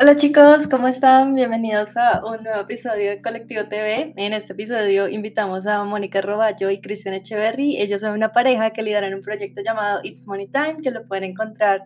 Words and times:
Hola 0.00 0.14
chicos, 0.14 0.68
¿cómo 0.68 0.86
están? 0.86 1.34
Bienvenidos 1.34 1.96
a 1.96 2.24
un 2.24 2.44
nuevo 2.44 2.60
episodio 2.60 3.10
de 3.10 3.20
Colectivo 3.20 3.64
TV. 3.66 4.14
En 4.16 4.32
este 4.32 4.52
episodio 4.52 5.08
invitamos 5.08 5.66
a 5.66 5.82
Mónica 5.82 6.20
Roballo 6.20 6.70
y 6.70 6.80
Cristian 6.80 7.14
Echeverry. 7.14 7.78
Ellos 7.78 8.02
son 8.02 8.12
una 8.12 8.32
pareja 8.32 8.70
que 8.70 8.84
lideran 8.84 9.12
un 9.12 9.22
proyecto 9.22 9.60
llamado 9.60 9.98
It's 10.04 10.28
Money 10.28 10.46
Time, 10.46 10.76
que 10.84 10.92
lo 10.92 11.04
pueden 11.08 11.24
encontrar 11.24 11.84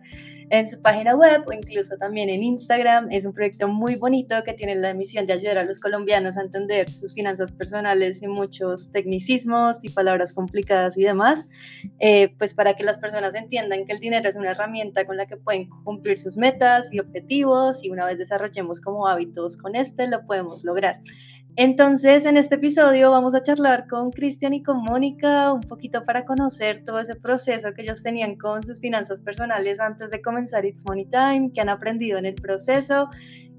en 0.53 0.67
su 0.67 0.79
página 0.83 1.15
web 1.15 1.41
o 1.47 1.51
incluso 1.51 1.97
también 1.97 2.29
en 2.29 2.43
Instagram. 2.43 3.07
Es 3.09 3.25
un 3.25 3.33
proyecto 3.33 3.67
muy 3.67 3.95
bonito 3.95 4.43
que 4.43 4.53
tiene 4.53 4.75
la 4.75 4.93
misión 4.93 5.25
de 5.25 5.33
ayudar 5.33 5.57
a 5.57 5.63
los 5.63 5.79
colombianos 5.79 6.37
a 6.37 6.41
entender 6.41 6.91
sus 6.91 7.15
finanzas 7.15 7.51
personales 7.51 8.21
y 8.21 8.27
muchos 8.27 8.91
tecnicismos 8.91 9.83
y 9.83 9.89
palabras 9.89 10.31
complicadas 10.31 10.95
y 10.95 11.01
demás, 11.01 11.47
eh, 11.99 12.35
pues 12.37 12.53
para 12.53 12.75
que 12.75 12.83
las 12.83 12.99
personas 12.99 13.33
entiendan 13.33 13.85
que 13.85 13.93
el 13.93 13.99
dinero 13.99 14.29
es 14.29 14.35
una 14.35 14.51
herramienta 14.51 15.07
con 15.07 15.17
la 15.17 15.25
que 15.25 15.37
pueden 15.37 15.69
cumplir 15.83 16.19
sus 16.19 16.37
metas 16.37 16.93
y 16.93 16.99
objetivos 16.99 17.83
y 17.83 17.89
una 17.89 18.05
vez 18.05 18.19
desarrollemos 18.19 18.79
como 18.79 19.07
hábitos 19.07 19.57
con 19.57 19.75
este, 19.75 20.07
lo 20.07 20.23
podemos 20.23 20.63
lograr. 20.63 20.99
Entonces, 21.55 22.25
en 22.25 22.35
este 22.35 22.55
episodio 22.55 23.11
vamos 23.11 23.35
a 23.35 23.43
charlar 23.43 23.87
con 23.87 24.09
Cristian 24.09 24.53
y 24.53 24.63
con 24.63 24.81
Mónica 24.81 25.53
un 25.53 25.61
poquito 25.61 26.03
para 26.03 26.25
conocer 26.25 26.83
todo 26.83 26.99
ese 26.99 27.15
proceso 27.15 27.73
que 27.73 27.83
ellos 27.83 28.01
tenían 28.01 28.37
con 28.37 28.63
sus 28.63 28.79
finanzas 28.79 29.21
personales 29.21 29.79
antes 29.79 30.09
de 30.09 30.19
comenzar 30.19 30.65
It's 30.65 30.83
Money 30.83 31.05
Time, 31.05 31.51
que 31.53 31.61
han 31.61 31.69
aprendido 31.69 32.17
en 32.17 32.25
el 32.25 32.33
proceso 32.33 33.07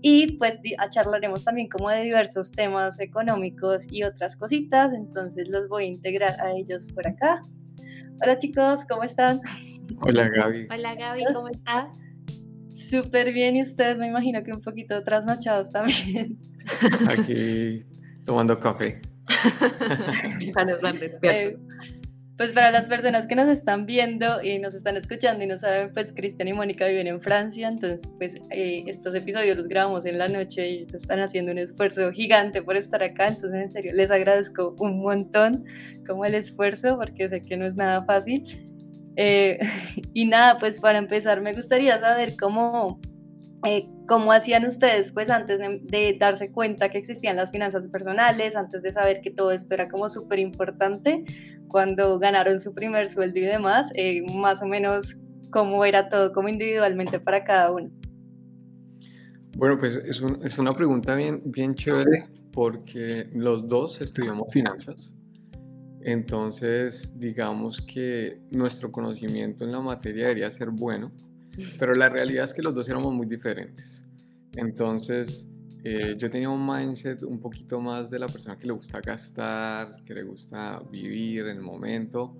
y 0.03 0.37
pues 0.39 0.59
charlaremos 0.91 1.45
también 1.45 1.69
como 1.69 1.89
de 1.89 2.03
diversos 2.03 2.51
temas 2.51 2.99
económicos 2.99 3.87
y 3.89 4.03
otras 4.03 4.37
cositas. 4.37 4.93
Entonces, 4.93 5.47
los 5.49 5.69
voy 5.69 5.85
a 5.85 5.87
integrar 5.87 6.41
a 6.41 6.51
ellos 6.51 6.89
por 6.93 7.07
acá. 7.07 7.43
Hola 8.21 8.39
chicos, 8.39 8.87
¿cómo 8.89 9.05
están? 9.05 9.41
Hola 10.01 10.29
Gaby. 10.31 10.67
Hola 10.69 10.97
Gaby, 10.97 11.25
¿cómo 11.33 11.49
estás? 11.49 11.97
Súper 12.75 13.33
bien, 13.33 13.55
y 13.55 13.63
ustedes 13.63 13.97
me 13.99 14.09
imagino 14.09 14.43
que 14.43 14.51
un 14.51 14.63
poquito 14.63 15.01
trasnochados 15.05 15.71
también. 15.71 16.41
Aquí 17.09 17.85
tomando 18.25 18.59
café. 18.59 19.01
eh, 21.23 21.57
pues 22.37 22.53
para 22.53 22.71
las 22.71 22.87
personas 22.87 23.27
que 23.27 23.37
nos 23.37 23.49
están 23.49 23.87
viendo 23.87 24.43
y 24.43 24.59
nos 24.59 24.75
están 24.75 24.97
escuchando 24.97 25.45
y 25.45 25.47
no 25.47 25.57
saben, 25.57 25.93
pues 25.95 26.13
Cristian 26.13 26.49
y 26.49 26.53
Mónica 26.53 26.87
viven 26.87 27.07
en 27.07 27.21
Francia, 27.21 27.69
entonces 27.69 28.11
pues 28.19 28.35
eh, 28.51 28.85
estos 28.87 29.15
episodios 29.15 29.57
los 29.57 29.69
grabamos 29.69 30.05
en 30.05 30.19
la 30.19 30.27
noche 30.29 30.69
y 30.69 30.85
se 30.85 30.97
están 30.97 31.21
haciendo 31.21 31.53
un 31.53 31.59
esfuerzo 31.59 32.11
gigante 32.13 32.61
por 32.61 32.77
estar 32.77 33.03
acá, 33.03 33.29
entonces 33.29 33.63
en 33.63 33.71
serio 33.71 33.93
les 33.95 34.11
agradezco 34.11 34.75
un 34.81 35.01
montón 35.01 35.65
como 36.07 36.25
el 36.25 36.35
esfuerzo 36.35 36.97
porque 36.97 37.29
sé 37.29 37.41
que 37.41 37.57
no 37.57 37.67
es 37.67 37.77
nada 37.77 38.05
fácil 38.05 38.45
eh, 39.17 39.59
y 40.13 40.25
nada, 40.27 40.59
pues 40.59 40.81
para 40.81 40.99
empezar 40.99 41.41
me 41.41 41.53
gustaría 41.53 41.99
saber 41.99 42.35
cómo, 42.37 43.01
eh, 43.65 43.89
cómo 44.07 44.33
hacían 44.33 44.67
ustedes 44.67 45.13
pues 45.13 45.31
antes 45.31 45.59
de, 45.59 46.17
darse 46.19 46.53
cuenta 46.53 46.91
que 46.91 46.99
existían 46.99 47.37
las 47.37 47.51
finanzas 47.51 47.89
personales, 47.89 48.57
antes 48.57 48.83
de 48.83 48.93
saber 48.93 49.21
que 49.21 49.31
todo 49.31 49.51
esto 49.51 49.75
era 49.75 49.89
como 49.89 50.09
súper 50.09 50.39
importante, 50.39 51.25
cuando 51.69 52.19
ganaron 52.19 52.61
su 52.61 52.75
primer 52.75 53.09
sueldo 53.09 53.41
y 53.41 53.45
demás, 53.45 53.91
eh, 53.95 54.23
más 54.35 54.63
o 54.63 54.67
menos 54.67 55.17
cómo 55.51 55.85
era 55.85 56.09
todo 56.09 56.33
como 56.33 56.49
individualmente 56.49 57.21
para 57.21 57.45
cada 57.45 57.73
uno. 57.73 57.91
Bueno, 59.57 59.79
pues 59.79 59.97
es, 59.97 60.23
es 60.43 60.59
una 60.59 60.75
pregunta 60.75 61.15
bien, 61.15 61.43
bien 61.45 61.75
chévere 61.75 62.27
porque 62.53 63.29
los 63.33 63.67
dos 63.69 64.01
estudiamos 64.01 64.53
finanzas. 64.53 65.15
Entonces, 66.01 67.19
digamos 67.19 67.81
que 67.81 68.41
nuestro 68.51 68.93
conocimiento 68.93 69.65
en 69.65 69.73
la 69.73 69.81
materia 69.81 70.25
debería 70.25 70.51
ser 70.51 70.71
bueno, 70.71 71.13
pero 71.79 71.95
la 71.95 72.09
realidad 72.09 72.45
es 72.45 72.55
que 72.55 72.63
los 72.63 72.75
dos 72.75 72.89
éramos 72.89 73.13
muy 73.13 73.27
diferentes. 73.27 74.03
Entonces, 74.57 75.49
eh, 75.83 76.15
yo 76.17 76.31
tenía 76.31 76.49
un 76.49 76.67
mindset 76.67 77.23
un 77.23 77.41
poquito 77.41 77.81
más 77.81 78.11
de 78.11 78.19
la 78.19 78.27
persona 78.27 78.57
que 78.57 78.67
le 78.67 78.73
gusta 78.73 79.01
gastar, 79.01 80.03
que 80.05 80.15
le 80.15 80.23
gusta 80.23 80.83
vivir 80.91 81.47
en 81.47 81.57
el 81.57 81.63
momento. 81.63 82.37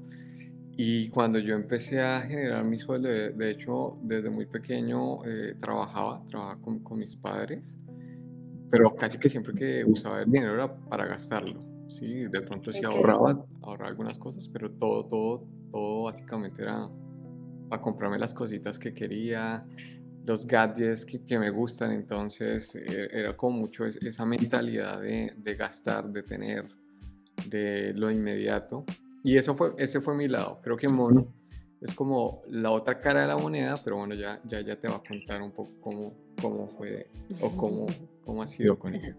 Y 0.77 1.09
cuando 1.11 1.39
yo 1.39 1.55
empecé 1.55 2.01
a 2.01 2.23
generar 2.23 2.65
mi 2.65 2.79
sueldo, 2.79 3.09
de, 3.09 3.51
hecho, 3.51 3.99
desde 4.03 4.31
muy 4.31 4.47
pequeño 4.47 5.25
eh, 5.25 5.57
trabajaba, 5.61 6.25
trabajaba 6.29 6.61
con, 6.61 6.81
con 6.81 6.99
mis 6.99 7.15
padres, 7.15 7.77
pero 8.71 8.95
casi 8.95 9.19
que 9.19 9.29
siempre 9.29 9.55
que 9.55 9.85
usaba 9.85 10.23
el 10.23 10.31
dinero 10.31 10.55
era 10.55 10.75
para 10.75 11.07
gastarlo. 11.07 11.63
Sí, 11.89 12.25
de 12.25 12.41
pronto 12.41 12.73
sí 12.73 12.85
ahorraba, 12.85 13.45
ahorraba 13.63 13.91
algunas 13.91 14.19
cosas, 14.19 14.49
pero 14.49 14.71
todo, 14.73 15.05
todo, 15.05 15.47
todo 15.71 16.03
básicamente 16.05 16.63
era 16.63 16.89
para 17.69 17.81
comprarme 17.83 18.19
las 18.19 18.35
cositas 18.35 18.79
que 18.79 18.93
quería, 18.93 19.67
los 20.25 20.47
gadgets 20.47 21.05
que, 21.05 21.25
que 21.25 21.39
me 21.39 21.51
gustan, 21.51 21.93
entonces 21.93 22.75
eh, 22.75 23.09
era 23.13 23.37
como 23.37 23.59
mucho 23.59 23.85
esa 23.85 24.25
mentalidad 24.25 25.01
de, 25.01 25.35
de, 25.37 25.55
gastar, 25.55 26.09
de 26.11 26.23
tener, 26.23 26.69
de 27.47 27.93
lo 27.95 28.11
inmediato. 28.11 28.85
Y 29.23 29.37
eso 29.37 29.55
fue, 29.55 29.75
ese 29.79 30.01
fue 30.01 30.15
mi 30.15 30.29
lado. 30.29 30.61
Creo 30.63 30.77
que 30.77 30.89
Mono 30.89 31.33
es 31.81 31.95
como 31.95 32.43
la 32.49 32.71
otra 32.71 33.01
cara 33.01 33.21
de 33.23 33.27
la 33.29 33.37
moneda, 33.37 33.75
pero 33.85 33.97
bueno, 33.97 34.15
ya, 34.15 34.41
ya, 34.45 34.61
ya 34.63 34.77
te 34.81 34.89
va 34.89 34.97
a 34.97 35.03
contar 35.03 35.43
un 35.43 35.53
poco 35.53 35.71
cómo, 35.81 36.15
cómo 36.41 36.69
fue 36.69 37.11
o 37.41 37.55
cómo, 37.57 37.87
cómo 38.25 38.43
ha 38.43 38.47
sido 38.47 38.79
con 38.79 38.95
ella. 38.95 39.17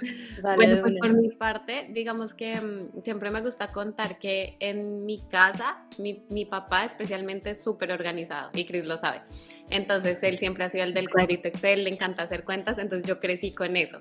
bueno, 0.42 0.82
pues 0.82 0.98
por 0.98 1.14
mi 1.14 1.30
parte, 1.30 1.88
digamos 1.90 2.34
que 2.34 2.60
mm, 2.60 3.02
siempre 3.02 3.30
me 3.30 3.40
gusta 3.40 3.72
contar 3.72 4.18
que 4.18 4.56
en 4.60 5.04
mi 5.04 5.20
casa, 5.28 5.84
mi, 5.98 6.24
mi 6.28 6.44
papá 6.44 6.84
especialmente 6.84 7.50
es 7.50 7.62
súper 7.62 7.92
organizado 7.92 8.50
y 8.54 8.64
Chris 8.64 8.84
lo 8.84 8.96
sabe. 8.96 9.22
Entonces 9.68 10.22
él 10.22 10.38
siempre 10.38 10.64
ha 10.64 10.70
sido 10.70 10.84
el 10.84 10.94
del 10.94 11.08
cuadrito 11.08 11.48
Excel, 11.48 11.84
le 11.84 11.90
encanta 11.90 12.22
hacer 12.22 12.44
cuentas, 12.44 12.78
entonces 12.78 13.06
yo 13.06 13.20
crecí 13.20 13.52
con 13.52 13.76
eso. 13.76 14.00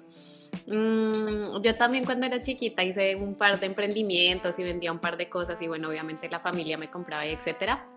Mm, 0.67 1.61
yo 1.61 1.75
también 1.75 2.05
cuando 2.05 2.25
era 2.25 2.41
chiquita 2.41 2.83
hice 2.83 3.15
un 3.15 3.35
par 3.35 3.59
de 3.59 3.67
emprendimientos 3.67 4.57
y 4.59 4.63
vendía 4.63 4.91
un 4.91 4.99
par 4.99 5.17
de 5.17 5.29
cosas 5.29 5.61
y 5.61 5.67
bueno, 5.67 5.89
obviamente 5.89 6.29
la 6.29 6.39
familia 6.39 6.77
me 6.77 6.89
compraba 6.89 7.25
y 7.25 7.31
etcétera. 7.31 7.87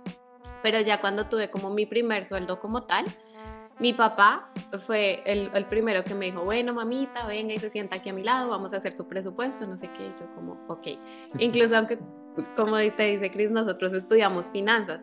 Pero 0.63 0.81
ya 0.81 1.01
cuando 1.01 1.27
tuve 1.27 1.51
como 1.51 1.71
mi 1.71 1.87
primer 1.87 2.27
sueldo 2.27 2.61
como 2.61 2.85
tal, 2.85 3.07
mi 3.79 3.93
papá 3.93 4.49
fue 4.87 5.23
el, 5.27 5.51
el, 5.55 5.65
primero 5.67 6.05
que 6.05 6.15
me 6.15 6.27
dijo, 6.27 6.45
bueno, 6.45 6.73
mamita, 6.73 7.27
venga 7.27 7.55
y 7.55 7.59
se 7.59 7.71
sienta 7.71 7.97
aquí 7.97 8.11
a 8.11 8.13
mi 8.13 8.23
lado, 8.23 8.49
vamos 8.51 8.73
a 8.73 8.77
hacer 8.77 8.97
su 8.97 9.07
presupuesto, 9.07 9.67
no 9.67 9.77
sé 9.77 9.89
qué, 9.89 10.13
yo 10.21 10.31
como, 10.35 10.59
ok. 10.69 10.89
Incluso 11.39 11.77
aunque, 11.77 11.99
como 12.57 12.77
te 12.77 13.03
dice 13.05 13.31
Cris, 13.31 13.51
nosotros 13.51 13.93
estudiamos 13.93 14.51
finanzas. 14.51 15.01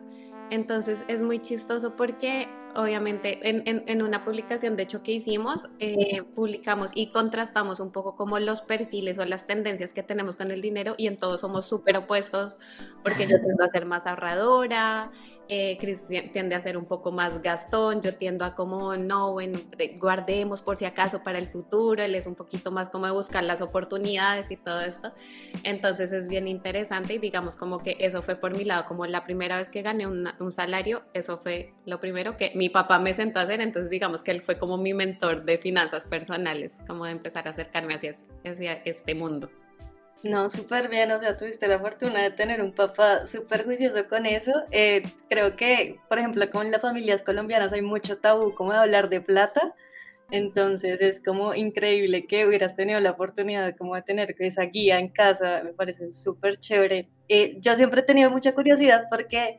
Entonces 0.50 0.98
es 1.06 1.22
muy 1.22 1.40
chistoso 1.40 1.94
porque 1.94 2.48
obviamente 2.74 3.48
en, 3.48 3.62
en, 3.66 4.02
una 4.02 4.24
publicación 4.24 4.76
de 4.76 4.84
hecho 4.84 5.02
que 5.02 5.12
hicimos, 5.12 5.68
eh, 5.78 6.22
publicamos 6.34 6.90
y 6.94 7.10
contrastamos 7.10 7.80
un 7.80 7.90
poco 7.90 8.16
como 8.16 8.38
los 8.38 8.60
perfiles 8.62 9.18
o 9.18 9.24
las 9.24 9.46
tendencias 9.46 9.92
que 9.92 10.02
tenemos 10.02 10.36
con 10.36 10.50
el 10.50 10.60
dinero 10.60 10.94
y 10.96 11.06
en 11.06 11.18
todos 11.18 11.40
somos 11.40 11.66
súper 11.66 11.96
opuestos 11.96 12.54
porque 13.02 13.26
yo 13.26 13.40
tiendo 13.42 13.64
a 13.64 13.68
ser 13.68 13.86
más 13.86 14.06
ahorradora, 14.06 15.10
eh, 15.52 15.76
tiende 16.32 16.54
a 16.54 16.60
ser 16.60 16.76
un 16.76 16.84
poco 16.84 17.10
más 17.10 17.42
gastón, 17.42 18.00
yo 18.00 18.14
tiendo 18.14 18.44
a 18.44 18.54
como, 18.54 18.96
no, 18.96 19.32
bueno, 19.32 19.58
guardemos 19.98 20.62
por 20.62 20.76
si 20.76 20.84
acaso 20.84 21.24
para 21.24 21.38
el 21.38 21.48
futuro, 21.48 22.00
él 22.02 22.14
es 22.14 22.26
un 22.26 22.36
poquito 22.36 22.70
más 22.70 22.88
como 22.88 23.06
de 23.06 23.12
buscar 23.12 23.42
las 23.42 23.60
oportunidades 23.60 24.50
y 24.52 24.56
todo 24.56 24.80
esto. 24.80 25.12
Entonces 25.64 26.12
es 26.12 26.28
bien 26.28 26.46
interesante 26.46 27.14
y 27.14 27.18
digamos 27.18 27.56
como 27.56 27.82
que 27.82 27.96
eso 27.98 28.22
fue 28.22 28.36
por 28.36 28.56
mi 28.56 28.64
lado, 28.64 28.84
como 28.84 29.06
la 29.06 29.24
primera 29.24 29.56
vez 29.56 29.70
que 29.70 29.82
gané 29.82 30.06
un 30.06 30.52
salario, 30.52 31.02
eso 31.14 31.38
fue 31.38 31.74
lo 31.84 31.98
primero 31.98 32.36
que 32.36 32.52
mi 32.54 32.68
papá 32.68 33.00
me 33.00 33.12
sentó 33.12 33.40
a 33.40 33.42
hacer, 33.42 33.60
entonces 33.60 33.90
digamos 33.90 34.22
que 34.22 34.30
él 34.30 34.42
fue 34.42 34.56
como 34.56 34.76
mi 34.76 34.94
mentor 34.94 35.44
de 35.44 35.58
finanzas 35.58 36.06
personales, 36.06 36.78
como 36.86 37.06
de 37.06 37.10
empezar 37.10 37.48
a 37.48 37.50
acercarme 37.50 37.94
hacia, 37.94 38.14
hacia 38.44 38.74
este 38.84 39.16
mundo. 39.16 39.50
No, 40.22 40.50
súper 40.50 40.90
bien, 40.90 41.10
o 41.12 41.18
sea, 41.18 41.38
tuviste 41.38 41.66
la 41.66 41.78
fortuna 41.78 42.22
de 42.22 42.30
tener 42.30 42.60
un 42.60 42.74
papá 42.74 43.26
súper 43.26 43.64
juicioso 43.64 44.06
con 44.06 44.26
eso. 44.26 44.52
Eh, 44.70 45.02
creo 45.30 45.56
que, 45.56 45.98
por 46.10 46.18
ejemplo, 46.18 46.50
como 46.50 46.62
en 46.62 46.70
las 46.70 46.82
familias 46.82 47.22
colombianas 47.22 47.72
hay 47.72 47.80
mucho 47.80 48.18
tabú 48.18 48.54
como 48.54 48.72
de 48.72 48.78
hablar 48.80 49.08
de 49.08 49.22
plata, 49.22 49.74
entonces 50.30 51.00
es 51.00 51.22
como 51.24 51.54
increíble 51.54 52.26
que 52.26 52.46
hubieras 52.46 52.76
tenido 52.76 53.00
la 53.00 53.12
oportunidad 53.12 53.74
como 53.76 53.94
de 53.94 54.02
tener 54.02 54.36
esa 54.38 54.64
guía 54.64 54.98
en 54.98 55.08
casa, 55.08 55.62
me 55.64 55.72
parece 55.72 56.12
súper 56.12 56.58
chévere. 56.58 57.08
Eh, 57.28 57.56
yo 57.58 57.74
siempre 57.74 58.00
he 58.00 58.04
tenido 58.04 58.30
mucha 58.30 58.54
curiosidad 58.54 59.04
porque 59.10 59.58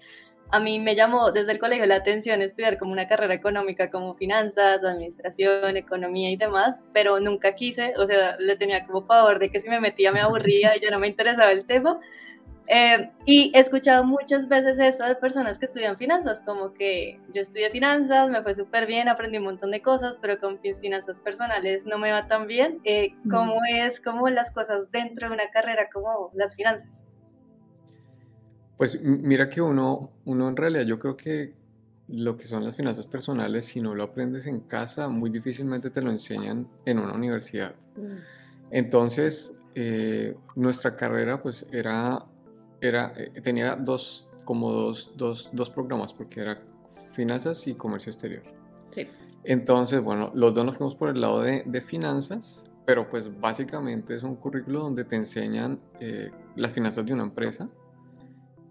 a 0.52 0.60
mí 0.60 0.80
me 0.80 0.96
llamó 0.96 1.32
desde 1.32 1.54
el 1.54 1.60
colegio 1.60 1.86
la 1.86 1.96
atención 1.96 2.42
estudiar 2.42 2.78
como 2.78 2.92
una 2.92 3.08
carrera 3.08 3.34
económica 3.34 3.90
como 3.90 4.16
finanzas, 4.16 4.84
administración, 4.84 5.78
economía 5.78 6.30
y 6.30 6.36
demás, 6.36 6.84
pero 6.94 7.20
nunca 7.20 7.56
quise, 7.56 7.94
o 7.98 8.06
sea, 8.06 8.36
le 8.40 8.56
tenía 8.58 8.86
como 8.86 9.06
favor 9.06 9.40
de 9.40 9.50
que 9.50 9.60
si 9.60 9.70
me 9.70 9.80
metía 9.80 10.12
me 10.12 10.22
aburría 10.22 10.76
y 10.76 10.82
ya 10.82 10.92
no 10.92 11.00
me 11.00 11.08
interesaba 11.08 11.52
el 11.52 11.66
tema. 11.66 12.00
Eh, 12.68 13.12
y 13.26 13.52
he 13.54 13.60
escuchado 13.60 14.04
muchas 14.06 14.48
veces 14.48 14.80
eso 14.80 15.04
de 15.04 15.16
personas 15.16 15.60
que 15.60 15.66
estudian 15.66 15.98
finanzas, 15.98 16.42
como 16.42 16.74
que 16.74 17.20
yo 17.34 17.42
estudié 17.42 17.70
finanzas, 17.70 18.30
me 18.30 18.42
fue 18.44 18.54
súper 18.54 18.86
bien, 18.86 19.10
aprendí 19.10 19.40
un 19.40 19.44
montón 19.44 19.72
de 19.72 19.82
cosas, 19.82 20.18
pero 20.22 20.40
con 20.40 20.60
mis 20.64 20.80
finanzas 20.80 21.20
personales 21.20 21.86
no 21.86 21.98
me 21.98 22.12
va 22.12 22.28
tan 22.28 22.48
bien. 22.48 22.80
Eh, 22.86 23.14
¿Cómo 23.30 23.60
es 23.70 24.00
como 24.00 24.30
las 24.30 24.52
cosas 24.52 24.90
dentro 24.92 25.28
de 25.28 25.34
una 25.34 25.50
carrera 25.50 25.90
como 25.92 26.32
las 26.34 26.56
finanzas? 26.56 27.06
Pues 28.82 29.00
mira 29.00 29.48
que 29.48 29.62
uno, 29.62 30.10
uno 30.26 30.50
en 30.50 30.56
realidad 30.56 30.86
yo 30.86 30.98
creo 30.98 31.16
que 31.16 31.54
lo 32.08 32.36
que 32.36 32.46
son 32.46 32.64
las 32.64 32.76
finanzas 32.76 33.06
personales, 33.06 33.66
si 33.66 33.80
no 33.80 33.94
lo 33.94 34.02
aprendes 34.02 34.48
en 34.48 34.62
casa, 34.62 35.08
muy 35.08 35.30
difícilmente 35.30 35.92
te 35.92 36.02
lo 36.02 36.10
enseñan 36.10 36.68
en 36.86 36.98
una 36.98 37.14
universidad. 37.14 37.76
Mm. 37.96 38.16
Entonces, 38.72 39.54
eh, 39.76 40.36
nuestra 40.56 40.96
carrera 40.96 41.44
pues 41.44 41.68
era, 41.72 42.26
era 42.82 43.14
eh, 43.18 43.40
tenía 43.44 43.76
dos, 43.76 44.28
como 44.46 44.72
dos, 44.72 45.14
dos, 45.16 45.52
dos, 45.54 45.70
programas, 45.70 46.12
porque 46.12 46.40
era 46.40 46.60
finanzas 47.14 47.68
y 47.68 47.76
comercio 47.76 48.12
exterior. 48.12 48.42
Sí. 48.90 49.08
Entonces, 49.44 50.02
bueno, 50.02 50.32
los 50.34 50.56
dos 50.56 50.66
nos 50.66 50.78
fuimos 50.78 50.96
por 50.96 51.10
el 51.10 51.22
lado 51.22 51.44
de, 51.44 51.62
de 51.68 51.82
finanzas, 51.82 52.66
pero 52.88 53.08
pues 53.08 53.30
básicamente 53.40 54.16
es 54.16 54.24
un 54.24 54.36
currículo 54.38 54.80
donde 54.80 55.04
te 55.04 55.18
enseñan 55.18 55.80
eh, 56.00 56.32
las 56.56 56.74
finanzas 56.74 57.06
de 57.06 57.14
una 57.14 57.22
empresa. 57.22 57.70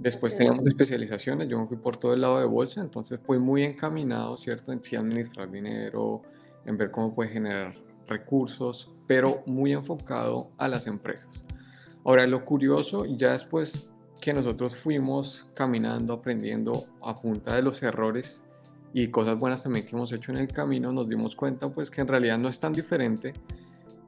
Después 0.00 0.34
teníamos 0.34 0.66
especializaciones, 0.66 1.46
yo 1.46 1.60
me 1.60 1.66
fui 1.66 1.76
por 1.76 1.94
todo 1.98 2.14
el 2.14 2.22
lado 2.22 2.38
de 2.38 2.46
bolsa, 2.46 2.80
entonces 2.80 3.20
fui 3.22 3.38
muy 3.38 3.64
encaminado, 3.64 4.34
¿cierto? 4.38 4.72
En 4.72 4.82
sí 4.82 4.96
administrar 4.96 5.50
dinero, 5.50 6.22
en 6.64 6.78
ver 6.78 6.90
cómo 6.90 7.14
puede 7.14 7.28
generar 7.28 7.74
recursos, 8.06 8.90
pero 9.06 9.42
muy 9.44 9.74
enfocado 9.74 10.52
a 10.56 10.68
las 10.68 10.86
empresas. 10.86 11.42
Ahora, 12.02 12.26
lo 12.26 12.42
curioso, 12.46 13.04
ya 13.04 13.32
después 13.32 13.90
que 14.22 14.32
nosotros 14.32 14.74
fuimos 14.74 15.50
caminando, 15.52 16.14
aprendiendo 16.14 16.86
a 17.02 17.14
punta 17.14 17.54
de 17.54 17.60
los 17.60 17.82
errores 17.82 18.42
y 18.94 19.08
cosas 19.08 19.38
buenas 19.38 19.62
también 19.64 19.84
que 19.84 19.94
hemos 19.94 20.12
hecho 20.12 20.32
en 20.32 20.38
el 20.38 20.48
camino, 20.48 20.90
nos 20.92 21.10
dimos 21.10 21.36
cuenta 21.36 21.68
pues 21.68 21.90
que 21.90 22.00
en 22.00 22.08
realidad 22.08 22.38
no 22.38 22.48
es 22.48 22.58
tan 22.58 22.72
diferente 22.72 23.34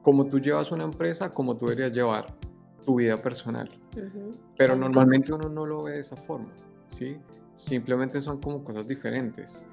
como 0.01 0.25
tú 0.25 0.39
llevas 0.39 0.71
una 0.71 0.85
empresa, 0.85 1.29
como 1.29 1.55
tú 1.55 1.67
deberías 1.67 1.93
llevar 1.93 2.35
tu 2.83 2.95
vida 2.95 3.15
personal. 3.15 3.69
Pero 4.57 4.75
normalmente 4.75 5.33
uno 5.33 5.49
no 5.49 5.65
lo 5.65 5.83
ve 5.83 5.93
de 5.93 5.99
esa 5.99 6.15
forma, 6.15 6.53
¿sí? 6.87 7.17
Simplemente 7.53 8.21
son 8.21 8.39
como 8.39 8.63
cosas 8.63 8.87
diferentes. 8.87 9.63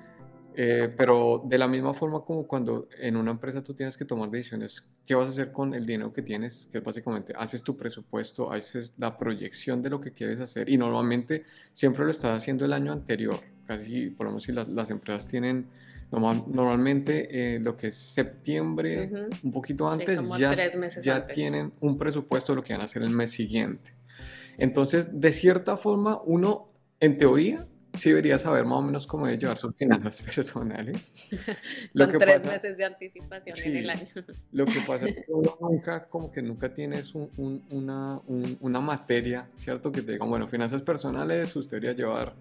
Eh, 0.57 0.93
pero 0.97 1.43
de 1.45 1.57
la 1.57 1.69
misma 1.69 1.95
forma 1.95 2.23
como 2.25 2.47
cuando 2.47 2.89
en 2.99 3.17
una 3.17 3.31
empresa 3.31 3.63
tú 3.63 3.73
tienes 3.73 3.97
que 3.97 4.05
tomar 4.05 4.31
decisiones, 4.31 4.91
¿qué 5.07 5.15
vas 5.15 5.27
a 5.27 5.29
hacer 5.29 5.53
con 5.53 5.75
el 5.75 5.87
dinero 5.87 6.13
que 6.13 6.23
tienes? 6.23 6.69
Que 6.73 6.81
básicamente 6.81 7.33
haces 7.37 7.63
tu 7.63 7.77
presupuesto, 7.77 8.53
haces 8.53 8.95
la 8.99 9.17
proyección 9.17 9.81
de 9.81 9.91
lo 9.91 10.01
que 10.01 10.13
quieres 10.13 10.41
hacer 10.41 10.69
y 10.69 10.77
normalmente 10.77 11.45
siempre 11.73 12.05
lo 12.05 12.11
estás 12.11 12.37
haciendo 12.37 12.65
el 12.65 12.73
año 12.73 12.93
anterior. 12.93 13.39
Casi, 13.65 14.11
por 14.11 14.27
lo 14.27 14.33
menos 14.33 14.43
si 14.43 14.53
las, 14.53 14.69
las 14.69 14.91
empresas 14.91 15.29
tienen 15.29 15.69
normalmente 16.11 17.55
eh, 17.55 17.61
lo 17.61 17.77
que 17.77 17.89
es 17.89 17.97
septiembre, 17.97 19.11
un 19.45 19.53
poquito 19.53 19.89
antes, 19.89 20.19
ya, 20.37 20.55
ya 21.01 21.27
tienen 21.27 21.73
un 21.81 21.97
presupuesto 21.97 22.53
de 22.53 22.57
lo 22.57 22.65
que 22.65 22.73
van 22.73 22.83
a 22.83 22.85
hacer 22.85 23.03
el 23.03 23.11
mes 23.11 23.31
siguiente. 23.31 24.00
Entonces, 24.59 25.09
de 25.13 25.33
cierta 25.33 25.77
forma, 25.77 26.21
uno, 26.25 26.73
en 27.01 27.19
teoría, 27.19 27.67
sí 27.95 28.11
debería 28.11 28.39
saber 28.39 28.65
más 28.65 28.79
o 28.79 28.83
menos 28.83 29.07
cómo 29.07 29.27
debe 29.27 29.39
llevar 29.39 29.57
sus 29.57 29.75
finanzas 29.75 30.23
personales. 30.35 31.31
Lo 31.93 32.09
Con 32.09 32.19
tres 32.19 32.45
meses 32.45 32.77
de 32.77 32.85
anticipación 32.85 33.57
en 33.65 33.77
el 33.77 33.91
año. 33.91 34.07
Lo 34.53 34.67
que 34.67 34.81
pasa 34.87 35.07
es 35.07 35.17
que 35.17 35.33
uno 35.33 35.57
nunca, 35.61 36.07
como 36.09 36.31
que 36.31 36.43
nunca 36.43 36.73
tienes 36.73 37.15
una, 37.15 38.21
una 38.61 38.81
materia, 38.81 39.49
¿cierto? 39.57 39.91
Que 39.91 40.03
te 40.03 40.13
digan, 40.13 40.29
bueno, 40.29 40.47
finanzas 40.49 40.83
personales, 40.83 41.55
usted 41.57 41.81
debería 41.81 42.07
llevar 42.07 42.35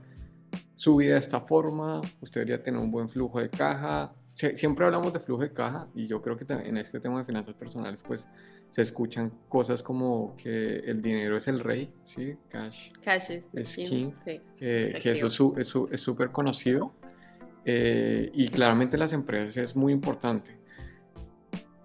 su 0.75 0.95
vida 0.95 1.13
de 1.13 1.19
esta 1.19 1.41
forma, 1.41 2.01
usted 2.21 2.41
debería 2.41 2.63
tener 2.63 2.79
un 2.79 2.91
buen 2.91 3.09
flujo 3.09 3.39
de 3.39 3.49
caja. 3.49 4.13
siempre 4.33 4.85
hablamos 4.85 5.11
de 5.11 5.19
flujo 5.19 5.43
de 5.43 5.53
caja 5.53 5.87
y 5.93 6.07
yo 6.07 6.21
creo 6.21 6.37
que 6.37 6.45
en 6.51 6.77
este 6.77 6.99
tema 6.99 7.19
de 7.19 7.25
finanzas 7.25 7.53
personales 7.53 8.01
pues 8.01 8.27
se 8.69 8.81
escuchan 8.81 9.31
cosas 9.47 9.81
como 9.81 10.35
que 10.37 10.77
el 10.79 11.01
dinero 11.01 11.37
es 11.37 11.47
el 11.47 11.59
rey, 11.59 11.91
¿sí? 12.03 12.37
Cash, 12.49 12.91
Cash 13.03 13.31
es 13.53 13.75
king, 13.75 14.11
que, 14.23 15.01
eso 15.03 15.55
es 15.57 15.99
súper 15.99 16.31
conocido 16.31 16.93
eh, 17.65 18.31
y 18.33 18.47
claramente 18.49 18.97
las 18.97 19.13
empresas 19.13 19.57
es 19.57 19.75
muy 19.75 19.93
importante. 19.93 20.57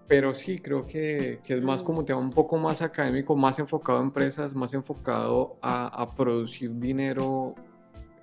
Pero 0.07 0.35
sí, 0.35 0.59
creo 0.59 0.85
que, 0.85 1.39
que, 1.43 1.55
es 1.55 1.63
más 1.63 1.81
mm. 1.81 1.85
como 1.85 1.99
un 1.99 2.05
tema 2.05 2.19
un 2.19 2.29
poco 2.29 2.57
más 2.57 2.83
académico, 2.83 3.35
más 3.35 3.57
enfocado 3.57 3.99
a 3.99 4.03
empresas, 4.03 4.53
más 4.53 4.73
enfocado 4.75 5.57
a, 5.61 5.87
a 5.87 6.15
producir 6.15 6.77
dinero 6.77 7.55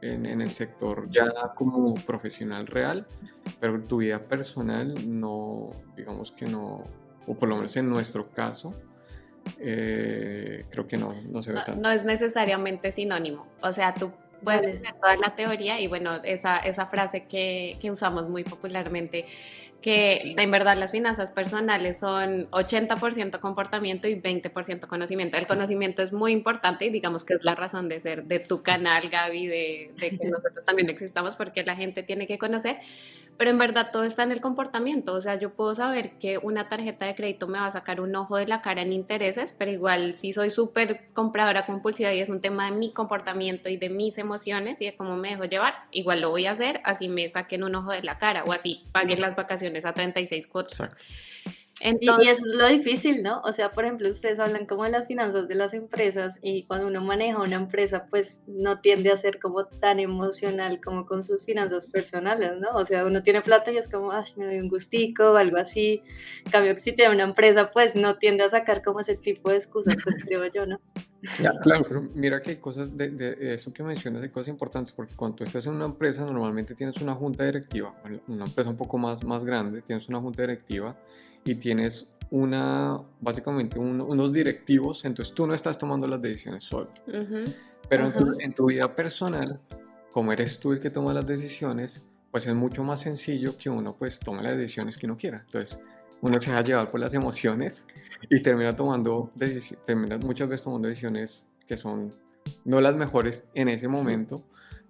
en, 0.03 0.41
el 0.41 0.51
sector 0.51 1.09
ya 1.11 1.31
como 1.55 1.95
profesional 1.95 2.67
real, 2.67 3.07
pero 3.61 3.81
tu 3.83 3.99
vida 3.99 4.19
personal 4.19 4.95
no, 5.09 5.71
digamos 5.97 6.33
que 6.33 6.47
no, 6.47 6.85
o 7.27 7.35
por 7.35 7.49
lo 7.49 7.57
menos 7.57 7.77
en 7.77 7.89
nuestro 7.89 8.31
caso, 8.31 8.75
eh, 9.59 10.65
creo 10.71 10.87
que 10.87 10.97
no, 10.97 11.15
no 11.29 11.43
se 11.43 11.53
ve 11.53 11.61
tanto. 11.65 11.81
No 11.81 11.91
es 11.91 12.05
necesariamente 12.05 12.93
sinónimo, 12.93 13.47
o 13.61 13.73
sea, 13.73 13.95
tú 13.95 14.13
puedes 14.43 14.63
tener 14.63 14.95
toda 14.95 15.17
la 15.17 15.35
teoría 15.37 15.81
y 15.81 15.87
bueno, 15.87 16.17
esa, 16.25 16.57
esa 16.59 16.87
frase 16.87 17.27
que, 17.27 17.79
que 17.81 17.91
usamos 17.91 18.29
muy 18.29 18.45
popularmente 18.45 19.27
que 19.83 20.35
en 20.39 20.51
verdad 20.51 20.77
las 20.77 20.93
finanzas 20.93 21.31
personales 21.31 21.99
son 21.99 22.51
80% 22.51 23.41
comportamiento 23.41 24.09
y 24.09 24.15
20% 24.15 24.87
conocimiento. 24.87 25.37
El 25.37 25.47
conocimiento 25.47 26.03
es 26.03 26.13
muy 26.13 26.33
importante 26.33 26.87
y 26.87 26.91
digamos 26.91 27.25
que 27.25 27.35
es 27.35 27.45
la 27.45 27.55
razón 27.55 27.89
de 27.89 28.01
ser 28.01 28.25
de 28.25 28.39
tu 28.39 28.63
canal, 28.63 29.11
Gaby, 29.11 29.47
de, 29.47 29.91
de 29.99 30.17
que 30.17 30.31
nosotros 30.31 30.65
también 30.65 30.89
existamos 30.89 31.37
porque 31.37 31.65
la 31.65 31.77
gente 31.77 32.03
tiene 32.03 32.27
que 32.27 32.39
conocer, 32.39 32.79
pero 33.37 33.51
en 33.51 33.59
verdad 33.59 33.91
todo 33.93 34.05
está 34.05 34.23
en 34.23 34.33
el 34.33 34.41
comportamiento. 34.41 35.15
O 35.15 35.21
sea, 35.21 35.35
yo 35.35 35.51
puedo 35.51 35.75
saber 35.75 36.13
que 36.19 36.39
una 36.39 36.69
tarjeta 36.69 37.05
de 37.07 37.15
crédito 37.15 37.49
me 37.49 37.59
va 37.59 37.67
a 37.67 37.73
sacar 37.73 38.01
un 38.01 38.15
ojo 38.15 38.37
de 38.37 38.47
la 38.47 38.63
cara 38.63 38.83
en 38.83 38.93
intereses, 38.93 39.55
pero 39.59 39.71
igual 39.71 40.15
si 40.15 40.33
soy 40.33 40.51
súper 40.51 41.09
compradora 41.13 41.67
compulsiva 41.67 42.13
y 42.13 42.21
es 42.21 42.29
un 42.29 42.41
tema 42.41 42.71
de 42.71 42.77
mi 42.77 42.93
comportamiento 42.93 43.69
y 43.69 43.77
de 43.77 43.89
mis 43.91 44.17
emociones 44.19 44.81
y 44.81 44.87
de 44.87 44.97
cómo 44.97 45.17
me 45.17 45.31
dejo 45.31 45.45
llevar, 45.45 45.75
igual 45.91 46.21
lo 46.21 46.31
voy 46.31 46.47
a 46.47 46.53
hacer 46.53 46.81
así 46.85 47.09
me 47.09 47.29
saquen 47.29 47.65
un 47.65 47.75
ojo 47.75 47.91
de 47.91 48.03
la 48.03 48.19
cara 48.19 48.45
o 48.45 48.53
así 48.53 48.85
paguen 48.93 49.21
las 49.21 49.37
vacaciones 49.37 49.72
a 49.85 49.93
36 49.93 50.47
cuotas 50.47 50.93
y, 51.83 52.29
eso 52.29 52.47
es 52.47 52.55
lo 52.55 52.69
difícil, 52.69 53.23
¿no? 53.23 53.41
O 53.43 53.53
sea, 53.53 53.73
por 53.73 53.85
ejemplo, 53.85 54.09
ustedes 54.09 54.39
hablan 54.39 54.67
como 54.67 54.85
de 54.85 54.91
las 54.91 55.07
finanzas 55.07 55.49
de 55.49 55.55
las 55.57 55.75
empresas 55.75 56.39
y 56.41 56.65
cuando 56.65 56.87
uno 56.87 57.01
maneja 57.01 57.41
una 57.41 57.57
empresa, 57.57 58.07
pues 58.09 58.43
no 58.47 58.81
tiende 58.81 59.11
a 59.11 59.17
ser 59.17 59.41
como 59.41 59.67
tan 59.67 59.99
emocional 59.99 60.81
como 60.81 61.07
con 61.07 61.25
sus 61.25 61.45
finanzas 61.45 61.89
personales, 61.89 62.59
¿no? 62.61 62.71
O 62.75 62.85
sea, 62.85 63.05
uno 63.05 63.23
tiene 63.23 63.43
plata 63.43 63.73
y 63.73 63.79
es 63.79 63.89
como, 63.89 64.13
ay, 64.13 64.25
me 64.37 64.47
doy 64.47 64.59
un 64.59 64.69
gustico 64.69 65.33
o 65.33 65.37
algo 65.37 65.57
así. 65.57 66.03
En 66.45 66.53
cambio, 66.53 66.79
si 66.79 66.93
tiene 66.93 67.15
una 67.15 67.25
empresa, 67.25 67.71
pues 67.73 67.97
no 67.97 68.17
tiende 68.17 68.45
a 68.45 68.51
sacar 68.51 68.83
como 68.83 69.01
ese 69.01 69.17
tipo 69.17 69.51
de 69.51 69.57
excusas, 69.57 69.97
pues 70.03 70.17
creo 70.25 70.47
yo, 70.47 70.67
¿no? 70.67 70.81
Ya, 71.41 71.53
claro, 71.61 71.85
pero 71.89 72.03
mira 72.15 72.43
que 72.43 72.51
hay 72.51 72.57
cosas 72.57 72.97
de, 72.97 73.11
de, 73.11 73.55
eso 73.55 73.73
que 73.73 73.83
mencionas, 73.83 74.23
hay 74.23 74.31
cosas 74.31 74.49
importantes, 74.49 74.93
porque 74.93 75.15
cuando 75.15 75.37
tú 75.37 75.45
estás 75.45 75.67
en 75.67 75.75
una 75.75 75.85
empresa, 75.85 76.25
normalmente 76.25 76.75
tienes 76.75 76.97
una 77.01 77.15
junta 77.15 77.45
directiva, 77.45 77.95
una 78.27 78.45
empresa 78.45 78.71
un 78.71 78.77
poco 78.77 78.99
más, 78.99 79.23
más 79.23 79.45
grande, 79.45 79.83
tienes 79.83 80.09
una 80.09 80.21
junta 80.21 80.43
directiva 80.43 80.97
y 81.45 81.55
tienes 81.57 82.09
una, 82.31 82.99
básicamente 83.21 83.79
unos 83.79 84.33
directivos, 84.33 85.05
entonces 85.05 85.35
tú 85.35 85.47
no 85.47 85.53
estás 85.53 85.77
tomando 85.77 86.07
las 86.07 86.21
decisiones 86.21 86.65
solo. 86.65 86.91
Pero 87.89 88.07
en 88.07 88.15
tu, 88.15 88.41
en 88.41 88.55
tu, 88.55 88.67
vida 88.67 88.97
personal, 88.97 89.61
como 90.13 90.33
eres 90.33 90.59
tú 90.59 90.73
el 90.73 90.81
que 90.81 90.89
toma 90.89 91.13
las 91.13 91.27
decisiones, 91.27 92.07
pues 92.31 92.47
es 92.47 92.55
mucho 92.55 92.83
más 92.83 93.01
sencillo 93.01 93.57
que 93.59 93.69
uno 93.69 93.95
pues 93.97 94.19
tome 94.19 94.43
las 94.43 94.57
decisiones 94.57 94.97
que 94.97 95.05
uno 95.05 95.19
quiera. 95.19 95.43
Entonces 95.45 95.79
uno 96.23 96.41
se 96.41 96.51
deja 96.51 96.63
llevar 96.63 96.91
por 96.91 97.01
las 97.01 97.13
emociones 97.13 97.87
y 98.31 98.41
termina 98.41 98.75
tomando 98.75 99.29
termina 99.85 100.17
muchas 100.17 100.49
veces 100.49 100.65
tomando 100.65 100.89
decisiones 100.89 101.47
que 101.67 101.77
son 101.77 102.11
no 102.65 102.81
las 102.81 102.97
mejores 102.97 103.45
en 103.55 103.69
ese 103.69 103.89
momento. 103.89 104.43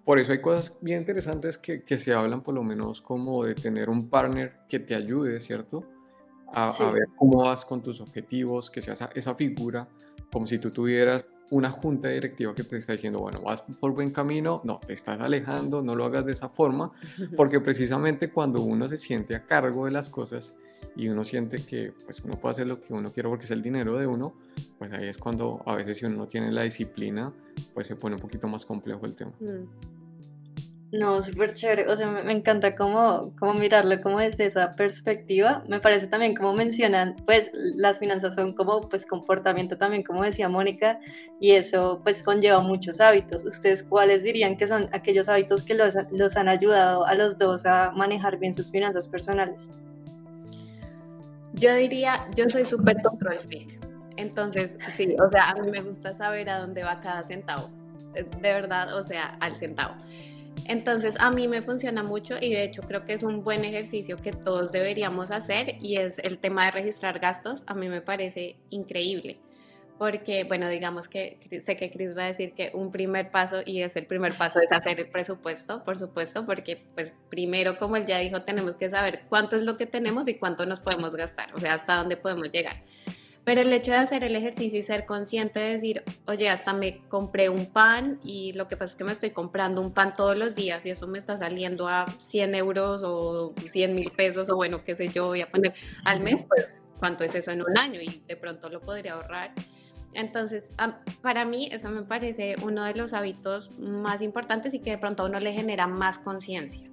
Por 0.05 0.19
eso 0.19 0.31
hay 0.31 0.41
cosas 0.41 0.77
bien 0.81 0.99
interesantes 0.99 1.57
que, 1.57 1.83
que 1.83 1.97
se 1.97 2.13
hablan 2.13 2.41
por 2.41 2.53
lo 2.53 2.63
menos 2.63 3.01
como 3.01 3.43
de 3.43 3.55
tener 3.55 3.89
un 3.89 4.09
partner 4.09 4.59
que 4.69 4.79
te 4.79 4.95
ayude, 4.95 5.41
¿cierto? 5.41 5.92
A, 6.53 6.91
ver 6.91 7.07
cómo 7.15 7.43
vas 7.43 7.65
con 7.65 7.81
tus 7.81 7.99
objetivos, 8.01 8.69
que 8.69 8.81
sea 8.81 8.93
esa, 9.15 9.35
figura, 9.35 9.87
como 10.31 10.45
si 10.45 10.59
tú 10.59 10.71
tuvieras 10.71 11.25
una 11.51 11.69
junta 11.69 12.09
directiva 12.09 12.53
que 12.55 12.63
te 12.63 12.77
está 12.77 12.93
diciendo, 12.93 13.19
bueno, 13.19 13.41
vas 13.41 13.63
por 13.79 13.93
buen 13.93 14.11
camino, 14.11 14.61
no, 14.63 14.79
te 14.79 14.93
estás 14.93 15.19
alejando, 15.19 15.81
no 15.81 15.95
lo 15.95 16.05
hagas 16.05 16.25
de 16.25 16.31
esa 16.31 16.49
forma, 16.49 16.91
porque 17.37 17.59
precisamente 17.59 18.31
cuando 18.31 18.61
uno 18.61 18.87
se 18.87 18.97
siente 18.97 19.35
a 19.35 19.45
cargo 19.45 19.85
de 19.85 19.91
las 19.91 20.09
cosas 20.09 20.55
y 20.95 21.07
uno 21.07 21.23
siente 21.23 21.57
que 21.65 21.93
pues 22.05 22.21
uno 22.23 22.39
puede 22.39 22.51
hacer 22.51 22.67
lo 22.67 22.79
que 22.79 22.93
uno 22.93 23.11
quiere 23.11 23.29
porque 23.29 23.45
es 23.45 23.51
el 23.51 23.61
dinero 23.61 23.97
de 23.97 24.07
uno, 24.07 24.33
pues 24.77 24.91
ahí 24.93 25.07
es 25.07 25.17
cuando 25.17 25.61
a 25.65 25.75
veces 25.75 25.97
si 25.97 26.05
uno 26.05 26.17
no 26.17 26.27
tiene 26.27 26.51
la 26.51 26.63
disciplina, 26.63 27.33
pues 27.73 27.87
se 27.87 27.95
pone 27.95 28.15
un 28.15 28.21
poquito 28.21 28.47
más 28.47 28.65
complejo 28.65 29.05
el 29.05 29.15
tema. 29.15 29.31
Mm. 29.39 30.02
No, 30.93 31.23
súper 31.23 31.55
chévere. 31.55 31.87
O 31.87 31.95
sea, 31.95 32.05
me, 32.05 32.31
encanta 32.31 32.75
cómo, 32.75 33.33
cómo 33.39 33.55
mirarlo 33.55 33.99
como 33.99 34.19
desde 34.19 34.45
esa 34.45 34.73
perspectiva. 34.73 35.63
Me 35.67 35.79
parece 35.79 36.05
también 36.05 36.35
como 36.35 36.53
mencionan, 36.53 37.15
pues 37.25 37.49
las 37.51 37.97
finanzas 37.97 38.35
son 38.35 38.53
como 38.53 38.79
pues 38.79 39.07
comportamiento 39.07 39.75
también, 39.75 40.03
como 40.03 40.21
decía 40.21 40.49
Mónica, 40.49 40.99
y 41.39 41.53
eso 41.53 41.99
pues 42.03 42.21
conlleva 42.21 42.59
muchos 42.61 43.01
hábitos. 43.01 43.43
¿Ustedes 43.43 43.81
cuáles 43.81 44.21
dirían 44.21 44.55
que 44.55 44.67
son 44.67 44.87
aquellos 44.93 45.27
hábitos 45.29 45.63
que 45.63 45.73
los, 45.73 45.95
los 46.11 46.37
han 46.37 46.47
ayudado 46.47 47.07
a 47.07 47.15
los 47.15 47.39
dos 47.39 47.65
a 47.65 47.89
manejar 47.89 48.37
bien 48.37 48.53
sus 48.53 48.69
finanzas 48.69 49.07
personales? 49.07 49.71
Yo 51.53 51.73
diría, 51.73 52.27
yo 52.35 52.47
soy 52.49 52.65
súper 52.65 53.01
control. 53.01 53.37
Entonces, 54.17 54.77
sí, 54.95 55.15
o 55.19 55.27
sea, 55.31 55.49
a 55.49 55.55
mí 55.55 55.71
me 55.71 55.81
gusta 55.81 56.15
saber 56.15 56.51
a 56.51 56.59
dónde 56.59 56.83
va 56.83 57.01
cada 57.01 57.23
centavo. 57.23 57.71
De 58.13 58.25
verdad, 58.41 58.95
o 58.95 59.03
sea, 59.03 59.37
al 59.39 59.55
centavo. 59.55 59.95
Entonces 60.67 61.15
a 61.19 61.31
mí 61.31 61.47
me 61.47 61.61
funciona 61.61 62.03
mucho 62.03 62.35
y 62.39 62.53
de 62.53 62.63
hecho 62.63 62.81
creo 62.81 63.05
que 63.05 63.13
es 63.13 63.23
un 63.23 63.43
buen 63.43 63.65
ejercicio 63.65 64.17
que 64.17 64.31
todos 64.31 64.71
deberíamos 64.71 65.31
hacer 65.31 65.75
y 65.81 65.97
es 65.97 66.19
el 66.19 66.39
tema 66.39 66.65
de 66.65 66.71
registrar 66.71 67.19
gastos. 67.19 67.63
A 67.67 67.73
mí 67.73 67.89
me 67.89 68.01
parece 68.01 68.57
increíble 68.69 69.39
porque, 69.97 70.43
bueno, 70.43 70.67
digamos 70.69 71.07
que 71.07 71.37
sé 71.61 71.75
que 71.75 71.91
Chris 71.91 72.17
va 72.17 72.23
a 72.23 72.27
decir 72.27 72.53
que 72.53 72.71
un 72.73 72.91
primer 72.91 73.31
paso, 73.31 73.61
y 73.65 73.81
es 73.83 73.95
el 73.95 74.05
primer 74.05 74.33
paso, 74.33 74.59
es 74.59 74.71
hacer 74.71 74.99
el 74.99 75.07
presupuesto, 75.07 75.83
por 75.83 75.97
supuesto, 75.97 76.45
porque 76.45 76.83
pues 76.95 77.13
primero, 77.29 77.77
como 77.77 77.95
él 77.95 78.05
ya 78.05 78.17
dijo, 78.17 78.41
tenemos 78.41 78.75
que 78.75 78.89
saber 78.89 79.21
cuánto 79.29 79.55
es 79.55 79.63
lo 79.63 79.77
que 79.77 79.85
tenemos 79.85 80.27
y 80.27 80.35
cuánto 80.35 80.65
nos 80.65 80.79
podemos 80.79 81.15
gastar, 81.15 81.53
o 81.53 81.59
sea, 81.59 81.75
hasta 81.75 81.95
dónde 81.95 82.17
podemos 82.17 82.51
llegar. 82.51 82.83
Pero 83.45 83.61
el 83.61 83.73
hecho 83.73 83.91
de 83.91 83.97
hacer 83.97 84.23
el 84.23 84.35
ejercicio 84.35 84.79
y 84.79 84.83
ser 84.83 85.05
consciente 85.05 85.59
de 85.59 85.71
decir, 85.71 86.03
oye, 86.27 86.49
hasta 86.49 86.73
me 86.73 87.01
compré 87.09 87.49
un 87.49 87.65
pan 87.65 88.19
y 88.23 88.53
lo 88.53 88.69
que 88.69 88.77
pasa 88.77 88.91
es 88.91 88.95
que 88.95 89.03
me 89.03 89.11
estoy 89.11 89.31
comprando 89.31 89.81
un 89.81 89.93
pan 89.93 90.13
todos 90.13 90.37
los 90.37 90.55
días 90.55 90.85
y 90.85 90.91
eso 90.91 91.07
me 91.07 91.17
está 91.17 91.37
saliendo 91.37 91.89
a 91.89 92.05
100 92.17 92.55
euros 92.55 93.03
o 93.03 93.53
100 93.67 93.95
mil 93.95 94.11
pesos 94.11 94.49
o 94.49 94.55
bueno, 94.55 94.81
qué 94.81 94.95
sé 94.95 95.09
yo, 95.09 95.27
voy 95.27 95.41
a 95.41 95.51
poner 95.51 95.73
al 96.05 96.21
mes, 96.21 96.43
pues 96.43 96.77
cuánto 96.99 97.25
es 97.25 97.35
eso 97.35 97.51
en 97.51 97.61
un 97.61 97.77
año 97.77 97.99
y 97.99 98.23
de 98.27 98.37
pronto 98.37 98.69
lo 98.69 98.79
podría 98.79 99.13
ahorrar. 99.13 99.51
Entonces, 100.13 100.71
para 101.21 101.43
mí 101.43 101.67
eso 101.71 101.89
me 101.89 102.03
parece 102.03 102.55
uno 102.63 102.85
de 102.85 102.93
los 102.93 103.11
hábitos 103.11 103.71
más 103.77 104.21
importantes 104.21 104.73
y 104.73 104.79
que 104.79 104.91
de 104.91 104.97
pronto 104.99 105.23
a 105.23 105.25
uno 105.25 105.39
le 105.39 105.51
genera 105.51 105.87
más 105.87 106.19
conciencia. 106.19 106.89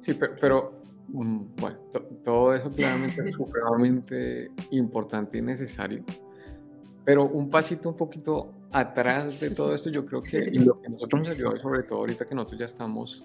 Sí, 0.00 0.12
pero 0.40 0.83
Mm, 0.83 0.83
bueno, 1.08 1.78
todo 2.24 2.54
eso 2.54 2.70
claramente 2.70 3.28
es 3.28 3.32
supremamente 3.36 4.50
importante 4.70 5.38
y 5.38 5.42
necesario. 5.42 6.02
Pero 7.04 7.26
un 7.26 7.50
pasito 7.50 7.90
un 7.90 7.96
poquito 7.96 8.52
atrás 8.72 9.38
de 9.40 9.50
todo 9.50 9.74
esto, 9.74 9.90
yo 9.90 10.06
creo 10.06 10.22
que 10.22 10.50
lo 10.52 10.80
que 10.80 10.88
nosotros 10.88 11.20
nos 11.20 11.30
ayudó, 11.30 11.58
sobre 11.60 11.82
todo 11.82 12.00
ahorita 12.00 12.24
que 12.24 12.34
nosotros 12.34 12.58
ya 12.58 12.66
estamos 12.66 13.24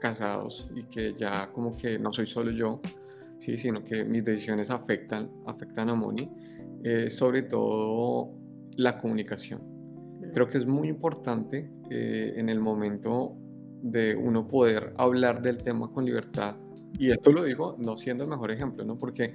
casados 0.00 0.68
y 0.74 0.84
que 0.84 1.14
ya 1.14 1.50
como 1.52 1.76
que 1.76 1.98
no 1.98 2.12
soy 2.12 2.26
solo 2.26 2.50
yo, 2.50 2.80
sí, 3.38 3.56
sino 3.56 3.84
que 3.84 4.04
mis 4.04 4.24
decisiones 4.24 4.70
afectan, 4.70 5.30
afectan 5.46 5.90
a 5.90 5.94
Moni, 5.94 6.30
eh, 6.82 7.08
sobre 7.08 7.42
todo 7.42 8.32
la 8.76 8.98
comunicación. 8.98 9.62
Creo 10.34 10.48
que 10.48 10.58
es 10.58 10.66
muy 10.66 10.88
importante 10.88 11.70
eh, 11.88 12.34
en 12.36 12.48
el 12.48 12.60
momento 12.60 13.36
de 13.82 14.14
uno 14.16 14.46
poder 14.46 14.92
hablar 14.98 15.40
del 15.40 15.58
tema 15.58 15.90
con 15.90 16.04
libertad 16.04 16.56
y 16.98 17.10
esto 17.10 17.32
lo 17.32 17.44
digo 17.44 17.76
no 17.78 17.96
siendo 17.96 18.24
el 18.24 18.30
mejor 18.30 18.50
ejemplo, 18.50 18.84
¿no? 18.84 18.96
Porque 18.96 19.30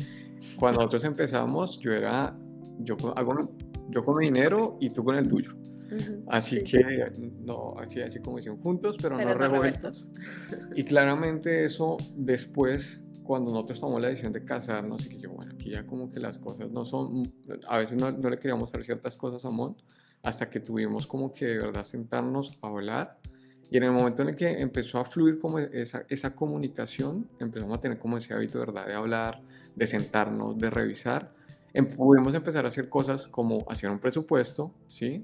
cuando 0.57 0.79
nosotros 0.79 1.03
empezamos, 1.05 1.79
yo 1.79 1.91
era, 1.91 2.37
yo 2.79 2.95
hago, 3.15 3.55
yo 3.89 4.03
con 4.03 4.17
mi 4.17 4.25
dinero 4.25 4.77
y 4.79 4.89
tú 4.89 5.03
con 5.03 5.15
el 5.15 5.27
tuyo. 5.27 5.55
Así 6.27 6.63
que, 6.63 7.11
no, 7.45 7.75
así, 7.77 8.01
así 8.01 8.19
como 8.19 8.39
hicieron 8.39 8.59
juntos, 8.59 8.97
pero, 9.01 9.17
no, 9.17 9.33
revueltos. 9.33 10.11
Y 10.75 10.83
claramente 10.83 11.65
eso 11.65 11.97
después, 12.15 13.03
cuando 13.23 13.51
nosotros 13.51 13.79
tomamos 13.79 14.01
la 14.01 14.09
decisión 14.09 14.33
de 14.33 14.43
casarnos, 14.43 15.05
y 15.05 15.09
que 15.09 15.19
yo, 15.19 15.31
bueno, 15.31 15.53
aquí 15.53 15.69
ya 15.71 15.85
como 15.85 16.11
que 16.11 16.19
las 16.19 16.39
cosas 16.39 16.71
no 16.71 16.85
son, 16.85 17.31
a 17.67 17.77
veces 17.77 17.97
no, 17.99 18.11
no 18.11 18.29
le 18.29 18.37
queríamos 18.37 18.61
mostrar 18.61 18.83
ciertas 18.83 19.15
cosas 19.15 19.45
a 19.45 19.49
Mon, 19.51 19.75
hasta 20.23 20.49
que 20.49 20.59
tuvimos 20.59 21.05
como 21.05 21.33
que 21.33 21.45
de 21.45 21.57
verdad 21.59 21.83
sentarnos 21.83 22.57
a 22.61 22.67
hablar 22.67 23.19
y 23.71 23.77
en 23.77 23.83
el 23.83 23.91
momento 23.91 24.21
en 24.21 24.29
el 24.29 24.35
que 24.35 24.61
empezó 24.61 24.99
a 24.99 25.05
fluir 25.05 25.39
como 25.39 25.59
esa, 25.59 26.05
esa 26.09 26.35
comunicación, 26.35 27.27
empezamos 27.39 27.77
a 27.77 27.81
tener 27.81 27.97
como 27.97 28.17
ese 28.17 28.33
hábito, 28.33 28.59
¿verdad? 28.59 28.85
De 28.85 28.93
hablar, 28.93 29.41
de 29.75 29.87
sentarnos, 29.87 30.57
de 30.57 30.69
revisar. 30.69 31.31
Em, 31.73 31.87
pudimos 31.87 32.33
empezar 32.33 32.65
a 32.65 32.69
hacer 32.69 32.89
cosas 32.89 33.27
como 33.27 33.65
hacer 33.69 33.89
un 33.89 33.99
presupuesto, 33.99 34.71
¿sí? 34.87 35.21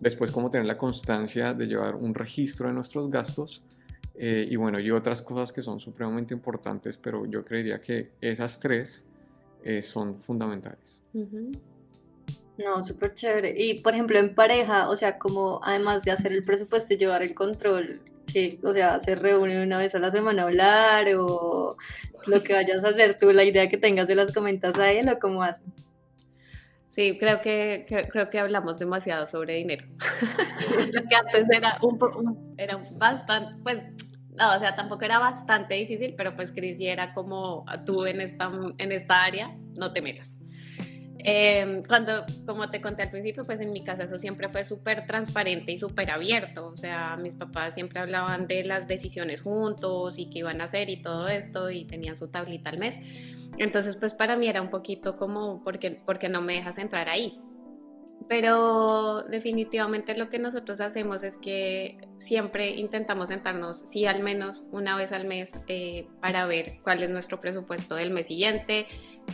Después 0.00 0.30
como 0.30 0.50
tener 0.50 0.66
la 0.66 0.76
constancia 0.76 1.54
de 1.54 1.66
llevar 1.66 1.94
un 1.94 2.14
registro 2.14 2.68
de 2.68 2.74
nuestros 2.74 3.10
gastos. 3.10 3.62
Eh, 4.16 4.46
y 4.48 4.56
bueno, 4.56 4.78
y 4.78 4.90
otras 4.90 5.22
cosas 5.22 5.52
que 5.52 5.62
son 5.62 5.80
supremamente 5.80 6.34
importantes, 6.34 6.98
pero 6.98 7.24
yo 7.26 7.44
creería 7.44 7.80
que 7.80 8.12
esas 8.20 8.60
tres 8.60 9.06
eh, 9.62 9.82
son 9.82 10.18
fundamentales. 10.18 11.02
No, 12.56 12.84
súper 12.84 13.14
chévere. 13.14 13.54
Y 13.56 13.80
por 13.80 13.94
ejemplo, 13.94 14.18
en 14.18 14.34
pareja, 14.34 14.88
o 14.88 14.96
sea, 14.96 15.18
como 15.18 15.60
además 15.64 16.02
de 16.02 16.12
hacer 16.12 16.32
el 16.32 16.44
presupuesto 16.44 16.94
y 16.94 16.96
llevar 16.96 17.22
el 17.22 17.34
control, 17.34 18.00
que, 18.32 18.58
o 18.62 18.72
sea, 18.72 19.00
se 19.00 19.16
reúnen 19.16 19.60
una 19.60 19.78
vez 19.78 19.94
a 19.94 19.98
la 19.98 20.10
semana 20.10 20.42
a 20.42 20.46
hablar 20.46 21.06
o 21.16 21.76
lo 22.26 22.42
que 22.42 22.54
vayas 22.54 22.84
a 22.84 22.88
hacer 22.88 23.18
tú, 23.18 23.32
la 23.32 23.44
idea 23.44 23.68
que 23.68 23.76
tengas 23.76 24.08
de 24.08 24.14
las 24.14 24.32
comentas 24.32 24.78
a 24.78 24.90
él 24.92 25.08
o 25.08 25.18
cómo 25.18 25.42
hacen. 25.42 25.72
Sí, 26.88 27.18
creo 27.18 27.40
que, 27.40 27.86
creo 28.10 28.30
que 28.30 28.38
hablamos 28.38 28.78
demasiado 28.78 29.26
sobre 29.26 29.54
dinero. 29.54 29.84
lo 30.92 31.02
que 31.08 31.16
antes 31.16 31.46
era 31.50 31.76
un, 31.82 32.54
era 32.56 32.80
bastante, 32.92 33.60
pues, 33.64 33.82
no, 34.36 34.56
o 34.56 34.58
sea, 34.60 34.76
tampoco 34.76 35.04
era 35.04 35.18
bastante 35.18 35.74
difícil, 35.74 36.14
pero 36.16 36.36
pues 36.36 36.52
Cris 36.52 36.78
era 36.80 37.12
como 37.12 37.64
tú 37.84 38.06
en 38.06 38.20
esta, 38.20 38.48
en 38.78 38.92
esta 38.92 39.24
área, 39.24 39.56
no 39.74 39.92
te 39.92 40.02
metas. 40.02 40.33
Em, 41.26 41.82
cuando, 41.82 42.26
como 42.44 42.68
te 42.68 42.82
conté 42.82 43.02
al 43.02 43.10
principio, 43.10 43.44
pues 43.44 43.58
en 43.62 43.72
mi 43.72 43.82
casa 43.82 44.04
eso 44.04 44.18
siempre 44.18 44.50
fue 44.50 44.62
súper 44.62 45.06
transparente 45.06 45.72
y 45.72 45.78
súper 45.78 46.10
abierto. 46.10 46.66
O 46.66 46.76
sea, 46.76 47.16
mis 47.16 47.34
papás 47.34 47.72
siempre 47.74 47.98
hablaban 48.00 48.46
de 48.46 48.62
las 48.62 48.86
decisiones 48.88 49.40
juntos 49.40 50.18
y 50.18 50.28
qué 50.28 50.40
iban 50.40 50.60
a 50.60 50.64
hacer 50.64 50.90
y 50.90 51.00
todo 51.00 51.26
esto 51.28 51.70
y 51.70 51.86
tenían 51.86 52.14
su 52.14 52.28
tablita 52.28 52.68
al 52.68 52.78
mes. 52.78 52.96
Entonces, 53.56 53.96
pues 53.96 54.12
para 54.12 54.36
mí 54.36 54.48
era 54.48 54.60
un 54.60 54.68
poquito 54.68 55.16
como, 55.16 55.64
porque, 55.64 55.92
porque 56.04 56.28
no 56.28 56.42
me 56.42 56.54
dejas 56.56 56.76
entrar 56.76 57.08
ahí? 57.08 57.40
Pero 58.28 59.22
definitivamente 59.22 60.16
lo 60.16 60.30
que 60.30 60.38
nosotros 60.38 60.80
hacemos 60.80 61.22
es 61.22 61.36
que 61.36 61.98
siempre 62.18 62.70
intentamos 62.70 63.28
sentarnos, 63.28 63.80
sí, 63.80 64.06
al 64.06 64.22
menos 64.22 64.64
una 64.70 64.96
vez 64.96 65.12
al 65.12 65.26
mes, 65.26 65.58
eh, 65.68 66.06
para 66.22 66.46
ver 66.46 66.78
cuál 66.82 67.02
es 67.02 67.10
nuestro 67.10 67.40
presupuesto 67.40 67.94
del 67.96 68.10
mes 68.10 68.28
siguiente, 68.28 68.86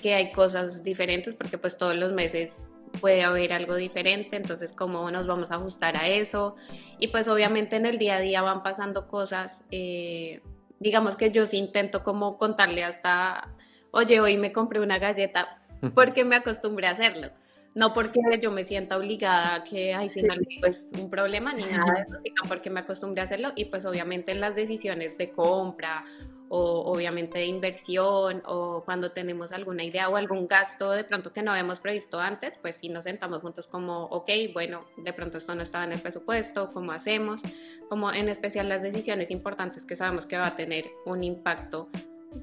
que 0.03 0.15
hay 0.15 0.33
cosas 0.33 0.83
diferentes, 0.83 1.35
porque 1.35 1.59
pues 1.59 1.77
todos 1.77 1.97
los 1.97 2.13
meses 2.13 2.61
puede 3.01 3.23
haber 3.23 3.53
algo 3.53 3.77
diferente, 3.77 4.37
entonces 4.37 4.73
cómo 4.73 5.11
nos 5.11 5.27
vamos 5.27 5.51
a 5.51 5.57
ajustar 5.57 5.97
a 5.97 6.09
eso. 6.09 6.57
Y 6.99 7.09
pues 7.09 7.29
obviamente 7.29 7.77
en 7.77 7.87
el 7.87 7.99
día 7.99 8.17
a 8.17 8.21
día 8.21 8.43
van 8.43 8.63
pasando 8.63 9.07
cosas, 9.07 9.65
eh, 9.71 10.43
digamos 10.79 11.17
que 11.17 11.31
yo 11.31 11.47
sí 11.47 11.59
intento 11.59 12.03
como 12.03 12.39
contarle 12.39 12.85
hasta, 12.85 13.55
oye, 13.91 14.21
hoy 14.21 14.37
me 14.37 14.53
compré 14.53 14.81
una 14.81 14.99
galleta 14.99 15.63
porque 15.95 16.25
me 16.25 16.37
acostumbré 16.37 16.87
a 16.89 16.93
hacerlo. 16.93 17.29
No 17.73 17.95
porque 17.95 18.21
yo 18.43 18.51
me 18.51 18.65
sienta 18.65 18.97
obligada 18.97 19.55
a 19.55 19.65
que, 19.65 19.95
ay, 19.95 20.09
si 20.09 20.23
no 20.23 20.35
es 20.67 20.91
un 20.99 21.09
problema 21.09 21.53
ni 21.53 21.63
nada 21.63 21.93
de 21.93 22.01
eso, 22.01 22.19
sino 22.19 22.43
porque 22.49 22.69
me 22.69 22.81
acostumbré 22.81 23.21
a 23.21 23.25
hacerlo 23.25 23.53
y 23.55 23.67
pues 23.67 23.85
obviamente 23.85 24.33
en 24.33 24.41
las 24.41 24.57
decisiones 24.57 25.17
de 25.17 25.31
compra 25.31 26.05
o 26.53 26.83
obviamente 26.93 27.39
de 27.39 27.47
inversión 27.47 28.43
o 28.45 28.83
cuando 28.85 29.13
tenemos 29.13 29.53
alguna 29.53 29.85
idea 29.85 30.09
o 30.09 30.17
algún 30.17 30.49
gasto 30.49 30.91
de 30.91 31.05
pronto 31.05 31.33
que 31.33 31.43
no 31.43 31.53
habíamos 31.53 31.79
previsto 31.79 32.19
antes, 32.19 32.59
pues 32.61 32.75
sí 32.77 32.89
nos 32.89 33.05
sentamos 33.05 33.41
juntos 33.41 33.69
como, 33.69 34.07
ok, 34.07 34.29
bueno, 34.53 34.85
de 34.97 35.13
pronto 35.13 35.39
esto 35.39 35.55
no 35.55 35.63
estaba 35.63 35.85
en 35.85 35.93
el 35.93 36.01
presupuesto, 36.01 36.71
¿cómo 36.73 36.91
hacemos? 36.91 37.41
Como 37.89 38.13
en 38.13 38.29
especial 38.29 38.69
las 38.69 38.83
decisiones 38.83 39.31
importantes 39.31 39.87
que 39.87 39.95
sabemos 39.95 40.27
que 40.27 40.37
va 40.37 40.49
a 40.49 40.57
tener 40.57 40.91
un 41.07 41.23
impacto 41.23 41.89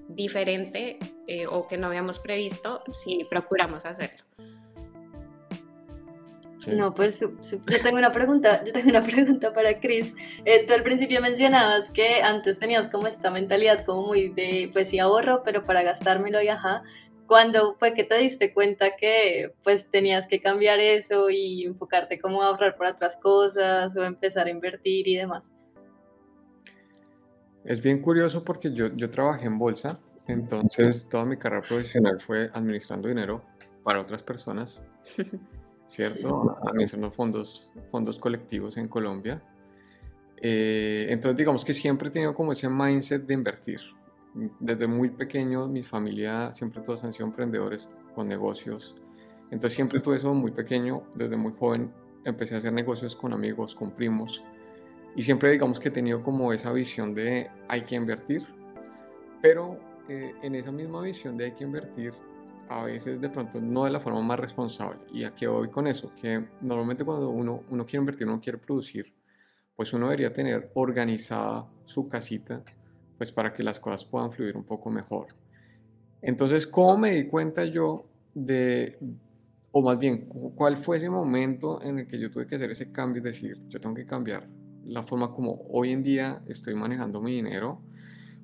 diferente 0.07 0.97
eh, 1.27 1.45
o 1.45 1.67
que 1.67 1.77
no 1.77 1.87
habíamos 1.87 2.17
previsto, 2.17 2.83
si 2.89 3.25
procuramos 3.25 3.85
hacerlo. 3.85 4.23
No, 6.67 6.93
pues 6.93 7.19
yo 7.19 7.29
tengo 7.81 7.97
una 7.97 8.11
pregunta, 8.11 8.63
yo 8.65 8.73
tengo 8.73 8.89
una 8.89 9.01
pregunta 9.05 9.53
para 9.53 9.79
Chris. 9.79 10.15
Eh, 10.45 10.65
tú 10.65 10.73
al 10.73 10.83
principio 10.83 11.21
mencionabas 11.21 11.91
que 11.91 12.21
antes 12.21 12.59
tenías 12.59 12.89
como 12.89 13.07
esta 13.07 13.31
mentalidad 13.31 13.85
como 13.85 14.07
muy 14.07 14.29
de, 14.29 14.69
pues 14.73 14.89
sí 14.89 14.99
ahorro, 14.99 15.43
pero 15.43 15.63
para 15.63 15.83
gastármelo 15.83 16.41
y 16.41 16.49
ajá. 16.49 16.83
¿Cuándo 17.25 17.75
fue 17.77 17.93
que 17.93 18.03
te 18.03 18.17
diste 18.17 18.53
cuenta 18.53 18.95
que 18.95 19.53
pues 19.63 19.89
tenías 19.89 20.27
que 20.27 20.41
cambiar 20.41 20.79
eso 20.79 21.29
y 21.29 21.65
enfocarte 21.65 22.19
como 22.19 22.41
a 22.41 22.47
ahorrar 22.47 22.77
para 22.77 22.91
otras 22.91 23.17
cosas 23.17 23.95
o 23.97 24.03
empezar 24.03 24.47
a 24.47 24.49
invertir 24.49 25.07
y 25.07 25.17
demás? 25.17 25.53
Es 27.65 27.81
bien 27.81 28.01
curioso 28.01 28.45
porque 28.45 28.73
yo, 28.73 28.87
yo 28.95 29.09
trabajé 29.09 29.45
en 29.45 29.57
bolsa, 29.57 29.99
entonces 30.25 31.07
toda 31.09 31.25
mi 31.25 31.35
carrera 31.35 31.61
profesional 31.67 32.17
fue 32.21 32.49
administrando 32.53 33.09
dinero 33.09 33.43
para 33.83 33.99
otras 33.99 34.23
personas. 34.23 34.81
¿cierto? 35.87 36.57
Administrando 36.67 37.11
fondos, 37.11 37.73
fondos 37.91 38.19
colectivos 38.19 38.77
en 38.77 38.87
Colombia. 38.87 39.41
Eh, 40.37 41.07
entonces, 41.09 41.37
digamos 41.37 41.65
que 41.65 41.73
siempre 41.73 42.09
he 42.09 42.11
tenido 42.11 42.33
como 42.33 42.51
ese 42.51 42.69
mindset 42.69 43.25
de 43.25 43.33
invertir. 43.33 43.79
Desde 44.59 44.85
muy 44.85 45.09
pequeño, 45.09 45.67
mi 45.67 45.81
familia 45.81 46.51
siempre 46.51 46.81
todos 46.81 47.03
han 47.03 47.13
sido 47.13 47.25
emprendedores 47.25 47.89
con 48.13 48.27
negocios. 48.27 48.95
Entonces, 49.45 49.73
siempre 49.73 49.99
tuve 49.99 50.17
eso 50.17 50.33
muy 50.33 50.51
pequeño, 50.51 51.03
desde 51.15 51.37
muy 51.37 51.53
joven 51.57 51.91
empecé 52.25 52.55
a 52.55 52.57
hacer 52.57 52.73
negocios 52.73 53.15
con 53.15 53.33
amigos, 53.33 53.73
con 53.73 53.91
primos. 53.91 54.43
Y 55.15 55.23
siempre, 55.23 55.49
digamos 55.51 55.79
que 55.79 55.87
he 55.87 55.91
tenido 55.91 56.21
como 56.21 56.51
esa 56.53 56.71
visión 56.71 57.13
de 57.13 57.49
hay 57.67 57.81
que 57.83 57.95
invertir. 57.95 58.45
Pero 59.41 59.79
eh, 60.09 60.33
en 60.41 60.55
esa 60.55 60.71
misma 60.71 61.01
visión 61.01 61.37
de 61.37 61.45
hay 61.45 61.51
que 61.53 61.63
invertir, 61.63 62.13
a 62.69 62.83
veces 62.83 63.19
de 63.21 63.29
pronto 63.29 63.59
no 63.59 63.85
de 63.85 63.91
la 63.91 63.99
forma 63.99 64.21
más 64.21 64.39
responsable. 64.39 64.99
¿Y 65.11 65.23
a 65.23 65.33
qué 65.33 65.47
voy 65.47 65.69
con 65.69 65.87
eso? 65.87 66.11
Que 66.19 66.45
normalmente 66.61 67.03
cuando 67.03 67.29
uno, 67.29 67.63
uno 67.69 67.85
quiere 67.85 68.01
invertir, 68.01 68.27
uno 68.27 68.39
quiere 68.41 68.57
producir 68.57 69.13
pues 69.77 69.93
uno 69.93 70.07
debería 70.07 70.33
tener 70.33 70.71
organizada 70.73 71.67
su 71.85 72.09
casita, 72.09 72.63
pues 73.15 73.31
para 73.31 73.53
que 73.53 73.61
las 73.61 73.79
cosas 73.79 74.03
puedan 74.03 74.31
fluir 74.31 74.57
un 74.57 74.63
poco 74.63 74.89
mejor. 74.89 75.27
Entonces, 76.19 76.65
¿cómo 76.65 76.97
me 76.97 77.11
di 77.11 77.27
cuenta 77.27 77.63
yo 77.63 78.09
de, 78.33 78.97
o 79.71 79.83
más 79.83 79.99
bien, 79.99 80.27
cuál 80.55 80.77
fue 80.77 80.97
ese 80.97 81.11
momento 81.11 81.79
en 81.83 81.99
el 81.99 82.07
que 82.07 82.19
yo 82.19 82.31
tuve 82.31 82.47
que 82.47 82.55
hacer 82.55 82.71
ese 82.71 82.91
cambio 82.91 83.21
y 83.21 83.25
decir, 83.25 83.55
yo 83.67 83.79
tengo 83.79 83.93
que 83.93 84.07
cambiar 84.07 84.47
la 84.83 85.03
forma 85.03 85.31
como 85.31 85.61
hoy 85.69 85.91
en 85.91 86.01
día 86.01 86.41
estoy 86.47 86.73
manejando 86.73 87.21
mi 87.21 87.35
dinero? 87.35 87.79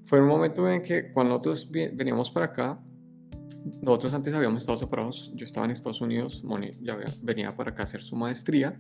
Fue 0.06 0.22
un 0.22 0.28
momento 0.28 0.70
en 0.70 0.84
que 0.84 1.12
cuando 1.12 1.32
nosotros 1.32 1.72
veníamos 1.72 2.30
para 2.30 2.46
acá, 2.46 2.80
nosotros 3.82 4.14
antes 4.14 4.34
habíamos 4.34 4.64
estado 4.64 4.78
separados, 4.78 5.32
yo 5.36 5.46
estaba 5.46 5.66
en 5.66 5.72
Estados 5.72 6.02
Unidos, 6.02 6.44
Moni 6.44 6.72
ya 6.82 6.98
venía 7.22 7.56
para 7.56 7.72
acá 7.72 7.84
a 7.84 7.86
hacer 7.86 8.02
su 8.02 8.16
maestría 8.16 8.80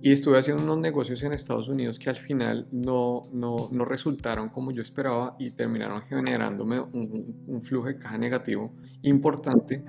y 0.00 0.12
estuve 0.12 0.38
haciendo 0.38 0.62
unos 0.62 0.78
negocios 0.78 1.22
en 1.22 1.32
Estados 1.32 1.68
Unidos 1.68 1.98
que 1.98 2.10
al 2.10 2.16
final 2.16 2.68
no, 2.70 3.22
no, 3.32 3.68
no 3.72 3.84
resultaron 3.84 4.50
como 4.50 4.70
yo 4.70 4.82
esperaba 4.82 5.34
y 5.38 5.50
terminaron 5.50 6.02
generándome 6.02 6.80
un, 6.80 7.62
flujo 7.62 7.88
de 7.88 7.98
caja 7.98 8.18
negativo 8.18 8.74
importante. 9.02 9.82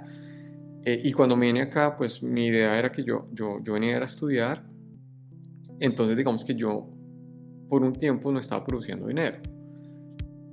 Eh, 0.85 1.01
y 1.03 1.11
cuando 1.11 1.35
me 1.35 1.47
vine 1.47 1.63
acá, 1.63 1.97
pues 1.97 2.23
mi 2.23 2.45
idea 2.45 2.77
era 2.77 2.91
que 2.91 3.03
yo, 3.03 3.27
yo, 3.33 3.59
yo 3.63 3.73
venía 3.73 3.97
a 3.97 4.05
estudiar, 4.05 4.65
entonces 5.79 6.15
digamos 6.15 6.45
que 6.45 6.55
yo 6.55 6.89
por 7.67 7.83
un 7.83 7.93
tiempo 7.93 8.31
no 8.31 8.39
estaba 8.39 8.63
produciendo 8.63 9.07
dinero. 9.07 9.39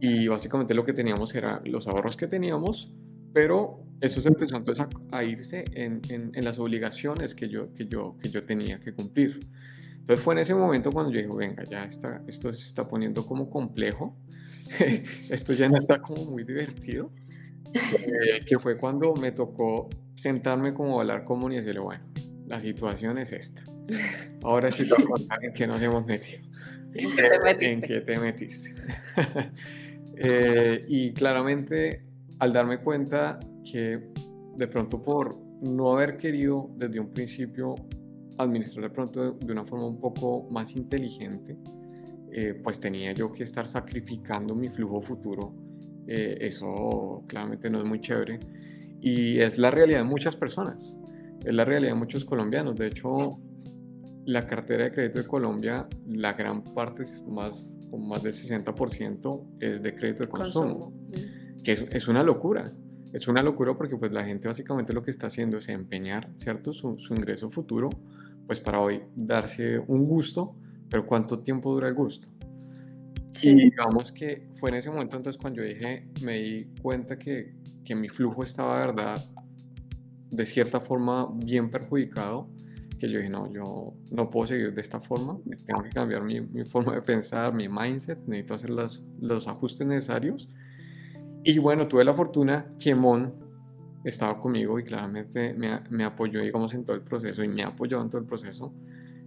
Y 0.00 0.26
básicamente 0.26 0.74
lo 0.74 0.84
que 0.84 0.92
teníamos 0.92 1.34
era 1.36 1.62
los 1.64 1.86
ahorros 1.86 2.16
que 2.16 2.26
teníamos, 2.26 2.92
pero 3.32 3.84
eso 4.00 4.20
se 4.20 4.28
empezó 4.28 4.56
entonces 4.56 4.86
a, 5.12 5.24
irse 5.24 5.64
en, 5.72 6.00
en, 6.10 6.44
las 6.44 6.58
obligaciones 6.58 7.34
que 7.34 7.48
yo, 7.48 7.72
que, 7.72 7.86
yo, 7.86 8.16
que 8.20 8.28
yo 8.28 8.44
tenía 8.44 8.80
que 8.80 8.92
cumplir. 8.92 9.40
Entonces 10.00 10.24
fue 10.24 10.34
en 10.34 10.40
ese 10.40 10.54
momento 10.54 10.90
cuando 10.90 11.12
yo 11.12 11.18
dije, 11.18 11.30
venga, 11.34 11.62
ya 11.64 11.84
está, 11.84 12.22
esto 12.26 12.52
se 12.52 12.66
está 12.66 12.88
poniendo 12.88 13.24
como 13.24 13.48
complejo, 13.48 14.16
esto 15.30 15.52
ya 15.52 15.68
no 15.68 15.78
está 15.78 16.00
como 16.00 16.24
muy 16.24 16.42
divertido, 16.42 17.12
eh, 17.72 18.40
que 18.44 18.58
fue 18.58 18.76
cuando 18.76 19.14
me 19.14 19.30
tocó 19.30 19.88
sentarme 20.16 20.74
como 20.74 20.98
a 20.98 21.02
hablar 21.02 21.24
con 21.24 21.52
y 21.52 21.56
decirle, 21.56 21.80
bueno, 21.80 22.04
la 22.46 22.60
situación 22.60 23.18
es 23.18 23.32
esta. 23.32 23.62
Ahora 24.42 24.70
sí 24.70 24.86
te 24.86 24.94
voy 24.94 25.04
a 25.04 25.06
contar 25.06 25.44
en 25.44 25.52
qué 25.52 25.66
nos 25.66 25.80
hemos 25.80 26.04
metido. 26.04 26.42
¿En 26.94 27.16
qué 27.16 27.22
te 27.22 27.38
metiste? 27.40 27.72
¿En 27.72 27.82
qué 27.82 28.00
te 28.00 28.18
metiste? 28.18 28.74
eh, 30.16 30.84
y 30.88 31.12
claramente 31.12 32.02
al 32.42 32.52
darme 32.52 32.78
cuenta 32.78 33.38
que 33.62 34.10
de 34.56 34.66
pronto 34.66 35.00
por 35.00 35.38
no 35.62 35.92
haber 35.92 36.16
querido 36.16 36.72
desde 36.74 36.98
un 36.98 37.12
principio 37.12 37.76
administrar 38.36 38.88
de 38.88 38.90
pronto 38.90 39.34
de, 39.34 39.52
una 39.52 39.64
forma 39.64 39.86
un 39.86 40.00
poco 40.00 40.48
más 40.50 40.74
inteligente, 40.74 41.56
eh, 42.32 42.54
pues 42.54 42.80
tenía 42.80 43.12
yo 43.12 43.30
que 43.30 43.44
estar 43.44 43.68
sacrificando 43.68 44.56
mi 44.56 44.66
flujo 44.66 45.00
futuro. 45.00 45.54
Eh, 46.08 46.38
eso 46.40 47.22
claramente 47.28 47.70
no 47.70 47.78
es 47.78 47.84
muy 47.84 48.00
chévere. 48.00 48.40
Y 49.00 49.38
es 49.38 49.56
la 49.56 49.70
realidad 49.70 49.98
de 49.98 50.04
muchas 50.04 50.34
personas, 50.34 50.98
es 51.44 51.54
la 51.54 51.64
realidad 51.64 51.92
de 51.92 51.98
muchos 51.98 52.24
colombianos. 52.24 52.74
De 52.74 52.88
hecho, 52.88 53.38
la 54.24 54.48
cartera 54.48 54.82
de 54.82 54.90
crédito 54.90 55.20
de 55.20 55.28
Colombia, 55.28 55.86
la 56.08 56.32
gran 56.32 56.64
parte, 56.64 57.04
más, 57.24 57.78
más 57.96 58.24
del 58.24 58.32
60%, 58.32 59.58
es 59.60 59.80
de 59.80 59.94
crédito 59.94 60.24
de 60.24 60.28
consumo 60.28 60.92
que 61.62 61.72
es, 61.72 62.08
una 62.08 62.22
locura. 62.22 62.72
Es 63.12 63.28
una 63.28 63.42
locura 63.42 63.74
porque 63.76 63.96
pues 63.96 64.12
la 64.12 64.24
gente 64.24 64.48
básicamente 64.48 64.92
lo 64.92 65.02
que 65.02 65.10
está 65.10 65.26
haciendo 65.26 65.58
es 65.58 65.68
empeñar, 65.68 66.30
¿cierto? 66.36 66.72
Su, 66.72 66.96
ingreso 67.10 67.50
futuro, 67.50 67.90
pues 68.46 68.58
para 68.60 68.80
hoy 68.80 69.02
darse 69.14 69.78
un 69.78 70.06
gusto, 70.06 70.56
pero 70.88 71.06
¿cuánto 71.06 71.40
tiempo 71.40 71.72
dura 71.72 71.88
el 71.88 71.94
gusto? 71.94 72.28
Sí. 73.34 73.50
Y 73.50 73.54
digamos 73.54 74.12
que 74.12 74.48
fue 74.54 74.70
en 74.70 74.76
ese 74.76 74.90
momento 74.90 75.16
entonces 75.16 75.40
cuando 75.40 75.62
yo 75.62 75.68
dije, 75.68 76.08
me 76.24 76.38
di 76.38 76.64
cuenta 76.80 77.18
que, 77.18 77.54
que 77.84 77.94
mi 77.94 78.08
flujo 78.08 78.42
estaba, 78.42 78.78
verdad, 78.78 79.18
de 80.30 80.46
cierta 80.46 80.80
forma 80.80 81.28
bien 81.34 81.70
perjudicado, 81.70 82.48
que 82.98 83.10
yo 83.10 83.18
dije, 83.18 83.30
no, 83.30 83.52
yo 83.52 83.94
no 84.10 84.30
puedo 84.30 84.46
seguir 84.46 84.72
de 84.72 84.80
esta 84.80 85.00
forma, 85.00 85.38
tengo 85.66 85.82
que 85.82 85.90
cambiar 85.90 86.22
mi, 86.22 86.40
mi 86.40 86.64
forma 86.64 86.94
de 86.94 87.02
pensar, 87.02 87.52
mi 87.52 87.68
mindset, 87.68 88.18
necesito 88.26 88.54
hacer 88.54 88.70
las, 88.70 89.02
los 89.20 89.48
ajustes 89.48 89.86
necesarios 89.86 90.48
y 91.44 91.58
bueno, 91.58 91.88
tuve 91.88 92.04
la 92.04 92.14
fortuna 92.14 92.66
que 92.78 92.94
Mon 92.94 93.32
estaba 94.04 94.38
conmigo 94.38 94.78
y 94.78 94.84
claramente 94.84 95.54
me, 95.54 95.80
me, 95.90 96.04
apoyó, 96.04 96.40
digamos, 96.40 96.74
en 96.74 96.84
todo 96.84 96.96
el 96.96 97.02
proceso 97.02 97.42
y 97.44 97.48
me 97.48 97.62
apoyó 97.62 98.00
en 98.00 98.10
todo 98.10 98.20
el 98.20 98.26
proceso. 98.26 98.72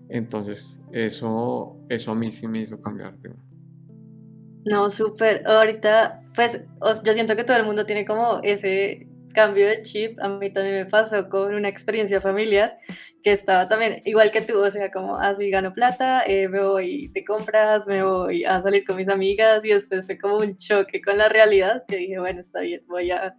Entonces, 0.09 0.81
eso, 0.91 1.77
eso 1.89 2.11
a 2.11 2.15
mí 2.15 2.29
sí 2.31 2.47
me 2.47 2.61
hizo 2.61 2.79
cambiar 2.79 3.15
No, 4.65 4.89
súper. 4.89 5.47
Ahorita, 5.47 6.21
pues, 6.35 6.65
yo 7.03 7.13
siento 7.13 7.35
que 7.35 7.43
todo 7.43 7.57
el 7.57 7.65
mundo 7.65 7.85
tiene 7.85 8.05
como 8.05 8.39
ese 8.43 9.07
cambio 9.35 9.67
de 9.67 9.83
chip, 9.83 10.19
a 10.19 10.29
mí 10.29 10.51
también 10.51 10.75
me 10.77 10.85
pasó 10.85 11.29
con 11.29 11.53
una 11.53 11.69
experiencia 11.69 12.19
familiar 12.21 12.79
que 13.21 13.31
estaba 13.31 13.67
también 13.69 14.01
igual 14.05 14.31
que 14.31 14.41
tú, 14.41 14.57
o 14.63 14.71
sea, 14.71 14.91
como 14.91 15.17
así 15.17 15.49
gano 15.49 15.73
plata, 15.73 16.23
eh, 16.25 16.47
me 16.47 16.63
voy 16.63 17.09
de 17.09 17.23
compras, 17.23 17.85
me 17.85 18.03
voy 18.03 18.43
a 18.45 18.61
salir 18.61 18.83
con 18.85 18.95
mis 18.95 19.09
amigas 19.09 19.63
y 19.65 19.69
después 19.69 20.05
fue 20.05 20.17
como 20.17 20.37
un 20.37 20.57
choque 20.57 21.01
con 21.01 21.17
la 21.17 21.29
realidad 21.29 21.83
que 21.87 21.97
dije, 21.97 22.19
bueno, 22.19 22.39
está 22.39 22.61
bien, 22.61 22.81
voy 22.87 23.11
a 23.11 23.35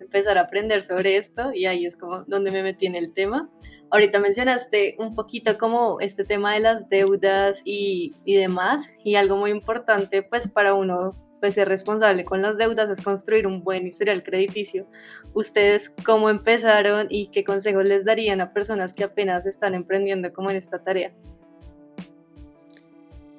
empezar 0.00 0.38
a 0.38 0.42
aprender 0.42 0.82
sobre 0.82 1.16
esto 1.16 1.52
y 1.52 1.66
ahí 1.66 1.86
es 1.86 1.96
como 1.96 2.24
donde 2.24 2.50
me 2.50 2.62
metí 2.62 2.86
en 2.86 2.94
el 2.94 3.12
tema. 3.12 3.50
Ahorita 3.90 4.18
mencionaste 4.18 4.96
un 4.98 5.14
poquito 5.14 5.56
como 5.58 6.00
este 6.00 6.24
tema 6.24 6.54
de 6.54 6.60
las 6.60 6.88
deudas 6.88 7.62
y, 7.64 8.12
y 8.24 8.36
demás 8.36 8.88
y 9.04 9.14
algo 9.14 9.36
muy 9.36 9.50
importante 9.50 10.22
pues 10.22 10.48
para 10.48 10.74
uno 10.74 11.12
pues 11.44 11.56
ser 11.56 11.68
responsable 11.68 12.24
con 12.24 12.40
las 12.40 12.56
deudas 12.56 12.88
es 12.88 13.02
construir 13.02 13.46
un 13.46 13.62
buen 13.62 13.86
historial 13.86 14.22
crediticio. 14.22 14.86
¿Ustedes 15.34 15.90
cómo 15.90 16.30
empezaron 16.30 17.06
y 17.10 17.26
qué 17.26 17.44
consejos 17.44 17.86
les 17.86 18.06
darían 18.06 18.40
a 18.40 18.54
personas 18.54 18.94
que 18.94 19.04
apenas 19.04 19.44
están 19.44 19.74
emprendiendo 19.74 20.32
como 20.32 20.50
en 20.50 20.56
esta 20.56 20.78
tarea? 20.78 21.12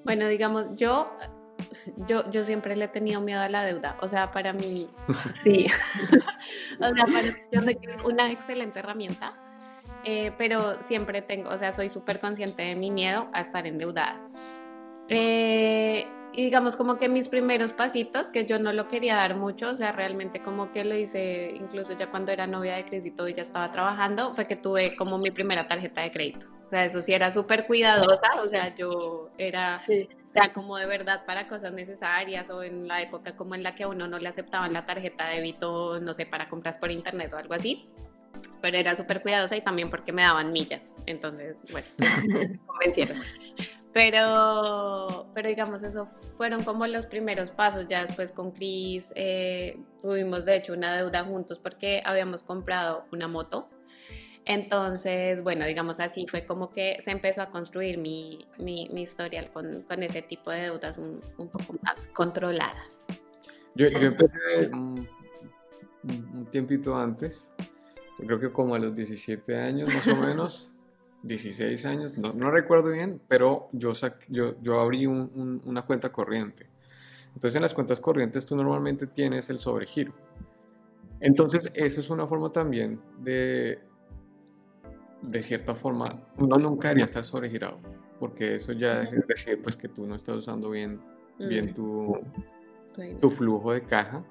Bueno, 0.04 0.28
digamos, 0.28 0.68
yo, 0.76 1.10
yo, 2.08 2.30
yo 2.30 2.44
siempre 2.44 2.76
le 2.76 2.86
he 2.86 2.90
tenido 2.90 3.22
miedo 3.22 3.42
a 3.42 3.50
la 3.50 3.64
deuda. 3.64 3.98
O 4.00 4.08
sea, 4.08 4.32
para 4.32 4.54
mí, 4.54 4.88
sí. 5.34 5.66
o 6.80 6.94
sea, 6.94 7.06
para 7.08 7.24
yo 7.52 7.62
sé 7.64 7.76
que 7.78 7.90
es 7.90 8.04
una 8.04 8.32
excelente 8.32 8.78
herramienta, 8.78 9.34
eh, 10.04 10.32
pero 10.38 10.80
siempre 10.84 11.24
tengo, 11.24 11.50
o 11.50 11.58
sea, 11.58 11.74
soy 11.74 11.90
súper 11.90 12.20
consciente 12.20 12.62
de 12.62 12.76
mi 12.76 12.92
miedo 12.92 13.30
a 13.34 13.42
estar 13.42 13.66
endeudada. 13.66 14.22
Eh, 15.10 16.06
y 16.36 16.44
digamos 16.44 16.76
como 16.76 16.98
que 16.98 17.08
mis 17.08 17.30
primeros 17.30 17.74
pasitos, 17.74 18.30
que 18.30 18.46
yo 18.46 18.60
no 18.60 18.74
lo 18.74 18.88
quería 18.90 19.16
dar 19.16 19.36
mucho, 19.36 19.70
o 19.72 19.76
sea, 19.76 19.92
realmente 19.92 20.42
como 20.42 20.72
que 20.72 20.84
lo 20.84 20.96
hice 20.96 21.54
incluso 21.56 21.94
ya 21.94 22.12
cuando 22.12 22.32
era 22.32 22.46
novia 22.46 22.76
de 22.76 22.86
crédito 22.86 23.28
y 23.28 23.34
ya 23.34 23.42
estaba 23.42 23.72
trabajando, 23.72 24.34
fue 24.34 24.46
que 24.46 24.56
tuve 24.56 24.96
como 24.96 25.18
mi 25.18 25.32
primera 25.32 25.68
tarjeta 25.68 26.02
de 26.02 26.12
crédito. 26.12 26.48
O 26.66 26.70
sea, 26.70 26.84
eso 26.84 27.02
sí 27.02 27.14
era 27.14 27.32
súper 27.32 27.68
cuidadosa, 27.68 28.42
o 28.44 28.50
sea, 28.50 28.74
yo 28.76 29.30
era, 29.38 29.78
o 29.78 30.30
sea, 30.30 30.52
como 30.52 30.78
de 30.78 30.88
verdad 30.88 31.24
para 31.26 31.48
cosas 31.48 31.74
necesarias 31.74 32.50
o 32.50 32.64
en 32.64 32.88
la 32.88 33.02
época 33.02 33.36
como 33.36 33.56
en 33.56 33.64
la 33.64 33.76
que 33.76 33.84
a 33.84 33.88
uno 33.88 34.08
no 34.08 34.20
le 34.20 34.28
aceptaban 34.28 34.74
la 34.74 34.86
tarjeta 34.86 35.28
de 35.28 35.36
débito, 35.36 36.00
no 36.00 36.14
sé, 36.14 36.26
para 36.26 36.50
compras 36.50 36.78
por 36.78 36.92
internet 36.92 37.32
o 37.34 37.38
algo 37.38 37.54
así. 37.54 37.88
Pero 38.62 38.78
era 38.78 38.96
súper 38.96 39.22
cuidadosa 39.22 39.56
y 39.56 39.62
también 39.62 39.90
porque 39.90 40.12
me 40.12 40.24
daban 40.24 40.52
millas. 40.52 40.94
Entonces, 41.06 41.58
bueno, 41.72 41.88
me 42.28 42.60
convencieron. 42.66 43.18
Pero, 43.96 45.26
pero 45.34 45.48
digamos, 45.48 45.82
eso 45.82 46.06
fueron 46.36 46.66
como 46.66 46.86
los 46.86 47.06
primeros 47.06 47.50
pasos. 47.50 47.88
Ya 47.88 48.06
después 48.06 48.34
con 48.34 48.52
Chris 48.52 49.14
eh, 49.16 49.80
tuvimos 50.02 50.44
de 50.44 50.58
hecho 50.58 50.74
una 50.74 50.98
deuda 50.98 51.24
juntos 51.24 51.60
porque 51.60 52.02
habíamos 52.04 52.44
comprado 52.44 53.06
una 53.14 53.30
moto. 53.30 53.70
Entonces, 54.44 55.42
bueno, 55.42 55.66
digamos 55.66 56.02
así 56.02 56.28
fue 56.28 56.46
como 56.46 56.74
que 56.74 56.98
se 57.00 57.12
empezó 57.12 57.42
a 57.42 57.52
construir 57.52 57.98
mi, 57.98 58.46
mi, 58.58 58.90
mi 58.90 59.04
historial 59.04 59.50
con, 59.54 59.84
con, 59.84 60.04
ese 60.04 60.22
tipo 60.22 60.52
de 60.52 60.64
deudas 60.64 60.98
un, 60.98 61.22
poco 61.38 61.78
más 61.82 62.10
controladas. 62.10 63.08
Yo, 63.76 63.88
yo 63.88 64.08
empecé 64.08 64.68
un, 64.74 65.08
un, 66.34 66.46
tiempito 66.52 66.98
antes, 66.98 67.54
yo 68.20 68.26
creo 68.26 68.42
que 68.42 68.52
como 68.52 68.76
a 68.76 68.80
los 68.80 68.94
17 68.94 69.58
años 69.58 69.88
más 69.88 70.06
o 70.06 70.16
menos. 70.18 70.75
16 71.26 71.86
años, 71.86 72.18
no, 72.18 72.34
no 72.34 72.52
recuerdo 72.52 72.92
bien, 72.92 73.20
pero 73.28 73.68
yo, 73.72 73.94
yo, 74.30 74.62
yo 74.62 74.80
abrí 74.80 75.08
una 75.08 75.82
cuenta 75.82 76.12
corriente. 76.12 76.68
Entonces 77.34 77.56
en 77.56 77.64
las 77.64 77.74
cuentas 77.74 78.00
corrientes 78.00 78.46
tú 78.46 78.56
normalmente 78.56 79.08
tienes 79.08 79.50
el 79.50 79.58
sobregiro. 79.58 80.14
Entonces 81.20 81.72
eso 81.74 82.00
es 82.00 82.10
una 82.12 82.28
forma 82.28 82.52
también 82.52 83.02
de, 83.20 83.80
de 85.24 85.42
cierta 85.42 85.74
forma, 85.74 86.22
uno 86.38 86.58
nunca 86.58 86.90
debería 86.90 87.06
estar 87.06 87.24
sobregirado, 87.24 87.80
porque 88.20 88.56
eso 88.56 88.74
ya 88.74 89.02
es 89.02 89.28
decir 89.28 89.60
pues 89.64 89.76
que 89.76 89.88
tú 89.88 90.06
no 90.06 90.16
estás 90.16 90.36
usando 90.36 90.70
bien, 90.70 91.02
bien 91.40 91.74
tu, 91.74 92.20
tu 93.20 93.30
flujo 93.32 93.72
de 93.72 93.82
caja, 93.82 94.24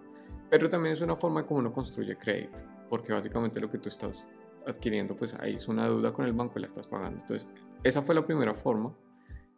pero 0.49 0.71
también 0.71 0.93
es 0.93 1.01
una 1.01 1.17
forma 1.17 1.45
como 1.45 1.59
uno 1.59 1.73
construye 1.73 2.15
crédito, 2.15 2.63
porque 2.89 3.13
básicamente 3.13 3.61
lo 3.61 3.69
que 3.69 3.79
tú 3.79 3.89
estás 3.89 4.29
adquiriendo, 4.66 5.14
pues 5.14 5.35
ahí 5.35 5.55
es 5.55 5.68
una 5.68 5.85
deuda 5.85 6.12
con 6.12 6.24
el 6.27 6.33
banco 6.33 6.59
y 6.59 6.61
la 6.62 6.66
estás 6.66 6.87
pagando. 6.87 7.20
Entonces, 7.20 7.48
esa 7.83 8.03
fue 8.03 8.14
la 8.14 8.24
primera 8.27 8.55
forma. 8.55 8.94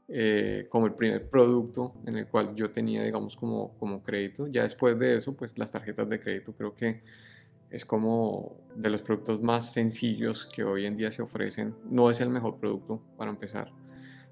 eh, 0.08 0.66
como 0.70 0.86
el 0.86 0.94
primer 0.94 1.28
producto 1.28 1.94
en 2.06 2.16
el 2.16 2.28
cual 2.28 2.54
yo 2.54 2.70
tenía, 2.70 3.02
digamos, 3.02 3.36
como, 3.36 3.76
como 3.78 4.02
crédito. 4.02 4.46
Ya 4.46 4.62
después 4.62 4.98
de 4.98 5.16
eso, 5.16 5.34
pues 5.36 5.58
las 5.58 5.70
tarjetas 5.70 6.08
de 6.08 6.20
crédito 6.20 6.52
creo 6.54 6.74
que 6.74 7.02
es 7.70 7.84
como 7.84 8.56
de 8.76 8.90
los 8.90 9.02
productos 9.02 9.42
más 9.42 9.72
sencillos 9.72 10.46
que 10.46 10.62
hoy 10.62 10.86
en 10.86 10.96
día 10.96 11.10
se 11.10 11.22
ofrecen. 11.22 11.74
No 11.90 12.08
es 12.10 12.20
el 12.20 12.30
mejor 12.30 12.58
producto 12.58 13.02
para 13.16 13.30
empezar. 13.30 13.72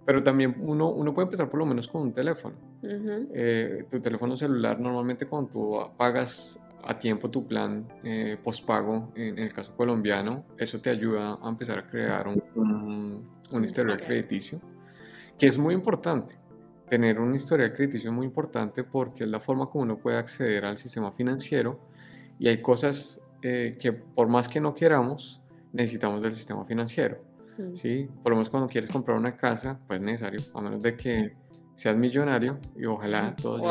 Pero 0.06 0.22
también 0.22 0.54
uno, 0.60 0.90
uno 0.90 1.12
puede 1.14 1.26
empezar 1.26 1.50
por 1.50 1.58
lo 1.58 1.66
menos 1.66 1.88
con 1.88 2.02
un 2.02 2.12
teléfono. 2.12 2.54
Eh, 2.82 3.84
tu 3.90 4.00
teléfono 4.00 4.36
celular 4.36 4.78
normalmente 4.78 5.26
cuando 5.26 5.50
tú 5.50 5.78
pagas 5.96 6.62
a 6.86 6.98
tiempo 6.98 7.30
tu 7.30 7.46
plan 7.46 7.86
eh, 8.02 8.36
postpago, 8.42 9.12
en, 9.14 9.38
el 9.38 9.52
caso 9.52 9.74
colombiano, 9.76 10.44
eso 10.58 10.80
te 10.80 10.90
ayuda 10.90 11.38
a 11.42 11.48
empezar 11.48 11.78
a 11.78 11.86
crear 11.86 12.28
un, 12.28 13.28
un, 13.50 13.64
historial 13.64 14.00
crediticio, 14.00 14.60
que 15.38 15.46
es 15.46 15.58
muy 15.58 15.74
importante. 15.74 16.36
Tener 16.88 17.18
un 17.18 17.34
historial 17.34 17.72
crediticio 17.72 18.10
es 18.10 18.16
muy 18.16 18.26
importante 18.26 18.84
porque 18.84 19.24
es 19.24 19.30
la 19.30 19.40
forma 19.40 19.66
como 19.66 19.84
uno 19.84 19.96
puede 19.96 20.18
acceder 20.18 20.64
al 20.64 20.78
sistema 20.78 21.10
financiero 21.12 21.80
y 22.38 22.48
hay 22.48 22.60
cosas 22.60 23.20
eh, 23.42 23.76
que 23.80 23.92
por 23.92 24.28
más 24.28 24.48
que 24.48 24.60
no 24.60 24.74
queramos, 24.74 25.42
necesitamos 25.72 26.22
del 26.22 26.34
sistema 26.34 26.64
financiero. 26.64 27.18
¿sí? 27.74 28.08
Por 28.22 28.30
lo 28.30 28.36
menos 28.36 28.50
cuando 28.50 28.68
quieres 28.68 28.90
comprar 28.90 29.16
una 29.16 29.36
casa, 29.36 29.78
pues 29.86 30.00
es 30.00 30.06
necesario, 30.06 30.40
a 30.54 30.60
menos 30.60 30.82
de 30.82 30.96
que 30.96 31.36
seas 31.74 31.96
millonario 31.96 32.58
y 32.76 32.86
ojalá 32.86 33.34
todo 33.36 33.62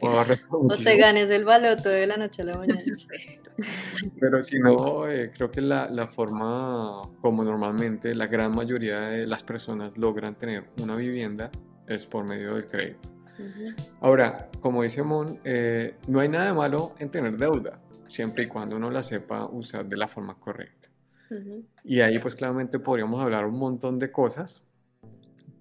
o, 0.00 0.76
te 0.84 0.96
ganes 0.96 1.30
el 1.30 1.44
baloto 1.44 1.88
de 1.88 2.06
la 2.06 2.16
noche 2.16 2.42
a 2.42 2.44
la 2.46 2.58
mañana. 2.58 2.82
Pero 4.18 4.42
si 4.42 4.58
no, 4.58 5.08
eh, 5.08 5.30
creo 5.34 5.50
que 5.50 5.60
la, 5.60 5.88
la, 5.88 6.06
forma 6.06 7.02
como 7.20 7.44
normalmente 7.44 8.14
la 8.14 8.26
gran 8.26 8.54
mayoría 8.54 9.00
de 9.00 9.26
las 9.26 9.42
personas 9.42 9.96
logran 9.96 10.34
tener 10.34 10.64
una 10.82 10.96
vivienda 10.96 11.50
es 11.86 12.06
por 12.06 12.28
medio 12.28 12.54
del 12.54 12.66
crédito. 12.66 13.14
Ahora, 14.00 14.48
como 14.60 14.82
dice 14.82 15.02
Mon, 15.02 15.40
eh, 15.44 15.96
no 16.06 16.20
hay 16.20 16.28
nada 16.28 16.46
de 16.46 16.52
malo 16.52 16.94
en 16.98 17.10
tener 17.10 17.36
deuda, 17.36 17.80
siempre 18.08 18.44
y 18.44 18.46
cuando 18.46 18.76
uno 18.76 18.90
la 18.90 19.02
sepa 19.02 19.46
usar 19.46 19.86
de 19.86 19.96
la 19.96 20.08
forma 20.08 20.38
correcta. 20.38 20.88
Y 21.82 22.00
ahí 22.00 22.20
pues 22.20 22.36
claramente 22.36 22.78
podríamos 22.78 23.20
hablar 23.20 23.46
un 23.46 23.58
montón 23.58 23.98
de 23.98 24.12
cosas, 24.12 24.62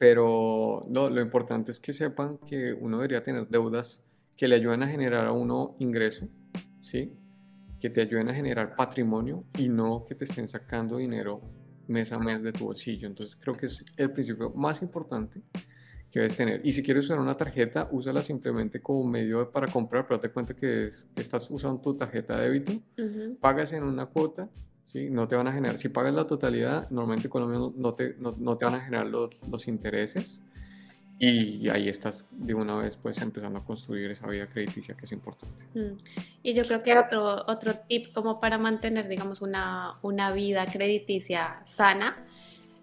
pero 0.03 0.85
no, 0.89 1.09
lo 1.09 1.21
importante 1.21 1.71
es 1.71 1.79
que 1.79 1.93
sepan 1.93 2.37
que 2.39 2.73
uno 2.73 2.97
debería 2.97 3.23
tener 3.23 3.47
deudas 3.47 4.03
que 4.35 4.49
le 4.49 4.55
ayuden 4.55 4.83
a 4.83 4.87
generar 4.87 5.25
a 5.25 5.31
uno 5.31 5.77
ingreso, 5.79 6.27
¿sí? 6.81 7.13
Que 7.79 7.89
te 7.89 8.01
ayuden 8.01 8.27
a 8.27 8.33
generar 8.33 8.75
patrimonio 8.75 9.45
y 9.57 9.69
no 9.69 10.03
que 10.05 10.13
te 10.13 10.25
estén 10.25 10.49
sacando 10.49 10.97
dinero 10.97 11.39
mes 11.87 12.11
a 12.11 12.19
mes 12.19 12.43
de 12.43 12.51
tu 12.51 12.65
bolsillo. 12.65 13.07
Entonces 13.07 13.37
creo 13.37 13.55
que 13.55 13.67
es 13.67 13.85
el 13.95 14.11
principio 14.11 14.49
más 14.49 14.81
importante 14.81 15.41
que 16.11 16.19
debes 16.19 16.35
tener. 16.35 16.59
Y 16.65 16.73
si 16.73 16.83
quieres 16.83 17.05
usar 17.05 17.19
una 17.19 17.37
tarjeta, 17.37 17.87
úsala 17.89 18.21
simplemente 18.21 18.81
como 18.81 19.05
medio 19.05 19.49
para 19.53 19.67
comprar, 19.67 20.05
pero 20.05 20.19
te 20.19 20.27
cuenta 20.31 20.53
que, 20.53 20.89
estás 21.15 21.49
usando 21.49 21.79
tu 21.79 21.95
tarjeta 21.95 22.37
de 22.41 22.49
débito, 22.49 22.73
pagas 23.39 23.71
en 23.71 23.83
una 23.83 24.07
cuota, 24.07 24.49
¿sí? 24.84 25.10
no 25.10 25.28
te 25.28 25.36
van 25.36 25.48
a 25.48 25.54
generar, 25.54 25.80
si 25.80 25.89
pagas 25.89 26.13
la 26.13 26.26
totalidad, 26.28 26.89
normalmente 26.89 27.30
Colombia 27.30 27.72
no 27.76 27.93
te, 27.93 28.15
no, 28.19 28.36
no 28.38 28.58
te 28.58 28.65
van 28.65 28.76
a 28.76 28.82
generar 28.82 29.08
los, 29.08 29.30
los 29.50 29.67
intereses 29.67 30.43
y 31.19 31.69
ahí 31.69 31.88
estás 31.88 32.28
de 32.32 32.54
una 32.54 32.76
vez 32.76 32.98
pues 32.98 33.22
empezando 33.22 33.60
a 33.60 33.63
construir 33.63 34.12
esa 34.12 34.28
vida 34.28 34.48
crediticia 34.48 34.96
que 34.96 35.06
es 35.06 35.12
importante. 35.12 35.63
Mm. 35.74 35.98
Y 36.41 36.54
yo 36.54 36.65
creo 36.65 36.84
que 36.84 36.98
otro, 36.98 37.46
otro 37.48 37.76
tip 37.88 38.13
como 38.13 38.41
para 38.41 38.58
mantener, 38.58 39.08
digamos, 39.08 39.41
una, 39.41 40.00
una 40.02 40.32
vida 40.32 40.65
crediticia 40.65 41.62
sana 41.65 42.26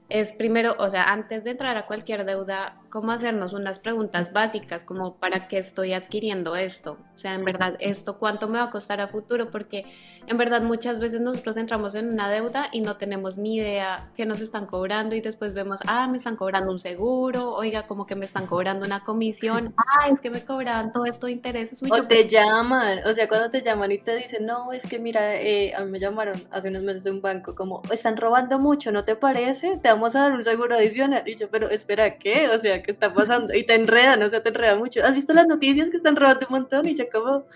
es 0.08 0.32
primero, 0.32 0.74
o 0.78 0.90
sea, 0.90 1.12
antes 1.12 1.44
de 1.44 1.50
entrar 1.50 1.76
a 1.76 1.86
cualquier 1.86 2.24
deuda, 2.24 2.80
cómo 2.90 3.12
hacernos 3.12 3.52
unas 3.52 3.78
preguntas 3.78 4.32
básicas 4.32 4.84
como 4.84 5.16
para 5.16 5.48
qué 5.48 5.58
estoy 5.58 5.92
adquiriendo 5.92 6.56
esto. 6.56 6.98
O 7.14 7.18
sea, 7.18 7.34
en 7.34 7.44
verdad, 7.44 7.76
esto 7.80 8.18
cuánto 8.18 8.48
me 8.48 8.58
va 8.58 8.64
a 8.64 8.70
costar 8.70 9.00
a 9.00 9.08
futuro, 9.08 9.50
porque 9.50 9.86
en 10.26 10.36
verdad 10.36 10.62
muchas 10.62 10.98
veces 11.00 11.20
nosotros 11.20 11.56
entramos 11.56 11.94
en 11.94 12.08
una 12.08 12.28
deuda 12.28 12.68
y 12.72 12.80
no 12.80 12.96
tenemos 12.96 13.36
ni 13.38 13.56
idea 13.56 14.10
qué 14.16 14.26
nos 14.26 14.40
están 14.40 14.66
cobrando 14.66 15.14
y 15.14 15.20
después 15.20 15.54
vemos, 15.54 15.80
ah, 15.86 16.08
me 16.08 16.18
están 16.18 16.36
cobrando 16.36 16.72
un 16.72 16.80
seguro, 16.80 17.52
oiga, 17.52 17.86
como 17.86 18.06
que 18.06 18.16
me 18.16 18.24
están 18.24 18.46
cobrando 18.46 18.86
una 18.86 19.04
comisión, 19.04 19.74
ah, 19.78 20.08
es 20.10 20.20
que 20.20 20.30
me 20.30 20.44
cobran 20.44 20.92
todo 20.92 21.04
esto 21.04 21.26
de 21.26 21.32
intereses. 21.32 21.82
o 21.82 22.02
te 22.04 22.28
llaman, 22.28 23.00
o 23.06 23.14
sea, 23.14 23.28
cuando 23.28 23.50
te 23.50 23.62
llaman 23.62 23.92
y 23.92 23.98
te 23.98 24.16
dicen, 24.16 24.46
no, 24.46 24.72
es 24.72 24.86
que 24.86 24.98
mira, 24.98 25.36
eh, 25.36 25.74
a 25.74 25.84
mí 25.84 25.90
me 25.90 26.00
llamaron 26.00 26.42
hace 26.50 26.68
unos 26.68 26.82
meses 26.82 27.04
de 27.04 27.10
un 27.10 27.20
banco 27.20 27.54
como, 27.54 27.82
están 27.90 28.16
robando 28.16 28.58
mucho, 28.58 28.90
¿no 28.92 29.04
te 29.04 29.14
parece? 29.14 29.76
Te 29.78 29.88
vamos 29.90 30.16
a 30.16 30.22
dar 30.22 30.32
un 30.32 30.42
seguro 30.42 30.74
adicional. 30.74 31.22
Y 31.26 31.36
yo, 31.36 31.48
pero 31.48 31.70
espera, 31.70 32.16
¿qué? 32.18 32.48
O 32.48 32.58
sea, 32.58 32.79
¿qué 32.82 32.90
está 32.90 33.12
pasando? 33.12 33.54
Y 33.54 33.64
te 33.64 33.74
enredan, 33.74 34.22
o 34.22 34.28
sea, 34.28 34.42
te 34.42 34.48
enredan 34.48 34.78
mucho. 34.78 35.04
¿Has 35.04 35.14
visto 35.14 35.32
las 35.32 35.46
noticias 35.46 35.90
que 35.90 35.96
están 35.96 36.16
robando 36.16 36.46
un 36.48 36.58
montón? 36.58 36.88
Y 36.88 36.94
yo 36.94 37.04
como, 37.10 37.46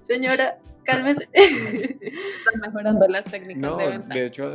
señora, 0.00 0.58
cálmese. 0.84 1.28
Están 1.32 2.60
mejorando 2.60 3.06
las 3.08 3.24
técnicas 3.24 3.62
no, 3.62 3.76
de 3.76 3.88
venta. 3.88 4.14
De 4.14 4.26
hecho, 4.26 4.54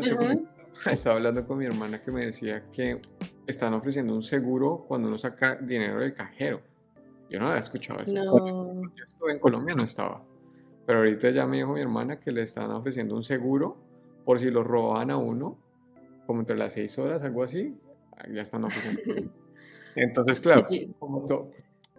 estaba 0.86 1.16
hablando 1.16 1.46
con 1.46 1.58
mi 1.58 1.66
hermana 1.66 2.02
que 2.02 2.12
me 2.12 2.26
decía 2.26 2.64
que 2.72 3.02
están 3.46 3.74
ofreciendo 3.74 4.14
un 4.14 4.24
seguro 4.24 4.86
cuando 4.88 5.08
uno 5.08 5.18
saca 5.18 5.56
dinero 5.56 6.00
del 6.00 6.14
cajero. 6.14 6.62
Yo 7.30 7.40
no 7.40 7.48
había 7.48 7.60
escuchado 7.60 8.02
eso. 8.02 8.14
No. 8.14 8.82
Yo 8.96 9.04
estuve 9.06 9.34
en 9.34 9.40
Colombia, 9.40 9.76
no 9.76 9.84
estaba. 9.84 10.24
Pero 10.86 11.00
ahorita 11.00 11.30
ya 11.32 11.46
me 11.46 11.58
dijo 11.58 11.74
mi 11.74 11.82
hermana 11.82 12.20
que 12.20 12.32
le 12.32 12.44
están 12.44 12.72
ofreciendo 12.72 13.16
un 13.16 13.24
seguro 13.24 13.78
por 14.24 14.40
si 14.40 14.50
lo 14.50 14.64
roban 14.64 15.12
a 15.12 15.18
uno 15.18 15.58
como 16.26 16.42
entre 16.42 16.58
las 16.58 16.74
seis 16.74 17.00
horas, 17.00 17.24
algo 17.24 17.44
así, 17.44 17.76
ya 18.32 18.42
están 18.42 18.66
ofreciendo. 18.66 19.02
Entonces, 19.98 20.40
claro, 20.40 20.68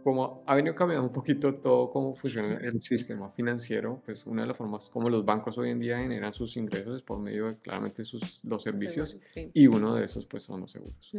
como, 0.02 0.42
ha 0.46 0.54
venido 0.54 0.74
cambiando 0.74 1.06
un 1.06 1.12
poquito 1.12 1.54
todo 1.56 1.90
cómo 1.90 2.14
funciona 2.14 2.58
el 2.62 2.80
sistema 2.80 3.28
financiero, 3.28 4.00
pues 4.06 4.26
una 4.26 4.42
de 4.42 4.48
las 4.48 4.56
formas 4.56 4.88
como 4.88 5.11
los 5.11 5.24
bancos 5.24 5.58
hoy 5.58 5.70
en 5.70 5.80
día 5.80 5.98
generan 5.98 6.32
sus 6.32 6.56
ingresos 6.56 6.96
es 6.96 7.02
por 7.02 7.18
medio 7.18 7.48
de 7.48 7.56
claramente 7.56 8.04
sus, 8.04 8.40
los 8.44 8.62
servicios 8.62 9.18
y 9.52 9.66
uno 9.66 9.94
de 9.94 10.04
esos 10.04 10.24
pues 10.26 10.44
son 10.44 10.62
los 10.62 10.70
seguros. 10.70 11.11
Mm. 11.12 11.18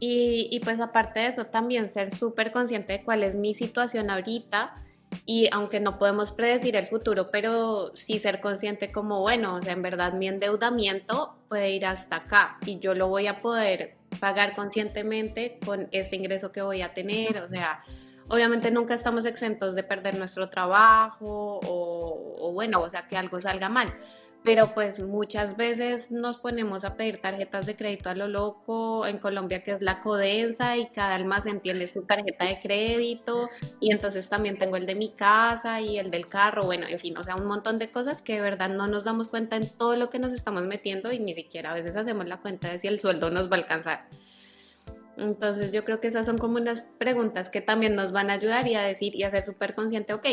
Y, 0.00 0.48
y, 0.52 0.60
pues 0.60 0.78
aparte 0.78 1.18
de 1.18 1.26
eso, 1.26 1.46
también 1.46 1.88
ser 1.88 2.14
súper 2.14 2.52
consciente 2.52 2.92
de 2.92 3.02
cuál 3.02 3.24
es 3.24 3.34
mi 3.34 3.52
situación 3.52 4.10
ahorita 4.10 4.74
y 5.26 5.48
aunque 5.50 5.80
no 5.80 5.98
podemos 5.98 6.30
predecir 6.30 6.76
el 6.76 6.86
futuro, 6.86 7.30
pero 7.32 7.92
sí 7.96 8.18
ser 8.18 8.40
consciente 8.40 8.92
como, 8.92 9.20
bueno, 9.20 9.56
o 9.56 9.62
sea, 9.62 9.72
en 9.72 9.82
verdad 9.82 10.12
mi 10.12 10.28
endeudamiento 10.28 11.34
puede 11.48 11.72
ir 11.72 11.86
hasta 11.86 12.16
acá 12.16 12.58
y 12.64 12.78
yo 12.78 12.94
lo 12.94 13.08
voy 13.08 13.26
a 13.26 13.40
poder 13.40 13.97
pagar 14.20 14.54
conscientemente 14.54 15.58
con 15.64 15.88
este 15.92 16.16
ingreso 16.16 16.52
que 16.52 16.62
voy 16.62 16.82
a 16.82 16.94
tener, 16.94 17.38
o 17.42 17.48
sea, 17.48 17.82
obviamente 18.28 18.70
nunca 18.70 18.94
estamos 18.94 19.24
exentos 19.24 19.74
de 19.74 19.82
perder 19.82 20.18
nuestro 20.18 20.48
trabajo 20.48 21.60
o, 21.62 22.36
o 22.40 22.52
bueno, 22.52 22.80
o 22.80 22.88
sea, 22.88 23.06
que 23.06 23.16
algo 23.16 23.38
salga 23.38 23.68
mal, 23.68 23.92
pero 24.44 24.72
pues 24.72 25.00
muchas 25.00 25.56
veces 25.56 26.10
nos 26.10 26.38
ponemos 26.38 26.84
a 26.84 26.94
pedir 26.94 27.18
tarjetas 27.20 27.66
de 27.66 27.76
crédito 27.76 28.08
a 28.08 28.14
lo 28.14 28.28
loco 28.28 29.06
en 29.06 29.18
Colombia 29.18 29.62
que 29.62 29.72
es 29.72 29.82
la 29.82 30.00
codensa 30.00 30.76
y 30.76 30.86
cada 30.88 31.16
almacén 31.16 31.60
tiene 31.60 31.86
su 31.88 32.02
tarjeta 32.02 32.44
de 32.44 32.60
crédito 32.60 33.50
y 33.80 33.92
entonces 33.92 34.28
también 34.28 34.56
tengo 34.56 34.76
el 34.76 34.86
de 34.86 34.94
mi 34.94 35.10
casa 35.10 35.80
y 35.80 35.98
el 35.98 36.10
del 36.10 36.26
carro, 36.26 36.62
bueno, 36.62 36.86
en 36.88 36.98
fin, 36.98 37.16
o 37.18 37.24
sea, 37.24 37.36
un 37.36 37.46
montón 37.46 37.78
de 37.78 37.90
cosas 37.90 38.22
que 38.22 38.34
de 38.34 38.40
verdad 38.40 38.70
no 38.70 38.86
nos 38.86 39.04
damos 39.04 39.28
cuenta 39.28 39.56
en 39.56 39.68
todo 39.68 39.96
lo 39.96 40.08
que 40.08 40.18
nos 40.18 40.32
estamos 40.32 40.62
metiendo 40.64 41.12
y 41.12 41.18
ni 41.18 41.34
siquiera 41.34 41.72
a 41.72 41.74
veces 41.74 41.96
hacemos 41.96 42.28
la 42.28 42.38
cuenta 42.38 42.70
de 42.70 42.78
si 42.78 42.86
el 42.86 43.00
sueldo 43.00 43.30
nos 43.30 43.50
va 43.50 43.56
a 43.56 43.60
alcanzar. 43.60 44.08
Entonces 45.16 45.72
yo 45.72 45.84
creo 45.84 46.00
que 46.00 46.06
esas 46.06 46.26
son 46.26 46.38
como 46.38 46.58
unas 46.58 46.82
preguntas 46.98 47.50
que 47.50 47.60
también 47.60 47.96
nos 47.96 48.12
van 48.12 48.30
a 48.30 48.34
ayudar 48.34 48.68
y 48.68 48.76
a 48.76 48.82
decir 48.82 49.16
y 49.16 49.24
a 49.24 49.30
ser 49.30 49.42
súper 49.42 49.74
consciente, 49.74 50.14
ok, 50.14 50.26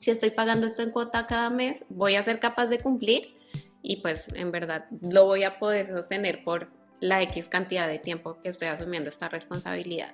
si 0.00 0.10
estoy 0.10 0.30
pagando 0.30 0.66
esto 0.66 0.82
en 0.82 0.90
cuota 0.90 1.26
cada 1.26 1.50
mes, 1.50 1.84
voy 1.90 2.16
a 2.16 2.22
ser 2.22 2.40
capaz 2.40 2.66
de 2.66 2.80
cumplir 2.80 3.36
y 3.82 3.98
pues 3.98 4.24
en 4.34 4.50
verdad 4.50 4.86
lo 5.02 5.26
voy 5.26 5.44
a 5.44 5.58
poder 5.58 5.86
sostener 5.86 6.42
por 6.42 6.68
la 7.00 7.22
X 7.22 7.48
cantidad 7.48 7.86
de 7.86 7.98
tiempo 7.98 8.40
que 8.42 8.48
estoy 8.48 8.68
asumiendo 8.68 9.08
esta 9.10 9.28
responsabilidad. 9.28 10.12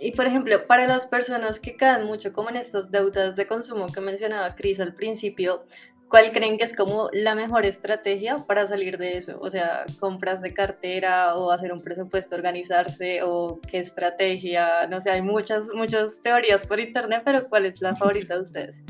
Y 0.00 0.12
por 0.12 0.26
ejemplo, 0.26 0.66
para 0.66 0.88
las 0.88 1.06
personas 1.06 1.60
que 1.60 1.76
caen 1.76 2.06
mucho 2.06 2.32
como 2.32 2.50
en 2.50 2.56
estas 2.56 2.90
deudas 2.90 3.36
de 3.36 3.46
consumo 3.46 3.86
que 3.86 4.00
mencionaba 4.00 4.56
Cris 4.56 4.80
al 4.80 4.94
principio, 4.94 5.64
¿Cuál 6.08 6.30
creen 6.32 6.58
que 6.58 6.64
es 6.64 6.76
como 6.76 7.08
la 7.12 7.34
mejor 7.34 7.66
estrategia 7.66 8.36
para 8.36 8.66
salir 8.66 8.98
de 8.98 9.16
eso? 9.16 9.38
O 9.40 9.50
sea, 9.50 9.84
compras 9.98 10.42
de 10.42 10.52
cartera 10.52 11.34
o 11.34 11.50
hacer 11.50 11.72
un 11.72 11.80
presupuesto, 11.80 12.36
organizarse 12.36 13.22
o 13.22 13.58
qué 13.68 13.78
estrategia, 13.78 14.86
no 14.86 15.00
sé, 15.00 15.10
hay 15.10 15.22
muchas, 15.22 15.68
muchas 15.74 16.22
teorías 16.22 16.66
por 16.66 16.78
internet, 16.78 17.22
pero 17.24 17.48
¿cuál 17.48 17.66
es 17.66 17.80
la 17.80 17.96
favorita 17.96 18.34
de 18.34 18.40
ustedes? 18.40 18.84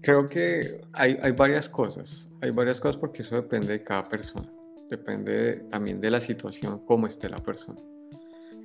Creo 0.00 0.26
que 0.26 0.80
hay, 0.92 1.18
hay 1.20 1.32
varias 1.32 1.68
cosas, 1.68 2.32
hay 2.40 2.50
varias 2.50 2.80
cosas 2.80 2.96
porque 2.96 3.22
eso 3.22 3.34
depende 3.34 3.68
de 3.68 3.82
cada 3.82 4.04
persona, 4.04 4.48
depende 4.88 5.64
también 5.70 6.00
de 6.00 6.10
la 6.10 6.20
situación, 6.20 6.82
cómo 6.86 7.06
esté 7.06 7.28
la 7.28 7.38
persona. 7.38 7.78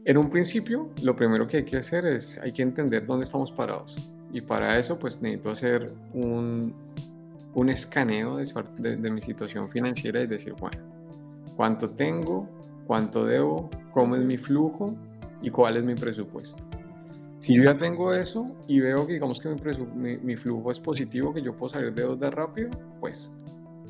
En 0.06 0.18
un 0.18 0.30
principio, 0.30 0.90
lo 1.02 1.16
primero 1.16 1.48
que 1.48 1.58
hay 1.58 1.66
que 1.66 1.78
hacer 1.78 2.06
es, 2.06 2.38
hay 2.38 2.54
que 2.54 2.62
entender 2.62 3.06
dónde 3.06 3.26
estamos 3.26 3.52
parados 3.52 4.13
y 4.34 4.42
para 4.42 4.78
eso 4.78 5.00
pues 5.00 5.22
necesito 5.22 5.52
hacer 5.52 5.94
un, 6.14 6.76
escaneo 7.70 8.38
de, 8.38 8.98
de, 8.98 9.12
mi 9.12 9.22
situación 9.22 9.70
financiera 9.70 10.22
y 10.22 10.28
decir, 10.28 10.54
bueno, 10.60 10.80
¿cuánto 11.56 11.90
tengo? 11.90 12.50
cuánto 12.86 13.26
debo, 13.26 13.70
cómo 13.92 14.16
es 14.16 14.22
mi 14.22 14.38
flujo 14.38 14.96
y 15.42 15.50
cuál 15.50 15.78
es 15.78 15.84
mi 15.84 15.96
presupuesto. 15.96 16.64
Si 17.40 17.56
yo 17.56 17.64
ya 17.64 17.78
tengo 17.78 18.14
eso 18.14 18.56
y 18.68 18.80
veo 18.80 19.06
que 19.06 19.14
digamos 19.14 19.40
que 19.40 19.50
mi, 19.96 20.18
mi, 20.18 20.36
flujo 20.36 20.72
es 20.72 20.80
positivo, 20.80 21.34
que 21.34 21.42
yo 21.42 21.56
puedo 21.56 21.70
salir 21.70 21.94
de 21.94 22.04
deuda 22.04 22.30
rápido, 22.30 22.70
pues, 23.02 23.34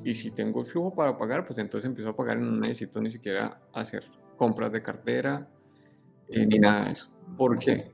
y 0.03 0.13
si 0.13 0.31
tengo 0.31 0.61
el 0.61 0.67
flujo 0.67 0.93
para 0.93 1.17
pagar, 1.17 1.45
pues 1.45 1.59
entonces 1.59 1.87
empiezo 1.87 2.09
a 2.09 2.15
pagar 2.15 2.37
y 2.37 2.41
no 2.41 2.51
necesito 2.51 2.99
ni 2.99 3.11
siquiera 3.11 3.61
hacer 3.73 4.05
compras 4.37 4.71
de 4.71 4.81
cartera 4.81 5.47
eh, 6.29 6.45
ni 6.45 6.57
nada 6.57 6.85
de 6.85 6.91
eso. 6.91 7.09
¿Por 7.37 7.59
qué? 7.59 7.91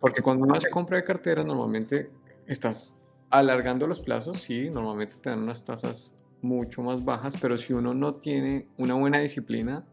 Porque 0.00 0.22
cuando 0.22 0.44
uno 0.44 0.54
hace 0.54 0.70
compra 0.70 0.96
de 0.96 1.04
cartera, 1.04 1.44
normalmente 1.44 2.10
estás 2.46 2.98
alargando 3.28 3.86
los 3.86 4.00
plazos, 4.00 4.38
sí, 4.40 4.70
normalmente 4.70 5.16
te 5.20 5.30
dan 5.30 5.40
unas 5.40 5.64
tasas 5.64 6.16
mucho 6.42 6.82
más 6.82 7.04
bajas, 7.04 7.36
pero 7.40 7.58
si 7.58 7.72
uno 7.72 7.94
no 7.94 8.14
tiene 8.14 8.68
una 8.78 8.94
buena 8.94 9.18
disciplina, 9.18 9.84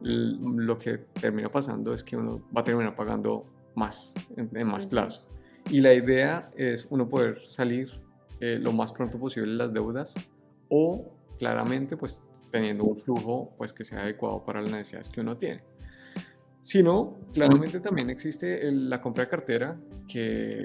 lo 0.00 0.78
que 0.78 0.98
termina 0.98 1.50
pasando 1.50 1.94
es 1.94 2.02
que 2.04 2.16
uno 2.16 2.42
va 2.54 2.60
a 2.60 2.64
terminar 2.64 2.94
pagando 2.94 3.46
más, 3.74 4.14
en, 4.36 4.66
más 4.66 4.86
plazo. 4.86 5.26
Y 5.70 5.80
la 5.80 5.94
idea 5.94 6.50
es 6.56 6.86
uno 6.90 7.08
poder 7.08 7.46
salir 7.46 7.90
eh, 8.40 8.58
lo 8.60 8.72
más 8.72 8.92
pronto 8.92 9.18
posible 9.18 9.52
de 9.52 9.56
las 9.56 9.72
deudas 9.72 10.14
o 10.68 11.12
claramente 11.38 11.96
pues 11.96 12.22
teniendo 12.50 12.84
un 12.84 12.96
flujo 12.96 13.54
pues 13.56 13.72
que 13.72 13.84
sea 13.84 14.02
adecuado 14.02 14.44
para 14.44 14.60
las 14.60 14.72
necesidades 14.72 15.08
que 15.08 15.20
uno 15.20 15.36
tiene. 15.36 15.62
Si 16.62 16.82
no, 16.82 17.18
claramente 17.32 17.80
también 17.80 18.08
existe 18.08 18.70
la 18.70 19.00
compra 19.00 19.24
de 19.24 19.30
cartera 19.30 19.76
que 20.06 20.64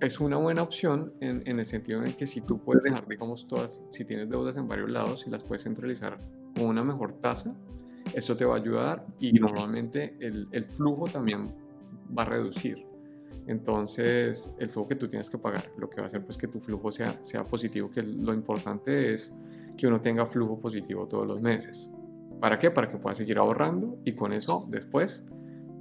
es 0.00 0.20
una 0.20 0.36
buena 0.36 0.62
opción 0.62 1.12
en, 1.20 1.42
en, 1.46 1.58
el 1.58 1.66
sentido 1.66 2.04
en 2.04 2.12
que 2.12 2.26
si 2.26 2.40
tú 2.40 2.58
puedes 2.58 2.82
dejar, 2.82 3.06
digamos, 3.06 3.46
todas, 3.46 3.82
si 3.90 4.04
tienes 4.04 4.28
deudas 4.28 4.56
en 4.56 4.66
varios 4.66 4.90
lados 4.90 5.24
y 5.26 5.30
las 5.30 5.42
puedes 5.42 5.62
centralizar 5.62 6.18
con 6.56 6.66
una 6.66 6.82
mejor 6.82 7.12
tasa, 7.18 7.54
eso 8.14 8.36
te 8.36 8.44
va 8.44 8.54
a 8.54 8.58
ayudar 8.58 9.06
y 9.18 9.32
normalmente 9.32 10.16
el, 10.20 10.48
el 10.52 10.64
flujo 10.64 11.06
también 11.06 11.52
va 12.16 12.22
a 12.22 12.26
reducir. 12.26 12.84
Entonces, 13.46 14.52
el 14.58 14.70
flujo 14.70 14.88
que 14.88 14.96
tú 14.96 15.08
tienes 15.08 15.28
que 15.28 15.38
pagar, 15.38 15.70
lo 15.78 15.88
que 15.90 15.96
va 15.96 16.04
a 16.04 16.06
hacer 16.06 16.24
pues 16.24 16.36
que 16.36 16.46
tu 16.46 16.60
flujo 16.60 16.92
sea, 16.92 17.12
sea 17.22 17.44
positivo, 17.44 17.90
que 17.90 18.02
lo 18.02 18.32
importante 18.34 19.12
es 19.12 19.34
que 19.76 19.86
uno 19.86 20.00
tenga 20.00 20.26
flujo 20.26 20.58
positivo 20.60 21.06
todos 21.06 21.26
los 21.26 21.40
meses. 21.40 21.90
¿Para 22.42 22.58
qué? 22.58 22.72
Para 22.72 22.88
que 22.88 22.96
puedas 22.96 23.18
seguir 23.18 23.38
ahorrando 23.38 24.00
y 24.04 24.14
con 24.14 24.32
eso 24.32 24.66
después 24.68 25.24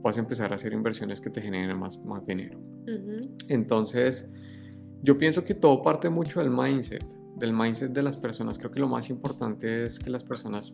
puedas 0.04 0.20
empezar 0.20 0.52
a 0.52 0.56
hacer 0.56 0.74
inversiones 0.74 1.20
que 1.20 1.32
te 1.32 1.42
generen 1.42 1.76
más, 1.80 1.98
más 2.06 2.28
dinero. 2.28 2.60
Entonces, 3.48 4.30
yo 5.02 5.18
pienso 5.18 5.44
que 5.44 5.56
todo 5.56 5.82
parte 5.82 6.08
mucho 6.08 6.40
del 6.40 6.52
mindset, 6.52 7.04
del 7.36 7.52
mindset 7.52 7.92
de 7.92 8.04
las 8.04 8.16
personas. 8.16 8.60
Creo 8.60 8.70
que 8.70 8.80
lo 8.80 8.88
más 8.88 9.10
importante 9.10 9.86
es 9.86 9.98
que 9.98 10.12
las 10.12 10.24
personas 10.24 10.72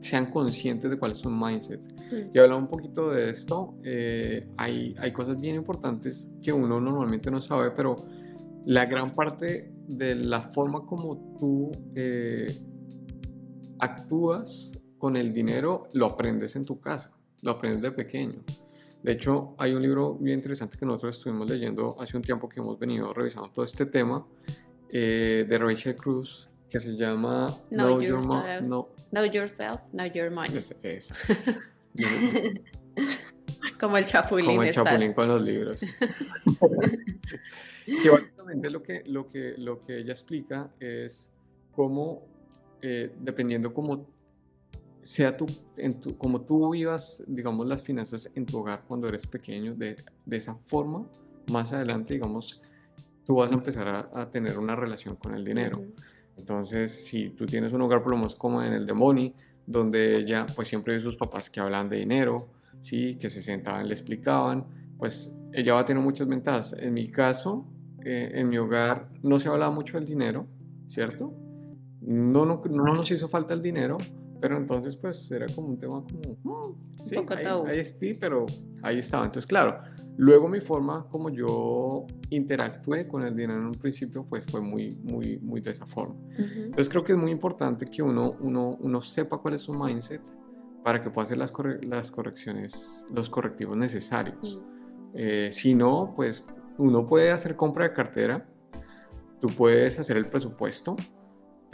sean 0.00 0.30
conscientes 0.30 0.90
de 0.90 0.98
cuál 0.98 1.12
es 1.12 1.16
su 1.16 1.30
mindset. 1.30 1.82
Y 2.34 2.38
hablando 2.38 2.58
un 2.58 2.68
poquito 2.68 3.08
de 3.08 3.30
esto, 3.30 3.78
eh, 3.84 4.46
hay, 4.58 4.94
hay 4.98 5.12
cosas 5.12 5.40
bien 5.40 5.56
importantes 5.56 6.28
que 6.42 6.52
uno 6.52 6.78
normalmente 6.78 7.30
no 7.30 7.40
sabe, 7.40 7.70
pero 7.70 7.96
la 8.66 8.84
gran 8.84 9.12
parte 9.12 9.72
de 9.88 10.14
la 10.14 10.42
forma 10.42 10.84
como 10.84 11.36
tú 11.38 11.72
eh, 11.94 12.46
actúas 13.78 14.72
con 14.98 15.16
el 15.16 15.32
dinero 15.32 15.88
lo 15.92 16.06
aprendes 16.06 16.56
en 16.56 16.64
tu 16.64 16.80
casa, 16.80 17.12
lo 17.42 17.52
aprendes 17.52 17.82
de 17.82 17.92
pequeño. 17.92 18.42
De 19.02 19.12
hecho, 19.12 19.54
hay 19.58 19.74
un 19.74 19.82
libro 19.82 20.14
bien 20.14 20.38
interesante 20.38 20.78
que 20.78 20.86
nosotros 20.86 21.18
estuvimos 21.18 21.50
leyendo 21.50 22.00
hace 22.00 22.16
un 22.16 22.22
tiempo 22.22 22.48
que 22.48 22.60
hemos 22.60 22.78
venido 22.78 23.12
revisando 23.12 23.50
todo 23.50 23.64
este 23.64 23.86
tema 23.86 24.26
eh, 24.90 25.44
de 25.46 25.58
Rachel 25.58 25.94
Cruz 25.94 26.48
que 26.70 26.80
se 26.80 26.96
llama 26.96 27.46
Know, 27.70 28.00
yourself. 28.00 28.62
no. 28.62 28.88
know 29.12 29.24
Yourself, 29.24 29.80
Know 29.92 30.06
Your 30.06 30.30
Money. 30.30 30.58
Como 33.78 33.96
el 33.96 34.04
chapulín. 34.04 34.46
Como 34.46 34.64
el 34.64 34.74
chapulín 34.74 35.12
con 35.12 35.28
los 35.28 35.40
libros. 35.42 35.80
que 37.86 38.10
básicamente 38.10 38.70
lo 38.70 38.82
que, 38.82 39.04
lo, 39.06 39.28
que, 39.28 39.54
lo 39.58 39.80
que 39.80 39.98
ella 39.98 40.12
explica 40.12 40.72
es 40.80 41.32
cómo, 41.70 42.26
eh, 42.86 43.14
dependiendo 43.18 43.72
cómo 43.72 44.06
sea 45.00 45.34
tu, 45.34 45.46
en 45.78 46.00
tu, 46.00 46.18
como 46.18 46.42
tú 46.42 46.72
vivas, 46.72 47.24
digamos, 47.26 47.66
las 47.66 47.82
finanzas 47.82 48.30
en 48.34 48.44
tu 48.44 48.58
hogar 48.58 48.84
cuando 48.86 49.08
eres 49.08 49.26
pequeño, 49.26 49.74
de, 49.74 49.96
de 50.26 50.36
esa 50.36 50.54
forma, 50.54 51.08
más 51.50 51.72
adelante, 51.72 52.12
digamos, 52.12 52.60
tú 53.24 53.36
vas 53.36 53.50
a 53.52 53.54
empezar 53.54 53.88
a, 53.88 54.10
a 54.12 54.30
tener 54.30 54.58
una 54.58 54.76
relación 54.76 55.16
con 55.16 55.34
el 55.34 55.46
dinero. 55.46 55.82
Entonces, 56.36 57.06
si 57.06 57.30
tú 57.30 57.46
tienes 57.46 57.72
un 57.72 57.80
hogar, 57.80 58.02
por 58.02 58.12
lo 58.12 58.18
menos 58.18 58.36
como 58.36 58.62
en 58.62 58.74
el 58.74 58.86
de 58.86 58.92
Moni, 58.92 59.34
donde 59.66 60.18
ella, 60.18 60.44
pues 60.54 60.68
siempre 60.68 60.92
ve 60.92 61.00
sus 61.00 61.16
papás 61.16 61.48
que 61.48 61.60
hablan 61.60 61.88
de 61.88 61.96
dinero, 61.96 62.50
¿sí? 62.80 63.16
que 63.16 63.30
se 63.30 63.40
sentaban, 63.40 63.88
le 63.88 63.94
explicaban, 63.94 64.66
pues 64.98 65.32
ella 65.54 65.72
va 65.72 65.80
a 65.80 65.84
tener 65.86 66.02
muchas 66.02 66.28
ventajas. 66.28 66.74
En 66.78 66.92
mi 66.92 67.08
caso, 67.08 67.66
eh, 68.04 68.32
en 68.34 68.50
mi 68.50 68.58
hogar 68.58 69.08
no 69.22 69.38
se 69.38 69.48
hablaba 69.48 69.72
mucho 69.72 69.96
del 69.96 70.06
dinero, 70.06 70.46
¿cierto? 70.86 71.32
No, 72.06 72.44
no, 72.44 72.62
no 72.70 72.94
nos 72.94 73.10
hizo 73.10 73.28
falta 73.28 73.54
el 73.54 73.62
dinero, 73.62 73.96
pero 74.40 74.56
entonces 74.56 74.96
pues 74.96 75.30
era 75.30 75.46
como 75.54 75.68
un 75.68 75.78
tema 75.78 76.04
como, 76.42 76.68
mm, 76.68 77.04
sí, 77.04 77.16
ahí, 77.16 77.46
ahí 77.66 77.78
estoy, 77.80 78.14
pero 78.14 78.46
ahí 78.82 78.98
estaba. 78.98 79.24
Entonces, 79.24 79.46
claro, 79.46 79.80
Luego 80.16 80.48
mi 80.48 80.60
forma 80.60 81.08
como 81.08 81.28
yo 81.28 82.06
interactué 82.30 83.08
con 83.08 83.24
el 83.24 83.34
dinero 83.34 83.58
en 83.58 83.66
un 83.66 83.74
principio 83.74 84.24
pues 84.24 84.44
fue 84.46 84.60
muy, 84.60 84.96
muy, 85.02 85.38
muy 85.38 85.60
de 85.60 85.72
esa 85.72 85.86
forma. 85.86 86.14
Entonces 86.38 86.88
creo 86.88 87.02
que 87.02 87.12
es 87.12 87.18
muy 87.18 87.32
importante 87.32 87.86
que 87.86 88.00
uno, 88.00 88.36
uno, 88.40 88.76
uno 88.80 89.00
sepa 89.00 89.38
cuál 89.38 89.54
es 89.54 89.62
su 89.62 89.72
mindset 89.72 90.22
para 90.84 91.00
que 91.00 91.10
pueda 91.10 91.24
hacer 91.24 91.38
las, 91.38 91.52
las 91.82 92.12
correcciones, 92.12 93.04
los 93.12 93.28
correctivos 93.28 93.76
necesarios. 93.76 94.60
Eh, 95.14 95.48
si 95.50 95.74
no, 95.74 96.12
pues 96.14 96.46
uno 96.78 97.06
puede 97.06 97.32
hacer 97.32 97.56
compra 97.56 97.88
de 97.88 97.92
cartera, 97.92 98.48
tú 99.40 99.48
puedes 99.48 99.98
hacer 99.98 100.16
el 100.16 100.28
presupuesto, 100.28 100.94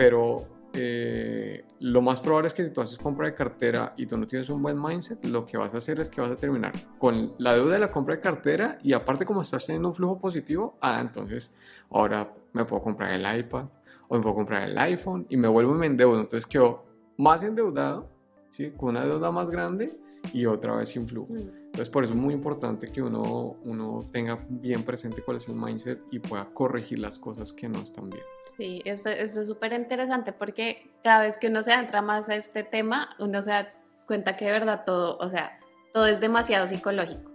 pero 0.00 0.46
eh, 0.72 1.62
lo 1.80 2.00
más 2.00 2.20
probable 2.20 2.48
es 2.48 2.54
que 2.54 2.64
si 2.64 2.70
tú 2.70 2.80
haces 2.80 2.96
compra 2.96 3.26
de 3.26 3.34
cartera 3.34 3.92
y 3.98 4.06
tú 4.06 4.16
no 4.16 4.26
tienes 4.26 4.48
un 4.48 4.62
buen 4.62 4.80
mindset, 4.80 5.22
lo 5.26 5.44
que 5.44 5.58
vas 5.58 5.74
a 5.74 5.76
hacer 5.76 6.00
es 6.00 6.08
que 6.08 6.22
vas 6.22 6.30
a 6.30 6.36
terminar 6.36 6.72
con 6.98 7.34
la 7.36 7.52
deuda 7.52 7.74
de 7.74 7.80
la 7.80 7.90
compra 7.90 8.14
de 8.14 8.22
cartera 8.22 8.78
y 8.82 8.94
aparte 8.94 9.26
como 9.26 9.42
estás 9.42 9.66
teniendo 9.66 9.88
un 9.88 9.94
flujo 9.94 10.18
positivo, 10.18 10.78
ah, 10.80 11.02
entonces 11.02 11.54
ahora 11.90 12.32
me 12.54 12.64
puedo 12.64 12.82
comprar 12.82 13.12
el 13.12 13.40
iPad 13.40 13.68
o 14.08 14.16
me 14.16 14.22
puedo 14.22 14.36
comprar 14.36 14.70
el 14.70 14.78
iPhone 14.78 15.26
y 15.28 15.36
me 15.36 15.48
vuelvo 15.48 15.74
y 15.74 15.78
me 15.80 15.84
endeudo. 15.84 16.18
Entonces 16.18 16.46
quedo 16.46 16.86
más 17.18 17.44
endeudado, 17.44 18.08
¿sí? 18.48 18.70
con 18.70 18.96
una 18.96 19.04
deuda 19.04 19.30
más 19.30 19.50
grande 19.50 20.00
y 20.33 20.46
otra 20.46 20.76
vez 20.76 20.90
sin 20.90 21.06
flujo. 21.06 21.33
Mm. 21.33 21.61
Entonces 21.66 21.88
por 21.88 22.04
eso 22.04 22.12
es 22.12 22.18
muy 22.18 22.35
importante 22.35 22.88
que 22.88 23.02
uno, 23.02 23.56
uno 23.64 24.09
tenga 24.12 24.44
bien 24.48 24.83
presente 24.83 25.22
cuál 25.22 25.37
es 25.37 25.48
el 25.48 25.54
mindset 25.54 26.00
y 26.11 26.18
pueda 26.18 26.46
corregir 26.52 26.98
las 26.98 27.18
cosas 27.18 27.52
que 27.52 27.68
no 27.68 27.80
están 27.80 28.11
bien. 28.11 28.24
Sí, 28.56 28.83
eso, 28.85 29.09
es 29.09 29.35
súper 29.35 29.72
interesante 29.72 30.33
porque 30.33 30.90
cada 31.02 31.22
vez 31.22 31.37
que 31.37 31.48
uno 31.48 31.62
se 31.62 31.72
entra 31.72 32.02
más 32.02 32.28
a 32.28 32.35
este 32.35 32.62
tema, 32.62 33.11
uno 33.18 33.40
se 33.40 33.50
da 33.50 33.72
cuenta 34.06 34.37
que 34.37 34.46
de 34.46 34.52
verdad 34.52 34.83
todo, 34.85 35.16
o 35.18 35.28
sea, 35.28 35.59
todo 35.94 36.06
es 36.06 36.20
demasiado 36.20 36.66
psicológico. 36.66 37.33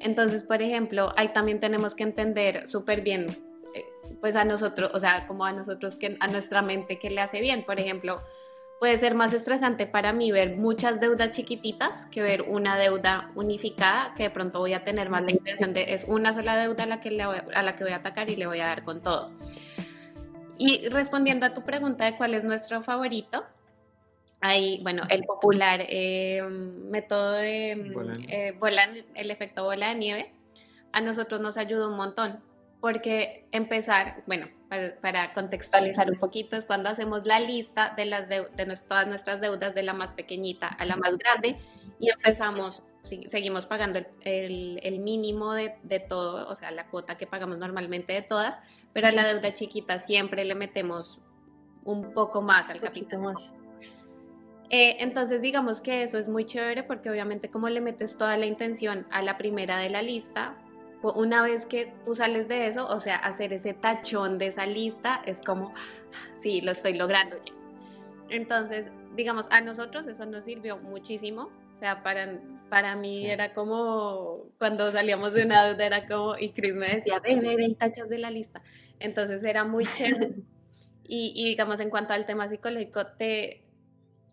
Entonces, 0.00 0.44
por 0.44 0.62
ejemplo, 0.62 1.12
ahí 1.16 1.32
también 1.32 1.60
tenemos 1.60 1.94
que 1.94 2.02
entender 2.02 2.68
súper 2.68 3.00
bien, 3.00 3.26
eh, 3.74 3.84
pues 4.20 4.36
a 4.36 4.44
nosotros, 4.44 4.90
o 4.94 5.00
sea, 5.00 5.26
como 5.26 5.44
a 5.44 5.52
nosotros, 5.52 5.96
que 5.96 6.16
a 6.20 6.28
nuestra 6.28 6.62
mente 6.62 6.98
que 6.98 7.10
le 7.10 7.20
hace 7.20 7.40
bien. 7.40 7.64
Por 7.64 7.80
ejemplo, 7.80 8.20
puede 8.84 8.98
ser 8.98 9.14
más 9.14 9.32
estresante 9.32 9.86
para 9.86 10.12
mí 10.12 10.30
ver 10.30 10.58
muchas 10.58 11.00
deudas 11.00 11.30
chiquititas 11.30 12.04
que 12.10 12.20
ver 12.20 12.42
una 12.42 12.76
deuda 12.76 13.30
unificada 13.34 14.12
que 14.14 14.24
de 14.24 14.30
pronto 14.30 14.58
voy 14.58 14.74
a 14.74 14.84
tener 14.84 15.08
más 15.08 15.22
la 15.22 15.30
intención 15.30 15.72
de 15.72 15.94
es 15.94 16.04
una 16.06 16.34
sola 16.34 16.54
deuda 16.58 16.82
a 16.82 16.86
la 16.86 17.00
que, 17.00 17.10
le 17.10 17.22
a 17.22 17.62
la 17.62 17.76
que 17.76 17.84
voy 17.84 17.94
a 17.94 17.96
atacar 17.96 18.28
y 18.28 18.36
le 18.36 18.46
voy 18.46 18.60
a 18.60 18.66
dar 18.66 18.84
con 18.84 19.00
todo. 19.02 19.32
Y 20.58 20.86
respondiendo 20.90 21.46
a 21.46 21.54
tu 21.54 21.64
pregunta 21.64 22.04
de 22.04 22.14
cuál 22.18 22.34
es 22.34 22.44
nuestro 22.44 22.82
favorito, 22.82 23.46
hay, 24.42 24.82
bueno, 24.82 25.04
el 25.08 25.22
popular 25.24 25.86
eh, 25.88 26.42
método 26.42 27.32
de 27.32 27.70
eh, 28.28 28.54
el 29.14 29.30
efecto 29.30 29.64
bola 29.64 29.88
de 29.88 29.94
nieve, 29.94 30.34
a 30.92 31.00
nosotros 31.00 31.40
nos 31.40 31.56
ayuda 31.56 31.88
un 31.88 31.96
montón, 31.96 32.38
porque 32.82 33.46
empezar, 33.50 34.22
bueno, 34.26 34.46
para, 35.00 35.32
contextualizar 35.34 36.10
un 36.10 36.18
poquito, 36.18 36.56
es 36.56 36.64
cuando 36.66 36.88
hacemos 36.88 37.26
la 37.26 37.40
lista 37.40 37.94
de, 37.96 38.04
las 38.06 38.28
de, 38.28 38.44
todas 38.88 39.06
nuestras 39.06 39.40
deudas, 39.40 39.74
de 39.74 39.82
la 39.82 39.92
más 39.92 40.12
pequeñita 40.12 40.68
a 40.68 40.84
la 40.84 40.96
más 40.96 41.16
grande, 41.18 41.58
y 41.98 42.10
empezamos, 42.10 42.82
seguimos 43.02 43.66
pagando 43.66 44.00
el, 44.22 44.80
el, 44.82 44.98
mínimo 44.98 45.52
de, 45.52 45.76
de, 45.82 46.00
todo, 46.00 46.48
o 46.48 46.54
sea, 46.54 46.70
la 46.70 46.86
cuota 46.88 47.16
que 47.16 47.26
pagamos 47.26 47.58
normalmente 47.58 48.12
de 48.12 48.22
todas, 48.22 48.58
pero 48.92 49.08
a 49.08 49.12
la 49.12 49.26
deuda 49.26 49.52
chiquita 49.54 49.98
siempre 49.98 50.44
le 50.44 50.54
metemos 50.54 51.20
un 51.84 52.12
poco 52.12 52.42
más 52.42 52.68
al 52.70 52.80
capital. 52.80 53.20
Más. 53.20 53.52
Eh, 54.70 54.96
entonces 55.00 55.42
digamos 55.42 55.80
que 55.80 56.02
eso 56.02 56.18
es 56.18 56.28
muy 56.28 56.46
chévere 56.46 56.82
porque 56.82 57.10
obviamente 57.10 57.50
como 57.50 57.68
le 57.68 57.80
metes 57.80 58.16
toda 58.16 58.36
la 58.36 58.46
intención 58.46 59.06
a 59.10 59.22
la 59.22 59.36
primera 59.36 59.76
de 59.78 59.90
la 59.90 60.02
lista, 60.02 60.56
una 61.12 61.42
vez 61.42 61.66
que 61.66 61.92
tú 62.06 62.14
sales 62.14 62.48
de 62.48 62.66
eso, 62.66 62.86
o 62.88 63.00
sea, 63.00 63.16
hacer 63.16 63.52
ese 63.52 63.74
tachón 63.74 64.38
de 64.38 64.46
esa 64.46 64.64
lista 64.64 65.20
es 65.26 65.40
como, 65.40 65.74
sí, 66.38 66.60
lo 66.62 66.72
estoy 66.72 66.94
logrando. 66.94 67.36
Entonces, 68.30 68.86
digamos, 69.14 69.46
a 69.50 69.60
nosotros 69.60 70.06
eso 70.06 70.24
nos 70.24 70.44
sirvió 70.44 70.78
muchísimo. 70.78 71.50
O 71.74 71.76
sea, 71.76 72.02
para, 72.02 72.40
para 72.70 72.96
mí 72.96 73.26
era 73.26 73.52
como 73.52 74.46
cuando 74.58 74.90
salíamos 74.92 75.34
de 75.34 75.44
una 75.44 75.66
deuda, 75.66 75.84
era 75.84 76.06
como, 76.06 76.38
y 76.38 76.50
Chris 76.50 76.74
me 76.74 76.86
decía, 76.86 77.20
ve, 77.20 77.38
ve, 77.40 77.56
ven, 77.56 77.74
tachas 77.74 78.08
de 78.08 78.18
la 78.18 78.30
lista. 78.30 78.62
Entonces 78.98 79.42
era 79.44 79.64
muy 79.64 79.86
chévere. 79.86 80.34
Y, 81.06 81.34
y 81.36 81.50
digamos, 81.50 81.80
en 81.80 81.90
cuanto 81.90 82.14
al 82.14 82.24
tema 82.24 82.48
psicológico, 82.48 83.06
te, 83.18 83.62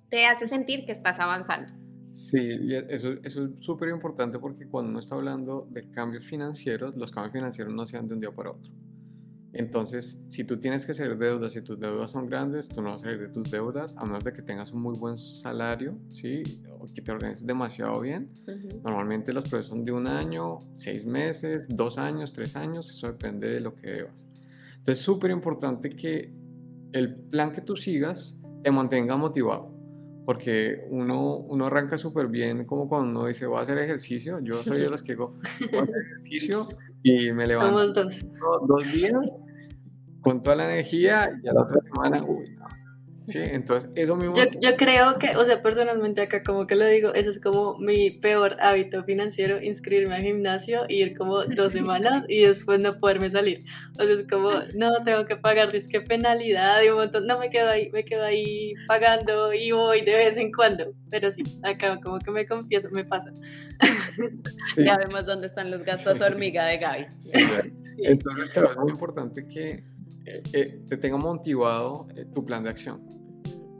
te 0.09 0.25
hace 0.25 0.47
sentir 0.47 0.85
que 0.85 0.93
estás 0.93 1.19
avanzando. 1.19 1.73
Sí, 2.11 2.59
eso, 2.89 3.13
eso 3.23 3.45
es 3.45 3.51
súper 3.59 3.89
importante 3.89 4.37
porque 4.37 4.67
cuando 4.67 4.89
uno 4.89 4.99
está 4.99 5.15
hablando 5.15 5.67
de 5.71 5.89
cambios 5.91 6.25
financieros, 6.25 6.97
los 6.97 7.11
cambios 7.11 7.33
financieros 7.33 7.73
no 7.73 7.85
se 7.85 7.97
dan 7.97 8.07
de 8.07 8.15
un 8.15 8.19
día 8.19 8.31
para 8.31 8.51
otro. 8.51 8.71
Entonces, 9.53 10.23
si 10.29 10.45
tú 10.45 10.59
tienes 10.59 10.85
que 10.85 10.93
salir 10.93 11.17
de 11.17 11.25
deudas, 11.25 11.51
si 11.51 11.61
tus 11.61 11.77
deudas 11.77 12.11
son 12.11 12.27
grandes, 12.27 12.69
tú 12.69 12.81
no 12.81 12.91
vas 12.91 13.01
a 13.01 13.05
salir 13.05 13.19
de 13.19 13.27
tus 13.27 13.51
deudas, 13.51 13.95
a 13.97 14.05
menos 14.05 14.23
de 14.23 14.31
que 14.31 14.41
tengas 14.41 14.71
un 14.71 14.81
muy 14.81 14.97
buen 14.97 15.17
salario, 15.17 15.97
¿sí? 16.09 16.41
O 16.79 16.85
que 16.85 17.01
te 17.01 17.11
organices 17.11 17.45
demasiado 17.45 17.99
bien. 17.99 18.29
Normalmente 18.83 19.33
los 19.33 19.43
procesos 19.43 19.67
son 19.67 19.83
de 19.83 19.91
un 19.91 20.07
año, 20.07 20.57
seis 20.73 21.05
meses, 21.05 21.67
dos 21.69 21.97
años, 21.97 22.31
tres 22.33 22.55
años, 22.55 22.89
eso 22.89 23.07
depende 23.07 23.49
de 23.49 23.59
lo 23.59 23.75
que 23.75 23.87
debas. 23.87 24.25
Entonces, 24.77 24.99
es 24.99 25.01
súper 25.01 25.31
importante 25.31 25.89
que 25.89 26.33
el 26.93 27.15
plan 27.15 27.51
que 27.51 27.61
tú 27.61 27.75
sigas 27.75 28.39
te 28.63 28.71
mantenga 28.71 29.17
motivado 29.17 29.70
porque 30.31 30.85
uno, 30.89 31.39
uno 31.39 31.65
arranca 31.65 31.97
súper 31.97 32.27
bien, 32.27 32.63
como 32.63 32.87
cuando 32.87 33.19
uno 33.19 33.27
dice, 33.27 33.45
voy 33.47 33.59
a 33.59 33.63
hacer 33.63 33.77
ejercicio, 33.79 34.39
yo 34.39 34.63
soy 34.63 34.79
de 34.79 34.89
los 34.89 35.03
que 35.03 35.11
digo, 35.11 35.35
voy 35.59 35.79
a 35.79 35.83
hacer 35.83 35.95
ejercicio 36.05 36.69
y 37.03 37.33
me 37.33 37.45
levanto 37.45 37.93
Somos 37.93 37.93
dos. 37.93 38.65
dos 38.65 38.93
días 38.93 39.13
con 40.21 40.41
toda 40.41 40.55
la 40.55 40.71
energía 40.71 41.37
y 41.43 41.49
a 41.49 41.53
la 41.53 41.63
otra 41.63 41.81
semana, 41.81 42.23
uy, 42.23 42.55
Sí, 43.21 43.39
entonces 43.39 43.89
eso 43.95 44.15
mismo. 44.15 44.33
Yo, 44.35 44.45
yo, 44.59 44.75
creo 44.75 45.19
que, 45.19 45.35
o 45.35 45.45
sea, 45.45 45.61
personalmente 45.61 46.21
acá 46.21 46.41
como 46.43 46.65
que 46.65 46.75
lo 46.75 46.87
digo, 46.87 47.13
eso 47.13 47.29
es 47.29 47.39
como 47.39 47.77
mi 47.77 48.09
peor 48.09 48.57
hábito 48.59 49.03
financiero, 49.03 49.61
inscribirme 49.61 50.15
al 50.15 50.23
gimnasio, 50.23 50.85
ir 50.89 51.15
como 51.15 51.43
dos 51.45 51.71
semanas 51.73 52.23
y 52.27 52.41
después 52.41 52.79
no 52.79 52.99
poderme 52.99 53.29
salir. 53.29 53.63
O 53.99 54.03
sea, 54.03 54.13
es 54.13 54.27
como, 54.27 54.51
no, 54.75 55.03
tengo 55.03 55.25
que 55.25 55.35
pagar 55.35 55.71
disque 55.71 56.01
penalidad 56.01 56.81
y 56.81 56.89
un 56.89 56.97
montón, 56.97 57.27
no 57.27 57.37
me 57.37 57.49
quedo 57.49 57.69
ahí, 57.69 57.91
me 57.91 58.03
quedo 58.03 58.23
ahí 58.23 58.73
pagando 58.87 59.53
y 59.53 59.71
voy 59.71 60.01
de 60.01 60.13
vez 60.13 60.37
en 60.37 60.51
cuando. 60.51 60.93
Pero 61.11 61.31
sí, 61.31 61.43
acá 61.63 61.99
como 62.01 62.17
que 62.17 62.31
me 62.31 62.47
confieso, 62.47 62.89
me 62.91 63.05
pasa. 63.05 63.31
Ya 64.77 64.97
vemos 64.97 65.25
dónde 65.25 65.47
están 65.47 65.69
los 65.69 65.83
gastos 65.83 66.21
hormiga 66.21 66.65
de 66.65 66.77
Gaby. 66.77 67.05
Entonces, 67.97 68.49
claro, 68.49 68.71
es 68.71 68.77
muy 68.77 68.91
importante 68.91 69.47
que 69.47 69.83
eh, 70.25 70.43
eh, 70.53 70.81
te 70.87 70.97
tenga 70.97 71.17
motivado 71.17 72.07
eh, 72.15 72.25
tu 72.33 72.45
plan 72.45 72.63
de 72.63 72.69
acción 72.69 73.01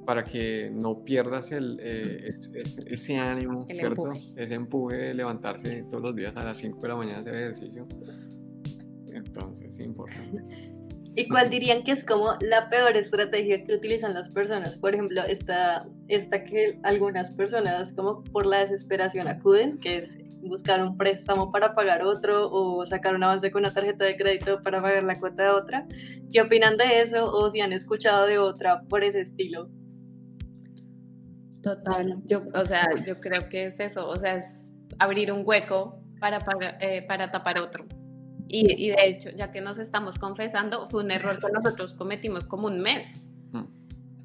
para 0.06 0.23
que 0.23 0.71
no 0.73 1.04
pierdas 1.04 1.51
el, 1.51 1.80
ese, 1.80 3.17
ánimo, 3.17 3.67
¿cierto? 3.71 4.12
Ese 4.36 4.56
empuje 4.56 4.97
de 4.97 5.13
levantarse 5.13 5.84
todos 5.84 6.01
los 6.01 6.15
días 6.15 6.36
a 6.36 6.43
las 6.43 6.58
5 6.58 6.80
de 6.82 6.88
la 6.88 6.95
mañana 6.95 7.17
a 7.19 7.21
hacer 7.21 7.36
ejercicio. 7.36 7.88
Entonces, 9.13 9.80
es 9.80 9.86
importante. 9.86 10.43
¿Y 11.13 11.28
cuál 11.28 11.50
dirían 11.50 11.84
que 11.84 11.91
es 11.91 12.06
como 12.06 12.36
la 12.39 12.69
peor 12.69 12.95
estrategia 12.95 13.65
que 13.65 13.74
utilizan 13.74 14.13
las 14.13 14.30
personas? 14.30 14.78
Por 14.78 14.93
ejemplo, 14.93 15.21
esta, 15.24 15.86
esta 16.08 16.45
que 16.45 16.80
algunas 16.84 17.32
personas 17.32 17.91
como 17.93 18.24
por 18.24 18.45
la 18.45 18.60
desesperación 18.60 19.28
acuden, 19.28 19.78
que 19.80 19.97
es 19.97 20.19
buscar 20.41 20.82
un 20.82 20.97
préstamo 20.97 21.52
para 21.52 21.76
pagar 21.76 22.04
otro 22.04 22.50
o 22.50 22.86
sacar 22.86 23.13
un 23.13 23.24
avance 23.24 23.52
con 23.52 23.63
una 23.63 23.74
tarjeta 23.74 24.06
de 24.06 24.15
crédito 24.15 24.63
para 24.63 24.80
pagar 24.80 25.04
la 25.04 25.19
cuota 25.19 25.43
de 25.43 25.50
otra. 25.50 25.88
¿Qué 26.32 26.41
opinan 26.41 26.78
de 26.78 27.02
eso 27.02 27.26
o 27.26 27.50
si 27.50 27.60
han 27.60 27.74
escuchado 27.74 28.26
de 28.26 28.38
otra 28.38 28.84
por 28.84 29.04
ese 29.04 29.19
estilo? 29.19 29.69
Total, 31.62 32.21
yo, 32.26 32.41
o 32.56 32.65
sea, 32.65 32.88
yo 33.06 33.19
creo 33.19 33.50
que 33.50 33.65
es 33.65 33.80
eso, 33.80 34.08
o 34.08 34.15
sea, 34.17 34.36
es 34.36 34.71
abrir 34.97 35.32
un 35.32 35.43
hueco 35.45 36.02
para, 36.19 36.39
eh, 36.80 37.04
para 37.08 37.30
tapar 37.30 37.60
otro. 37.60 37.86
Y, 38.53 38.85
y, 38.85 38.89
de 38.89 39.07
hecho, 39.07 39.29
ya 39.29 39.51
que 39.51 39.61
nos 39.61 39.77
estamos 39.77 40.19
confesando, 40.19 40.87
fue 40.89 41.03
un 41.03 41.11
error 41.11 41.39
que 41.39 41.51
nosotros 41.53 41.93
cometimos 41.93 42.45
como 42.45 42.67
un 42.67 42.81
mes. 42.81 43.31
Mm. 43.51 43.63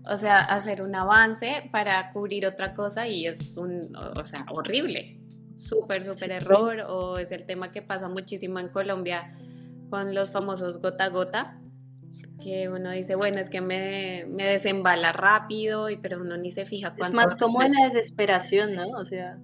O 0.04 0.18
sea, 0.18 0.40
hacer 0.40 0.82
un 0.82 0.94
avance 0.94 1.68
para 1.70 2.12
cubrir 2.12 2.46
otra 2.46 2.74
cosa 2.74 3.06
y 3.06 3.26
es 3.26 3.56
un, 3.56 3.94
o 3.94 4.24
sea, 4.24 4.44
horrible 4.50 5.20
súper, 5.56 6.04
súper 6.04 6.30
error 6.30 6.80
o 6.88 7.18
es 7.18 7.32
el 7.32 7.46
tema 7.46 7.72
que 7.72 7.82
pasa 7.82 8.08
muchísimo 8.08 8.58
en 8.58 8.68
Colombia 8.68 9.34
con 9.90 10.14
los 10.14 10.30
famosos 10.30 10.80
gota 10.80 11.04
a 11.04 11.08
gota, 11.08 11.60
que 12.42 12.68
uno 12.68 12.90
dice, 12.90 13.14
bueno, 13.14 13.38
es 13.38 13.48
que 13.48 13.60
me, 13.60 14.26
me 14.28 14.44
desembala 14.44 15.12
rápido, 15.12 15.90
y, 15.90 15.96
pero 15.96 16.20
uno 16.20 16.36
ni 16.36 16.50
se 16.50 16.66
fija 16.66 16.90
cuánto... 16.90 17.06
Es 17.06 17.12
más 17.14 17.34
como 17.36 17.62
la 17.62 17.86
desesperación, 17.86 18.74
¿no? 18.74 18.88
O 18.90 19.04
sea... 19.04 19.38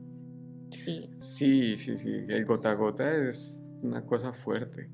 Sí. 0.70 1.10
Sí, 1.18 1.76
sí, 1.76 1.96
sí, 1.96 2.10
el 2.28 2.44
gota 2.44 2.72
a 2.72 2.74
gota 2.74 3.14
es 3.14 3.62
una 3.82 4.04
cosa 4.04 4.32
fuerte. 4.32 4.90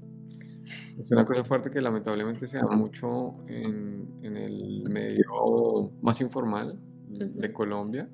Es 0.98 1.11
una 1.11 1.24
cosa 1.24 1.44
fuerte 1.44 1.70
que 1.70 1.81
lamentablemente 1.81 2.46
se 2.46 2.59
da 2.59 2.66
mucho 2.66 3.46
en, 3.46 4.18
en 4.22 4.37
el 4.37 4.83
medio 4.88 5.92
más 6.03 6.20
informal 6.20 6.79
de 7.09 7.53
Colombia 7.53 8.09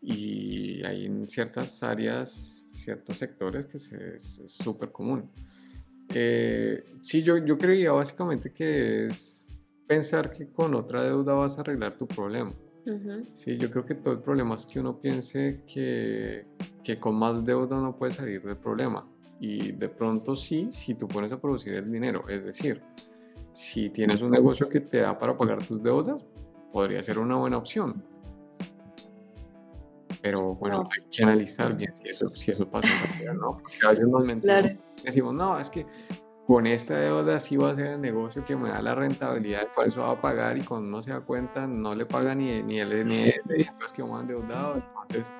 y 0.00 0.84
hay 0.84 1.06
en 1.06 1.28
ciertas 1.28 1.82
áreas, 1.82 2.30
ciertos 2.30 3.18
sectores 3.18 3.66
que 3.66 3.76
es 3.76 4.42
súper 4.46 4.92
común. 4.92 5.30
Eh, 6.14 6.84
sí, 7.02 7.22
yo, 7.22 7.38
yo 7.38 7.58
creía 7.58 7.92
básicamente 7.92 8.52
que 8.52 9.06
es 9.06 9.48
pensar 9.86 10.30
que 10.30 10.48
con 10.50 10.74
otra 10.74 11.02
deuda 11.02 11.34
vas 11.34 11.58
a 11.58 11.62
arreglar 11.62 11.98
tu 11.98 12.06
problema. 12.06 12.54
Sí, 13.34 13.56
yo 13.56 13.68
creo 13.68 13.84
que 13.84 13.96
todo 13.96 14.14
el 14.14 14.20
problema 14.20 14.54
es 14.54 14.64
que 14.64 14.78
uno 14.78 15.00
piense 15.00 15.64
que, 15.66 16.46
que 16.84 17.00
con 17.00 17.16
más 17.16 17.44
deuda 17.44 17.80
no 17.80 17.96
puede 17.96 18.12
salir 18.12 18.42
del 18.42 18.56
problema. 18.56 19.08
Y 19.38 19.72
de 19.72 19.88
pronto 19.88 20.34
sí, 20.34 20.68
si 20.72 20.94
tú 20.94 21.06
pones 21.06 21.32
a 21.32 21.40
producir 21.40 21.74
el 21.74 21.90
dinero. 21.90 22.28
Es 22.28 22.44
decir, 22.44 22.82
si 23.52 23.90
tienes 23.90 24.22
un 24.22 24.30
negocio 24.30 24.68
que 24.68 24.80
te 24.80 24.98
da 24.98 25.18
para 25.18 25.36
pagar 25.36 25.64
tus 25.64 25.82
deudas, 25.82 26.24
podría 26.72 27.02
ser 27.02 27.18
una 27.18 27.36
buena 27.36 27.58
opción 27.58 28.02
pero 30.26 30.56
bueno, 30.56 30.88
hay 30.92 31.08
que 31.08 31.22
analizar 31.22 31.76
bien 31.76 31.94
si 31.94 32.08
eso, 32.08 32.34
si 32.34 32.50
eso 32.50 32.68
pasa 32.68 32.88
en 32.88 33.12
realidad, 33.12 33.34
¿no? 33.34 33.58
Porque 33.62 33.78
a 33.86 33.90
veces 33.90 34.08
nos 34.08 34.24
mentimos, 34.24 34.64
decimos, 35.04 35.34
no, 35.34 35.56
es 35.56 35.70
que 35.70 35.86
con 36.48 36.66
esta 36.66 36.96
deuda 36.96 37.38
sí 37.38 37.56
va 37.56 37.70
a 37.70 37.74
ser 37.76 37.86
el 37.86 38.00
negocio 38.00 38.44
que 38.44 38.56
me 38.56 38.70
da 38.70 38.82
la 38.82 38.96
rentabilidad, 38.96 39.68
por 39.72 39.86
eso 39.86 40.00
va 40.00 40.10
a 40.10 40.20
pagar 40.20 40.58
y 40.58 40.62
cuando 40.62 40.88
no 40.88 41.00
se 41.00 41.12
da 41.12 41.20
cuenta 41.20 41.68
no 41.68 41.94
le 41.94 42.06
paga 42.06 42.34
ni, 42.34 42.60
ni 42.60 42.80
el 42.80 42.90
NS 43.06 43.50
y 43.56 43.62
entonces 43.62 43.92
que 43.92 44.02
vamos 44.02 44.22
endeudado. 44.22 44.74
Entonces 44.74 45.32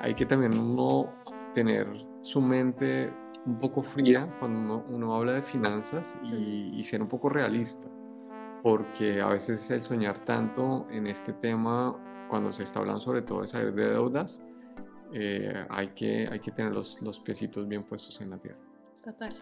hay 0.00 0.14
que 0.14 0.26
también 0.26 0.58
uno 0.58 1.14
tener 1.58 1.88
su 2.20 2.40
mente 2.40 3.12
un 3.44 3.58
poco 3.58 3.82
fría 3.82 4.32
cuando 4.38 4.60
uno, 4.60 4.84
uno 4.90 5.16
habla 5.16 5.32
de 5.32 5.42
finanzas 5.42 6.16
y, 6.22 6.70
y, 6.72 6.84
ser 6.84 7.02
un 7.02 7.08
poco 7.08 7.28
realista, 7.28 7.88
porque 8.62 9.20
a 9.20 9.26
veces 9.26 9.68
el 9.72 9.82
soñar 9.82 10.20
tanto 10.20 10.86
en 10.88 11.08
este 11.08 11.32
tema 11.32 11.96
cuando 12.28 12.52
se 12.52 12.62
está 12.62 12.78
hablando 12.78 13.00
sobre 13.00 13.22
todo 13.22 13.42
de 13.42 13.48
salir 13.48 13.74
de 13.74 13.88
deudas, 13.88 14.40
eh, 15.12 15.66
hay, 15.68 15.88
que, 15.88 16.28
hay 16.30 16.38
que 16.38 16.52
tener 16.52 16.72
los, 16.72 17.02
los 17.02 17.18
piecitos 17.18 17.66
bien 17.66 17.82
puestos 17.82 18.20
en 18.20 18.30
la 18.30 18.38
tierra. 18.38 18.60
Total. 19.02 19.34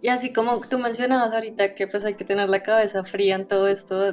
Y 0.00 0.08
así 0.08 0.32
como 0.32 0.60
tú 0.60 0.78
mencionabas 0.78 1.32
ahorita 1.32 1.74
que 1.74 1.86
pues 1.86 2.04
hay 2.04 2.14
que 2.14 2.24
tener 2.24 2.48
la 2.48 2.62
cabeza 2.62 3.04
fría 3.04 3.36
en 3.36 3.46
todo 3.46 3.68
esto 3.68 4.12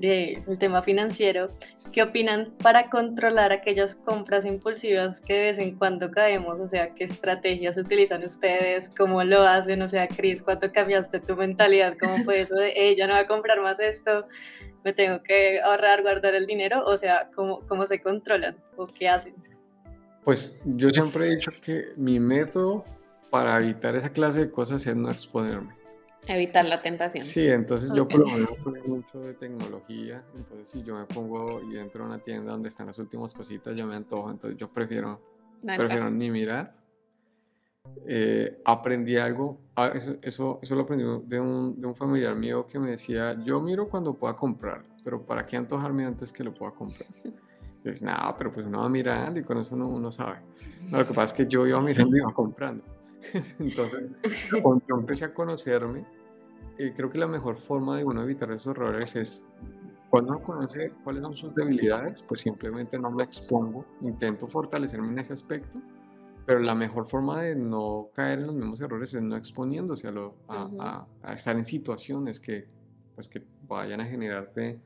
de 0.00 0.42
el 0.46 0.58
tema 0.58 0.82
financiero, 0.82 1.48
¿qué 1.92 2.02
opinan 2.02 2.54
para 2.62 2.88
controlar 2.88 3.52
aquellas 3.52 3.94
compras 3.94 4.44
impulsivas 4.44 5.20
que 5.20 5.34
de 5.34 5.40
vez 5.40 5.58
en 5.58 5.76
cuando 5.76 6.10
caemos? 6.10 6.58
O 6.60 6.66
sea, 6.66 6.94
¿qué 6.94 7.04
estrategias 7.04 7.76
utilizan 7.76 8.24
ustedes? 8.24 8.90
¿Cómo 8.96 9.22
lo 9.24 9.42
hacen? 9.42 9.82
O 9.82 9.88
sea, 9.88 10.08
Cris, 10.08 10.42
¿cuánto 10.42 10.72
cambiaste 10.72 11.20
tu 11.20 11.36
mentalidad? 11.36 11.96
¿Cómo 12.00 12.16
fue 12.24 12.40
eso 12.40 12.54
de, 12.54 12.72
ella 12.74 13.06
no 13.06 13.14
va 13.14 13.20
a 13.20 13.26
comprar 13.26 13.60
más 13.60 13.78
esto? 13.78 14.26
¿Me 14.84 14.92
tengo 14.92 15.22
que 15.22 15.60
ahorrar, 15.60 16.02
guardar 16.02 16.34
el 16.34 16.46
dinero? 16.46 16.82
O 16.86 16.96
sea, 16.96 17.30
¿cómo, 17.34 17.60
cómo 17.68 17.86
se 17.86 18.00
controlan 18.00 18.56
o 18.76 18.86
qué 18.86 19.08
hacen? 19.08 19.34
Pues 20.24 20.58
yo 20.64 20.90
siempre 20.90 21.26
he 21.26 21.36
dicho 21.36 21.52
que 21.62 21.92
mi 21.96 22.18
método 22.18 22.84
para 23.30 23.60
evitar 23.62 23.94
esa 23.96 24.10
clase 24.10 24.40
de 24.40 24.50
cosas 24.50 24.86
es 24.86 24.96
no 24.96 25.10
exponerme. 25.10 25.74
Evitar 26.28 26.64
la 26.64 26.82
tentación. 26.82 27.22
Sí, 27.22 27.46
entonces 27.46 27.90
yo 27.94 28.08
por 28.08 28.20
lo 28.20 28.26
menos 28.26 28.50
soy 28.62 28.82
mucho 28.82 29.20
de 29.20 29.34
tecnología, 29.34 30.24
entonces 30.34 30.68
si 30.68 30.82
yo 30.82 30.96
me 30.96 31.04
pongo 31.04 31.62
y 31.62 31.78
entro 31.78 32.02
a 32.02 32.06
una 32.08 32.18
tienda 32.18 32.52
donde 32.52 32.68
están 32.68 32.88
las 32.88 32.98
últimas 32.98 33.32
cositas, 33.32 33.76
yo 33.76 33.86
me 33.86 33.94
antojo, 33.94 34.30
entonces 34.30 34.58
yo 34.58 34.68
prefiero, 34.68 35.20
prefiero 35.62 36.10
ni 36.10 36.30
mirar. 36.30 36.74
Eh, 38.04 38.60
aprendí 38.64 39.16
algo, 39.16 39.60
ah, 39.76 39.92
eso, 39.94 40.16
eso, 40.20 40.58
eso, 40.60 40.74
lo 40.74 40.82
aprendí 40.82 41.04
de 41.04 41.38
un, 41.38 41.80
de 41.80 41.86
un 41.86 41.94
familiar 41.94 42.34
mío 42.34 42.66
que 42.66 42.80
me 42.80 42.90
decía, 42.90 43.38
yo 43.44 43.60
miro 43.60 43.88
cuando 43.88 44.14
pueda 44.14 44.34
comprar, 44.34 44.82
pero 45.04 45.22
¿para 45.22 45.46
qué 45.46 45.56
antojarme 45.56 46.04
antes 46.04 46.32
que 46.32 46.42
lo 46.42 46.52
pueda 46.52 46.72
comprar? 46.72 47.08
Entonces, 47.76 48.02
no, 48.02 48.34
pero 48.36 48.50
pues 48.50 48.66
uno 48.66 48.80
va 48.80 48.88
mirando 48.88 49.38
y 49.38 49.44
con 49.44 49.58
eso 49.58 49.76
uno, 49.76 49.86
uno 49.86 50.10
sabe. 50.10 50.38
lo 50.90 51.06
que 51.06 51.14
pasa 51.14 51.22
es 51.22 51.32
que 51.34 51.46
yo 51.46 51.64
iba 51.64 51.80
mirando 51.80 52.16
y 52.16 52.18
iba 52.18 52.34
comprando. 52.34 52.82
Entonces, 53.58 54.08
cuando 54.62 54.84
yo 54.88 54.96
empecé 54.96 55.24
a 55.24 55.34
conocerme, 55.34 56.04
eh, 56.78 56.92
creo 56.94 57.10
que 57.10 57.18
la 57.18 57.26
mejor 57.26 57.56
forma 57.56 57.96
de 57.96 58.04
uno 58.04 58.22
evitar 58.22 58.50
esos 58.52 58.76
errores 58.76 59.16
es 59.16 59.48
cuando 60.10 60.32
uno 60.32 60.42
conoce 60.42 60.92
cuáles 61.02 61.22
son 61.22 61.36
sus 61.36 61.54
debilidades, 61.54 62.22
pues 62.22 62.40
simplemente 62.40 62.98
no 62.98 63.10
me 63.10 63.24
expongo, 63.24 63.84
intento 64.02 64.46
fortalecerme 64.46 65.08
en 65.08 65.18
ese 65.18 65.32
aspecto, 65.32 65.80
pero 66.44 66.60
la 66.60 66.74
mejor 66.74 67.06
forma 67.06 67.42
de 67.42 67.56
no 67.56 68.10
caer 68.14 68.38
en 68.38 68.46
los 68.46 68.54
mismos 68.54 68.80
errores 68.80 69.12
es 69.14 69.22
no 69.22 69.36
exponiéndose 69.36 70.06
a, 70.06 70.12
lo, 70.12 70.36
a, 70.48 71.06
a, 71.22 71.32
estar 71.32 71.56
en 71.56 71.64
situaciones 71.64 72.38
que, 72.38 72.68
pues, 73.14 73.28
que 73.28 73.42
vayan 73.66 74.00
a 74.00 74.06
generarte 74.06 74.80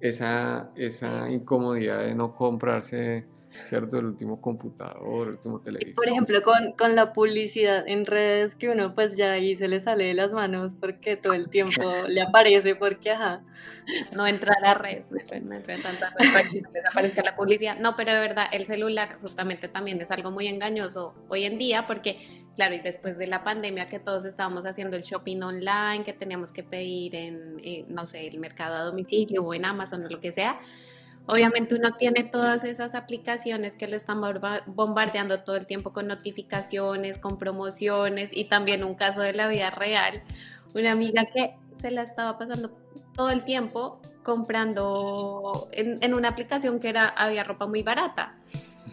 esa, 0.00 0.70
esa 0.74 1.30
incomodidad 1.30 2.00
de 2.00 2.14
no 2.14 2.34
comprarse 2.34 3.26
¿cierto? 3.64 3.98
El 3.98 4.06
último 4.06 4.40
computador, 4.40 5.28
el 5.28 5.34
último 5.34 5.60
televisor. 5.60 5.94
Por 5.94 6.08
ejemplo, 6.08 6.42
con, 6.42 6.72
con, 6.72 6.94
la 6.94 7.12
publicidad 7.12 7.86
en 7.86 8.06
redes 8.06 8.54
que 8.54 8.68
uno 8.68 8.94
pues 8.94 9.16
ya 9.16 9.32
ahí 9.32 9.54
se 9.56 9.68
le 9.68 9.80
sale 9.80 10.04
de 10.04 10.14
las 10.14 10.32
manos 10.32 10.72
porque 10.78 11.16
todo 11.16 11.32
el 11.32 11.48
tiempo 11.48 11.82
le 12.08 12.22
aparece 12.22 12.74
porque, 12.74 13.10
ajá. 13.10 13.42
No 14.14 14.26
entra 14.26 14.54
a 14.56 14.60
las 14.60 14.78
redes, 14.78 15.10
no 15.10 15.54
entra 15.54 15.74
en 15.74 15.82
tantas 15.82 16.14
redes 16.14 16.32
para 16.32 16.48
que 16.48 16.62
les 16.72 16.86
aparezca 16.86 17.22
la 17.22 17.36
publicidad. 17.36 17.78
No, 17.78 17.96
pero 17.96 18.12
de 18.12 18.20
verdad, 18.20 18.46
el 18.52 18.66
celular 18.66 19.18
justamente 19.20 19.68
también 19.68 20.00
es 20.00 20.10
algo 20.10 20.30
muy 20.30 20.46
engañoso 20.46 21.14
hoy 21.28 21.44
en 21.44 21.58
día 21.58 21.86
porque, 21.86 22.18
claro, 22.54 22.74
y 22.74 22.80
después 22.80 23.18
de 23.18 23.26
la 23.26 23.42
pandemia 23.42 23.86
que 23.86 23.98
todos 23.98 24.24
estábamos 24.24 24.64
haciendo 24.64 24.96
el 24.96 25.02
shopping 25.02 25.42
online, 25.42 26.04
que 26.04 26.12
teníamos 26.12 26.52
que 26.52 26.62
pedir 26.62 27.14
en, 27.16 27.60
eh, 27.64 27.84
no 27.88 28.06
sé, 28.06 28.28
el 28.28 28.38
mercado 28.38 28.76
a 28.76 28.84
domicilio 28.84 29.42
o 29.42 29.54
en 29.54 29.64
Amazon 29.64 30.04
o 30.04 30.08
lo 30.08 30.20
que 30.20 30.30
sea, 30.30 30.60
Obviamente 31.26 31.76
uno 31.76 31.92
tiene 31.92 32.24
todas 32.24 32.64
esas 32.64 32.94
aplicaciones 32.94 33.76
que 33.76 33.86
le 33.86 33.96
están 33.96 34.20
bombardeando 34.66 35.40
todo 35.40 35.56
el 35.56 35.66
tiempo 35.66 35.92
con 35.92 36.08
notificaciones, 36.08 37.18
con 37.18 37.38
promociones 37.38 38.30
y 38.32 38.46
también 38.46 38.82
un 38.82 38.94
caso 38.94 39.20
de 39.20 39.32
la 39.32 39.46
vida 39.48 39.70
real, 39.70 40.22
una 40.74 40.92
amiga 40.92 41.26
que 41.32 41.54
se 41.80 41.90
la 41.90 42.02
estaba 42.02 42.36
pasando 42.36 42.76
todo 43.14 43.30
el 43.30 43.44
tiempo 43.44 44.00
comprando 44.22 45.68
en, 45.72 46.14
una 46.14 46.28
aplicación 46.28 46.80
que 46.80 46.88
era 46.88 47.08
había 47.08 47.44
ropa 47.44 47.66
muy 47.66 47.82
barata. 47.82 48.36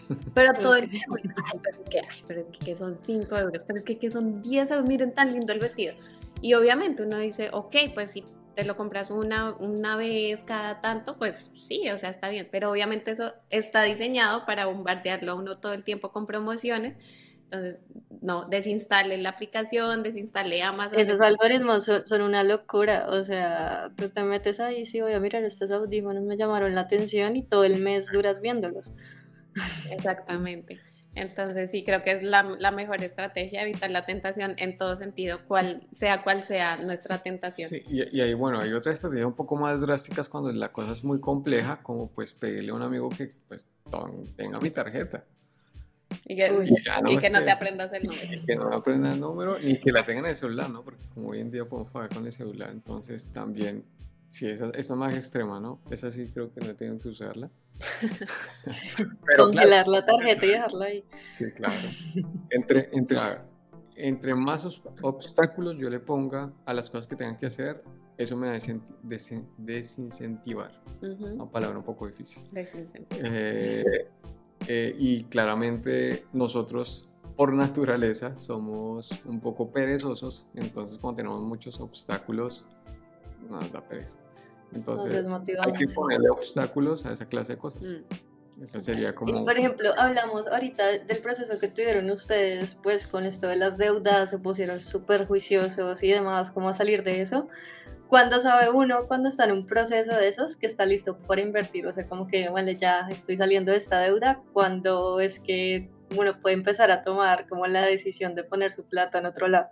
Pero 0.34 0.54
todo 0.54 0.76
el 0.76 0.90
tiempo, 0.90 1.16
ay, 1.18 1.60
pero 1.62 1.82
es 1.82 1.90
que, 1.90 2.00
ay, 2.00 2.24
pero 2.28 2.42
es 2.42 2.48
que, 2.48 2.76
son 2.76 2.98
5 2.98 3.36
euros, 3.36 3.64
pero 3.68 3.78
es 3.78 3.84
que, 3.84 3.98
que 3.98 4.10
son 4.10 4.42
10 4.42 4.72
euros, 4.72 4.88
miren 4.88 5.12
tan 5.14 5.34
lindo 5.34 5.52
el 5.52 5.60
vestido. 5.60 5.96
Y 6.42 6.54
obviamente 6.54 7.04
uno 7.04 7.18
dice, 7.18 7.50
ok, 7.52 7.76
pues 7.94 8.12
si 8.12 8.24
te 8.58 8.66
lo 8.66 8.76
compras 8.76 9.12
una, 9.12 9.54
una 9.54 9.98
vez 9.98 10.42
cada 10.42 10.82
tanto, 10.82 11.16
pues 11.20 11.52
sí, 11.62 11.88
o 11.92 12.00
sea, 12.00 12.10
está 12.10 12.28
bien, 12.28 12.50
pero 12.52 12.72
obviamente 12.72 13.12
eso 13.12 13.36
está 13.52 13.84
diseñado 13.84 14.48
para 14.48 14.66
bombardearlo 14.66 15.34
a 15.34 15.36
uno 15.36 15.60
todo 15.60 15.74
el 15.74 15.84
tiempo 15.84 16.12
con 16.12 16.26
promociones. 16.26 16.96
Entonces, 17.44 17.80
no, 18.20 18.46
desinstale 18.50 19.20
la 19.20 19.30
aplicación, 19.30 20.02
desinstale 20.02 20.64
Amazon. 20.64 21.00
Esos 21.00 21.22
algoritmos 21.22 21.86
son, 21.86 22.22
una 22.24 22.44
locura, 22.44 23.06
o 23.12 23.22
sea, 23.22 23.92
tú 23.96 24.10
te 24.10 24.24
metes 24.24 24.60
ahí, 24.60 24.88
sí, 24.88 25.02
voy 25.02 25.14
a 25.14 25.20
mirar 25.20 25.44
estos 25.44 25.70
audífonos, 25.70 26.24
me 26.24 26.36
llamaron 26.36 26.74
la 26.74 26.82
atención 26.82 27.36
y 27.36 27.44
todo 27.44 27.64
el 27.64 27.80
mes 27.80 28.12
duras 28.12 28.42
viéndolos. 28.42 28.90
Exactamente. 29.92 30.80
Entonces 31.18 31.72
sí, 31.72 31.84
creo 31.84 32.04
que 32.04 32.12
es 32.12 32.24
la, 32.24 32.44
mejor 32.72 33.04
estrategia, 33.04 33.62
evitar 33.62 33.90
la 33.92 34.06
tentación 34.06 34.56
en 34.58 34.78
todo 34.78 34.96
sentido, 34.96 35.40
cual, 35.48 35.88
sea 35.92 36.24
cual 36.24 36.44
sea 36.44 36.78
nuestra 36.78 37.20
tentación. 37.20 37.70
Sí, 37.70 37.84
y, 37.88 38.22
ahí, 38.22 38.34
bueno, 38.34 38.60
hay 38.60 38.74
otras 38.74 38.96
estrategias 38.96 39.28
un 39.28 39.36
poco 39.36 39.56
más 39.56 39.82
drásticas 39.82 40.30
cuando 40.30 40.52
la 40.52 40.72
cosa 40.72 40.92
es 40.92 41.04
muy 41.04 41.20
compleja, 41.20 41.80
como 41.82 42.10
pues 42.10 42.34
pedirle 42.34 42.72
a 42.72 42.76
un 42.76 42.82
amigo 42.82 43.10
que 43.10 43.34
pues 43.48 43.66
tenga 44.36 44.60
mi 44.60 44.70
tarjeta. 44.70 45.24
Y 46.26 46.38
que, 46.38 46.50
no, 47.30 47.44
te 47.44 47.52
aprendas 47.52 47.92
el 47.92 48.04
número. 48.04 48.34
Y 48.34 48.46
que 48.46 48.56
no 48.56 48.74
aprendas 48.74 49.14
el 49.14 49.20
número 49.20 49.58
y 49.62 49.78
que 49.80 49.92
la 49.92 50.06
tengan 50.06 50.26
en 50.26 50.30
el 50.30 50.36
celular, 50.38 50.70
¿no? 50.70 50.84
Porque 50.84 51.04
como 51.14 51.30
hoy 51.30 51.42
en 51.42 51.52
día 51.52 51.66
podemos 51.66 51.92
pagar 51.92 52.14
con 52.14 52.26
el 52.26 52.32
celular, 52.32 52.70
entonces 52.72 53.30
también 53.34 53.84
Sí, 54.28 54.48
esa, 54.48 54.70
esa 54.72 54.96
más 54.96 55.14
extrema, 55.16 55.60
¿no? 55.60 55.80
Esa 55.90 56.12
sí 56.12 56.30
creo 56.34 56.54
que 56.54 56.62
no 56.62 56.76
tengo 56.76 57.00
que 57.00 57.10
usarla. 57.10 57.50
Congelar 59.36 59.88
la 59.88 60.06
tarjeta 60.06 60.46
y 60.46 60.50
dejarla 60.50 60.86
ahí. 60.86 61.06
Sí, 61.26 61.46
claro. 61.52 61.76
Entre, 62.50 62.90
entre, 62.92 63.18
entre 63.96 64.36
más 64.36 64.82
obstáculos 65.02 65.76
yo 65.78 65.90
le 65.90 66.00
ponga 66.00 66.52
a 66.66 66.74
las 66.74 66.90
cosas 66.90 67.08
que 67.08 67.16
tengan 67.16 67.38
que 67.38 67.48
hacer, 67.48 67.84
eso 68.18 68.36
me 68.36 68.50
va 68.50 68.56
a 68.56 68.60
desincentivar. 69.58 70.72
Una 71.02 71.50
palabra 71.50 71.78
un 71.78 71.84
poco 71.84 72.08
difícil. 72.08 72.44
Eh, 72.56 74.10
eh, 74.68 74.96
y 74.98 75.24
claramente 75.26 76.26
nosotros 76.34 77.10
por 77.36 77.54
naturaleza 77.54 78.36
somos 78.38 79.24
un 79.26 79.40
poco 79.40 79.72
perezosos, 79.72 80.48
entonces 80.56 80.98
cuando 80.98 81.18
tenemos 81.18 81.42
muchos 81.44 81.80
obstáculos 81.80 82.66
no, 83.48 83.60
da 83.60 83.82
pereza. 83.82 84.18
Entonces, 84.74 85.28
hay 85.60 85.74
que 85.74 85.88
ponerle 85.88 86.30
obstáculos 86.30 87.06
a 87.06 87.12
esa 87.12 87.26
clase 87.26 87.54
de 87.54 87.58
cosas. 87.58 87.86
Mm. 87.86 88.64
Esa 88.64 88.82
sería 88.82 89.14
como... 89.14 89.46
por 89.46 89.58
ejemplo, 89.58 89.92
hablamos 89.98 90.48
ahorita 90.48 90.86
del 91.00 91.18
proceso 91.20 91.60
que 91.60 91.68
tuvieron 91.68 92.10
ustedes, 92.10 92.76
pues 92.82 93.08
con 93.08 93.24
esto 93.26 93.48
de 93.48 93.56
las 93.56 93.78
deudas, 93.78 94.32
se 94.32 94.40
pusieron 94.40 94.82
súper 94.82 95.28
juiciosos 95.28 96.02
y 96.02 96.12
demás, 96.12 96.50
cómo 96.52 96.74
salir 96.74 97.04
de 97.04 97.22
eso. 97.22 97.48
¿Cuándo 98.08 98.40
sabe 98.40 98.70
uno 98.70 99.06
cuando 99.08 99.30
está 99.30 99.46
en 99.46 99.52
un 99.52 99.68
proceso 99.68 100.16
de 100.16 100.28
esos 100.28 100.56
que 100.56 100.66
está 100.66 100.86
listo 100.86 101.18
para 101.18 101.42
invertir? 101.42 101.86
O 101.86 101.94
sea, 101.94 102.08
como 102.08 102.26
que, 102.26 102.50
vale, 102.50 102.78
ya 102.78 103.08
estoy 103.12 103.38
saliendo 103.38 103.72
de 103.72 103.78
esta 103.78 104.00
deuda, 104.00 104.42
cuando 104.54 105.20
es 105.20 105.40
que 105.40 105.92
uno 106.18 106.40
puede 106.40 106.56
empezar 106.56 106.90
a 106.90 107.04
tomar 107.04 107.48
como 107.48 107.68
la 107.68 107.86
decisión 107.86 108.34
de 108.34 108.44
poner 108.44 108.72
su 108.72 108.86
plata 108.86 109.20
en 109.20 109.26
otro 109.26 109.48
lado? 109.50 109.68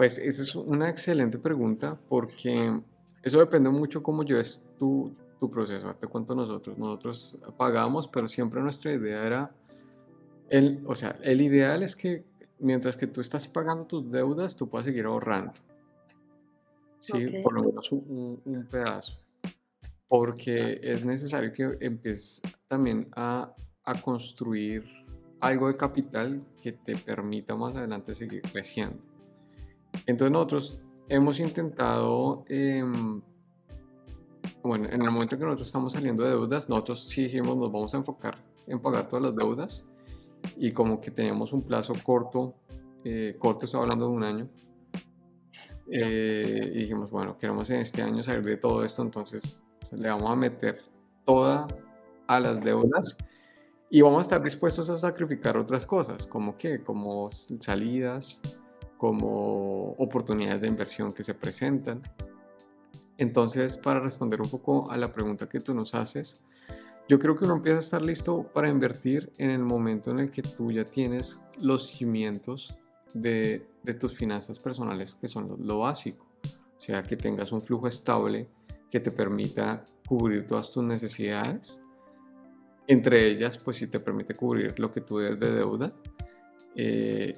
Pues 0.00 0.16
esa 0.16 0.40
es 0.40 0.54
una 0.54 0.88
excelente 0.88 1.38
pregunta 1.38 2.00
porque 2.08 2.80
eso 3.22 3.38
depende 3.38 3.68
mucho 3.68 4.02
cómo 4.02 4.22
lleves 4.22 4.66
tu, 4.78 5.14
tu 5.38 5.50
proceso. 5.50 5.94
Te 5.96 6.06
cuento 6.06 6.34
nosotros. 6.34 6.78
Nosotros 6.78 7.38
pagamos, 7.58 8.08
pero 8.08 8.26
siempre 8.26 8.62
nuestra 8.62 8.94
idea 8.94 9.22
era, 9.26 9.54
el, 10.48 10.82
o 10.86 10.94
sea, 10.94 11.18
el 11.22 11.42
ideal 11.42 11.82
es 11.82 11.96
que 11.96 12.24
mientras 12.58 12.96
que 12.96 13.08
tú 13.08 13.20
estás 13.20 13.46
pagando 13.46 13.86
tus 13.86 14.10
deudas, 14.10 14.56
tú 14.56 14.70
puedas 14.70 14.86
seguir 14.86 15.04
ahorrando. 15.04 15.52
Sí, 17.00 17.26
por 17.42 17.52
lo 17.52 17.64
menos 17.64 17.92
un, 17.92 18.40
un, 18.42 18.66
pedazo. 18.68 19.20
Porque 20.08 20.80
es 20.82 21.04
necesario 21.04 21.52
que 21.52 21.76
empieces 21.78 22.40
también 22.68 23.06
a, 23.14 23.54
a 23.84 24.00
construir 24.00 24.82
algo 25.40 25.68
de 25.68 25.76
capital 25.76 26.42
que 26.62 26.72
te 26.72 26.96
permita 26.96 27.54
más 27.54 27.76
adelante 27.76 28.14
seguir 28.14 28.40
creciendo. 28.50 29.09
Entonces 30.06 30.32
nosotros 30.32 30.80
hemos 31.08 31.40
intentado, 31.40 32.44
em, 32.48 33.20
bueno, 34.62 34.88
en 34.88 35.02
el 35.02 35.10
momento 35.10 35.36
que 35.38 35.44
nosotros 35.44 35.68
estamos 35.68 35.92
saliendo 35.92 36.22
de 36.22 36.30
deudas, 36.30 36.68
nosotros 36.68 37.08
sí 37.08 37.24
dijimos 37.24 37.56
nos 37.56 37.72
vamos 37.72 37.94
a 37.94 37.98
enfocar 37.98 38.38
en 38.66 38.80
pagar 38.80 39.08
todas 39.08 39.26
las 39.26 39.36
deudas 39.36 39.84
y 40.56 40.72
como 40.72 41.00
que 41.00 41.10
teníamos 41.10 41.52
un 41.52 41.62
plazo 41.62 41.94
corto, 42.02 42.54
eh, 43.04 43.36
corto 43.38 43.66
estoy 43.66 43.80
hablando 43.80 44.06
de 44.06 44.12
un 44.12 44.24
año, 44.24 44.48
eh, 45.92 46.70
y 46.72 46.78
dijimos, 46.78 47.10
bueno, 47.10 47.36
queremos 47.36 47.68
en 47.70 47.80
este 47.80 48.02
año 48.02 48.22
salir 48.22 48.44
de 48.44 48.56
todo 48.56 48.84
esto, 48.84 49.02
entonces 49.02 49.58
le 49.90 50.08
vamos 50.08 50.30
a 50.30 50.36
meter 50.36 50.82
toda 51.24 51.66
a 52.28 52.38
las 52.38 52.60
deudas 52.62 53.16
y 53.90 54.00
vamos 54.02 54.18
a 54.18 54.22
estar 54.22 54.42
dispuestos 54.42 54.88
a 54.88 54.96
sacrificar 54.96 55.56
otras 55.56 55.84
cosas, 55.84 56.28
como 56.28 56.56
que, 56.56 56.84
como 56.84 57.28
salidas, 57.30 58.40
como 59.00 59.92
oportunidades 59.92 60.60
de 60.60 60.68
inversión 60.68 61.14
que 61.14 61.24
se 61.24 61.32
presentan. 61.32 62.02
Entonces, 63.16 63.78
para 63.78 63.98
responder 63.98 64.42
un 64.42 64.50
poco 64.50 64.90
a 64.90 64.98
la 64.98 65.10
pregunta 65.10 65.48
que 65.48 65.58
tú 65.58 65.72
nos 65.72 65.94
haces, 65.94 66.42
yo 67.08 67.18
creo 67.18 67.34
que 67.34 67.46
uno 67.46 67.54
empieza 67.56 67.78
a 67.78 67.80
estar 67.80 68.02
listo 68.02 68.42
para 68.52 68.68
invertir 68.68 69.32
en 69.38 69.48
el 69.48 69.60
momento 69.60 70.10
en 70.10 70.18
el 70.18 70.30
que 70.30 70.42
tú 70.42 70.70
ya 70.70 70.84
tienes 70.84 71.40
los 71.62 71.86
cimientos 71.86 72.76
de, 73.14 73.66
de 73.82 73.94
tus 73.94 74.14
finanzas 74.14 74.58
personales, 74.58 75.14
que 75.14 75.28
son 75.28 75.56
lo, 75.58 75.78
básico. 75.78 76.26
O 76.76 76.80
sea, 76.80 77.02
que 77.02 77.16
tengas 77.16 77.52
un 77.52 77.62
flujo 77.62 77.88
estable 77.88 78.50
que 78.90 79.00
te 79.00 79.10
permita 79.10 79.82
cubrir 80.06 80.46
todas 80.46 80.70
tus 80.70 80.84
necesidades. 80.84 81.80
Entre 82.86 83.28
ellas, 83.28 83.56
pues 83.56 83.78
si 83.78 83.86
te 83.86 83.98
permite 83.98 84.34
cubrir 84.34 84.78
lo 84.78 84.92
que 84.92 85.00
tú 85.00 85.16
debes 85.16 85.40
de 85.40 85.52
deuda. 85.52 85.90
Eh, 86.76 87.32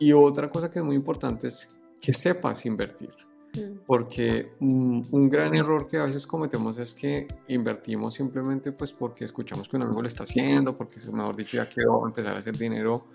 y 0.00 0.12
otra 0.14 0.48
cosa 0.48 0.70
que 0.70 0.78
es 0.78 0.84
muy 0.84 0.96
importante 0.96 1.48
es 1.48 1.68
que 2.00 2.12
sepas 2.12 2.64
invertir. 2.64 3.10
Mm. 3.54 3.80
Porque 3.86 4.52
un, 4.60 5.28
gran 5.28 5.54
error 5.54 5.86
que 5.86 5.98
a 5.98 6.04
veces 6.04 6.26
cometemos 6.26 6.78
es 6.78 6.94
que 6.94 7.28
invertimos 7.48 8.14
simplemente 8.14 8.72
pues 8.72 8.92
porque 8.92 9.26
escuchamos 9.26 9.68
que 9.68 9.76
un 9.76 9.82
amigo 9.82 10.00
lo 10.00 10.08
está 10.08 10.24
haciendo, 10.24 10.76
porque 10.76 10.98
mejor 11.12 11.36
dicho 11.36 11.58
ya 11.58 11.66
quiero 11.66 12.06
empezar 12.06 12.34
a 12.34 12.38
hacer 12.38 12.56
dinero 12.56 13.08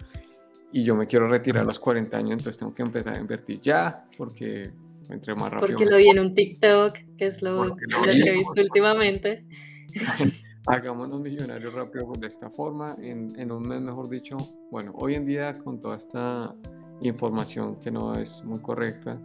y 0.72 0.84
yo 0.84 0.96
me 0.96 1.08
quiero 1.08 1.28
retirar 1.28 1.64
a 1.64 1.66
los 1.66 1.80
40 1.80 2.18
años, 2.18 2.32
entonces 2.34 2.58
tengo 2.58 2.76
que 2.76 2.84
empezar 2.84 3.18
a 3.18 3.20
invertir 3.20 3.62
ya, 3.62 4.06
porque 4.18 4.72
entre 5.10 5.34
más 5.34 5.50
rápido. 5.50 5.78
Porque 5.78 5.90
lo 5.90 5.98
vi 5.98 6.10
en 6.10 6.20
un 6.20 6.36
TikTok, 6.36 6.98
que 7.18 7.26
es 7.26 7.42
lo, 7.42 7.66
lo 7.66 7.76
que 7.76 8.30
he 8.30 8.32
visto 8.32 8.62
últimamente. 8.62 9.46
hagámonos 10.68 11.20
millonarios 11.22 11.74
rápido 11.74 12.12
de 12.20 12.28
esta 12.28 12.50
forma, 12.50 12.96
en, 13.00 13.38
en, 13.40 13.52
un 13.52 13.64
mes 13.64 13.82
mejor 13.82 14.10
dicho. 14.10 14.38
Bueno, 14.72 14.94
hoy 14.96 15.16
en 15.16 15.26
día 15.26 15.54
con 15.54 15.80
toda 15.80 15.98
esta 15.98 16.56
información 17.02 17.76
que 17.78 17.92
no 17.92 18.14
es 18.14 18.44
muy 18.44 18.60
correcta, 18.60 19.20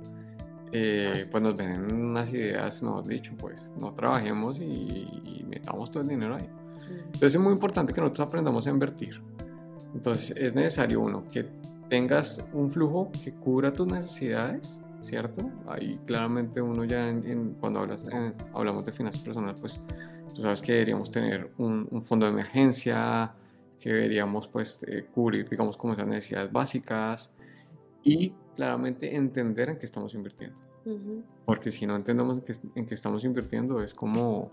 eh, 0.73 1.27
pues 1.31 1.43
nos 1.43 1.57
ven 1.57 1.93
unas 1.93 2.33
ideas, 2.33 2.83
mejor 2.83 3.07
dicho, 3.07 3.35
pues 3.39 3.73
no 3.79 3.93
trabajemos 3.95 4.61
y, 4.61 4.65
y 4.65 5.45
metamos 5.49 5.91
todo 5.91 6.03
el 6.03 6.09
dinero 6.09 6.37
ahí. 6.37 6.49
Entonces 7.07 7.35
es 7.35 7.41
muy 7.41 7.53
importante 7.53 7.93
que 7.93 8.01
nosotros 8.01 8.29
aprendamos 8.29 8.67
a 8.67 8.71
invertir. 8.71 9.21
Entonces 9.95 10.37
es 10.37 10.55
necesario 10.55 11.01
uno 11.01 11.25
que 11.27 11.49
tengas 11.89 12.45
un 12.53 12.71
flujo 12.71 13.11
que 13.25 13.33
cubra 13.33 13.73
tus 13.73 13.87
necesidades, 13.87 14.81
¿cierto? 15.01 15.51
Ahí 15.67 15.99
claramente 16.07 16.61
uno 16.63 16.85
ya 16.85 17.13
cuando 17.61 17.81
hablas, 17.81 18.07
hablamos 18.53 18.85
de 18.85 18.93
finanzas 18.93 19.23
personales, 19.23 19.61
pues 19.61 19.81
tú 20.41 20.45
sabes 20.45 20.63
que 20.63 20.73
deberíamos 20.73 21.11
tener 21.11 21.51
un, 21.59 22.01
fondo 22.01 22.25
de 22.25 22.33
emergencia, 22.33 23.31
que 23.79 23.93
deberíamos 23.93 24.49
pues 24.49 24.83
eh, 24.89 25.05
cubrir, 25.13 25.47
digamos, 25.47 25.77
como 25.77 25.93
esas 25.93 26.07
necesidades 26.07 26.51
básicas 26.51 27.31
y 28.03 28.31
claramente 28.57 29.15
entender 29.15 29.69
en 29.69 29.79
qué 29.79 29.85
estamos 29.85 30.15
invirtiendo. 30.15 30.57
Porque 31.45 31.71
si 31.71 31.87
no 31.87 31.95
entendemos 31.95 32.39
en 32.39 32.45
qué, 32.45 32.55
en 32.75 32.87
qué 32.87 32.95
estamos 32.95 33.23
invirtiendo 33.23 33.83
es 33.83 33.93
como 33.93 34.51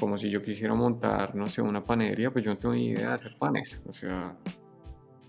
como 0.00 0.16
si 0.16 0.30
yo 0.30 0.40
quisiera 0.40 0.72
montar, 0.74 1.34
no 1.34 1.46
sé, 1.48 1.60
una 1.60 1.84
panadería, 1.84 2.30
pues 2.30 2.42
yo 2.42 2.50
no 2.50 2.56
tengo 2.56 2.74
ni 2.74 2.86
idea 2.86 3.08
de 3.08 3.14
hacer 3.14 3.36
panes. 3.38 3.82
O 3.86 3.92
sea, 3.92 4.34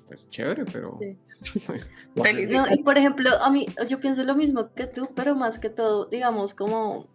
pues 0.08 0.30
chévere, 0.30 0.64
pero... 0.72 0.98
Pues, 2.16 2.50
no, 2.50 2.66
y 2.72 2.82
por 2.82 2.98
ejemplo, 2.98 3.30
a 3.44 3.50
mí, 3.50 3.66
yo 3.90 4.00
pienso 4.00 4.24
lo 4.24 4.36
mismo 4.36 4.74
que 4.74 4.88
tú, 4.88 5.10
pero 5.14 5.36
más 5.36 5.60
que 5.60 5.70
todo, 5.70 6.06
digamos, 6.06 6.54
como 6.54 7.08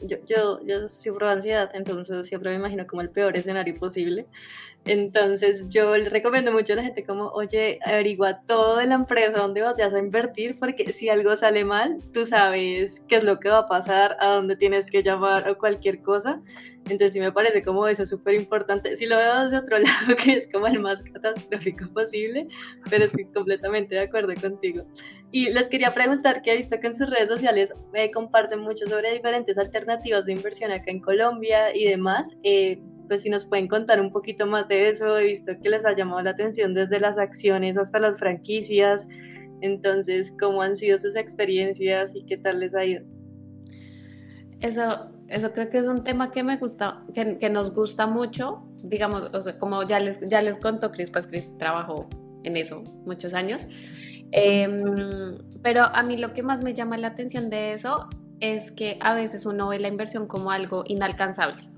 yo, 0.00 0.18
yo, 0.26 0.60
yo 0.64 0.88
sufro 0.88 1.28
ansiedad, 1.28 1.70
entonces 1.74 2.26
siempre 2.26 2.50
me 2.50 2.56
imagino 2.56 2.86
como 2.86 3.02
el 3.02 3.10
peor 3.10 3.36
escenario 3.36 3.74
posible. 3.74 4.26
Entonces 4.84 5.68
yo 5.68 5.96
le 5.96 6.08
recomiendo 6.08 6.50
mucho 6.50 6.72
a 6.72 6.76
la 6.76 6.82
gente 6.82 7.04
como, 7.04 7.28
oye, 7.28 7.78
averigua 7.86 8.40
todo 8.40 8.78
de 8.78 8.86
la 8.86 8.96
empresa 8.96 9.38
donde 9.38 9.60
vas 9.60 9.78
a 9.78 9.98
invertir, 9.98 10.58
porque 10.58 10.92
si 10.92 11.08
algo 11.08 11.36
sale 11.36 11.64
mal, 11.64 11.98
tú 12.12 12.26
sabes 12.26 13.00
qué 13.06 13.16
es 13.16 13.24
lo 13.24 13.38
que 13.38 13.48
va 13.48 13.58
a 13.58 13.68
pasar, 13.68 14.16
a 14.18 14.26
dónde 14.28 14.56
tienes 14.56 14.86
que 14.86 15.04
llamar 15.04 15.48
o 15.48 15.56
cualquier 15.56 16.02
cosa. 16.02 16.42
Entonces 16.84 17.12
sí 17.12 17.20
me 17.20 17.30
parece 17.30 17.62
como 17.62 17.86
eso 17.86 18.06
súper 18.06 18.34
importante. 18.34 18.96
Si 18.96 19.06
lo 19.06 19.16
veo 19.16 19.44
desde 19.44 19.58
otro 19.58 19.78
lado, 19.78 20.16
que 20.16 20.32
es 20.32 20.48
como 20.50 20.66
el 20.66 20.80
más 20.80 21.02
catastrófico 21.02 21.86
posible, 21.94 22.48
pero 22.90 23.06
sí, 23.06 23.24
completamente 23.26 23.94
de 23.94 24.00
acuerdo 24.00 24.34
contigo. 24.40 24.84
Y 25.30 25.52
les 25.52 25.68
quería 25.68 25.94
preguntar, 25.94 26.42
que 26.42 26.52
he 26.52 26.56
visto 26.56 26.80
que 26.80 26.88
en 26.88 26.96
sus 26.96 27.08
redes 27.08 27.28
sociales 27.28 27.72
eh, 27.94 28.10
comparten 28.10 28.58
mucho 28.58 28.86
sobre 28.88 29.12
diferentes 29.12 29.58
alternativas 29.58 30.26
de 30.26 30.32
inversión 30.32 30.72
acá 30.72 30.90
en 30.90 31.00
Colombia 31.00 31.74
y 31.74 31.84
demás. 31.84 32.36
Eh, 32.42 32.80
pues 33.12 33.24
si 33.24 33.28
nos 33.28 33.44
pueden 33.44 33.68
contar 33.68 34.00
un 34.00 34.10
poquito 34.10 34.46
más 34.46 34.68
de 34.68 34.88
eso, 34.88 35.18
he 35.18 35.24
visto 35.24 35.52
que 35.62 35.68
les 35.68 35.84
ha 35.84 35.94
llamado 35.94 36.22
la 36.22 36.30
atención 36.30 36.72
desde 36.72 36.98
las 36.98 37.18
acciones 37.18 37.76
hasta 37.76 37.98
las 37.98 38.16
franquicias, 38.16 39.06
entonces, 39.60 40.34
¿cómo 40.40 40.62
han 40.62 40.76
sido 40.76 40.96
sus 40.96 41.14
experiencias 41.14 42.14
y 42.14 42.24
qué 42.24 42.38
tal 42.38 42.60
les 42.60 42.74
ha 42.74 42.86
ido? 42.86 43.04
Eso, 44.60 45.10
eso 45.28 45.52
creo 45.52 45.68
que 45.68 45.76
es 45.76 45.84
un 45.84 46.04
tema 46.04 46.30
que 46.30 46.42
me 46.42 46.56
gusta, 46.56 47.04
que, 47.12 47.36
que 47.36 47.50
nos 47.50 47.74
gusta 47.74 48.06
mucho, 48.06 48.66
digamos, 48.82 49.34
o 49.34 49.42
sea, 49.42 49.58
como 49.58 49.82
ya 49.82 50.00
les, 50.00 50.18
ya 50.26 50.40
les 50.40 50.56
contó 50.56 50.90
Cris, 50.90 51.10
pues 51.10 51.26
Cris 51.26 51.52
trabajó 51.58 52.08
en 52.44 52.56
eso 52.56 52.82
muchos 53.04 53.34
años, 53.34 53.66
em, 54.30 55.36
pero 55.60 55.82
a 55.82 56.02
mí 56.02 56.16
lo 56.16 56.32
que 56.32 56.42
más 56.42 56.62
me 56.62 56.72
llama 56.72 56.96
la 56.96 57.08
atención 57.08 57.50
de 57.50 57.74
eso 57.74 58.08
es 58.40 58.72
que 58.72 58.96
a 59.02 59.12
veces 59.12 59.44
uno 59.44 59.68
ve 59.68 59.80
la 59.80 59.88
inversión 59.88 60.26
como 60.26 60.50
algo 60.50 60.82
inalcanzable. 60.86 61.71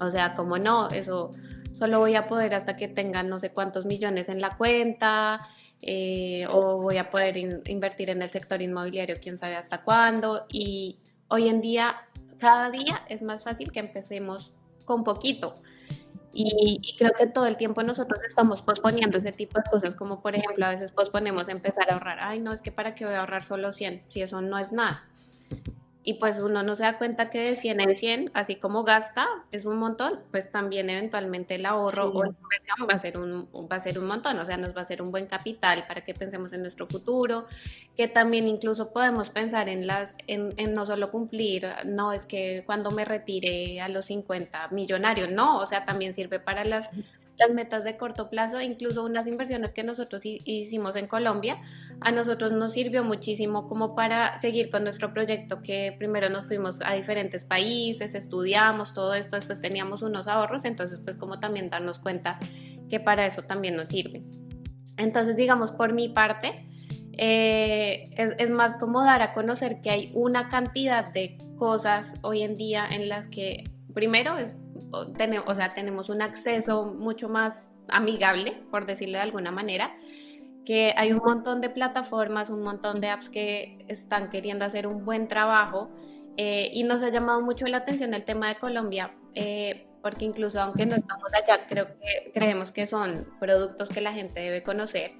O 0.00 0.10
sea, 0.10 0.34
como 0.34 0.58
no, 0.58 0.88
eso 0.88 1.30
solo 1.72 1.98
voy 1.98 2.14
a 2.14 2.26
poder 2.26 2.54
hasta 2.54 2.76
que 2.76 2.88
tenga 2.88 3.22
no 3.22 3.38
sé 3.38 3.50
cuántos 3.50 3.84
millones 3.84 4.28
en 4.28 4.40
la 4.40 4.56
cuenta, 4.56 5.46
eh, 5.82 6.46
o 6.50 6.80
voy 6.80 6.96
a 6.96 7.10
poder 7.10 7.36
invertir 7.36 8.10
en 8.10 8.22
el 8.22 8.30
sector 8.30 8.62
inmobiliario, 8.62 9.16
quién 9.20 9.36
sabe 9.36 9.56
hasta 9.56 9.82
cuándo. 9.82 10.46
Y 10.48 11.00
hoy 11.28 11.48
en 11.48 11.60
día, 11.60 11.96
cada 12.38 12.70
día 12.70 13.04
es 13.08 13.22
más 13.22 13.44
fácil 13.44 13.72
que 13.72 13.80
empecemos 13.80 14.52
con 14.84 15.04
poquito. 15.04 15.54
Y, 16.38 16.94
creo 16.98 17.12
que 17.18 17.26
todo 17.26 17.46
el 17.46 17.56
tiempo 17.56 17.82
nosotros 17.82 18.22
estamos 18.26 18.60
posponiendo 18.60 19.16
ese 19.16 19.32
tipo 19.32 19.58
de 19.58 19.70
cosas, 19.70 19.94
como 19.94 20.20
por 20.20 20.36
ejemplo 20.36 20.66
a 20.66 20.70
veces 20.70 20.92
posponemos 20.92 21.48
empezar 21.48 21.90
a 21.90 21.94
ahorrar. 21.94 22.18
Ay, 22.20 22.40
no, 22.40 22.52
es 22.52 22.60
que 22.60 22.70
para 22.70 22.94
qué 22.94 23.06
voy 23.06 23.14
a 23.14 23.20
ahorrar 23.20 23.42
solo 23.42 23.72
100, 23.72 24.04
si 24.08 24.20
eso 24.20 24.42
no 24.42 24.58
es 24.58 24.70
nada 24.70 25.08
y 26.08 26.14
pues 26.14 26.38
uno 26.38 26.62
no 26.62 26.76
se 26.76 26.84
da 26.84 26.98
cuenta 26.98 27.30
que 27.30 27.40
de 27.40 27.56
100 27.56 27.80
en 27.80 27.94
100, 27.96 28.30
así 28.32 28.54
como 28.54 28.84
gasta, 28.84 29.26
es 29.50 29.64
un 29.64 29.76
montón, 29.76 30.20
pues 30.30 30.52
también 30.52 30.88
eventualmente 30.88 31.56
el 31.56 31.66
ahorro 31.66 32.12
o 32.12 32.22
la 32.22 32.30
inversión 32.30 32.86
va 32.88 32.94
a, 32.94 32.98
ser 33.00 33.18
un, 33.18 33.48
va 33.52 33.74
a 33.74 33.80
ser 33.80 33.98
un 33.98 34.06
montón, 34.06 34.38
o 34.38 34.46
sea, 34.46 34.56
nos 34.56 34.74
va 34.74 34.82
a 34.82 34.84
ser 34.84 35.02
un 35.02 35.10
buen 35.10 35.26
capital 35.26 35.84
para 35.88 36.04
que 36.04 36.14
pensemos 36.14 36.52
en 36.52 36.60
nuestro 36.60 36.86
futuro, 36.86 37.46
que 37.96 38.06
también 38.06 38.46
incluso 38.46 38.92
podemos 38.92 39.30
pensar 39.30 39.68
en, 39.68 39.88
las, 39.88 40.14
en, 40.28 40.54
en 40.58 40.74
no 40.74 40.86
solo 40.86 41.10
cumplir, 41.10 41.66
no 41.84 42.12
es 42.12 42.24
que 42.24 42.62
cuando 42.64 42.92
me 42.92 43.04
retire 43.04 43.80
a 43.80 43.88
los 43.88 44.06
50 44.06 44.68
millonarios, 44.68 45.32
no, 45.32 45.58
o 45.58 45.66
sea, 45.66 45.84
también 45.84 46.14
sirve 46.14 46.38
para 46.38 46.64
las 46.64 46.88
las 47.38 47.50
metas 47.50 47.84
de 47.84 47.96
corto 47.96 48.30
plazo, 48.30 48.60
incluso 48.60 49.04
unas 49.04 49.26
inversiones 49.26 49.72
que 49.72 49.84
nosotros 49.84 50.22
hicimos 50.24 50.96
en 50.96 51.06
Colombia, 51.06 51.60
a 52.00 52.10
nosotros 52.12 52.52
nos 52.52 52.72
sirvió 52.72 53.04
muchísimo 53.04 53.68
como 53.68 53.94
para 53.94 54.38
seguir 54.38 54.70
con 54.70 54.84
nuestro 54.84 55.12
proyecto, 55.12 55.62
que 55.62 55.95
primero 55.96 56.28
nos 56.30 56.46
fuimos 56.46 56.80
a 56.84 56.94
diferentes 56.94 57.44
países, 57.44 58.14
estudiamos 58.14 58.92
todo 58.94 59.14
esto, 59.14 59.36
después 59.36 59.60
teníamos 59.60 60.02
unos 60.02 60.28
ahorros, 60.28 60.64
entonces 60.64 61.00
pues 61.02 61.16
como 61.16 61.40
también 61.40 61.70
darnos 61.70 61.98
cuenta 61.98 62.38
que 62.88 63.00
para 63.00 63.26
eso 63.26 63.42
también 63.42 63.76
nos 63.76 63.88
sirve. 63.88 64.24
Entonces, 64.96 65.36
digamos, 65.36 65.72
por 65.72 65.92
mi 65.92 66.08
parte, 66.08 66.66
eh, 67.18 68.10
es, 68.16 68.50
más 68.50 68.74
como 68.74 69.02
dar 69.02 69.22
a 69.22 69.32
conocer 69.32 69.80
que 69.80 69.90
hay 69.90 70.10
una 70.14 70.48
cantidad 70.48 71.12
de 71.12 71.38
cosas 71.56 72.14
hoy 72.22 72.42
en 72.42 72.54
día 72.54 72.86
en 72.90 73.08
las 73.08 73.28
que 73.28 73.64
primero 73.92 74.36
es 74.36 74.54
sea, 75.54 75.74
tenemos 75.74 76.08
un 76.08 76.22
acceso 76.22 76.86
mucho 76.86 77.28
más 77.28 77.68
amigable, 77.88 78.52
por 78.70 78.86
decirlo 78.86 79.18
de 79.18 79.22
alguna 79.22 79.50
manera, 79.50 79.96
que 80.66 80.92
hay 80.96 81.12
un 81.12 81.22
montón 81.24 81.60
de 81.60 81.70
plataformas, 81.70 82.50
un 82.50 82.60
montón 82.60 83.00
de 83.00 83.08
apps 83.08 83.30
que 83.30 83.84
están 83.88 84.28
queriendo 84.28 84.64
hacer 84.64 84.88
un 84.88 85.04
buen 85.04 85.28
trabajo 85.28 85.88
eh, 86.36 86.70
y 86.74 86.82
nos 86.82 87.02
ha 87.02 87.08
llamado 87.08 87.40
mucho 87.40 87.66
la 87.66 87.78
atención 87.78 88.12
el 88.12 88.24
tema 88.24 88.48
de 88.48 88.56
Colombia, 88.56 89.14
eh, 89.34 89.86
porque 90.02 90.24
incluso 90.24 90.60
aunque 90.60 90.84
no 90.84 90.96
estamos 90.96 91.32
allá, 91.34 91.66
creo 91.68 91.86
que 91.86 92.32
creemos 92.34 92.72
que 92.72 92.84
son 92.84 93.28
productos 93.38 93.88
que 93.90 94.00
la 94.00 94.12
gente 94.12 94.40
debe 94.40 94.64
conocer 94.64 95.12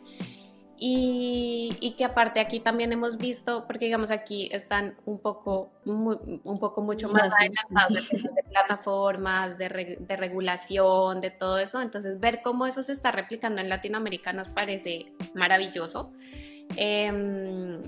y, 0.79 1.95
que 1.97 2.05
aparte 2.05 2.41
aquí 2.41 2.61
también 2.61 2.93
hemos 2.93 3.17
visto, 3.17 3.67
porque 3.67 3.87
digamos 3.87 4.11
aquí 4.11 4.49
están 4.53 4.97
un 5.07 5.19
poco, 5.19 5.71
un 5.85 6.59
poco 6.61 6.83
mucho 6.83 7.09
más 7.09 7.33
adelantados 7.33 8.09
de, 8.11 8.43
plataformas, 8.51 9.57
de, 9.57 9.69
regulación, 9.69 11.21
de 11.21 11.31
todo 11.31 11.59
eso. 11.59 11.81
Entonces 11.81 12.21
ver 12.21 12.43
cómo 12.43 12.67
eso 12.67 12.83
se 12.83 12.93
está 12.93 13.11
replicando 13.11 13.61
en 13.61 13.69
Latinoamérica 13.69 14.33
nos 14.33 14.49
parece 14.49 15.13
maravilloso. 15.35 16.13
Em, 16.77 17.83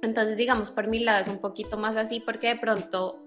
entonces 0.00 0.36
digamos, 0.36 0.70
por 0.70 0.88
mi 0.88 1.00
lado 1.00 1.20
es 1.20 1.28
un 1.28 1.38
poquito 1.38 1.76
más 1.76 1.96
así 1.96 2.20
porque 2.20 2.48
de 2.48 2.56
pronto 2.56 3.18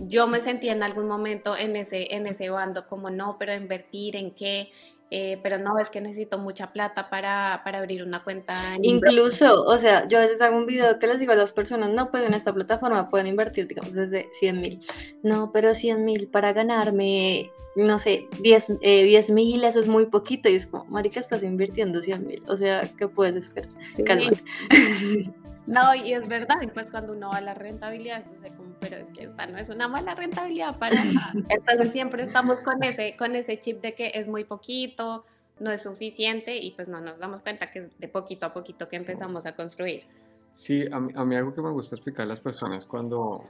yo 0.00 0.28
me 0.28 0.40
sentí 0.40 0.68
en 0.68 0.82
algún 0.82 1.08
momento 1.08 1.56
en 1.56 1.74
ese, 1.74 2.14
en 2.14 2.26
ese 2.26 2.50
bando 2.50 2.86
como 2.86 3.10
no, 3.10 3.36
pero 3.38 3.52
invertir 3.54 4.14
en 4.14 4.30
qué, 4.30 4.70
eh, 5.10 5.38
pero 5.42 5.58
no, 5.58 5.78
es 5.78 5.88
que 5.88 6.00
necesito 6.00 6.38
mucha 6.38 6.72
plata 6.72 7.08
para, 7.08 7.62
para 7.64 7.78
abrir 7.78 8.02
una 8.02 8.22
cuenta. 8.22 8.76
Incluso, 8.82 9.64
o 9.64 9.78
sea, 9.78 10.06
yo 10.06 10.18
a 10.18 10.22
veces 10.22 10.40
hago 10.42 10.56
un 10.56 10.66
video 10.66 10.98
que 10.98 11.06
les 11.06 11.18
digo 11.18 11.32
a 11.32 11.36
las 11.36 11.52
personas, 11.52 11.90
no, 11.90 12.10
pues 12.10 12.24
en 12.24 12.34
esta 12.34 12.52
plataforma 12.52 13.08
pueden 13.08 13.26
invertir, 13.26 13.66
digamos, 13.68 13.94
desde 13.94 14.28
100 14.32 14.60
mil. 14.60 14.80
No, 15.22 15.50
pero 15.52 15.74
100 15.74 16.04
mil 16.04 16.28
para 16.28 16.52
ganarme, 16.52 17.50
no 17.74 17.98
sé, 17.98 18.28
10 18.40 18.78
eh, 18.82 19.22
mil, 19.30 19.64
eso 19.64 19.80
es 19.80 19.86
muy 19.86 20.06
poquito. 20.06 20.48
Y 20.48 20.56
es 20.56 20.66
como, 20.66 20.84
marica, 20.86 21.20
estás 21.20 21.42
invirtiendo 21.42 22.02
100 22.02 22.26
mil. 22.26 22.42
O 22.46 22.56
sea, 22.56 22.88
¿qué 22.96 23.08
puedes 23.08 23.36
esperar? 23.36 23.70
No, 25.68 25.94
y 25.94 26.14
es 26.14 26.28
verdad, 26.28 26.62
y 26.62 26.68
pues 26.68 26.90
cuando 26.90 27.12
uno 27.12 27.28
va 27.28 27.36
a 27.36 27.40
la 27.42 27.52
rentabilidad, 27.52 28.24
es 28.42 28.52
como, 28.52 28.74
pero 28.80 28.96
es 28.96 29.10
que 29.10 29.24
esta 29.24 29.46
no 29.46 29.58
es 29.58 29.68
una 29.68 29.86
mala 29.86 30.14
rentabilidad 30.14 30.78
para 30.78 31.04
nada. 31.04 31.32
Entonces 31.50 31.92
siempre 31.92 32.22
estamos 32.22 32.60
con 32.62 32.82
ese, 32.82 33.16
con 33.18 33.36
ese 33.36 33.58
chip 33.58 33.82
de 33.82 33.94
que 33.94 34.12
es 34.14 34.28
muy 34.28 34.44
poquito, 34.44 35.26
no 35.60 35.70
es 35.70 35.82
suficiente, 35.82 36.56
y 36.56 36.70
pues 36.70 36.88
no 36.88 37.02
nos 37.02 37.18
damos 37.18 37.42
cuenta 37.42 37.70
que 37.70 37.80
es 37.80 37.98
de 37.98 38.08
poquito 38.08 38.46
a 38.46 38.54
poquito 38.54 38.88
que 38.88 38.96
empezamos 38.96 39.44
a 39.44 39.54
construir. 39.54 40.06
Sí, 40.52 40.86
a 40.90 41.00
mí, 41.00 41.12
a 41.14 41.22
mí 41.26 41.36
algo 41.36 41.52
que 41.52 41.60
me 41.60 41.70
gusta 41.70 41.96
explicar 41.96 42.24
a 42.24 42.28
las 42.30 42.40
personas 42.40 42.86
cuando, 42.86 43.44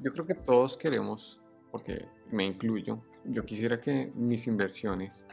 yo 0.00 0.12
creo 0.12 0.26
que 0.26 0.34
todos 0.34 0.76
queremos, 0.76 1.40
porque 1.70 2.04
me 2.30 2.44
incluyo, 2.44 3.02
yo 3.24 3.42
quisiera 3.46 3.80
que 3.80 4.12
mis 4.14 4.46
inversiones, 4.46 5.26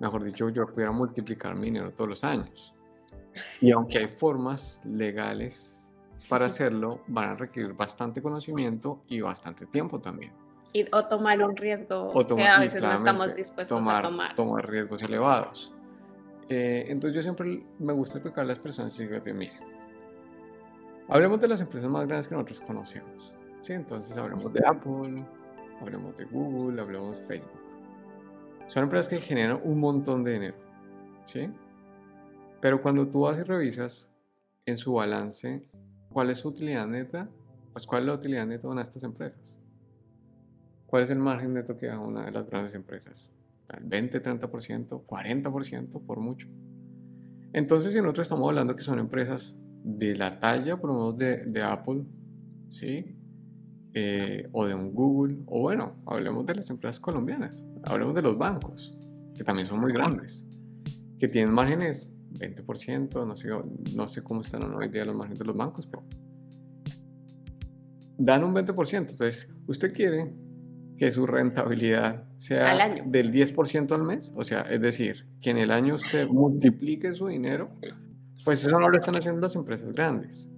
mejor 0.00 0.24
dicho, 0.24 0.48
yo 0.48 0.66
pudiera 0.66 0.90
multiplicar 0.90 1.54
mi 1.54 1.66
dinero 1.66 1.92
todos 1.92 2.10
los 2.10 2.24
años. 2.24 2.74
Y 3.60 3.70
aunque 3.70 3.98
hay 3.98 4.08
formas 4.08 4.80
legales 4.84 5.86
para 6.28 6.46
hacerlo, 6.46 7.00
van 7.06 7.30
a 7.30 7.34
requerir 7.34 7.72
bastante 7.72 8.22
conocimiento 8.22 9.02
y 9.08 9.20
bastante 9.20 9.66
tiempo 9.66 10.00
también. 10.00 10.32
Y, 10.72 10.84
o 10.92 11.04
tomar 11.06 11.42
un 11.42 11.56
riesgo 11.56 12.12
que 12.34 12.46
a 12.46 12.58
veces 12.60 12.82
no 12.82 12.92
estamos 12.92 13.34
dispuestos 13.34 13.86
a 13.86 14.02
tomar. 14.02 14.34
Tomar 14.34 14.68
riesgos 14.68 15.02
elevados. 15.02 15.74
Eh, 16.48 16.86
entonces 16.88 17.16
yo 17.16 17.22
siempre 17.22 17.62
me 17.78 17.92
gusta 17.92 18.18
explicar 18.18 18.44
a 18.44 18.48
las 18.48 18.58
personas 18.58 18.98
y 18.98 19.06
digo, 19.06 19.18
mire, 19.34 19.52
Hablemos 21.08 21.40
de 21.40 21.48
las 21.48 21.60
empresas 21.60 21.90
más 21.90 22.06
grandes 22.06 22.26
que 22.26 22.34
nosotros 22.34 22.60
conocemos. 22.62 23.34
¿sí? 23.60 23.74
Entonces 23.74 24.16
hablemos 24.16 24.50
de 24.52 24.62
Apple, 24.66 25.22
hablemos 25.80 26.16
de 26.16 26.24
Google, 26.24 26.80
hablemos 26.80 27.18
de 27.18 27.26
Facebook. 27.26 27.60
Son 28.66 28.84
empresas 28.84 29.08
que 29.08 29.18
generan 29.18 29.60
un 29.62 29.78
montón 29.78 30.24
de 30.24 30.32
dinero. 30.32 30.56
¿sí? 31.26 31.50
Pero 32.62 32.80
cuando 32.80 33.08
tú 33.08 33.22
vas 33.22 33.40
y 33.40 33.42
revisas 33.42 34.08
en 34.66 34.76
su 34.76 34.92
balance 34.92 35.68
cuál 36.12 36.30
es 36.30 36.38
su 36.38 36.48
utilidad 36.48 36.86
neta, 36.86 37.28
pues 37.72 37.84
cuál 37.84 38.02
es 38.02 38.06
la 38.06 38.14
utilidad 38.14 38.46
neta 38.46 38.68
de 38.68 38.72
una 38.72 38.82
de 38.82 38.84
estas 38.84 39.02
empresas. 39.02 39.58
¿Cuál 40.86 41.02
es 41.02 41.10
el 41.10 41.18
margen 41.18 41.54
neto 41.54 41.76
que 41.76 41.86
da 41.86 41.98
una 41.98 42.24
de 42.24 42.30
las 42.30 42.48
grandes 42.48 42.74
empresas? 42.76 43.32
¿El 43.68 43.82
20, 43.84 44.22
30%, 44.22 45.04
40% 45.04 46.06
por 46.06 46.20
mucho? 46.20 46.46
Entonces, 47.52 47.94
si 47.94 48.00
nosotros 48.00 48.26
estamos 48.26 48.48
hablando 48.48 48.76
que 48.76 48.82
son 48.82 49.00
empresas 49.00 49.60
de 49.82 50.14
la 50.14 50.38
talla, 50.38 50.76
por 50.76 50.90
lo 50.90 51.12
de, 51.12 51.38
de 51.46 51.62
Apple, 51.64 52.04
¿sí? 52.68 53.16
Eh, 53.92 54.48
o 54.52 54.66
de 54.66 54.74
un 54.74 54.94
Google, 54.94 55.38
o 55.46 55.62
bueno, 55.62 55.96
hablemos 56.06 56.46
de 56.46 56.54
las 56.54 56.70
empresas 56.70 57.00
colombianas, 57.00 57.66
hablemos 57.86 58.14
de 58.14 58.22
los 58.22 58.38
bancos, 58.38 58.96
que 59.34 59.42
también 59.42 59.66
son 59.66 59.80
muy 59.80 59.92
grandes, 59.92 60.46
que 61.18 61.26
tienen 61.26 61.52
márgenes 61.52 62.11
20%, 62.34 63.26
no 63.26 63.36
sé, 63.36 63.48
no 63.94 64.08
sé 64.08 64.22
cómo 64.22 64.40
están 64.40 64.64
hoy 64.74 64.88
día 64.88 65.04
los 65.04 65.14
márgenes 65.14 65.38
de 65.38 65.44
los 65.44 65.56
bancos, 65.56 65.86
pero 65.86 66.04
dan 68.18 68.44
un 68.44 68.54
20%. 68.54 68.96
Entonces, 68.96 69.48
usted 69.66 69.92
quiere 69.92 70.32
que 70.96 71.10
su 71.10 71.26
rentabilidad 71.26 72.28
sea 72.38 72.88
del 73.06 73.32
10% 73.32 73.92
al 73.92 74.02
mes, 74.04 74.32
o 74.36 74.44
sea, 74.44 74.62
es 74.62 74.80
decir, 74.80 75.26
que 75.40 75.50
en 75.50 75.58
el 75.58 75.70
año 75.70 75.94
usted 75.94 76.28
multiplique 76.28 77.12
su 77.14 77.26
dinero, 77.26 77.70
pues 78.44 78.64
eso 78.64 78.78
no 78.78 78.88
lo 78.88 78.98
están 78.98 79.16
haciendo 79.16 79.40
las 79.40 79.54
empresas 79.56 79.92
grandes. 79.92 80.48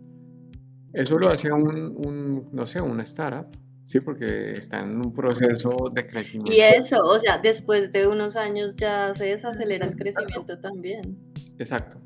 Eso 0.93 1.19
lo 1.19 1.29
hace 1.29 1.51
un, 1.51 2.49
no 2.53 2.67
sé, 2.67 2.81
una 2.81 3.03
startup, 3.03 3.47
sí, 3.85 4.01
porque 4.01 4.53
está 4.53 4.81
en 4.81 4.97
un 4.97 5.13
proceso 5.13 5.91
de 5.93 6.07
crecimiento. 6.07 6.53
Y 6.53 6.61
eso, 6.61 6.99
o 6.99 7.19
sea, 7.19 7.39
después 7.39 7.91
de 7.91 8.07
unos 8.07 8.37
años 8.37 8.77
ya 8.77 9.15
se 9.15 9.27
desacelera 9.27 9.87
el 9.87 9.97
crecimiento 9.97 10.59
también. 10.59 11.19
Exacto. 11.59 12.01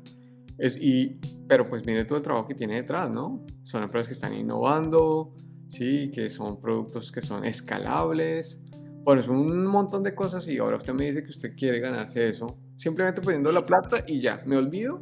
Es, 0.57 0.75
y, 0.75 1.19
pero 1.47 1.63
pues 1.63 1.83
viene 1.83 2.03
todo 2.03 2.17
el 2.17 2.23
trabajo 2.23 2.47
que 2.47 2.55
tiene 2.55 2.75
detrás, 2.75 3.09
¿no? 3.09 3.45
Son 3.63 3.81
empresas 3.83 4.07
que 4.07 4.13
están 4.13 4.33
innovando, 4.33 5.33
sí, 5.69 6.11
que 6.11 6.29
son 6.29 6.59
productos 6.59 7.11
que 7.11 7.21
son 7.21 7.45
escalables. 7.45 8.61
Bueno, 9.03 9.21
es 9.21 9.27
un 9.29 9.65
montón 9.65 10.03
de 10.03 10.13
cosas 10.13 10.47
y 10.47 10.57
ahora 10.57 10.75
usted 10.75 10.93
me 10.93 11.05
dice 11.05 11.23
que 11.23 11.29
usted 11.29 11.55
quiere 11.55 11.79
ganarse 11.79 12.27
eso, 12.27 12.59
simplemente 12.75 13.21
poniendo 13.21 13.51
la 13.51 13.65
plata 13.65 14.03
y 14.05 14.19
ya, 14.19 14.41
me 14.45 14.57
olvido 14.57 15.01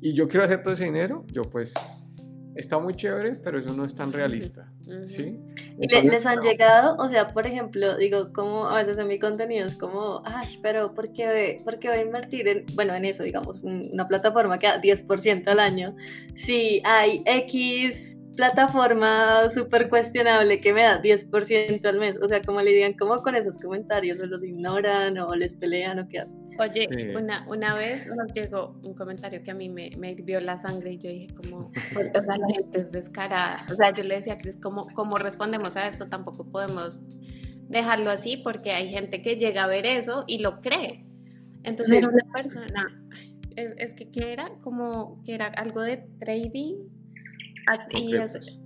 y 0.00 0.14
yo 0.14 0.28
quiero 0.28 0.44
hacer 0.44 0.62
todo 0.62 0.74
ese 0.74 0.84
dinero, 0.84 1.24
yo 1.32 1.42
pues 1.42 1.74
está 2.54 2.78
muy 2.78 2.94
chévere, 2.94 3.36
pero 3.36 3.58
eso 3.58 3.74
no 3.74 3.84
es 3.84 3.94
tan 3.94 4.12
realista, 4.12 4.72
¿sí? 5.06 5.38
¿Y 5.78 5.88
les 5.88 6.26
han 6.26 6.40
llegado? 6.40 6.96
O 6.98 7.08
sea, 7.08 7.32
por 7.32 7.46
ejemplo, 7.46 7.96
digo, 7.96 8.32
como 8.32 8.68
a 8.68 8.78
veces 8.78 8.98
en 8.98 9.08
mi 9.08 9.18
contenido 9.18 9.66
es 9.66 9.76
como, 9.76 10.22
ay, 10.24 10.58
pero 10.62 10.94
¿por 10.94 11.12
qué, 11.12 11.60
¿por 11.64 11.78
qué 11.78 11.88
voy 11.88 11.98
a 11.98 12.02
invertir 12.02 12.48
en, 12.48 12.66
bueno, 12.74 12.94
en 12.94 13.04
eso, 13.04 13.22
digamos, 13.22 13.58
una 13.62 14.06
plataforma 14.08 14.58
que 14.58 14.66
da 14.66 14.80
10% 14.80 15.48
al 15.48 15.60
año? 15.60 15.96
Si 16.34 16.82
hay 16.84 17.22
X 17.26 18.20
plataforma 18.34 19.48
súper 19.50 19.88
cuestionable 19.88 20.60
que 20.60 20.72
me 20.72 20.82
da 20.82 21.00
10% 21.00 21.84
al 21.86 21.98
mes. 21.98 22.16
O 22.20 22.28
sea, 22.28 22.42
como 22.42 22.60
le 22.60 22.70
digan, 22.72 22.94
como 22.94 23.16
con 23.22 23.34
esos 23.34 23.58
comentarios, 23.58 24.18
o 24.20 24.26
los 24.26 24.42
ignoran 24.44 25.18
o 25.18 25.34
les 25.34 25.54
pelean 25.54 25.98
o 25.98 26.08
qué 26.08 26.20
hacen. 26.20 26.38
Oye, 26.58 27.16
una, 27.16 27.46
una 27.48 27.74
vez 27.74 28.06
nos 28.06 28.32
llegó 28.32 28.78
un 28.84 28.94
comentario 28.94 29.42
que 29.42 29.50
a 29.50 29.54
mí 29.54 29.68
me, 29.68 29.90
me 29.98 30.12
hirvió 30.12 30.40
la 30.40 30.58
sangre 30.58 30.92
y 30.92 30.98
yo 30.98 31.10
dije 31.10 31.34
como, 31.34 31.70
o 31.70 32.22
sea, 32.22 32.36
la 32.36 32.48
gente 32.54 32.80
es 32.80 32.92
descarada. 32.92 33.66
O 33.70 33.74
sea, 33.74 33.92
yo 33.92 34.04
le 34.04 34.16
decía 34.16 34.34
a 34.34 34.38
Cris, 34.38 34.58
¿cómo, 34.60 34.86
¿cómo 34.94 35.18
respondemos 35.18 35.76
a 35.76 35.86
esto? 35.86 36.08
Tampoco 36.08 36.50
podemos 36.50 37.00
dejarlo 37.68 38.10
así 38.10 38.36
porque 38.36 38.72
hay 38.72 38.88
gente 38.88 39.22
que 39.22 39.36
llega 39.36 39.64
a 39.64 39.66
ver 39.66 39.86
eso 39.86 40.24
y 40.26 40.38
lo 40.38 40.60
cree. 40.60 41.06
Entonces 41.62 41.96
era 41.96 42.08
una 42.08 42.24
persona, 42.32 43.02
es, 43.56 43.72
es 43.78 43.94
que, 43.94 44.10
¿qué 44.10 44.32
era? 44.32 44.50
Como 44.60 45.22
que 45.24 45.34
era 45.34 45.46
algo 45.46 45.80
de 45.80 45.96
trading 46.18 46.93
y 47.90 48.14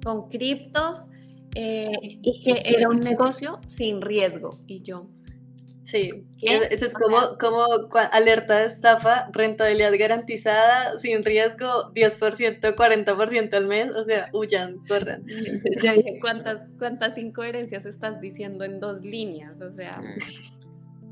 con 0.05 0.28
criptos 0.28 1.07
eh, 1.55 1.92
y 2.03 2.42
que 2.42 2.62
era 2.64 2.88
un 2.88 3.01
negocio 3.01 3.61
sin 3.66 4.01
riesgo. 4.01 4.59
Y 4.66 4.82
yo. 4.82 5.09
Sí, 5.82 6.26
eso 6.42 6.84
es 6.84 6.92
como, 6.92 7.38
como 7.40 7.64
alerta 8.12 8.59
de 8.59 8.66
estafa, 8.66 9.30
rentabilidad 9.32 9.90
garantizada, 9.99 10.99
sin 10.99 11.24
riesgo, 11.24 11.94
10%, 11.94 12.61
40% 12.61 13.55
al 13.55 13.66
mes, 13.66 13.94
o 13.94 14.05
sea, 14.05 14.26
huyan, 14.34 14.84
corran. 14.86 15.24
Ya 15.82 15.94
dije, 15.94 16.18
¿cuántas, 16.20 16.66
¿cuántas 16.78 17.16
incoherencias 17.16 17.86
estás 17.86 18.20
diciendo 18.20 18.64
en 18.64 18.80
dos 18.80 19.01
líneas? 19.01 19.59
O 19.62 19.72
sea... 19.72 20.03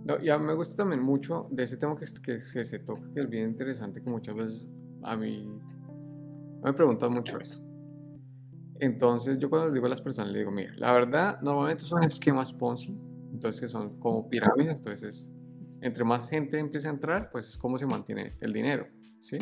No, 0.04 0.20
ya 0.20 0.36
me 0.38 0.52
gusta 0.52 0.82
también 0.82 1.02
mucho 1.02 1.48
de 1.50 1.62
ese 1.62 1.78
tema 1.78 1.96
que, 1.96 2.04
que, 2.22 2.38
que, 2.52 2.64
se 2.64 2.78
toca, 2.80 3.00
que 3.14 3.20
es 3.20 3.30
bien 3.30 3.48
interesante, 3.48 4.02
que 4.02 4.10
muchas 4.10 4.36
veces 4.36 4.70
a 5.02 5.16
mí 5.16 5.58
me 6.62 6.72
preguntan 6.74 7.14
mucho 7.14 7.40
eso. 7.40 7.65
Entonces 8.80 9.38
yo 9.38 9.48
cuando 9.48 9.68
les 9.68 9.74
digo 9.74 9.86
a 9.86 9.90
las 9.90 10.00
personas, 10.00 10.32
les 10.32 10.40
digo, 10.40 10.50
mira, 10.50 10.72
la 10.76 10.92
verdad, 10.92 11.40
normalmente 11.40 11.84
son 11.84 12.02
esquemas 12.04 12.52
Ponzi, 12.52 12.96
entonces 13.32 13.60
que 13.60 13.68
son 13.68 13.98
como 13.98 14.28
pirámides, 14.28 14.80
entonces 14.80 15.32
entre 15.80 16.04
más 16.04 16.28
gente 16.28 16.58
empieza 16.58 16.88
a 16.88 16.92
entrar, 16.92 17.30
pues 17.30 17.48
es 17.48 17.58
como 17.58 17.78
se 17.78 17.86
mantiene 17.86 18.34
el 18.40 18.52
dinero, 18.52 18.86
¿sí? 19.20 19.38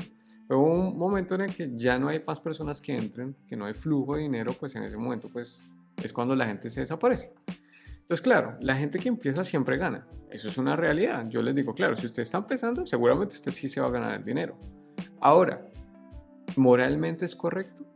Pero 0.46 0.60
un 0.60 0.98
momento 0.98 1.34
en 1.34 1.42
el 1.42 1.54
que 1.54 1.72
ya 1.76 1.98
no 1.98 2.08
hay 2.08 2.22
más 2.26 2.38
personas 2.38 2.80
que 2.80 2.96
entren, 2.96 3.34
que 3.46 3.56
no 3.56 3.64
hay 3.64 3.74
flujo 3.74 4.16
de 4.16 4.22
dinero, 4.22 4.52
pues 4.58 4.76
en 4.76 4.82
ese 4.82 4.96
momento 4.96 5.28
pues 5.32 5.66
es 6.02 6.12
cuando 6.12 6.36
la 6.36 6.46
gente 6.46 6.68
se 6.68 6.80
desaparece. 6.80 7.32
Entonces, 8.04 8.20
claro, 8.20 8.58
la 8.60 8.76
gente 8.76 8.98
que 8.98 9.08
empieza 9.08 9.44
siempre 9.44 9.78
gana. 9.78 10.06
Eso 10.30 10.48
es 10.48 10.58
una 10.58 10.76
realidad. 10.76 11.26
Yo 11.30 11.40
les 11.40 11.54
digo, 11.54 11.74
claro, 11.74 11.96
si 11.96 12.04
usted 12.04 12.22
está 12.22 12.36
empezando, 12.36 12.84
seguramente 12.84 13.34
usted 13.34 13.50
sí 13.50 13.68
se 13.68 13.80
va 13.80 13.86
a 13.86 13.90
ganar 13.90 14.18
el 14.18 14.24
dinero. 14.24 14.58
Ahora, 15.20 15.64
¿moralmente 16.56 17.24
es 17.24 17.34
correcto? 17.34 17.86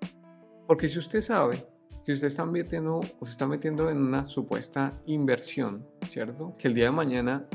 Porque 0.68 0.86
si 0.86 0.98
usted 0.98 1.22
sabe 1.22 1.66
que 2.04 2.12
usted 2.12 2.26
está 2.26 2.44
metiendo, 2.44 2.98
o 2.98 3.24
se 3.24 3.32
está 3.32 3.48
metiendo 3.48 3.88
en 3.88 3.96
una 3.96 4.26
supuesta 4.26 4.92
inversión, 5.06 5.84
¿cierto? 6.10 6.54
Que 6.58 6.68
el 6.68 6.74
día 6.74 6.84
de 6.84 6.90
mañana 6.90 7.46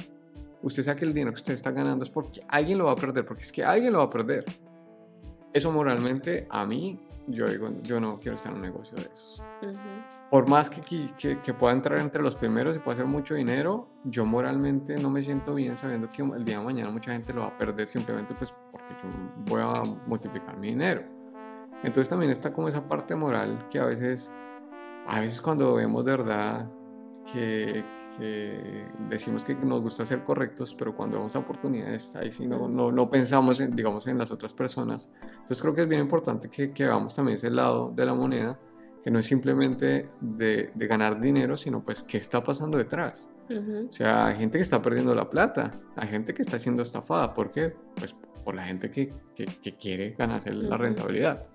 usted 0.64 0.82
sabe 0.82 0.98
que 0.98 1.06
el 1.06 1.14
dinero 1.14 1.32
que 1.32 1.38
usted 1.38 1.54
está 1.54 1.70
ganando 1.70 2.04
es 2.04 2.10
porque 2.10 2.42
alguien 2.48 2.80
lo 2.80 2.86
va 2.86 2.94
a 2.94 2.96
perder, 2.96 3.24
porque 3.24 3.44
es 3.44 3.52
que 3.52 3.64
alguien 3.64 3.94
lo 3.94 4.00
va 4.00 4.06
a 4.06 4.10
perder. 4.10 4.46
Eso 5.54 5.72
moralmente, 5.72 6.48
a 6.50 6.66
mí, 6.66 7.00
yo 7.28 7.48
digo, 7.48 7.70
yo 7.84 8.00
no 8.00 8.20
quiero 8.20 8.34
estar 8.34 8.52
en 8.52 8.58
un 8.58 8.64
negocio 8.64 8.98
de 8.98 9.04
esos. 9.04 9.44
Por 10.32 10.50
más 10.50 10.72
que, 10.72 10.82
que, 11.16 11.38
que, 11.38 11.54
pueda 11.54 11.72
entrar 11.72 12.00
entre 12.00 12.24
los 12.24 12.34
primeros 12.34 12.76
y 12.76 12.80
pueda 12.80 12.96
hacer 12.96 13.06
mucho 13.06 13.36
dinero, 13.36 13.90
yo 14.06 14.26
moralmente 14.26 14.98
no 14.98 15.12
me 15.12 15.22
siento 15.22 15.54
bien 15.54 15.78
sabiendo 15.78 16.10
que 16.10 16.24
el 16.24 16.44
día 16.44 16.58
de 16.58 16.66
mañana 16.66 16.90
mucha 16.90 17.12
gente 17.12 17.32
lo 17.32 17.42
va 17.42 17.48
a 17.50 17.58
perder 17.60 17.88
simplemente 17.88 18.34
pues 18.34 18.52
porque 18.72 18.96
yo 19.04 19.10
voy 19.46 19.62
a 19.62 19.84
multiplicar 20.08 20.58
mi 20.58 20.70
dinero. 20.70 21.13
Entonces 21.84 22.10
también 22.10 22.32
está 22.32 22.54
como 22.54 22.68
esa 22.68 22.88
parte 22.88 23.16
moral 23.16 23.68
que 23.70 23.80
a 23.80 23.86
veces, 23.86 24.34
a 25.08 25.20
veces 25.20 25.42
cuando 25.42 25.76
vemos 25.76 26.06
de 26.06 26.12
verdad 26.12 26.72
que, 27.32 27.84
decimos 29.10 29.44
que 29.44 29.56
nos 29.56 29.82
gusta 29.82 30.06
ser 30.06 30.24
correctos, 30.24 30.76
pero 30.76 30.96
cuando 30.96 31.18
vemos 31.18 31.36
oportunidades, 31.36 32.16
ahí 32.16 32.30
sí 32.30 32.46
no, 32.48 32.70
no, 32.70 32.92
no, 32.92 33.10
pensamos, 33.10 33.60
en, 33.60 33.76
digamos, 33.76 34.06
en 34.08 34.18
las 34.18 34.32
otras 34.32 34.54
personas. 34.54 35.10
Entonces 35.24 35.62
creo 35.62 35.74
que 35.74 35.82
es 35.82 35.88
bien 35.88 36.02
importante 36.02 36.50
que, 36.50 36.72
que 36.72 36.86
veamos 36.86 37.16
también 37.16 37.36
ese 37.36 37.50
lado 37.50 37.92
de 37.94 38.06
la 38.06 38.14
moneda, 38.14 38.60
que 39.04 39.12
no 39.12 39.20
es 39.20 39.26
simplemente 39.26 40.10
de, 40.22 40.72
de 40.74 40.88
ganar 40.88 41.20
dinero, 41.20 41.58
sino 41.58 41.84
pues 41.84 42.04
qué 42.04 42.18
está 42.18 42.44
pasando 42.44 42.78
detrás. 42.78 43.30
O 43.50 43.92
sea, 43.92 44.28
hay 44.28 44.38
gente 44.38 44.58
que 44.58 44.62
está 44.62 44.82
perdiendo 44.82 45.14
la 45.14 45.30
plata, 45.30 45.74
hay 45.96 46.08
gente 46.08 46.34
que 46.34 46.44
está 46.44 46.58
siendo 46.58 46.84
estafada. 46.84 47.34
¿Por 47.34 47.52
qué? 47.52 47.76
Pues 47.96 48.16
por 48.44 48.56
la 48.56 48.64
gente 48.64 48.90
que, 48.90 49.14
que, 49.36 49.76
quiere 49.78 50.12
ganarse 50.12 50.54
la 50.54 50.78
rentabilidad. 50.78 51.48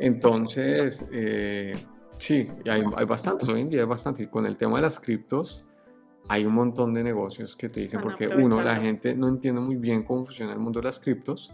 Entonces, 0.00 1.06
eh, 1.12 1.76
sí, 2.16 2.48
hay, 2.68 2.82
hay 2.96 3.04
bastantes, 3.04 3.48
hoy 3.48 3.60
en 3.60 3.68
día 3.68 3.82
hay 3.82 3.86
bastantes. 3.86 4.26
Y 4.26 4.28
con 4.28 4.46
el 4.46 4.56
tema 4.56 4.76
de 4.76 4.82
las 4.82 4.98
criptos, 4.98 5.66
hay 6.28 6.46
un 6.46 6.54
montón 6.54 6.94
de 6.94 7.04
negocios 7.04 7.54
que 7.54 7.68
te 7.68 7.80
dicen, 7.80 8.00
porque 8.00 8.26
uno, 8.26 8.62
la 8.62 8.76
gente 8.76 9.14
no 9.14 9.28
entiende 9.28 9.60
muy 9.60 9.76
bien 9.76 10.02
cómo 10.02 10.24
funciona 10.24 10.52
el 10.52 10.58
mundo 10.58 10.80
de 10.80 10.86
las 10.86 10.98
criptos. 10.98 11.52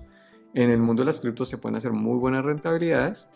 En 0.55 0.71
el 0.71 0.79
mundo 0.79 1.03
de 1.03 1.07
las 1.07 1.21
criptos 1.21 1.49
se 1.49 1.59
pueden 1.59 1.77
hacer 1.77 1.93
muy 1.93 2.19
buenas 2.19 2.45
rentabilidades, 2.45 3.29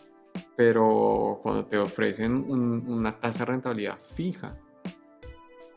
pero 0.55 1.39
cuando 1.43 1.65
te 1.65 1.77
ofrecen 1.77 2.45
una 2.49 3.19
tasa 3.19 3.39
de 3.39 3.51
rentabilidad 3.51 3.99
fija, 3.99 4.57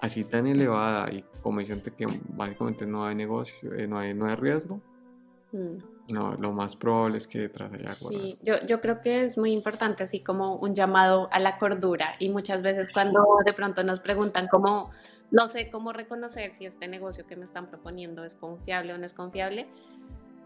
así 0.01 0.25
tan 0.25 0.47
elevada 0.47 1.11
y 1.13 1.25
como 1.43 1.59
dicen 1.59 1.83
que 1.83 2.07
básicamente 2.29 2.87
no 2.87 3.05
hay 3.05 3.15
negocio, 3.15 3.75
eh, 3.75 3.89
no, 3.89 3.99
hay, 3.99 4.15
no 4.15 4.27
hay 4.27 4.37
riesgo, 4.37 4.81
mm. 5.53 5.94
No, 6.09 6.35
lo 6.35 6.53
más 6.53 6.77
probable 6.77 7.17
es 7.17 7.27
que 7.27 7.39
detrás 7.41 7.73
haya 7.73 7.93
Sí, 7.93 8.39
yo, 8.43 8.55
yo 8.67 8.81
creo 8.81 9.01
que 9.01 9.25
es 9.25 9.39
muy 9.39 9.53
importante, 9.53 10.03
así 10.03 10.21
como 10.21 10.57
un 10.57 10.75
llamado 10.75 11.29
a 11.33 11.39
la 11.39 11.57
cordura. 11.57 12.17
Y 12.19 12.29
muchas 12.29 12.61
veces 12.61 12.93
cuando 12.93 13.25
de 13.45 13.53
pronto 13.55 13.83
nos 13.85 14.01
preguntan 14.01 14.49
cómo, 14.49 14.91
no 15.31 15.49
sé 15.49 15.71
cómo 15.71 15.93
reconocer 15.95 16.53
si 16.53 16.67
este 16.67 16.89
negocio 16.89 17.27
que 17.27 17.37
me 17.37 17.47
están 17.47 17.69
proponiendo 17.69 18.23
es 18.25 18.37
confiable 18.37 18.93
o 18.93 18.99
no 18.99 19.07
es 19.07 19.15
confiable, 19.15 19.67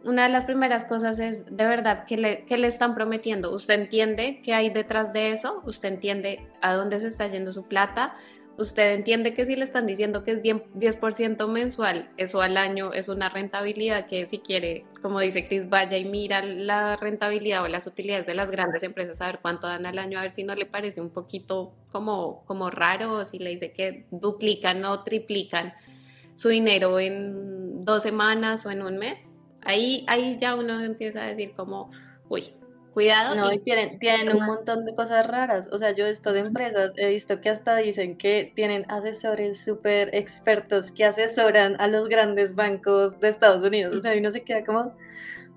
una 0.04 0.24
de 0.24 0.28
las 0.28 0.44
primeras 0.44 0.84
cosas 0.84 1.18
es 1.18 1.44
de 1.44 1.64
verdad 1.66 2.04
que 2.06 2.16
le, 2.16 2.44
que 2.44 2.56
le 2.56 2.68
están 2.68 2.94
prometiendo. 2.94 3.52
Usted 3.52 3.74
entiende 3.74 4.40
qué 4.44 4.54
hay 4.54 4.70
detrás 4.70 5.12
de 5.12 5.32
eso, 5.32 5.60
usted 5.64 5.88
entiende 5.88 6.46
a 6.62 6.74
dónde 6.74 7.00
se 7.00 7.08
está 7.08 7.26
yendo 7.26 7.52
su 7.52 7.64
plata, 7.64 8.14
usted 8.58 8.94
entiende 8.94 9.34
que 9.34 9.46
si 9.46 9.54
le 9.54 9.64
están 9.64 9.86
diciendo 9.86 10.24
que 10.24 10.32
es 10.32 10.42
10% 10.42 11.48
mensual, 11.48 12.10
eso 12.16 12.42
al 12.42 12.56
año 12.56 12.92
es 12.92 13.08
una 13.08 13.28
rentabilidad 13.28 14.06
que 14.06 14.26
si 14.26 14.40
quiere, 14.40 14.84
como 15.00 15.20
dice 15.20 15.46
Chris, 15.46 15.68
vaya 15.68 15.96
y 15.96 16.04
mira 16.04 16.44
la 16.44 16.96
rentabilidad 16.96 17.62
o 17.62 17.68
las 17.68 17.86
utilidades 17.86 18.26
de 18.26 18.34
las 18.34 18.50
grandes 18.50 18.82
empresas, 18.82 19.20
a 19.20 19.26
ver 19.26 19.38
cuánto 19.40 19.68
dan 19.68 19.86
al 19.86 19.98
año, 19.98 20.18
a 20.18 20.22
ver 20.22 20.32
si 20.32 20.42
no 20.42 20.56
le 20.56 20.66
parece 20.66 21.00
un 21.00 21.10
poquito 21.10 21.72
como, 21.92 22.44
como 22.46 22.68
raro 22.68 23.12
o 23.12 23.24
si 23.24 23.38
le 23.38 23.50
dice 23.50 23.72
que 23.72 24.06
duplican 24.10 24.84
o 24.84 25.04
triplican 25.04 25.72
su 26.34 26.48
dinero 26.48 26.98
en 26.98 27.80
dos 27.80 28.02
semanas 28.02 28.66
o 28.66 28.72
en 28.72 28.82
un 28.82 28.98
mes. 28.98 29.30
Ahí, 29.62 30.04
ahí 30.08 30.36
ya 30.40 30.56
uno 30.56 30.80
empieza 30.80 31.22
a 31.22 31.26
decir 31.26 31.52
como, 31.52 31.90
uy, 32.28 32.52
Cuidado. 32.98 33.36
No, 33.36 33.52
y 33.52 33.60
tienen, 33.60 34.00
tienen 34.00 34.34
un 34.34 34.44
montón 34.44 34.84
de 34.84 34.92
cosas 34.92 35.24
raras. 35.24 35.68
O 35.70 35.78
sea, 35.78 35.92
yo 35.92 36.04
esto 36.04 36.32
de 36.32 36.40
empresas 36.40 36.94
he 36.96 37.08
visto 37.10 37.40
que 37.40 37.48
hasta 37.48 37.76
dicen 37.76 38.18
que 38.18 38.50
tienen 38.56 38.90
asesores 38.90 39.64
súper 39.64 40.12
expertos 40.16 40.90
que 40.90 41.04
asesoran 41.04 41.80
a 41.80 41.86
los 41.86 42.08
grandes 42.08 42.56
bancos 42.56 43.20
de 43.20 43.28
Estados 43.28 43.62
Unidos. 43.62 43.96
O 43.96 44.00
sea, 44.00 44.16
y 44.16 44.18
uno 44.18 44.32
se 44.32 44.42
queda 44.42 44.64
como, 44.64 44.96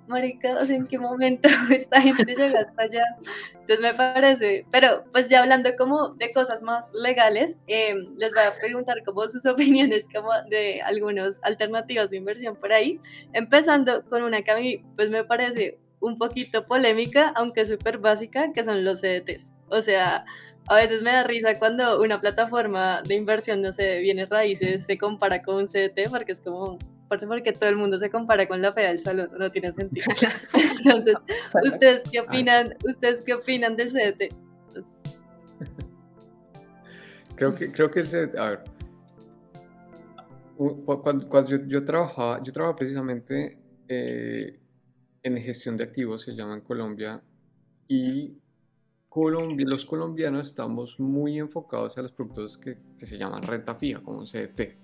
marica, 0.05 0.53
o 0.53 0.65
sea, 0.65 0.75
¿en 0.75 0.85
qué 0.85 0.99
momento 0.99 1.49
esta 1.71 1.99
gente 1.99 2.25
llega 2.25 2.59
hasta 2.59 2.83
allá? 2.83 3.05
Entonces 3.53 3.79
me 3.81 3.95
parece, 3.95 4.67
pero 4.69 5.05
pues 5.11 5.27
ya 5.27 5.39
hablando 5.39 5.75
como 5.75 6.09
de 6.09 6.31
cosas 6.33 6.61
más 6.61 6.93
legales, 6.93 7.57
em, 7.65 8.05
les 8.17 8.33
voy 8.33 8.43
a 8.43 8.53
preguntar 8.59 8.97
como 9.03 9.27
sus 9.31 9.45
opiniones 9.47 10.07
como 10.13 10.29
de 10.47 10.83
algunas 10.83 11.43
alternativas 11.43 12.11
de 12.11 12.17
inversión 12.17 12.55
por 12.55 12.71
ahí, 12.71 12.99
empezando 13.33 14.05
con 14.05 14.21
una 14.21 14.43
que 14.43 14.51
a 14.51 14.57
mí 14.57 14.83
pues 14.95 15.09
me 15.09 15.23
parece 15.23 15.79
un 16.01 16.17
poquito 16.17 16.65
polémica, 16.65 17.31
aunque 17.35 17.65
súper 17.65 17.99
básica, 17.99 18.51
que 18.51 18.63
son 18.63 18.83
los 18.83 18.99
CDTs. 19.01 19.53
O 19.69 19.81
sea, 19.81 20.25
a 20.67 20.75
veces 20.75 21.01
me 21.01 21.11
da 21.11 21.23
risa 21.23 21.57
cuando 21.57 22.01
una 22.01 22.19
plataforma 22.19 23.01
de 23.03 23.15
inversión, 23.15 23.61
no 23.61 23.71
sé, 23.71 23.99
bienes 23.99 24.29
raíces, 24.29 24.85
se 24.85 24.97
compara 24.97 25.41
con 25.41 25.55
un 25.55 25.67
CDT, 25.67 26.09
porque 26.09 26.33
es 26.33 26.41
como, 26.41 26.77
por 27.07 27.27
porque 27.27 27.53
todo 27.53 27.69
el 27.69 27.75
mundo 27.75 27.97
se 27.97 28.09
compara 28.09 28.47
con 28.47 28.61
la 28.61 28.71
fea 28.71 28.89
del 28.89 28.99
salón, 28.99 29.29
no 29.37 29.49
tiene 29.49 29.71
sentido. 29.71 30.05
Entonces, 30.85 31.15
¿ustedes 31.63 32.03
qué 32.11 32.19
opinan, 32.19 32.75
¿ustedes 32.83 33.21
qué 33.21 33.33
opinan 33.33 33.75
del 33.75 33.89
CDT? 33.89 34.33
Creo 37.35 37.55
que, 37.55 37.71
creo 37.71 37.89
que 37.89 38.01
el 38.01 38.07
CDT, 38.07 38.37
a 38.37 38.49
ver, 38.51 38.63
cuando, 40.85 41.47
yo, 41.47 41.57
yo, 41.65 41.83
trabajaba, 41.83 42.41
yo 42.43 42.53
trabajaba 42.53 42.75
precisamente 42.75 43.57
eh, 43.87 44.60
en 45.23 45.37
gestión 45.37 45.77
de 45.77 45.83
activos, 45.83 46.21
se 46.21 46.35
llama 46.35 46.55
en 46.55 46.61
Colombia, 46.61 47.21
y 47.87 48.37
Colombia, 49.09 49.65
los 49.67 49.85
colombianos 49.85 50.47
estamos 50.47 50.99
muy 50.99 51.37
enfocados 51.37 51.97
a 51.97 52.01
los 52.01 52.13
productos 52.13 52.57
que, 52.57 52.77
que 52.97 53.05
se 53.05 53.17
llaman 53.17 53.43
renta 53.43 53.75
fija, 53.75 54.01
como 54.01 54.19
un 54.19 54.25
CDT. 54.25 54.77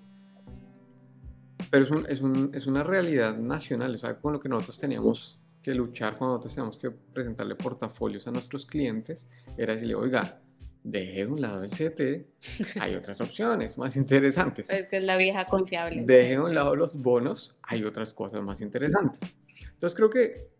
Pero 1.70 1.84
es, 1.84 1.90
un, 1.90 2.06
es, 2.06 2.20
un, 2.20 2.50
es, 2.52 2.66
una 2.66 2.82
realidad 2.82 3.38
nacional, 3.38 3.98
sea, 3.98 4.18
con 4.18 4.34
lo 4.34 4.40
que 4.40 4.48
nosotros 4.48 4.78
teníamos 4.78 5.40
que 5.62 5.74
luchar, 5.74 6.16
cuando 6.16 6.34
nosotros 6.34 6.54
teníamos 6.54 6.78
que 6.78 6.90
presentarle 6.90 7.54
portafolios 7.54 8.28
a 8.28 8.30
nuestros 8.30 8.66
clientes, 8.66 9.30
era 9.56 9.72
decirle, 9.72 9.94
oiga, 9.94 10.40
deje 10.82 11.20
de 11.20 11.26
un 11.26 11.40
lado 11.40 11.64
el 11.64 11.70
CDT, 11.70 12.80
hay 12.80 12.94
otras 12.94 13.20
opciones 13.20 13.78
más 13.78 13.96
interesantes. 13.96 14.70
Es 14.70 14.88
que 14.88 14.98
es 14.98 15.04
la 15.04 15.16
vieja 15.16 15.46
confiable. 15.46 16.02
Deje 16.04 16.32
de 16.32 16.40
un 16.40 16.54
lado 16.54 16.76
los 16.76 17.00
bonos, 17.00 17.56
hay 17.62 17.84
otras 17.84 18.14
cosas 18.14 18.42
más 18.42 18.60
interesantes. 18.60 19.34
Entonces 19.78 19.96
creo 19.96 20.10
que, 20.10 20.50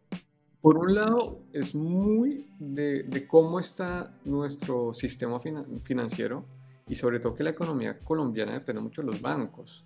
por 0.61 0.79
un 0.79 0.95
lado, 0.95 1.41
es 1.53 1.75
muy 1.75 2.47
de, 2.61 3.27
cómo 3.27 3.59
está 3.59 4.16
nuestro 4.25 4.95
sistema 4.95 5.41
financiero 5.83 6.45
y 6.87 6.95
sobre 6.95 7.19
todo 7.19 7.35
que 7.35 7.43
la 7.43 7.51
economía 7.51 7.99
colombiana 7.99 8.53
depende 8.53 8.81
mucho 8.81 9.03
de 9.03 9.09
los 9.09 9.21
bancos. 9.21 9.85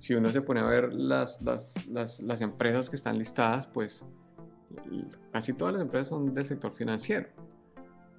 Si 0.00 0.14
uno 0.14 0.30
se 0.30 0.42
pone 0.42 0.58
a 0.58 0.64
ver 0.64 0.92
las, 0.92 1.40
las, 1.42 1.86
las, 1.86 2.20
las 2.22 2.40
empresas 2.40 2.90
que 2.90 2.96
están 2.96 3.18
listadas, 3.18 3.68
pues 3.68 4.04
casi 5.30 5.52
todas 5.52 5.74
las 5.74 5.82
empresas 5.82 6.08
son 6.08 6.34
del 6.34 6.44
sector 6.44 6.72
financiero. 6.72 7.28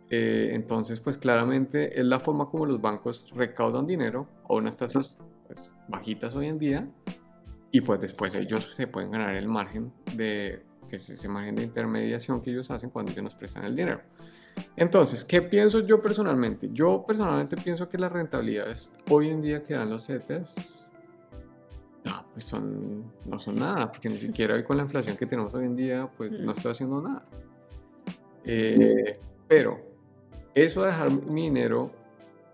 Eh, 0.09 0.51
entonces, 0.53 1.01
pues 1.01 1.17
claramente 1.17 1.99
es 1.99 2.05
la 2.05 2.21
forma 2.21 2.47
como 2.47 2.67
los 2.67 2.79
bancos 2.79 3.27
recaudan 3.35 3.85
dinero 3.85 4.29
a 4.47 4.53
unas 4.53 4.77
tasas 4.77 5.17
pues, 5.45 5.73
bajitas 5.89 6.33
hoy 6.37 6.47
en 6.47 6.57
día 6.57 6.87
y 7.73 7.81
pues 7.81 7.99
después 7.99 8.35
ellos 8.35 8.71
se 8.71 8.85
pueden 8.85 9.09
ganar 9.09 9.35
el 9.35 9.47
margen 9.47 9.91
de, 10.15 10.61
que 10.87 10.97
es 10.97 11.09
ese 11.09 11.27
margen 11.27 11.55
de 11.55 11.63
intermediación 11.63 12.39
que 12.39 12.51
ellos 12.51 12.69
hacen 12.69 12.91
cuando 12.91 13.11
ellos 13.11 13.23
nos 13.23 13.33
prestan 13.33 13.65
el 13.65 13.75
dinero. 13.75 13.99
Entonces, 14.75 15.25
¿qué 15.25 15.41
pienso 15.41 15.79
yo 15.79 15.99
personalmente? 15.99 16.69
Yo 16.71 17.03
personalmente 17.03 17.57
pienso 17.57 17.89
que 17.89 17.97
las 17.97 18.11
rentabilidades 18.11 18.93
hoy 19.09 19.29
en 19.29 19.41
día 19.41 19.63
que 19.63 19.73
dan 19.73 19.89
los 19.89 20.05
CETES, 20.05 20.91
no, 22.03 22.25
pues 22.31 22.45
son, 22.45 23.11
no 23.25 23.39
son 23.39 23.57
nada, 23.57 23.91
porque 23.91 24.07
ni 24.07 24.17
siquiera 24.17 24.53
hoy 24.53 24.63
con 24.63 24.77
la 24.77 24.83
inflación 24.83 25.17
que 25.17 25.25
tenemos 25.25 25.51
hoy 25.55 25.65
en 25.65 25.75
día, 25.75 26.07
pues 26.15 26.31
no 26.31 26.51
estoy 26.51 26.73
haciendo 26.73 27.01
nada. 27.01 27.25
Eh, 28.45 29.17
pero 29.47 29.81
eso 30.53 30.83
de 30.83 30.89
dejar 30.89 31.09
mi 31.09 31.45
dinero 31.45 31.89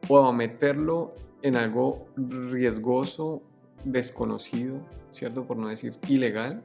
o 0.08 0.32
meterlo 0.32 1.14
en 1.42 1.58
algo 1.58 2.08
riesgoso 2.16 3.42
desconocido, 3.84 4.80
¿cierto? 5.10 5.46
Por 5.46 5.58
no 5.58 5.68
decir 5.68 5.96
ilegal, 6.08 6.64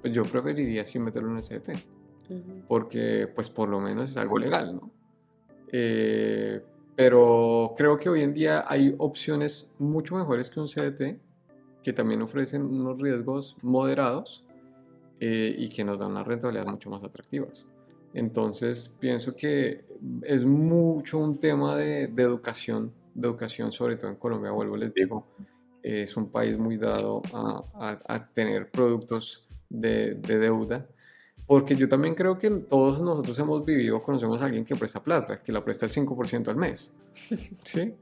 pues 0.00 0.14
yo 0.14 0.24
preferiría 0.24 0.84
sí 0.84 0.98
meterlo 0.98 1.30
en 1.30 1.36
el 1.38 1.42
CDT, 1.42 2.66
porque 2.68 3.28
pues 3.34 3.48
por 3.48 3.68
lo 3.68 3.80
menos 3.80 4.10
es 4.10 4.16
algo 4.16 4.38
legal, 4.38 4.76
¿no? 4.76 4.90
Eh, 5.72 6.62
pero 6.96 7.74
creo 7.76 7.96
que 7.96 8.08
hoy 8.08 8.22
en 8.22 8.34
día 8.34 8.64
hay 8.66 8.94
opciones 8.98 9.72
mucho 9.78 10.16
mejores 10.16 10.50
que 10.50 10.60
un 10.60 10.66
CDT, 10.66 11.18
que 11.82 11.92
también 11.92 12.20
ofrecen 12.22 12.62
unos 12.62 13.00
riesgos 13.00 13.56
moderados 13.62 14.44
eh, 15.18 15.54
y 15.56 15.68
que 15.70 15.84
nos 15.84 15.98
dan 15.98 16.10
una 16.10 16.24
rentabilidad 16.24 16.66
mucho 16.66 16.90
más 16.90 17.02
atractivas. 17.02 17.66
Entonces 18.12 18.94
pienso 18.98 19.36
que 19.36 19.84
es 20.22 20.44
mucho 20.44 21.18
un 21.18 21.38
tema 21.38 21.76
de, 21.76 22.08
de 22.08 22.22
educación, 22.22 22.92
de 23.14 23.28
educación 23.28 23.72
sobre 23.72 23.96
todo 23.96 24.10
en 24.10 24.16
Colombia, 24.16 24.50
vuelvo 24.50 24.76
les 24.76 24.92
digo, 24.92 25.26
es 25.82 26.16
un 26.16 26.30
país 26.30 26.58
muy 26.58 26.76
dado 26.76 27.22
a, 27.32 28.28
tener 28.34 28.70
productos 28.70 29.46
de, 29.68 30.14
deuda, 30.14 30.86
porque 31.46 31.74
yo 31.74 31.88
también 31.88 32.14
creo 32.14 32.38
que 32.38 32.50
todos 32.50 33.00
nosotros 33.00 33.38
hemos 33.38 33.64
vivido, 33.64 34.02
conocemos 34.02 34.40
a 34.42 34.46
alguien 34.46 34.64
que 34.64 34.76
presta 34.76 35.02
plata, 35.02 35.38
que 35.38 35.52
la 35.52 35.64
presta 35.64 35.86
el 35.86 35.92
5% 35.92 36.48
al 36.48 36.56
mes, 36.56 36.92
¿sí? 37.64 37.94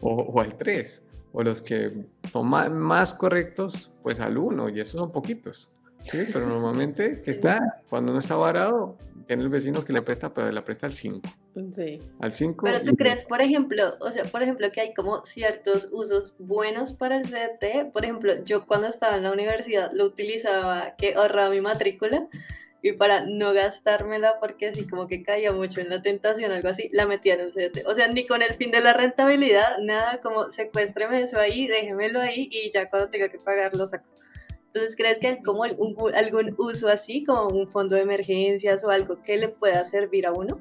O, 0.00 0.40
al 0.40 0.56
3%, 0.58 1.02
o 1.32 1.42
los 1.42 1.62
que 1.62 2.06
son 2.32 2.48
más, 2.48 3.14
correctos, 3.14 3.92
pues 4.02 4.20
al 4.20 4.36
1%, 4.36 4.74
y 4.74 4.80
esos 4.80 5.00
son 5.00 5.12
poquitos. 5.12 5.70
Sí, 6.02 6.26
pero 6.32 6.46
normalmente 6.46 7.20
que 7.20 7.30
está, 7.30 7.82
cuando 7.90 8.12
uno 8.12 8.20
está 8.20 8.34
varado, 8.34 8.96
tiene 9.26 9.42
el 9.42 9.50
vecino 9.50 9.84
que 9.84 9.92
le 9.92 10.00
presta, 10.02 10.32
pero 10.32 10.50
le 10.50 10.62
presta 10.62 10.86
al 10.86 10.94
5. 10.94 11.20
Sí. 11.74 11.98
Al 12.20 12.32
5. 12.32 12.64
Pero 12.64 12.80
tú 12.82 12.96
crees, 12.96 13.24
por 13.24 13.42
ejemplo, 13.42 13.96
o 14.00 14.10
sea, 14.10 14.24
por 14.24 14.42
ejemplo, 14.42 14.70
que 14.70 14.80
hay 14.80 14.94
como 14.94 15.24
ciertos 15.24 15.88
usos 15.92 16.34
buenos 16.38 16.92
para 16.92 17.16
el 17.16 17.24
CDT. 17.24 17.92
Por 17.92 18.04
ejemplo, 18.04 18.44
yo 18.44 18.66
cuando 18.66 18.86
estaba 18.86 19.16
en 19.16 19.24
la 19.24 19.32
universidad 19.32 19.90
lo 19.92 20.04
utilizaba 20.04 20.94
que 20.96 21.14
ahorraba 21.14 21.50
mi 21.50 21.60
matrícula 21.60 22.28
y 22.82 22.92
para 22.92 23.26
no 23.26 23.52
gastármela 23.52 24.38
porque 24.40 24.68
así 24.68 24.86
como 24.86 25.06
que 25.06 25.22
caía 25.22 25.52
mucho 25.52 25.80
en 25.80 25.90
la 25.90 26.02
tentación, 26.02 26.52
algo 26.52 26.68
así, 26.68 26.88
la 26.92 27.06
metía 27.06 27.34
en 27.34 27.42
un 27.42 27.50
CDT. 27.50 27.86
O 27.86 27.94
sea, 27.94 28.08
ni 28.08 28.26
con 28.26 28.42
el 28.42 28.54
fin 28.54 28.70
de 28.70 28.80
la 28.80 28.92
rentabilidad, 28.92 29.78
nada 29.82 30.20
como 30.22 30.44
secuéstreme 30.46 31.20
eso 31.20 31.38
ahí, 31.38 31.66
déjemelo 31.66 32.20
ahí 32.20 32.48
y 32.50 32.70
ya 32.70 32.88
cuando 32.88 33.10
tenga 33.10 33.28
que 33.28 33.38
pagar 33.38 33.76
lo 33.76 33.86
saco. 33.86 34.08
Entonces, 34.66 34.94
¿crees 34.94 35.18
que 35.18 35.26
hay 35.26 35.42
como 35.42 35.64
algún, 35.64 35.96
algún 36.14 36.54
uso 36.56 36.88
así, 36.88 37.24
como 37.24 37.48
un 37.48 37.68
fondo 37.68 37.96
de 37.96 38.02
emergencias 38.02 38.84
o 38.84 38.90
algo 38.90 39.20
que 39.20 39.36
le 39.36 39.48
pueda 39.48 39.84
servir 39.84 40.26
a 40.26 40.32
uno? 40.32 40.60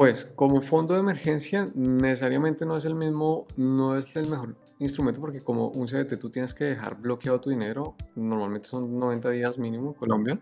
Pues 0.00 0.24
como 0.24 0.62
fondo 0.62 0.94
de 0.94 1.00
emergencia 1.00 1.68
necesariamente 1.74 2.64
no 2.64 2.74
es 2.74 2.86
el 2.86 2.94
mismo, 2.94 3.46
no 3.58 3.98
es 3.98 4.16
el 4.16 4.30
mejor 4.30 4.56
instrumento 4.78 5.20
porque 5.20 5.42
como 5.42 5.68
un 5.68 5.86
CDT 5.86 6.18
tú 6.18 6.30
tienes 6.30 6.54
que 6.54 6.64
dejar 6.64 6.96
bloqueado 6.96 7.38
tu 7.38 7.50
dinero, 7.50 7.96
normalmente 8.14 8.66
son 8.66 8.98
90 8.98 9.28
días 9.28 9.58
mínimo 9.58 9.88
en 9.88 9.92
Colombia. 9.92 10.40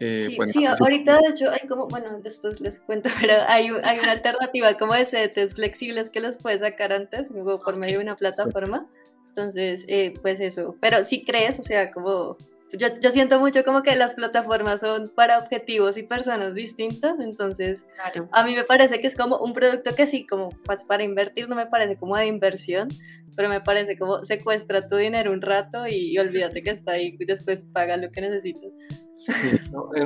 Eh, 0.00 0.30
sí, 0.30 0.52
sí 0.52 0.66
ahorita 0.66 1.16
de 1.18 1.28
hecho 1.28 1.48
hay 1.48 1.68
como, 1.68 1.86
bueno, 1.86 2.18
después 2.20 2.60
les 2.60 2.80
cuento, 2.80 3.08
pero 3.20 3.34
hay, 3.46 3.68
hay 3.84 4.00
una 4.00 4.10
alternativa 4.10 4.76
como 4.76 4.94
de 4.94 5.04
CDTs 5.04 5.54
flexibles 5.54 6.10
que 6.10 6.18
los 6.18 6.36
puedes 6.36 6.62
sacar 6.62 6.92
antes, 6.92 7.30
por 7.30 7.76
medio 7.76 7.98
de 7.98 8.02
una 8.02 8.16
plataforma. 8.16 8.88
Entonces, 9.28 9.84
eh, 9.86 10.12
pues 10.22 10.40
eso. 10.40 10.74
Pero 10.80 11.04
si 11.04 11.24
crees, 11.24 11.60
o 11.60 11.62
sea, 11.62 11.92
como 11.92 12.36
yo, 12.76 12.88
yo, 13.00 13.10
siento 13.10 13.38
mucho 13.40 13.64
como 13.64 13.82
que 13.82 13.96
las 13.96 14.14
plataformas 14.14 14.80
son 14.80 15.10
para 15.14 15.38
objetivos 15.38 15.96
y 15.96 16.02
personas 16.02 16.54
distintas, 16.54 17.18
entonces 17.20 17.86
a 18.32 18.44
mí 18.44 18.54
me 18.54 18.64
parece 18.64 19.00
que 19.00 19.06
es 19.06 19.16
como 19.16 19.38
un 19.38 19.52
producto 19.52 19.94
que 19.94 20.06
sí, 20.06 20.26
como 20.26 20.50
pues 20.64 20.84
para 20.84 21.04
invertir 21.04 21.48
no 21.48 21.56
me 21.56 21.66
parece 21.66 21.96
como 21.96 22.16
de 22.16 22.26
inversión, 22.26 22.88
pero 23.36 23.48
me 23.48 23.60
parece 23.60 23.98
como 23.98 24.24
secuestra 24.24 24.88
tu 24.88 24.96
dinero 24.96 25.32
un 25.32 25.42
rato 25.42 25.86
y, 25.86 26.18
olvídate 26.18 26.62
que 26.62 26.70
está 26.70 26.92
ahí 26.92 27.16
y 27.18 27.24
después 27.24 27.66
paga 27.66 27.96
lo 27.96 28.10
que 28.10 28.22
necesitas. 28.22 28.72
Sí, 29.12 29.32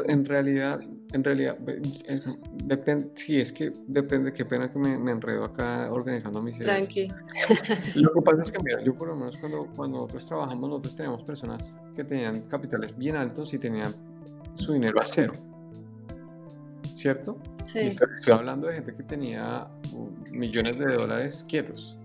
en, 0.09 0.25
realidad, 0.25 0.81
en 1.13 1.25
realidad, 1.25 1.59
depende, 2.65 3.11
sí, 3.15 3.41
es 3.41 3.53
que 3.53 3.73
depende, 3.87 4.33
qué 4.33 4.45
pena 4.45 4.71
que 4.71 4.79
me, 4.79 4.97
me 4.97 5.11
enredo 5.11 5.45
acá 5.45 5.91
organizando 5.91 6.41
mis 6.41 6.57
ideas. 6.59 6.79
Tranqui. 6.79 7.09
Lo 7.97 8.13
que 8.13 8.23
pasa 8.23 8.43
es 8.43 8.53
que, 8.53 8.63
mira, 8.63 8.81
yo 8.83 8.95
por 8.95 9.09
lo 9.09 9.17
menos 9.17 9.37
cuando, 9.39 9.67
cuando 9.75 9.99
nosotros 9.99 10.27
trabajamos, 10.27 10.71
nosotros 10.71 10.95
teníamos 10.95 11.23
personas 11.23 11.81
que 11.97 12.05
tenían 12.05 12.43
capitales 12.43 12.97
bien 12.97 13.17
altos 13.17 13.53
y 13.55 13.59
tenían 13.59 13.95
su 14.55 14.73
dinero 14.73 15.01
a 15.01 15.05
cero. 15.05 15.33
¿Cierto? 16.95 17.39
Sí. 17.65 17.79
estoy, 17.81 18.35
hablando 18.35 18.67
de 18.67 18.75
gente 18.75 18.93
que 18.93 19.03
tenía 19.03 19.69
uh, 19.93 20.11
millones 20.31 20.79
de 20.79 20.87
dólares 20.87 21.45
quietos 21.49 21.97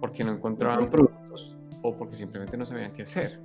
porque 0.00 0.22
no 0.22 0.32
encontraban 0.32 0.90
productos 0.90 1.56
o 1.82 1.96
porque 1.96 2.14
simplemente 2.14 2.56
no 2.56 2.64
sabían 2.64 2.92
qué 2.92 3.02
hacer. 3.02 3.40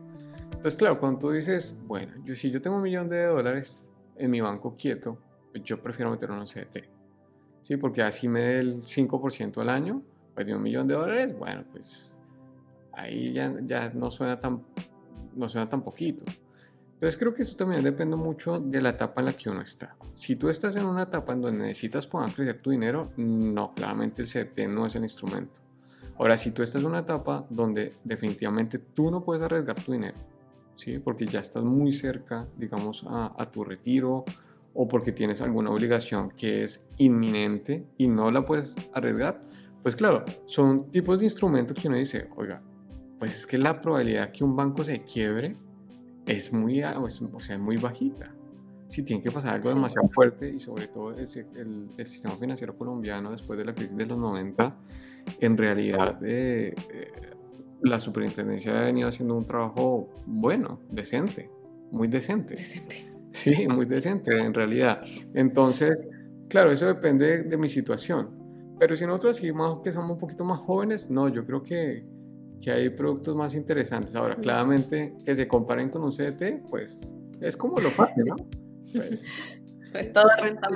Entonces, 0.46 0.78
claro, 0.78 1.00
cuando 1.00 1.20
tú 1.20 1.32
dices, 1.32 1.78
bueno, 1.86 2.14
yo, 2.24 2.36
si 2.36 2.52
yo 2.52 2.62
tengo 2.62 2.78
un 2.78 2.84
millón 2.84 3.10
de 3.10 3.26
dólares 3.26 3.92
en 4.16 4.32
mi 4.32 4.42
banco 4.42 4.76
quieto, 4.78 5.18
pues 5.52 5.64
yo 5.64 5.82
prefiero 5.82 6.12
meterlo 6.12 6.36
en 6.36 6.42
un 6.42 6.48
CDT. 6.48 6.90
¿Sí? 7.62 7.78
Porque 7.78 8.02
así 8.02 8.28
me 8.28 8.42
dé 8.42 8.60
el 8.60 8.84
5% 8.84 9.62
al 9.62 9.70
año, 9.70 10.02
pues 10.34 10.48
de 10.48 10.56
un 10.56 10.62
millón 10.62 10.88
de 10.88 10.96
dólares, 10.96 11.38
bueno, 11.38 11.64
pues 11.72 12.18
ahí 12.92 13.34
ya, 13.34 13.54
ya 13.62 13.90
no, 13.90 14.12
suena 14.12 14.40
tan, 14.40 14.64
no 15.36 15.48
suena 15.48 15.70
tan 15.70 15.82
poquito. 15.82 16.26
Entonces 16.94 17.20
creo 17.20 17.34
que 17.34 17.44
eso 17.44 17.56
también 17.56 17.84
depende 17.84 18.16
mucho 18.16 18.60
de 18.60 18.82
la 18.82 18.92
etapa 18.92 19.22
en 19.22 19.26
la 19.26 19.34
que 19.34 19.50
uno 19.50 19.62
está. 19.62 19.96
Si 20.14 20.38
tú 20.38 20.48
estás 20.48 20.76
en 20.76 20.86
una 20.86 21.04
etapa 21.04 21.34
en 21.34 21.42
donde 21.42 21.66
necesitas 21.66 22.08
poder 22.08 22.34
crecer 22.34 22.62
tu 22.62 22.72
dinero, 22.72 23.12
no, 23.18 23.74
claramente 23.74 24.22
el 24.22 24.28
CDT 24.28 24.70
no 24.70 24.86
es 24.86 24.96
el 24.96 25.04
instrumento. 25.04 25.60
Ahora, 26.18 26.38
si 26.38 26.52
tú 26.52 26.64
estás 26.64 26.82
en 26.82 26.88
una 26.88 27.00
etapa 27.00 27.46
donde 27.50 27.94
definitivamente 28.04 28.78
tú 28.80 29.12
no 29.12 29.24
puedes 29.24 29.44
arriesgar 29.44 29.82
tu 29.84 29.92
dinero, 29.92 30.16
¿sí? 30.76 31.00
porque 31.00 31.26
ya 31.26 31.40
estás 31.40 31.64
muy 31.64 31.92
cerca, 31.92 32.48
digamos, 32.58 33.06
a, 33.08 33.50
tu 33.52 33.64
retiro 33.64 34.26
o 34.74 34.88
porque 34.88 35.12
tienes 35.12 35.42
alguna 35.42 35.70
obligación 35.70 36.30
que 36.30 36.64
es 36.64 36.86
inminente 36.98 37.86
y 37.98 38.08
no 38.08 38.32
la 38.32 38.46
puedes 38.46 38.76
arriesgar, 38.94 39.42
pues 39.82 39.96
claro, 39.96 40.24
son 40.46 40.90
tipos 40.92 41.20
de 41.20 41.26
instrumentos 41.26 41.78
que 41.78 41.88
uno 41.88 41.98
dice, 41.98 42.30
oiga, 42.36 42.62
pues 43.20 43.38
es 43.38 43.48
que 43.48 43.58
la 43.58 43.80
probabilidad 43.82 44.32
que 44.32 44.44
un 44.44 44.56
banco 44.56 44.84
se 44.84 45.04
quiebre 45.04 45.56
es 46.26 46.52
muy, 46.54 46.82
o 46.84 47.40
sea, 47.40 47.58
muy 47.58 47.78
bajita. 47.78 48.34
Si 48.88 49.04
tiene 49.04 49.24
que 49.24 49.32
pasar 49.32 49.56
algo 49.56 49.70
demasiado 49.70 50.08
fuerte 50.10 50.50
y 50.50 50.60
sobre 50.60 50.88
todo 50.88 51.12
el, 51.12 51.26
el, 51.98 52.08
sistema 52.08 52.36
financiero 52.36 52.78
colombiano 52.78 53.32
después 53.32 53.58
de 53.58 53.66
la 53.66 53.74
crisis 53.74 53.98
de 53.98 54.06
los 54.06 54.20
90, 54.20 54.76
en 55.40 55.58
realidad 55.58 56.20
eh, 56.24 56.76
eh, 56.92 57.33
la 57.84 58.00
superintendencia 58.00 58.80
ha 58.80 58.86
venido 58.86 59.10
haciendo 59.10 59.36
un 59.36 59.46
trabajo 59.46 60.10
bueno, 60.26 60.80
decente, 60.90 61.50
muy 61.92 62.08
decente. 62.08 62.56
Decente. 62.56 63.06
Sí, 63.32 63.68
muy 63.68 63.86
decente 63.86 64.38
en 64.40 64.54
realidad. 64.54 65.02
Entonces, 65.34 66.08
claro, 66.48 66.72
eso 66.72 66.86
depende 66.86 67.44
de 67.44 67.58
mi 67.58 67.68
situación. 67.70 68.30
Pero 68.80 68.96
si 68.96 69.06
nosotros 69.06 69.38
así 69.38 69.52
que 69.84 69.92
somos 69.92 70.12
un 70.12 70.20
poquito 70.20 70.44
más 70.46 70.60
jóvenes, 70.60 71.10
no, 71.10 71.28
yo 71.30 71.44
creo 71.44 71.62
que, 71.62 72.06
que 72.62 72.72
hay 72.72 72.90
productos 72.90 73.36
más 73.36 73.56
interesantes. 73.56 74.16
Ahora, 74.16 74.36
claramente, 74.36 75.16
que 75.26 75.36
se 75.36 75.48
comparen 75.48 75.90
con 75.90 76.04
un 76.04 76.12
CDT, 76.12 76.70
pues 76.70 77.14
es 77.42 77.58
como 77.58 77.80
lo 77.80 77.90
fácil, 77.90 78.24
¿no? 78.26 78.36
Pues, 78.94 79.26
pues 79.92 80.14
todo 80.14 80.26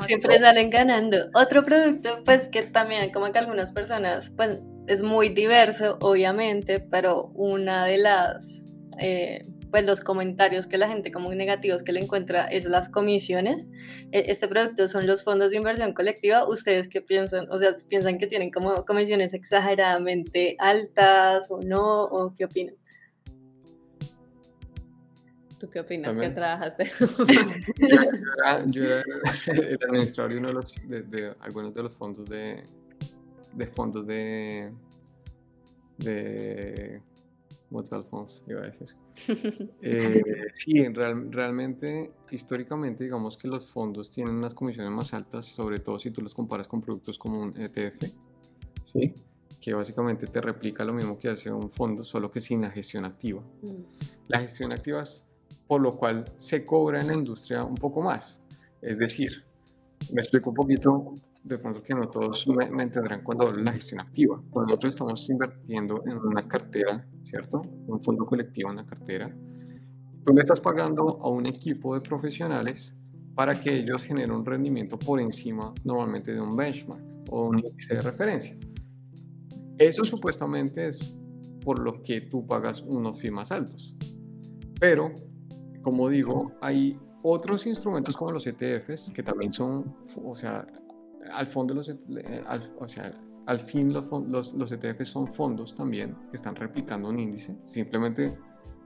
Siempre 0.05 0.39
salen 0.39 0.70
ganando. 0.70 1.18
Otro 1.36 1.66
producto, 1.66 2.24
pues 2.24 2.47
que 2.47 2.64
también 2.64 3.12
como 3.12 3.32
que 3.32 3.38
algunas 3.38 3.72
personas, 3.72 4.32
pues 4.36 4.62
es 4.88 5.01
muy 5.01 5.29
diverso, 5.29 5.97
obviamente, 6.01 6.79
pero 6.79 7.31
una 7.35 7.85
de 7.85 7.97
las, 7.97 8.65
eh, 8.99 9.41
pues 9.69 9.85
los 9.85 10.01
comentarios 10.01 10.65
que 10.65 10.77
la 10.77 10.88
gente 10.88 11.11
como 11.11 11.33
negativos 11.33 11.83
que 11.83 11.91
le 11.91 11.99
encuentra 11.99 12.45
es 12.45 12.65
las 12.65 12.89
comisiones. 12.89 13.67
E, 14.11 14.25
este 14.27 14.47
producto 14.47 14.88
son 14.88 15.05
los 15.05 15.23
fondos 15.23 15.51
de 15.51 15.57
inversión 15.57 15.93
colectiva. 15.93 16.47
¿Ustedes 16.47 16.88
qué 16.88 17.01
piensan? 17.01 17.51
O 17.51 17.59
sea, 17.59 17.75
¿piensan 17.89 18.17
que 18.17 18.27
tienen 18.27 18.49
como 18.49 18.85
comisiones 18.85 19.33
exageradamente 19.33 20.55
altas 20.59 21.47
o 21.49 21.61
no? 21.61 22.03
¿O 22.05 22.33
qué 22.33 22.45
opinan? 22.45 22.75
¿Tú 25.59 25.69
qué 25.69 25.81
opinas? 25.81 26.15
¿Qué 26.15 26.29
trabajaste? 26.29 26.85
yo, 28.67 28.83
era, 28.83 29.03
el 29.47 29.79
administrador 29.89 30.31
de, 30.31 30.38
uno 30.38 30.47
de, 30.49 30.53
los, 30.53 30.75
de 30.88 31.33
algunos 31.41 31.73
de 31.73 31.83
los 31.83 31.95
fondos 31.95 32.29
de, 32.29 32.63
de 33.53 33.67
fondos 33.67 34.05
de, 34.05 34.71
de 35.97 37.01
mutual 37.69 38.03
funds, 38.03 38.43
iba 38.47 38.61
a 38.61 38.65
decir. 38.65 38.87
Eh, 39.81 40.21
sí, 40.53 40.87
realmente, 40.89 42.11
históricamente, 42.29 43.03
digamos 43.03 43.35
que 43.35 43.47
los 43.47 43.67
fondos 43.67 44.11
tienen 44.11 44.35
unas 44.35 44.53
comisiones 44.53 44.91
más 44.91 45.13
altas, 45.13 45.45
sobre 45.45 45.79
todo 45.79 45.97
si 45.97 46.11
tú 46.11 46.21
los 46.21 46.35
comparas 46.35 46.67
con 46.67 46.81
productos 46.81 47.17
como 47.17 47.41
un 47.41 47.59
ETF, 47.59 48.11
¿sí? 48.83 49.13
que 49.59 49.73
básicamente 49.73 50.27
te 50.27 50.39
replica 50.39 50.85
lo 50.85 50.93
mismo 50.93 51.17
que 51.17 51.29
hace 51.29 51.51
un 51.51 51.69
fondo, 51.69 52.03
solo 52.03 52.29
que 52.31 52.39
sin 52.39 52.61
la 52.61 52.69
gestión 52.69 53.05
activa. 53.05 53.41
Mm. 53.63 53.81
La 54.27 54.39
gestión 54.39 54.71
activa 54.71 55.01
es 55.01 55.25
por 55.67 55.81
lo 55.81 55.97
cual 55.97 56.25
se 56.37 56.63
cobra 56.63 57.01
en 57.01 57.07
la 57.07 57.13
industria 57.13 57.63
un 57.63 57.75
poco 57.75 58.01
más. 58.01 58.43
Es 58.81 58.97
decir, 58.97 59.43
me 60.13 60.21
explico 60.21 60.51
un 60.51 60.55
poquito 60.55 61.13
de 61.47 61.57
pronto 61.57 61.81
que 61.81 61.93
no 61.93 62.09
todos 62.09 62.47
me, 62.47 62.65
entenderán 62.83 63.23
cuando 63.23 63.51
la 63.51 63.71
gestión 63.71 64.01
activa. 64.01 64.41
Cuando 64.49 64.71
nosotros 64.71 64.95
estamos 64.95 65.29
invirtiendo 65.29 66.03
en 66.05 66.17
una 66.17 66.47
cartera, 66.47 67.07
¿cierto? 67.23 67.61
Un 67.87 68.01
fondo 68.01 68.25
colectivo, 68.25 68.69
una 68.69 68.85
cartera, 68.85 69.33
tú 70.25 70.33
le 70.33 70.41
estás 70.41 70.59
pagando 70.59 71.19
a 71.21 71.29
un 71.29 71.45
equipo 71.45 71.95
de 71.95 72.01
profesionales 72.01 72.97
para 73.35 73.59
que 73.59 73.73
ellos 73.73 74.03
generen 74.03 74.31
un 74.31 74.45
rendimiento 74.45 74.97
por 74.97 75.19
encima 75.19 75.73
normalmente 75.83 76.33
de 76.33 76.41
un 76.41 76.55
benchmark 76.55 77.03
o 77.29 77.47
un 77.47 77.59
índice 77.59 77.95
de 77.95 78.01
referencia. 78.01 78.57
Eso 79.77 80.03
supuestamente 80.03 80.87
es 80.87 81.15
por 81.63 81.79
lo 81.79 82.01
que 82.01 82.21
tú 82.21 82.45
pagas 82.47 82.81
unos 82.81 83.19
fees 83.19 83.33
más 83.33 83.51
altos. 83.51 83.95
Pero, 84.79 85.13
como 85.83 86.09
digo, 86.09 86.51
hay 86.61 86.97
otros 87.21 87.67
instrumentos 87.67 88.15
como 88.15 88.31
los 88.31 88.47
ETFs 88.47 89.11
que 89.13 89.21
también 89.21 89.53
son, 89.53 89.95
o 90.23 90.35
sea, 90.35 90.65
al 91.32 91.47
fondo 91.47 91.73
los, 91.73 91.89
eh, 91.89 92.43
al, 92.47 92.73
o 92.80 92.88
sea, 92.88 93.11
al 93.45 93.59
fin 93.59 93.93
los, 93.93 94.11
los, 94.11 94.53
los 94.53 94.71
ETFs 94.71 95.07
son 95.07 95.28
fondos 95.28 95.73
también 95.73 96.15
que 96.30 96.38
están 96.38 96.55
replicando 96.55 97.09
un 97.09 97.19
índice, 97.19 97.57
simplemente 97.63 98.38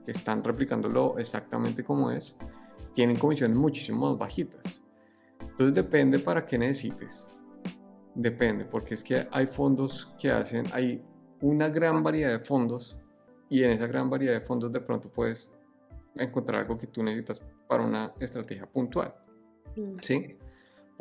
que 0.05 0.11
están 0.11 0.43
replicándolo 0.43 1.17
exactamente 1.17 1.83
como 1.83 2.11
es, 2.11 2.37
tienen 2.93 3.17
comisiones 3.17 3.57
muchísimo 3.57 4.09
más 4.09 4.17
bajitas. 4.17 4.81
Entonces 5.39 5.73
depende 5.73 6.19
para 6.19 6.45
qué 6.45 6.57
necesites. 6.57 7.29
Depende, 8.13 8.65
porque 8.65 8.95
es 8.95 9.03
que 9.03 9.27
hay 9.31 9.47
fondos 9.47 10.13
que 10.19 10.31
hacen, 10.31 10.65
hay 10.73 11.01
una 11.41 11.69
gran 11.69 12.03
variedad 12.03 12.31
de 12.31 12.39
fondos 12.39 12.99
y 13.49 13.63
en 13.63 13.71
esa 13.71 13.87
gran 13.87 14.09
variedad 14.09 14.33
de 14.33 14.41
fondos 14.41 14.71
de 14.71 14.81
pronto 14.81 15.09
puedes 15.09 15.51
encontrar 16.15 16.61
algo 16.61 16.77
que 16.77 16.87
tú 16.87 17.03
necesitas 17.03 17.41
para 17.67 17.83
una 17.83 18.13
estrategia 18.19 18.65
puntual. 18.65 19.13
Mm. 19.75 19.95
¿Sí? 20.01 20.37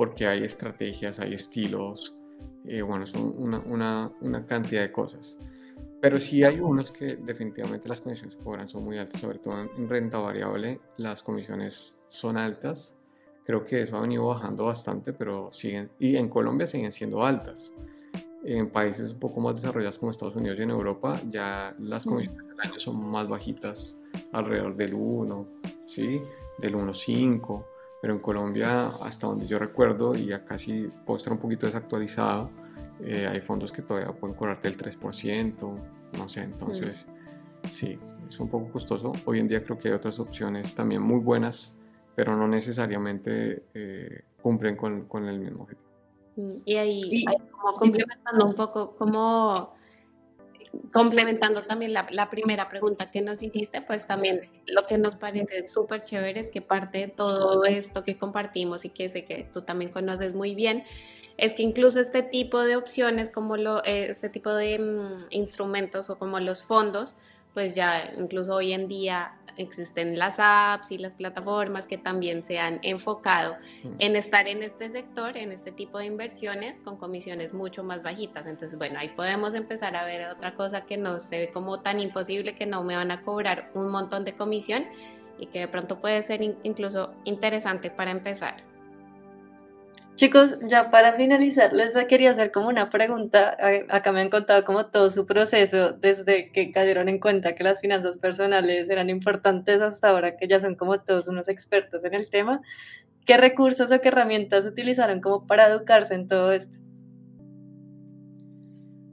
Porque 0.01 0.27
hay 0.27 0.45
estrategias, 0.45 1.21
hay 1.21 1.35
estilos, 1.35 2.17
eh, 2.65 2.81
bueno, 2.81 3.07
son 3.07 3.35
una, 3.37 3.59
una, 3.59 4.11
una, 4.23 4.47
cantidad 4.47 4.81
de 4.81 4.91
cosas. 4.91 5.37
Pero 6.01 6.19
sí 6.19 6.43
hay 6.43 6.59
unos 6.59 6.91
que 6.91 7.17
definitivamente 7.17 7.87
las 7.87 8.01
comisiones 8.01 8.35
que 8.35 8.43
cobran 8.43 8.67
son 8.67 8.83
muy 8.83 8.97
altas, 8.97 9.21
sobre 9.21 9.41
todo 9.41 9.61
en 9.61 9.91
renta 9.91 10.17
variable 10.17 10.81
las 10.97 11.23
comisiones 11.23 11.99
son 12.09 12.39
altas. 12.39 12.97
Creo 13.45 13.67
que 13.67 13.83
eso 13.83 13.99
ha 13.99 14.01
venido 14.01 14.27
bajando 14.27 14.65
bastante, 14.65 15.13
pero 15.13 15.53
siguen, 15.53 15.91
y 15.99 16.17
en 16.17 16.31
Colombia 16.31 16.67
siguen 16.67 16.93
siendo 16.93 17.23
altas. 17.23 17.75
En 18.43 18.71
países 18.71 19.13
un 19.13 19.19
poco 19.19 19.43
más 19.43 19.57
desarrollados 19.57 19.99
como 19.99 20.13
Estados 20.13 20.35
Unidos 20.35 20.59
y 20.61 20.63
en 20.63 20.71
Europa, 20.71 21.21
ya 21.29 21.77
las 21.79 22.07
comisiones 22.07 22.49
del 22.49 22.59
año 22.59 22.81
son 22.81 23.05
más 23.05 23.29
bajitas, 23.29 23.99
alrededor 24.33 24.75
del 24.77 24.95
1, 24.95 25.47
¿sí? 25.85 26.23
del 26.59 26.75
1,5 26.75 27.65
pero 28.01 28.15
en 28.15 28.21
Colombia, 28.21 28.91
hasta 29.03 29.27
donde 29.27 29.47
yo 29.47 29.59
recuerdo, 29.59 30.15
y 30.15 30.27
ya 30.27 30.45
casi 30.45 30.89
puedo 31.05 31.19
estar 31.19 31.33
un 31.33 31.39
poquito 31.39 31.67
desactualizado, 31.67 32.51
eh, 33.03 33.27
hay 33.31 33.41
fondos 33.41 33.73
que 33.73 33.83
todavía 33.83 34.13
pueden 34.13 34.37
cobrarte 34.37 34.69
el 34.69 34.77
3%, 34.77 35.79
no 36.19 36.29
sé, 36.29 36.43
entonces 36.43 37.07
sí, 37.69 37.99
es 38.27 38.41
un 38.41 38.49
poco 38.49 38.71
costoso. 38.73 39.13
Hoy 39.25 39.41
en 39.41 39.49
día 39.49 39.63
creo 39.63 39.79
que 39.79 39.89
hay 39.89 39.95
otras 39.95 40.19
opciones 40.19 40.75
también 40.75 41.03
muy 41.03 41.21
buenas, 41.21 41.75
pero 42.15 42.37
no 42.37 42.47
necesariamente 42.49 43.65
eh, 43.75 44.23
cumplen 44.43 44.77
con, 44.77 45.07
con, 45.07 45.27
el 45.27 45.39
mismo 45.39 45.63
objetivo. 45.65 45.89
Mm, 46.37 46.53
y 46.65 46.77
ahí, 46.77 47.25
como 47.51 47.73
complementando 47.75 48.47
un 48.47 48.55
poco, 48.55 48.97
¿cómo 48.97 49.75
complementando 50.93 51.63
también 51.63 51.93
la, 51.93 52.31
primera 52.31 52.69
pregunta 52.69 53.11
que 53.11 53.23
nos 53.23 53.43
hiciste, 53.43 53.83
pues 53.83 54.07
también 54.07 54.49
lo 54.67 54.87
que 54.87 54.99
nos 54.99 55.17
parece 55.17 55.67
súper 55.67 56.05
chévere 56.05 56.41
es 56.41 56.51
que 56.51 56.63
parte 56.63 56.99
de 56.99 57.09
todo 57.09 57.65
esto 57.65 58.03
que 58.03 58.19
compartimos 58.19 58.85
y 58.85 58.91
que 58.91 59.09
sé 59.09 59.25
que 59.25 59.49
tú 59.53 59.63
también 59.63 59.91
conoces 59.91 60.35
muy 60.35 60.55
bien, 60.55 60.85
es 61.37 61.55
que 61.55 61.63
incluso 61.63 62.01
este 62.01 62.23
tipo 62.23 62.61
de 62.63 62.77
opciones, 62.77 63.31
como 63.31 63.57
lo, 63.57 63.83
este 63.85 64.29
tipo 64.29 64.53
de 64.53 64.79
mm, 64.79 65.17
instrumentos 65.31 66.11
o 66.11 66.19
como 66.19 66.39
los 66.39 66.63
fondos, 66.63 67.15
pues 67.55 67.75
ya 67.75 68.13
incluso 68.17 68.55
hoy 68.55 68.73
en 68.73 68.87
día 68.87 69.33
existen 69.63 70.19
las 70.19 70.37
apps 70.39 70.93
y 70.93 70.99
las 70.99 71.15
plataformas 71.15 71.87
que 71.87 71.99
también 71.99 72.43
se 72.43 72.59
han 72.59 72.81
enfocado 72.83 73.57
mm. 73.83 73.89
en 73.99 74.17
estar 74.17 74.49
en 74.49 74.63
este 74.63 74.91
sector, 74.91 75.37
en 75.37 75.53
este 75.53 75.73
tipo 75.73 75.99
de 75.99 76.07
inversiones 76.07 76.79
con 76.79 76.97
comisiones 76.97 77.55
mucho 77.55 77.85
más 77.85 78.03
bajitas. 78.03 78.47
Entonces, 78.47 78.79
bueno, 78.79 78.99
ahí 78.99 79.09
podemos 79.09 79.55
empezar 79.55 79.97
a 79.97 80.05
ver 80.05 80.29
otra 80.29 80.55
cosa 80.55 80.83
que 80.83 80.97
no 80.97 81.21
se 81.21 81.39
ve 81.39 81.51
como 81.51 81.81
tan 81.81 82.01
imposible 82.01 82.55
que 82.55 82.67
no 82.67 82.83
me 82.83 82.97
van 82.97 83.11
a 83.11 83.23
cobrar 83.23 83.71
un 83.75 83.89
montón 83.89 84.25
de 84.25 84.35
comisión 84.35 84.87
y 85.39 85.47
que 85.47 85.61
de 85.61 85.69
pronto 85.69 85.99
puede 86.01 86.23
ser 86.23 86.43
incluso 86.43 87.13
interesante 87.25 87.91
para 87.91 88.11
empezar. 88.11 88.70
Chicos, 90.21 90.59
ya 90.61 90.91
para 90.91 91.15
finalizar, 91.15 91.73
les 91.73 91.95
quería 92.05 92.33
hacer 92.33 92.53
como 92.53 92.69
una 92.69 92.91
pregunta. 92.91 93.57
Acá 93.89 94.13
me 94.13 94.21
han 94.21 94.29
contado 94.29 94.67
como 94.67 94.85
todo 94.85 95.11
su 95.11 95.25
proceso 95.25 95.93
desde 95.93 96.53
que 96.53 96.73
cayeron 96.73 97.09
en 97.09 97.19
cuenta 97.19 97.55
que 97.55 97.65
las 97.65 97.81
finanzas 97.81 98.19
personales 98.19 98.91
eran 98.91 99.09
importantes 99.09 99.81
hasta 99.81 100.11
ahora 100.11 100.37
que 100.37 100.47
ya 100.47 100.61
son 100.61 100.75
como 100.75 101.01
todos 101.01 101.27
unos 101.27 101.49
expertos 101.49 102.05
en 102.05 102.13
el 102.13 102.29
tema. 102.29 102.61
¿Qué 103.25 103.39
recursos 103.39 103.91
o 103.93 104.01
qué 104.03 104.09
herramientas 104.09 104.67
utilizaron 104.67 105.23
como 105.23 105.47
para 105.47 105.69
educarse 105.69 106.13
en 106.17 106.29
todo 106.29 106.53
esto? 106.53 106.77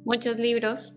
Muchos 0.04 0.38
libros. 0.38 0.94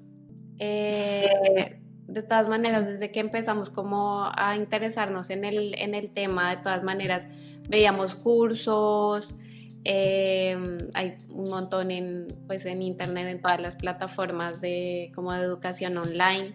Eh, 0.58 1.80
de 2.08 2.22
todas 2.24 2.48
maneras, 2.48 2.84
desde 2.84 3.12
que 3.12 3.20
empezamos 3.20 3.70
como 3.70 4.28
a 4.34 4.56
interesarnos 4.56 5.30
en 5.30 5.44
el, 5.44 5.76
en 5.78 5.94
el 5.94 6.10
tema, 6.10 6.56
de 6.56 6.62
todas 6.64 6.82
maneras, 6.82 7.28
veíamos 7.68 8.16
cursos, 8.16 9.36
em, 9.84 10.78
hay 10.94 11.16
un 11.30 11.50
montón 11.50 11.90
en, 11.90 12.28
pues, 12.46 12.66
en 12.66 12.82
internet, 12.82 13.28
en 13.28 13.40
todas 13.40 13.60
las 13.60 13.76
plataformas 13.76 14.60
de, 14.60 15.12
como 15.14 15.32
de 15.32 15.42
educación 15.42 15.96
online. 15.98 16.54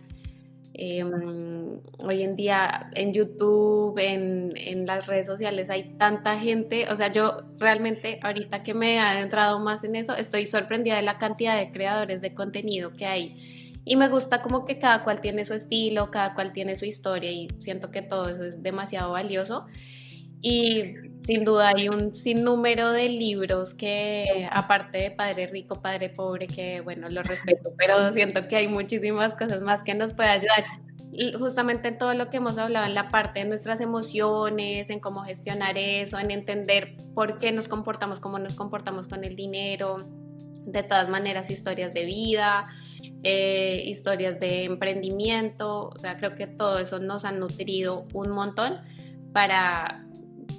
Em, 0.73 1.79
hoy 1.99 2.23
en 2.23 2.35
día 2.35 2.89
en 2.95 3.13
YouTube, 3.13 3.97
en, 3.97 4.51
en, 4.57 4.85
las 4.85 5.07
redes 5.07 5.25
sociales 5.25 5.69
hay 5.69 5.95
tanta 5.97 6.37
gente, 6.37 6.87
o 6.91 6.95
sea, 6.97 7.11
yo 7.13 7.37
realmente 7.57 8.19
ahorita 8.21 8.61
que 8.63 8.73
me 8.73 8.95
he 8.95 8.99
adentrado 8.99 9.59
más 9.59 9.85
en 9.85 9.95
eso, 9.95 10.15
estoy 10.17 10.47
sorprendida 10.47 10.97
de 10.97 11.03
la 11.03 11.17
cantidad 11.17 11.57
de 11.57 11.71
creadores 11.71 12.21
de 12.21 12.33
contenido 12.33 12.91
que 12.91 13.05
hay 13.05 13.37
y 13.85 13.95
me 13.97 14.09
gusta 14.09 14.41
como 14.41 14.65
que 14.65 14.79
cada 14.79 15.03
cual 15.03 15.21
tiene 15.21 15.45
su 15.45 15.53
estilo, 15.53 16.09
cada 16.09 16.33
cual 16.33 16.51
tiene 16.51 16.75
su 16.75 16.85
historia 16.85 17.31
y 17.31 17.47
siento 17.59 17.91
que 17.91 18.01
todo 18.01 18.27
eso 18.29 18.43
es 18.43 18.63
demasiado 18.63 19.11
valioso. 19.11 19.67
Y 20.41 20.95
sin 21.25 21.43
duda 21.43 21.69
hay 21.75 21.89
un 21.89 22.15
sinnúmero 22.15 22.91
de 22.91 23.09
libros 23.09 23.73
que, 23.73 24.47
aparte 24.51 24.99
de 24.99 25.11
Padre 25.11 25.47
Rico, 25.47 25.81
Padre 25.81 26.09
Pobre, 26.09 26.45
que 26.45 26.81
bueno, 26.81 27.09
lo 27.09 27.23
respeto, 27.23 27.71
pero 27.77 28.13
siento 28.13 28.47
que 28.47 28.57
hay 28.57 28.67
muchísimas 28.67 29.33
cosas 29.33 29.61
más 29.61 29.81
que 29.81 29.95
nos 29.95 30.13
puede 30.13 30.29
ayudar. 30.29 30.63
Justamente 31.39 31.87
en 31.87 31.97
todo 31.97 32.13
lo 32.13 32.29
que 32.29 32.37
hemos 32.37 32.57
hablado, 32.57 32.85
en 32.85 32.93
la 32.93 33.09
parte 33.09 33.39
de 33.39 33.45
nuestras 33.45 33.81
emociones, 33.81 34.89
en 34.89 34.99
cómo 34.99 35.23
gestionar 35.23 35.77
eso, 35.77 36.19
en 36.19 36.29
entender 36.29 36.95
por 37.15 37.39
qué 37.39 37.51
nos 37.51 37.67
comportamos 37.67 38.19
como 38.19 38.37
nos 38.37 38.53
comportamos 38.53 39.07
con 39.07 39.23
el 39.23 39.35
dinero, 39.35 39.97
de 40.65 40.83
todas 40.83 41.09
maneras, 41.09 41.49
historias 41.49 41.93
de 41.93 42.05
vida, 42.05 42.65
eh, 43.23 43.81
historias 43.85 44.39
de 44.39 44.65
emprendimiento, 44.65 45.89
o 45.89 45.97
sea, 45.97 46.17
creo 46.17 46.35
que 46.35 46.45
todo 46.45 46.77
eso 46.77 46.99
nos 46.99 47.25
ha 47.25 47.31
nutrido 47.31 48.05
un 48.13 48.29
montón 48.29 48.81
para 49.33 50.04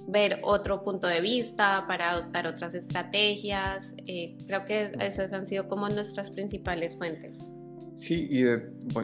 ver 0.09 0.41
otro 0.43 0.83
punto 0.83 1.07
de 1.07 1.21
vista, 1.21 1.85
para 1.87 2.11
adoptar 2.11 2.47
otras 2.47 2.75
estrategias. 2.75 3.95
Eh, 4.07 4.37
creo 4.47 4.65
que 4.65 4.93
esas 5.01 5.33
han 5.33 5.47
sido 5.47 5.69
como 5.69 5.89
nuestras 5.89 6.31
principales 6.31 6.97
fuentes. 6.97 7.51
Sí, 7.95 8.29
y 8.31 8.45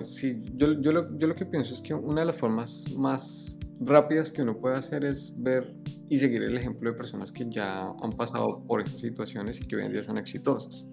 sí, 0.04 0.42
yo, 0.54 0.80
yo, 0.80 0.92
lo, 0.92 1.18
yo 1.18 1.26
lo 1.26 1.34
que 1.34 1.46
pienso 1.46 1.74
es 1.74 1.80
que 1.80 1.94
una 1.94 2.20
de 2.20 2.26
las 2.26 2.36
formas 2.36 2.84
más 2.96 3.58
rápidas 3.80 4.30
que 4.30 4.42
uno 4.42 4.58
puede 4.58 4.76
hacer 4.76 5.04
es 5.04 5.32
ver 5.42 5.74
y 6.08 6.18
seguir 6.18 6.42
el 6.42 6.56
ejemplo 6.56 6.90
de 6.90 6.96
personas 6.96 7.32
que 7.32 7.46
ya 7.48 7.92
han 8.02 8.12
pasado 8.12 8.62
por 8.66 8.80
estas 8.80 9.00
situaciones 9.00 9.60
y 9.60 9.66
que 9.66 9.76
hoy 9.76 9.84
en 9.84 9.92
día 9.92 10.02
son 10.02 10.18
exitosas. 10.18 10.84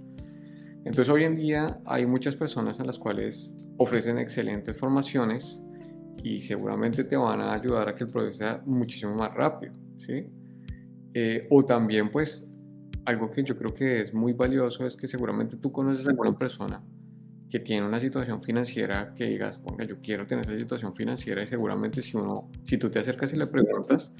Entonces 0.85 1.09
hoy 1.09 1.25
en 1.25 1.35
día 1.35 1.81
hay 1.85 2.05
muchas 2.05 2.35
personas 2.35 2.79
en 2.79 2.87
las 2.87 2.97
cuales 2.97 3.57
ofrecen 3.77 4.17
excelentes 4.17 4.77
formaciones 4.77 5.61
y 6.23 6.39
seguramente 6.39 7.03
te 7.03 7.17
van 7.17 7.41
a 7.41 7.53
ayudar 7.53 7.89
a 7.89 7.95
que 7.95 8.05
el 8.05 8.09
proceso 8.09 8.37
sea 8.37 8.61
muchísimo 8.65 9.13
más 9.13 9.33
rápido, 9.33 9.73
¿sí? 9.99 10.27
Eh, 11.13 11.47
o 11.49 11.63
también 11.63 12.09
pues 12.11 12.51
algo 13.05 13.31
que 13.31 13.43
yo 13.43 13.57
creo 13.57 13.73
que 13.73 14.01
es 14.01 14.13
muy 14.13 14.33
valioso 14.33 14.85
es 14.85 14.95
que 14.95 15.07
seguramente 15.07 15.57
tú 15.57 15.71
conoces 15.71 16.05
a 16.07 16.11
alguna 16.11 16.37
persona 16.37 16.81
que 17.49 17.59
tiene 17.59 17.85
una 17.85 17.99
situación 17.99 18.41
financiera 18.41 19.13
que 19.15 19.25
digas, 19.25 19.57
ponga, 19.57 19.83
yo 19.83 19.99
quiero 20.01 20.27
tener 20.27 20.45
esa 20.45 20.55
situación 20.55 20.93
financiera 20.93 21.41
y 21.41 21.47
seguramente 21.47 22.01
si 22.01 22.15
uno, 22.15 22.49
si 22.63 22.77
tú 22.77 22.89
te 22.91 22.99
acercas 22.99 23.33
y 23.33 23.37
le 23.37 23.47
preguntas, 23.47 24.13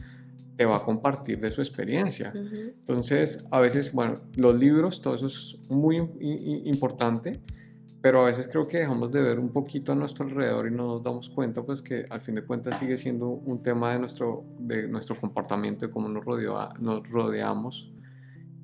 te 0.58 0.66
va 0.66 0.78
a 0.78 0.84
compartir 0.84 1.40
de 1.40 1.52
su 1.52 1.62
experiencia. 1.62 2.34
Entonces, 2.36 3.46
a 3.52 3.62
veces, 3.62 3.94
bueno, 3.94 4.16
los 4.36 4.56
libros, 4.56 5.00
todo 5.00 5.16
eso 5.16 5.28
es 5.28 5.58
muy 5.70 5.98
importante, 6.66 7.40
pero 8.02 8.24
a 8.24 8.26
veces 8.28 8.48
creo 8.48 8.68
que 8.68 8.78
dejamos 8.78 9.12
de 9.12 9.22
ver 9.22 9.40
un 9.40 9.50
poquito 9.50 9.92
a 9.92 9.96
nuestro 9.96 10.26
alrededor 10.26 10.68
y 10.68 10.72
no 10.72 10.88
nos 10.88 11.04
damos 11.04 11.30
cuenta, 11.30 11.64
pues 11.64 11.82
que 11.82 12.06
al 12.10 12.22
fin 12.22 12.36
de 12.36 12.44
cuentas 12.44 12.80
sigue 12.80 12.96
siendo 12.96 13.28
un 13.28 13.62
tema 13.62 13.92
de 13.92 14.00
nuestro, 14.00 14.46
de 14.58 14.88
nuestro 14.88 15.20
comportamiento, 15.20 15.86
de 15.86 15.92
cómo 15.92 16.08
nos, 16.08 16.24
rodea, 16.24 16.70
nos 16.80 17.08
rodeamos 17.10 17.94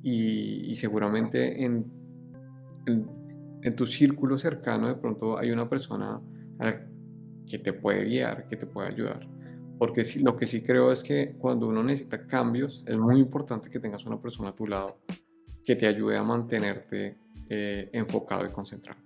y, 0.02 0.74
seguramente 0.76 1.64
en, 1.64 1.86
en, 2.86 3.10
en, 3.62 3.76
tu 3.76 3.86
círculo 3.86 4.38
cercano 4.38 4.88
de 4.88 4.96
pronto 4.96 5.38
hay 5.38 5.52
una 5.52 5.68
persona 5.68 6.22
que 7.48 7.60
te 7.60 7.74
puede 7.74 8.06
guiar, 8.06 8.48
que 8.48 8.56
te 8.56 8.66
puede 8.68 8.90
ayudar. 8.90 9.28
Porque 9.78 10.06
lo 10.22 10.38
que 10.38 10.46
sí 10.46 10.62
creo 10.62 10.92
es 10.92 11.04
que 11.04 11.36
cuando 11.38 11.68
uno 11.68 11.84
necesita 11.84 12.26
cambios, 12.26 12.84
es 12.88 12.98
muy 12.98 13.20
importante 13.20 13.70
que 13.70 13.80
tengas 13.80 14.06
una 14.06 14.22
persona 14.22 14.50
a 14.50 14.56
tu 14.56 14.66
lado 14.66 15.00
que 15.66 15.76
te 15.76 15.88
ayude 15.88 16.16
a 16.16 16.24
mantenerte 16.24 17.18
eh, 17.50 17.90
enfocado 17.92 18.46
y 18.46 18.50
concentrado. 18.50 19.00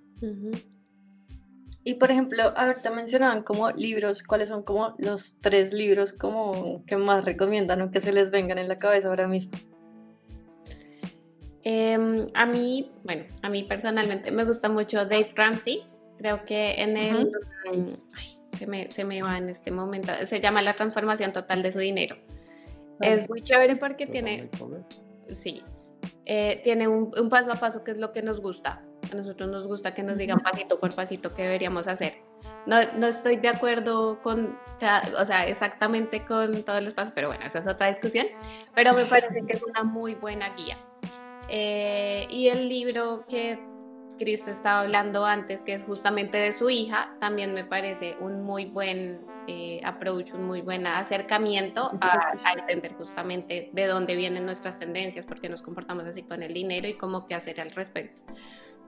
Y 1.84 1.96
por 1.96 2.12
ejemplo, 2.12 2.54
ahorita 2.56 2.92
mencionaban 2.92 3.44
como 3.44 3.72
libros, 3.72 4.22
¿cuáles 4.24 4.50
son 4.50 4.64
como 4.64 4.96
los 4.98 5.40
tres 5.40 5.74
libros 5.74 6.14
como 6.14 6.84
que 6.86 6.98
más 6.98 7.26
recomiendan 7.26 7.82
o 7.82 7.92
que 7.92 8.02
se 8.02 8.12
les 8.12 8.32
vengan 8.32 8.58
en 8.58 8.68
la 8.68 8.78
cabeza 8.80 9.08
ahora 9.08 9.28
mismo? 9.28 9.58
Em, 11.64 12.28
a 12.34 12.46
mí, 12.46 12.92
bueno, 13.04 13.26
a 13.42 13.50
mí 13.50 13.64
personalmente 13.64 14.32
me 14.32 14.44
gusta 14.44 14.70
mucho 14.70 15.06
Dave 15.06 15.30
Ramsey. 15.36 15.84
Creo 16.18 16.46
que 16.46 16.82
en 16.82 16.98
el 16.98 17.32
se 18.58 18.68
me, 18.68 18.90
se 18.90 19.06
me 19.06 19.22
va 19.22 19.38
en 19.38 19.48
este 19.50 19.72
momento, 19.72 20.12
se 20.26 20.40
llama 20.40 20.62
La 20.62 20.76
transformación 20.76 21.32
total 21.32 21.62
de 21.64 21.72
su 21.72 21.80
dinero. 21.80 22.18
Es 23.00 23.30
muy 23.30 23.42
chévere 23.42 23.78
porque 23.78 24.06
tiene, 24.06 24.50
sí, 25.30 25.64
eh, 26.26 26.60
tiene 26.64 26.90
un, 26.90 27.12
un, 27.18 27.30
paso 27.30 27.52
a 27.54 27.56
paso 27.56 27.84
que 27.86 27.92
es 27.92 27.98
lo 27.98 28.12
que 28.12 28.22
nos 28.22 28.42
gusta. 28.42 28.84
A 29.12 29.16
nosotros 29.16 29.50
nos 29.50 29.68
gusta 29.68 29.94
que 29.94 30.04
nos 30.04 30.18
digan 30.18 30.40
pasito 30.40 30.80
por 30.80 30.94
pasito 30.94 31.34
qué 31.34 31.44
deberíamos 31.44 31.88
hacer. 31.88 32.22
No, 32.66 32.78
no 32.98 33.08
estoy 33.08 33.38
de 33.38 33.48
acuerdo 33.48 34.22
con, 34.22 34.58
o 35.18 35.26
sea, 35.26 35.48
exactamente 35.48 36.26
con 36.26 36.64
todos 36.64 36.84
los 36.84 36.94
pasos, 36.94 37.14
pero 37.16 37.30
bueno, 37.30 37.46
esa 37.46 37.60
es 37.60 37.68
otra 37.68 37.88
discusión. 37.88 38.28
Pero 38.76 38.94
me 38.94 39.06
parece 39.06 39.46
que 39.46 39.54
es 39.54 39.64
una 39.64 39.84
muy 39.84 40.16
buena 40.16 40.50
guía. 40.50 40.78
Eh, 41.48 42.28
y 42.30 42.48
el 42.48 42.70
libro 42.70 43.26
que 43.28 43.60
Chris 44.20 44.48
estaba 44.48 44.82
hablando 44.82 45.26
antes, 45.26 45.64
que 45.64 45.74
es 45.74 45.84
justamente 45.84 46.38
de 46.38 46.54
su 46.54 46.70
hija, 46.70 47.16
también 47.20 47.54
me 47.54 47.64
parece 47.64 48.18
un 48.20 48.44
muy 48.44 48.66
buen 48.66 49.26
eh, 49.48 49.82
approach, 49.84 50.34
un 50.34 50.44
muy 50.44 50.62
buen 50.62 50.86
acercamiento 50.86 51.92
a, 52.02 52.34
entender 52.56 52.94
justamente 52.94 53.72
de 53.74 53.88
dónde 53.88 54.16
vienen 54.16 54.46
nuestras 54.46 54.78
tendencias, 54.78 55.26
por 55.26 55.40
qué 55.42 55.50
nos 55.50 55.64
comportamos 55.64 56.06
así 56.06 56.22
con 56.22 56.44
el 56.44 56.54
dinero 56.54 56.88
y 56.88 56.94
cómo 56.96 57.26
qué 57.26 57.34
hacer 57.34 57.60
al 57.62 57.72
respecto. 57.72 58.22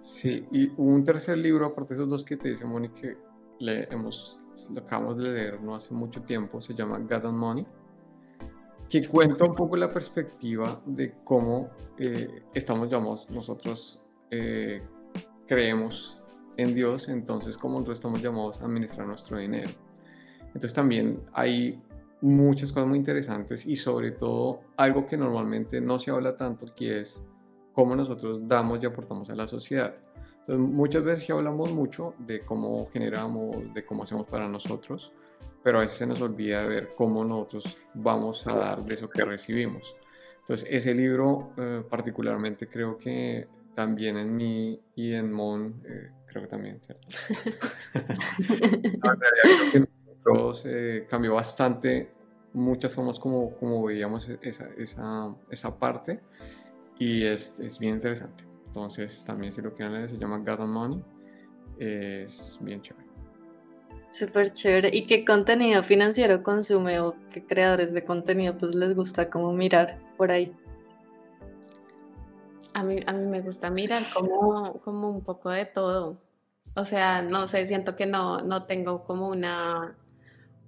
Sí, 0.01 0.47
y 0.51 0.71
un 0.77 1.03
tercer 1.03 1.37
libro, 1.37 1.67
aparte 1.67 1.93
de 1.93 1.99
esos 1.99 2.09
dos 2.09 2.25
que 2.25 2.35
te 2.35 2.49
dice 2.49 2.65
Moni, 2.65 2.89
que 2.89 3.15
le 3.59 3.83
hemos, 3.93 4.39
lo 4.73 4.81
acabamos 4.81 5.17
de 5.17 5.31
leer 5.31 5.61
no 5.61 5.75
hace 5.75 5.93
mucho 5.93 6.23
tiempo, 6.23 6.59
se 6.59 6.73
llama 6.73 6.97
God 6.97 7.27
and 7.27 7.37
Money, 7.37 7.67
que 8.89 9.07
cuenta 9.07 9.45
un 9.45 9.53
poco 9.53 9.77
la 9.77 9.91
perspectiva 9.91 10.81
de 10.87 11.13
cómo 11.23 11.69
eh, 11.99 12.43
estamos, 12.51 12.89
llamamos 12.89 13.29
nosotros, 13.29 14.03
eh, 14.31 14.81
creemos 15.45 16.19
en 16.57 16.73
Dios, 16.73 17.07
entonces 17.07 17.55
como 17.55 17.75
nosotros 17.75 17.99
estamos 17.99 18.23
llamados 18.23 18.59
a 18.59 18.65
administrar 18.65 19.05
nuestro 19.05 19.37
dinero. 19.37 19.69
Entonces 20.47 20.73
también 20.73 21.21
hay 21.31 21.79
muchas 22.21 22.71
cosas 22.71 22.89
muy 22.89 22.97
interesantes 22.97 23.67
y 23.67 23.75
sobre 23.75 24.11
todo 24.11 24.61
algo 24.77 25.05
que 25.05 25.15
normalmente 25.15 25.79
no 25.79 25.99
se 25.99 26.09
habla 26.09 26.35
tanto, 26.35 26.65
que 26.75 27.01
es 27.01 27.23
cómo 27.73 27.95
nosotros 27.95 28.47
damos 28.47 28.81
y 28.81 28.85
aportamos 28.85 29.29
a 29.29 29.35
la 29.35 29.47
sociedad. 29.47 29.93
Entonces 30.41 30.75
muchas 30.75 31.03
veces 31.03 31.27
ya 31.27 31.35
hablamos 31.35 31.71
mucho 31.71 32.15
de 32.19 32.39
cómo 32.41 32.87
generamos, 32.91 33.73
de 33.73 33.85
cómo 33.85 34.03
hacemos 34.03 34.27
para 34.27 34.47
nosotros, 34.47 35.13
pero 35.63 35.77
a 35.77 35.81
veces 35.81 35.97
se 35.97 36.07
nos 36.07 36.21
olvida 36.21 36.63
de 36.63 36.67
ver 36.67 36.89
cómo 36.95 37.23
nosotros 37.23 37.77
vamos 37.93 38.45
a 38.47 38.55
dar 38.55 38.83
de 38.83 38.95
eso 38.95 39.09
que 39.09 39.23
recibimos. 39.23 39.95
Entonces 40.41 40.67
ese 40.71 40.93
libro 40.93 41.53
eh, 41.57 41.83
particularmente 41.87 42.67
creo 42.67 42.97
que 42.97 43.47
también 43.75 44.17
en 44.17 44.35
mí 44.35 44.81
y 44.95 45.13
en 45.13 45.31
Mon, 45.31 45.81
eh, 45.85 46.11
creo 46.25 46.43
que 46.43 46.49
también, 46.49 46.81
¿cierto? 46.81 47.07
nosotros 50.23 50.65
eh, 50.67 51.05
cambió 51.09 51.35
bastante 51.35 52.11
muchas 52.53 52.91
formas 52.91 53.19
como, 53.19 53.55
como 53.55 53.83
veíamos 53.83 54.27
esa, 54.41 54.67
esa, 54.77 55.33
esa 55.49 55.79
parte 55.79 56.19
y 57.01 57.25
es, 57.25 57.59
es, 57.59 57.79
bien 57.79 57.95
interesante. 57.95 58.43
Entonces 58.67 59.25
también 59.25 59.51
si 59.51 59.59
lo 59.59 59.73
quieren 59.73 59.95
leer 59.95 60.07
se 60.07 60.19
llama 60.19 60.37
God 60.37 60.61
and 60.61 60.71
Money, 60.71 61.03
es 61.79 62.59
bien 62.61 62.79
chévere. 62.79 63.07
Súper 64.11 64.53
chévere. 64.53 64.91
¿Y 64.93 65.07
qué 65.07 65.25
contenido 65.25 65.81
financiero 65.81 66.43
consume 66.43 66.99
o 66.99 67.15
qué 67.31 67.43
creadores 67.43 67.95
de 67.95 68.03
contenido 68.03 68.55
pues 68.55 68.75
les 68.75 68.95
gusta 68.95 69.31
como 69.31 69.51
mirar 69.51 69.99
por 70.15 70.31
ahí? 70.31 70.55
A 72.75 72.83
mí, 72.83 72.97
a 73.07 73.13
mí 73.13 73.25
me 73.25 73.41
gusta 73.41 73.71
mirar 73.71 74.03
como, 74.13 74.73
como 74.81 75.09
un 75.09 75.23
poco 75.23 75.49
de 75.49 75.65
todo. 75.65 76.21
O 76.75 76.85
sea, 76.85 77.23
no 77.23 77.47
sé, 77.47 77.65
siento 77.65 77.95
que 77.95 78.05
no, 78.05 78.41
no 78.41 78.65
tengo 78.65 79.03
como 79.05 79.27
una, 79.27 79.95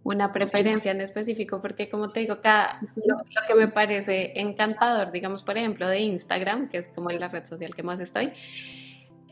una 0.04 0.34
preferencia 0.34 0.92
en 0.92 1.02
específico, 1.02 1.62
porque 1.62 1.90
como 1.90 2.10
te 2.10 2.20
digo, 2.22 2.42
cada, 2.42 2.80
lo, 2.96 3.18
que 3.48 3.56
me 3.56 3.68
parece 3.68 4.34
encantador, 4.36 5.12
digamos, 5.12 5.44
por 5.44 5.58
ejemplo, 5.58 5.88
de 5.88 6.00
Instagram, 6.00 6.70
que 6.70 6.80
es 6.80 6.90
como 6.90 7.10
la 7.10 7.30
red 7.30 7.46
social 7.46 7.74
que 7.74 7.84
más 7.84 8.00
estoy, 8.00 8.34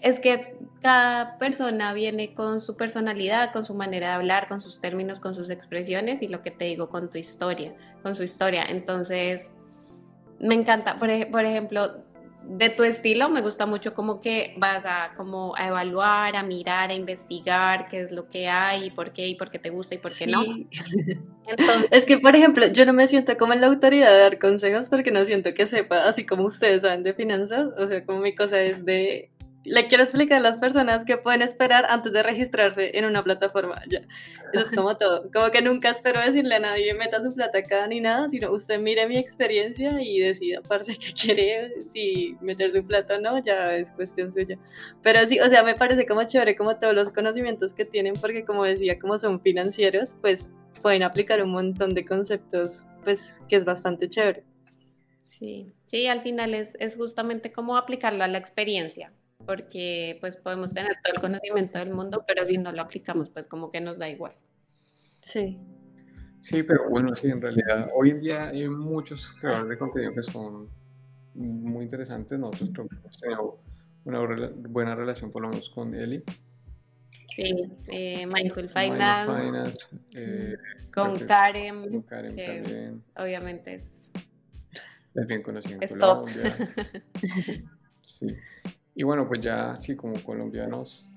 es 0.02 0.20
que 0.20 0.58
cada 0.82 1.38
persona 1.38 1.94
viene 1.94 2.34
con 2.34 2.62
su 2.62 2.76
personalidad, 2.76 3.52
con 3.52 3.66
su 3.66 3.76
manera 3.76 4.08
de 4.08 4.14
hablar, 4.14 4.48
con 4.48 4.62
sus 4.62 4.80
términos, 4.80 5.20
con 5.20 5.36
sus 5.36 5.50
expresiones 5.50 6.22
y 6.22 6.28
lo 6.28 6.42
que 6.42 6.52
te 6.52 6.66
digo, 6.66 6.90
con 6.90 7.12
tu 7.12 7.18
historia, 7.18 7.76
con 8.02 8.16
su 8.16 8.24
historia. 8.24 8.64
Entonces, 8.68 9.52
me 10.40 10.56
encanta, 10.56 10.98
por, 10.98 11.10
por 11.30 11.46
ejemplo, 11.46 12.04
de 12.44 12.70
tu 12.70 12.84
estilo 12.84 13.30
me 13.30 13.42
gusta 13.42 13.66
mucho 13.66 13.94
como 13.94 14.22
que 14.22 14.54
vas 14.58 14.84
a 14.86 15.14
como 15.16 15.56
a 15.56 15.68
evaluar, 15.68 16.36
a 16.36 16.44
mirar, 16.44 16.90
a 16.90 16.94
investigar 16.94 17.88
qué 17.90 18.02
es 18.02 18.12
lo 18.12 18.30
que 18.30 18.48
hay, 18.48 18.86
y 18.86 18.90
por 18.92 19.14
qué 19.14 19.28
y 19.28 19.36
por 19.36 19.50
qué 19.50 19.60
te 19.60 19.70
gusta 19.70 19.96
y 19.96 19.98
por 20.00 20.12
qué 20.12 20.28
no. 20.28 20.44
es 21.92 22.06
que 22.06 22.18
por 22.20 22.36
ejemplo, 22.36 22.68
yo 22.68 22.86
no 22.86 22.94
me 22.94 23.08
siento 23.08 23.38
como 23.38 23.54
en 23.54 23.62
la 23.62 23.68
autoridad 23.68 24.12
de 24.12 24.20
dar 24.20 24.40
consejos 24.40 24.90
porque 24.90 25.12
no 25.12 25.26
siento 25.26 25.54
que 25.54 25.68
sepa, 25.68 26.04
así 26.04 26.26
como 26.26 26.46
ustedes 26.46 26.82
saben 26.82 27.04
de 27.04 27.14
finanzas, 27.14 27.70
o 27.78 27.88
sea, 27.88 28.06
como 28.06 28.20
mi 28.20 28.36
cosa 28.36 28.60
es 28.62 28.86
de 28.86 29.30
le 29.64 29.88
quiero 29.88 30.04
explicar 30.04 30.40
a 30.40 30.42
las 30.42 30.58
personas 30.58 31.06
que 31.06 31.18
pueden 31.18 31.42
esperar 31.42 31.86
antes 31.90 32.12
de 32.12 32.24
registrarse 32.24 32.98
en 32.98 33.06
una 33.06 33.24
plataforma. 33.24 33.82
Ya. 33.88 34.02
Eso 34.54 34.64
es 34.64 34.72
como 34.72 34.98
todo. 34.98 35.30
Como 35.32 35.52
que 35.52 35.62
nunca 35.62 35.90
espero 35.90 36.20
decirle 36.20 36.56
a 36.56 36.60
nadie 36.60 36.94
meta 36.96 37.22
su 37.22 37.34
plata 37.34 37.60
acá 37.60 37.86
ni 37.88 38.00
nada, 38.00 38.28
sino 38.28 38.52
usted 38.52 38.80
mire 38.80 39.08
mi 39.08 39.18
experiencia 39.18 40.02
y 40.02 40.20
decida, 40.20 40.62
parce, 40.62 40.98
que 40.98 41.14
quiere, 41.14 41.84
si 41.84 42.36
meter 42.42 42.72
su 42.72 42.84
plata 42.86 43.16
o 43.16 43.20
no, 43.20 43.42
ya 43.44 43.76
es 43.76 43.92
cuestión 43.92 44.32
suya. 44.32 44.58
Pero 45.04 45.26
sí, 45.28 45.40
o 45.40 45.48
sea, 45.48 45.64
me 45.64 45.76
parece 45.76 46.06
como 46.08 46.24
chévere 46.24 46.56
como 46.56 46.78
todos 46.78 46.96
los 46.96 47.12
conocimientos 47.12 47.74
que 47.74 47.86
tienen, 47.86 48.14
porque 48.20 48.46
como 48.46 48.64
decía, 48.64 48.98
como 49.00 49.20
son 49.20 49.42
financieros, 49.42 50.16
pues 50.22 50.48
pueden 50.82 51.04
aplicar 51.04 51.44
un 51.44 51.52
montón 51.52 51.94
de 51.94 52.06
conceptos, 52.06 52.86
pues 53.04 53.40
que 53.48 53.58
es 53.58 53.66
bastante 53.66 54.10
chévere. 54.10 54.44
Sí, 55.20 55.72
sí, 55.86 56.08
al 56.08 56.22
final 56.22 56.56
es, 56.56 56.76
es 56.80 56.96
justamente 56.96 57.52
como 57.52 57.78
aplicarlo 57.78 58.24
a 58.24 58.28
la 58.28 58.40
experiencia 58.40 59.14
porque 59.46 60.18
pues 60.20 60.36
podemos 60.36 60.74
tener 60.74 60.98
todo 61.04 61.14
el 61.14 61.22
conocimiento 61.22 61.80
del 61.80 61.92
mundo, 61.92 62.24
pero 62.28 62.46
si 62.46 62.58
no 62.58 62.72
lo 62.72 62.82
aplicamos, 62.82 63.30
pues 63.30 63.48
como 63.48 63.72
que 63.72 63.82
nos 63.82 63.98
da 63.98 64.10
igual. 64.10 64.34
Sí. 65.22 65.60
Sí, 66.42 66.64
pero 66.64 66.90
bueno, 66.90 67.16
sí, 67.16 67.28
en 67.28 67.42
realidad 67.42 67.90
hoy 67.96 68.10
en 68.10 68.20
día 68.20 68.50
hay 68.50 68.68
muchos 68.68 69.32
creadores 69.40 69.70
de 69.70 69.78
contenido 69.78 70.14
que 70.14 70.24
son 70.24 70.70
muy 71.36 71.84
interesantes. 71.84 72.38
Nosotros 72.40 72.72
creo 72.74 72.88
que 72.88 72.96
hemos 72.96 73.18
tenido 73.18 73.60
una 74.06 74.20
buena 74.68 74.96
relación 74.96 75.32
por 75.32 75.44
lo 75.44 75.50
menos 75.50 75.70
con 75.70 75.94
Eli. 75.94 76.24
Sí, 77.36 77.72
eh, 77.88 78.26
Mindful 78.26 78.68
Finance. 78.68 79.88
Eh, 80.16 80.58
con 80.94 81.18
Karen. 81.20 81.90
Con 81.90 82.02
Karen 82.02 82.36
también. 82.36 83.04
Obviamente 83.16 83.76
es. 83.76 83.86
Es 85.14 85.28
bien 85.28 85.42
conocido 85.44 85.80
en 85.82 85.88
Colombia. 85.88 86.56
sí. 88.02 88.28
Y 88.96 89.04
bueno, 89.04 89.28
pues 89.28 89.42
ya 89.42 89.76
sí, 89.78 89.96
como 89.96 90.22
colombianos. 90.24 91.08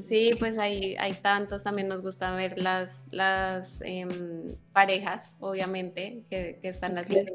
Sí, 0.00 0.32
pues 0.38 0.58
hay, 0.58 0.94
hay 0.98 1.14
tantos, 1.14 1.62
también 1.62 1.88
nos 1.88 2.02
gusta 2.02 2.34
ver 2.34 2.58
las, 2.58 3.08
las 3.12 3.80
em, 3.82 4.56
parejas, 4.72 5.30
obviamente, 5.40 6.22
que, 6.28 6.58
están 6.62 6.98
haciendo 6.98 7.32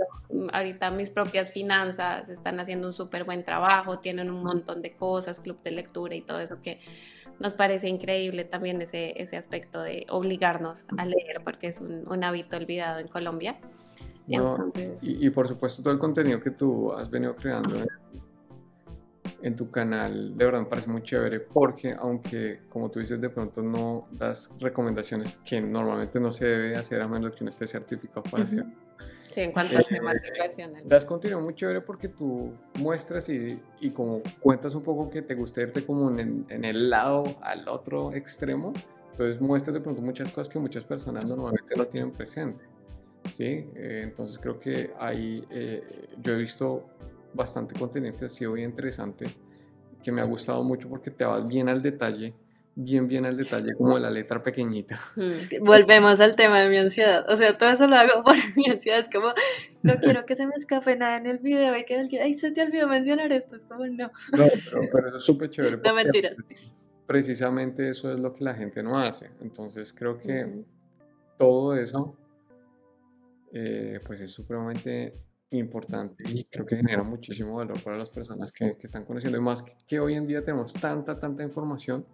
ahorita 0.53 0.91
mis 0.91 1.09
propias 1.09 1.51
finanzas, 1.51 2.29
están 2.29 2.59
haciendo 2.59 2.87
un 2.87 2.93
súper 2.93 3.23
buen 3.23 3.43
trabajo, 3.43 3.99
tienen 3.99 4.29
un 4.29 4.43
montón 4.43 4.81
de 4.81 4.91
cosas, 4.91 5.39
club 5.39 5.61
de 5.63 5.71
lectura 5.71 6.15
y 6.15 6.21
todo 6.21 6.39
eso 6.39 6.61
que 6.61 6.79
nos 7.39 7.53
parece 7.53 7.89
increíble 7.89 8.43
también 8.43 8.81
ese, 8.81 9.19
ese 9.19 9.37
aspecto 9.37 9.81
de 9.81 10.05
obligarnos 10.09 10.85
a 10.97 11.05
leer, 11.05 11.41
porque 11.43 11.67
es 11.67 11.81
un, 11.81 12.23
hábito 12.23 12.57
olvidado 12.57 12.99
en 12.99 13.07
Colombia. 13.07 13.57
y, 14.27 14.37
y, 15.01 15.29
por 15.31 15.47
supuesto 15.47 15.81
todo 15.81 15.93
el 15.93 15.99
contenido 15.99 16.39
que 16.39 16.51
tú 16.51 16.93
has 16.93 17.09
venido 17.09 17.35
creando 17.35 17.75
en 17.75 17.87
tu 19.55 19.71
canal, 19.71 20.37
de 20.37 20.45
verdad 20.45 20.59
me 20.59 20.65
parece 20.65 20.89
muy 20.89 21.01
chévere 21.03 21.39
porque 21.39 21.95
aunque 21.97 22.61
como 22.69 22.89
tú 22.91 22.99
dices 22.99 23.19
de 23.19 23.29
pronto 23.29 23.61
no 23.61 24.07
das 24.11 24.51
recomendaciones 24.59 25.39
que 25.43 25.59
normalmente 25.59 26.19
no 26.19 26.31
se 26.31 26.45
debe 26.45 26.75
hacer 26.75 27.01
a 27.01 27.07
menos 27.07 27.35
que 27.35 27.43
uno 27.43 27.49
esté 27.49 27.65
certificado 27.65 28.23
para 28.23 28.43
hacer. 28.43 28.65
Sí, 29.31 29.41
en 29.41 29.51
cuanto 29.53 29.77
a 29.77 29.81
temas 29.81 30.15
de 30.15 30.83
Das 30.85 31.05
contenido 31.05 31.39
muy 31.39 31.55
chévere 31.55 31.81
porque 31.81 32.09
tú 32.09 32.53
muestras 32.79 33.29
y, 33.29 33.59
y, 33.79 33.89
como 33.91 34.21
cuentas 34.41 34.75
un 34.75 34.83
poco 34.83 35.09
que 35.09 35.21
te 35.21 35.35
gusta 35.35 35.61
irte 35.61 35.85
como 35.85 36.09
en, 36.19 36.45
en, 36.49 36.65
el 36.65 36.89
lado 36.89 37.23
al 37.41 37.67
otro 37.69 38.13
extremo, 38.13 38.73
entonces 39.11 39.39
muestras 39.39 39.73
de 39.73 39.79
pronto 39.79 40.01
muchas 40.01 40.29
cosas 40.31 40.49
que 40.49 40.59
muchas 40.59 40.83
personas 40.83 41.25
normalmente 41.25 41.75
no 41.77 41.85
tienen 41.85 42.11
presente. 42.11 42.65
¿sí? 43.29 43.69
Eh, 43.75 44.01
entonces 44.03 44.37
creo 44.37 44.59
que 44.59 44.91
ahí 44.99 45.45
eh, 45.49 45.81
yo 46.21 46.33
he 46.33 46.37
visto 46.37 46.85
bastante 47.33 47.77
contenido 47.77 48.17
que 48.17 48.25
ha 48.25 48.29
sido 48.29 48.53
bien 48.53 48.69
interesante, 48.69 49.27
que 50.03 50.11
me 50.11 50.21
ha 50.21 50.25
gustado 50.25 50.63
mucho 50.63 50.89
porque 50.89 51.11
te 51.11 51.23
vas 51.23 51.47
bien 51.47 51.69
al 51.69 51.81
detalle, 51.81 52.33
bien, 52.75 53.07
bien 53.07 53.25
al 53.25 53.37
detalle, 53.37 53.73
como 53.73 53.97
la 53.99 54.09
letra 54.09 54.41
pequeñita. 54.41 54.99
Mm. 55.15 55.31
volvemos 55.65 56.19
al 56.19 56.35
tema 56.35 56.59
de 56.59 56.69
mi 56.69 56.77
ansiedad. 56.77 57.25
O 57.29 57.35
sea, 57.35 57.57
todo 57.57 57.69
eso 57.69 57.87
lo 57.87 57.95
hago 57.95 58.23
por 58.23 58.35
mi 58.55 58.69
ansiedad. 58.69 58.99
Es 58.99 59.09
como, 59.09 59.33
no 59.83 59.95
quiero 60.01 60.25
que 60.25 60.35
se 60.35 60.45
me 60.45 60.53
escape 60.55 60.95
nada 60.95 61.17
en 61.17 61.27
el 61.27 61.39
video 61.39 61.77
y 61.77 61.85
que 61.85 61.95
alguien, 61.97 62.23
ay, 62.23 62.37
se 62.37 62.51
te 62.51 62.61
olvidó 62.61 62.87
mencionar 62.87 63.31
esto. 63.31 63.55
Es 63.55 63.65
como, 63.65 63.85
no. 63.85 64.11
No, 64.31 64.45
pero, 64.91 65.07
eso 65.07 65.17
es 65.17 65.23
súper 65.23 65.49
chévere. 65.49 65.77
No 65.77 65.93
mentiras. 65.93 66.37
Precisamente 67.05 67.89
eso 67.89 68.11
es 68.11 68.19
lo 68.19 68.33
que 68.33 68.43
la 68.43 68.53
gente 68.53 68.81
no 68.81 68.97
hace. 68.97 69.31
Entonces 69.41 69.93
creo 69.93 70.17
que 70.17 70.63
todo 71.37 71.75
eso, 71.75 72.15
eh, 73.51 73.99
pues 74.05 74.21
es 74.21 74.31
supremamente 74.31 75.11
importante 75.51 76.23
y 76.29 76.45
creo 76.45 76.65
que 76.65 76.77
genera 76.77 77.03
muchísimo 77.03 77.55
valor 77.55 77.81
para 77.81 77.97
las 77.97 78.09
personas 78.09 78.51
que, 78.51 78.77
que 78.77 78.87
están 78.87 79.05
conociendo. 79.05 79.37
Y 79.37 79.41
más 79.41 79.63
que, 79.87 79.99
hoy 79.99 80.15
en 80.15 80.27
día 80.27 80.43
tenemos 80.43 80.73
tanta, 80.73 81.19
tanta 81.19 81.43
información 81.43 82.05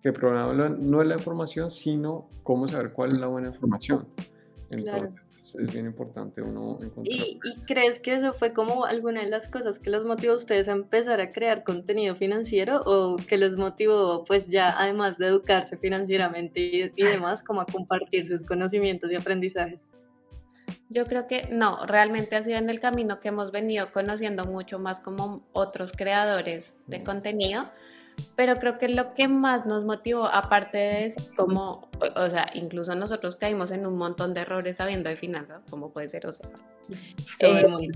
que 0.00 0.08
el 0.08 0.14
problema 0.14 0.52
no 0.68 1.02
es 1.02 1.08
la 1.08 1.14
información, 1.14 1.70
sino 1.70 2.28
cómo 2.42 2.68
saber 2.68 2.92
cuál 2.92 3.12
es 3.12 3.18
la 3.18 3.26
buena 3.26 3.48
información. 3.48 4.06
Entonces 4.70 5.54
es, 5.54 5.72
bien 5.72 5.86
importante 5.86 6.40
uno 6.40 6.78
encontrar. 6.80 7.06
¿Y, 7.06 7.40
¿Y, 7.42 7.66
crees 7.66 8.00
que 8.00 8.14
eso 8.14 8.32
fue 8.32 8.52
como 8.52 8.84
alguna 8.84 9.22
de 9.22 9.28
las 9.28 9.48
cosas 9.48 9.78
que 9.78 9.90
los 9.90 10.04
motivó 10.04 10.32
a 10.34 10.36
ustedes 10.36 10.68
a 10.68 10.72
empezar 10.72 11.20
a 11.20 11.32
crear 11.32 11.64
contenido 11.64 12.16
financiero 12.16 12.82
o 12.84 13.16
que 13.16 13.36
los 13.36 13.56
motivó 13.56 14.24
pues 14.24 14.48
ya 14.48 14.74
además 14.78 15.18
de 15.18 15.26
educarse 15.26 15.76
financieramente 15.76 16.60
y, 16.60 16.92
y 16.96 17.04
demás 17.04 17.42
como 17.42 17.60
a 17.60 17.66
compartir 17.66 18.26
sus 18.26 18.42
conocimientos 18.42 19.10
y 19.10 19.16
aprendizajes? 19.16 19.80
Yo 20.90 21.06
creo 21.06 21.26
que 21.26 21.48
no, 21.50 21.86
realmente 21.86 22.36
ha 22.36 22.42
sido 22.42 22.58
en 22.58 22.70
el 22.70 22.78
camino 22.78 23.20
que 23.20 23.28
hemos 23.28 23.50
venido 23.50 23.90
conociendo 23.92 24.44
mucho 24.44 24.78
más 24.78 25.00
como 25.00 25.46
otros 25.52 25.92
creadores 25.92 26.78
de 26.86 27.02
contenido, 27.02 27.70
pero 28.36 28.58
creo 28.58 28.78
que 28.78 28.88
lo 28.88 29.14
que 29.14 29.28
más 29.28 29.66
nos 29.66 29.84
motivó, 29.84 30.26
aparte 30.26 30.78
de 30.78 31.06
eso, 31.06 31.20
como, 31.36 31.88
o, 32.16 32.30
sea, 32.30 32.50
incluso 32.54 32.94
nosotros 32.94 33.36
caímos 33.36 33.70
en 33.70 33.86
un 33.86 33.96
montón 33.96 34.34
de 34.34 34.42
errores 34.42 34.76
sabiendo 34.76 35.08
de 35.08 35.16
finanzas, 35.16 35.64
como 35.70 35.90
puede 35.90 36.08
ser, 36.08 36.26
o 36.26 36.32
sea, 36.32 36.48
eh, 37.40 37.90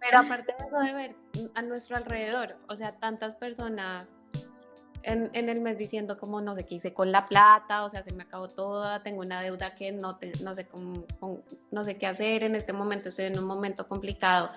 pero 0.00 0.18
aparte 0.18 0.54
de 0.58 0.66
eso 0.66 0.78
de 0.78 0.94
ver 0.94 1.14
a 1.54 1.62
nuestro 1.62 1.96
alrededor, 1.96 2.56
o 2.68 2.76
sea, 2.76 2.92
tantas 2.92 3.34
personas 3.36 4.06
en, 5.02 5.30
en, 5.32 5.48
el 5.48 5.60
mes 5.60 5.78
diciendo 5.78 6.16
como 6.16 6.40
no 6.40 6.54
sé 6.54 6.64
qué 6.64 6.76
hice 6.76 6.92
con 6.92 7.12
la 7.12 7.26
plata, 7.26 7.84
o 7.84 7.90
sea, 7.90 8.02
se 8.02 8.12
me 8.12 8.24
acabó 8.24 8.48
toda, 8.48 9.02
tengo 9.02 9.20
una 9.20 9.42
deuda 9.42 9.74
que 9.74 9.92
no, 9.92 10.18
no, 10.42 10.54
sé 10.54 10.66
cómo, 10.66 11.04
no 11.70 11.84
sé 11.84 11.96
qué 11.96 12.06
hacer, 12.06 12.44
en 12.44 12.54
este 12.54 12.72
momento 12.72 13.08
estoy 13.08 13.26
en 13.26 13.38
un 13.38 13.44
momento 13.44 13.88
complicado 13.88 14.50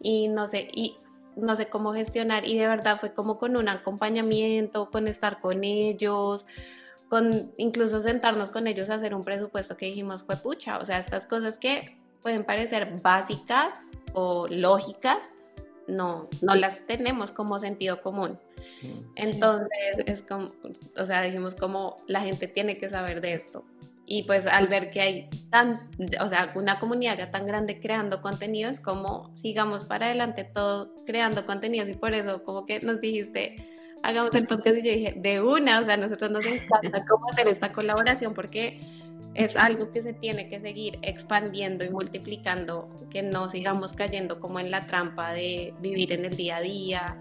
y 0.00 0.28
no 0.28 0.46
sé, 0.46 0.68
y 0.72 0.96
no 1.36 1.56
sé 1.56 1.68
cómo 1.68 1.92
gestionar 1.92 2.46
y 2.46 2.58
de 2.58 2.66
verdad 2.66 2.98
fue 2.98 3.12
como 3.12 3.38
con 3.38 3.56
un 3.56 3.68
acompañamiento, 3.68 4.90
con 4.90 5.08
estar 5.08 5.40
con 5.40 5.64
ellos, 5.64 6.46
con 7.08 7.52
incluso 7.56 8.00
sentarnos 8.00 8.50
con 8.50 8.66
ellos 8.66 8.90
a 8.90 8.94
hacer 8.94 9.14
un 9.14 9.24
presupuesto 9.24 9.76
que 9.76 9.86
dijimos 9.86 10.22
fue 10.22 10.36
pucha, 10.36 10.78
o 10.78 10.84
sea, 10.84 10.98
estas 10.98 11.26
cosas 11.26 11.58
que 11.58 11.96
pueden 12.22 12.44
parecer 12.44 13.00
básicas 13.02 13.92
o 14.12 14.46
lógicas, 14.48 15.36
no, 15.86 16.28
no 16.42 16.54
las 16.54 16.86
tenemos 16.86 17.32
como 17.32 17.58
sentido 17.58 18.02
común. 18.02 18.38
Mm, 18.82 19.00
Entonces, 19.16 20.04
es 20.06 20.22
como, 20.22 20.50
o 20.96 21.04
sea, 21.04 21.22
dijimos 21.22 21.54
como 21.54 21.96
la 22.06 22.20
gente 22.20 22.48
tiene 22.48 22.76
que 22.76 22.88
saber 22.88 23.20
de 23.20 23.34
esto. 23.34 23.64
Y 24.10 24.22
pues 24.22 24.46
al 24.46 24.68
ver 24.68 24.90
que 24.90 25.02
hay 25.02 25.28
tan, 25.50 25.90
o 26.18 26.28
sea, 26.28 26.50
una 26.54 26.78
comunidad 26.78 27.18
ya 27.18 27.30
tan 27.30 27.46
grande 27.46 27.78
creando 27.78 28.22
contenidos, 28.22 28.80
como 28.80 29.30
sigamos 29.36 29.84
para 29.84 30.06
adelante 30.06 30.44
todo 30.44 30.94
creando 31.04 31.44
contenidos. 31.44 31.90
Y 31.90 31.94
por 31.94 32.14
eso 32.14 32.42
como 32.42 32.64
que 32.64 32.80
nos 32.80 33.00
dijiste, 33.00 33.56
hagamos 34.02 34.34
el 34.34 34.46
podcast. 34.46 34.78
Y 34.78 34.82
yo 34.82 34.92
dije, 34.92 35.14
de 35.14 35.42
una, 35.42 35.80
o 35.80 35.84
sea, 35.84 35.94
a 35.94 35.96
nosotros 35.98 36.30
nos 36.30 36.46
encanta 36.46 37.04
cómo 37.06 37.28
hacer 37.28 37.48
esta 37.48 37.70
colaboración 37.70 38.32
porque 38.32 38.80
es 39.34 39.56
algo 39.56 39.90
que 39.90 40.00
se 40.00 40.14
tiene 40.14 40.48
que 40.48 40.58
seguir 40.58 40.98
expandiendo 41.02 41.84
y 41.84 41.90
multiplicando, 41.90 42.88
que 43.10 43.22
no 43.22 43.48
sigamos 43.48 43.92
cayendo 43.92 44.40
como 44.40 44.58
en 44.58 44.70
la 44.70 44.86
trampa 44.86 45.32
de 45.32 45.74
vivir 45.80 46.12
en 46.12 46.24
el 46.24 46.34
día 46.34 46.56
a 46.56 46.60
día 46.60 47.20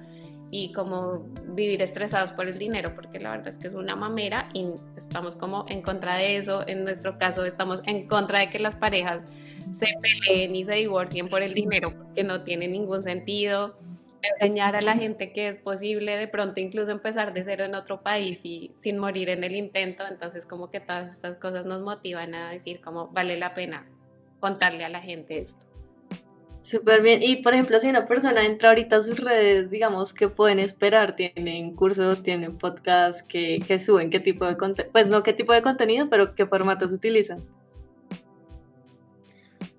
y 0.49 0.71
como 0.71 1.25
vivir 1.49 1.81
estresados 1.81 2.31
por 2.31 2.47
el 2.47 2.57
dinero, 2.57 2.95
porque 2.95 3.19
la 3.19 3.31
verdad 3.31 3.49
es 3.49 3.57
que 3.57 3.67
es 3.67 3.73
una 3.73 3.95
mamera 3.95 4.49
y 4.53 4.67
estamos 4.95 5.35
como 5.35 5.65
en 5.67 5.81
contra 5.81 6.15
de 6.15 6.37
eso. 6.37 6.65
En 6.67 6.83
nuestro 6.83 7.17
caso 7.17 7.43
estamos 7.45 7.81
en 7.85 8.07
contra 8.07 8.39
de 8.39 8.49
que 8.49 8.59
las 8.59 8.75
parejas 8.75 9.21
se 9.73 9.87
peleen 10.01 10.55
y 10.55 10.63
se 10.63 10.73
divorcien 10.73 11.27
por 11.27 11.43
el 11.43 11.53
dinero, 11.53 11.93
porque 11.97 12.23
no 12.23 12.43
tiene 12.43 12.67
ningún 12.67 13.03
sentido 13.03 13.75
enseñar 14.21 14.75
a 14.75 14.81
la 14.81 14.93
gente 14.93 15.31
que 15.31 15.47
es 15.47 15.57
posible 15.57 16.17
de 16.17 16.27
pronto 16.27 16.59
incluso 16.59 16.91
empezar 16.91 17.33
de 17.33 17.43
cero 17.43 17.65
en 17.65 17.75
otro 17.75 18.01
país 18.01 18.39
y 18.43 18.73
sin 18.79 18.97
morir 18.97 19.29
en 19.29 19.43
el 19.43 19.55
intento. 19.55 20.03
Entonces 20.09 20.45
como 20.45 20.69
que 20.71 20.79
todas 20.79 21.11
estas 21.11 21.37
cosas 21.37 21.65
nos 21.65 21.81
motivan 21.81 22.33
a 22.35 22.51
decir 22.51 22.81
como 22.81 23.07
vale 23.09 23.37
la 23.37 23.53
pena 23.53 23.87
contarle 24.39 24.85
a 24.85 24.89
la 24.89 25.01
gente 25.01 25.39
esto. 25.39 25.65
Súper 26.61 27.01
bien. 27.01 27.21
Y 27.23 27.37
por 27.37 27.53
ejemplo, 27.53 27.79
si 27.79 27.89
una 27.89 28.05
persona 28.05 28.45
entra 28.45 28.69
ahorita 28.69 28.97
a 28.97 29.01
sus 29.01 29.19
redes, 29.19 29.69
digamos, 29.69 30.13
¿qué 30.13 30.27
pueden 30.27 30.59
esperar? 30.59 31.15
¿Tienen 31.15 31.75
cursos, 31.75 32.23
tienen 32.23 32.57
podcasts 32.57 33.23
que, 33.23 33.63
que 33.65 33.79
suben? 33.79 34.09
¿Qué 34.09 34.19
tipo 34.19 34.45
de 34.45 34.57
contenido? 34.57 34.91
Pues 34.91 35.07
no 35.07 35.23
qué 35.23 35.33
tipo 35.33 35.53
de 35.53 35.61
contenido, 35.61 36.09
pero 36.09 36.35
qué 36.35 36.45
formatos 36.45 36.91
utilizan. 36.91 37.43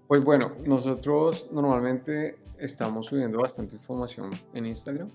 Pues 0.07 0.25
bueno, 0.25 0.53
nosotros 0.65 1.49
normalmente 1.53 2.39
estamos 2.59 3.07
subiendo 3.07 3.39
bastante 3.39 3.77
información 3.77 4.31
en 4.55 4.67
Instagram, 4.67 5.11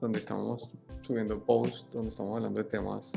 donde 0.00 0.18
estamos 0.18 0.72
subiendo 1.02 1.38
posts, 1.44 1.86
donde 1.92 2.08
estamos 2.08 2.36
hablando 2.36 2.62
de 2.62 2.68
temas 2.68 3.12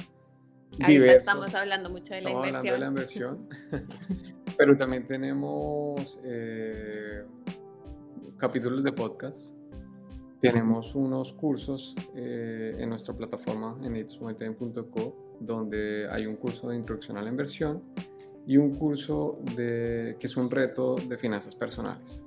Ahí 0.82 0.94
diversos. 0.94 1.22
Estamos 1.22 1.56
hablando 1.56 1.90
mucho 1.90 2.14
de 2.14 2.22
la 2.22 2.30
estamos 2.30 2.48
Hablando 2.48 2.72
de 2.72 2.80
la 2.80 2.88
inversión. 2.88 3.50
Pero 4.58 4.76
también 4.76 5.06
tenemos 5.06 6.20
eh, 6.24 7.24
capítulos 8.38 8.84
de 8.84 8.92
podcast. 8.92 9.56
Tenemos 10.40 10.94
unos 10.96 11.34
cursos 11.34 11.96
eh, 12.16 12.76
en 12.78 12.90
nuestra 12.90 13.16
plataforma 13.16 13.78
en 13.84 13.96
itsmonetime.co 13.96 15.38
donde 15.40 16.08
hay 16.10 16.26
un 16.26 16.36
curso 16.36 16.70
de 16.70 16.76
introducción 16.76 17.18
a 17.18 17.22
la 17.22 17.30
inversión 17.30 17.82
y 18.46 18.58
un 18.58 18.76
curso 18.76 19.36
de, 19.56 20.16
que 20.20 20.28
es 20.28 20.38
un 20.38 20.50
reto 20.50 20.96
de 20.96 21.18
finanzas 21.18 21.56
personales. 21.56 22.24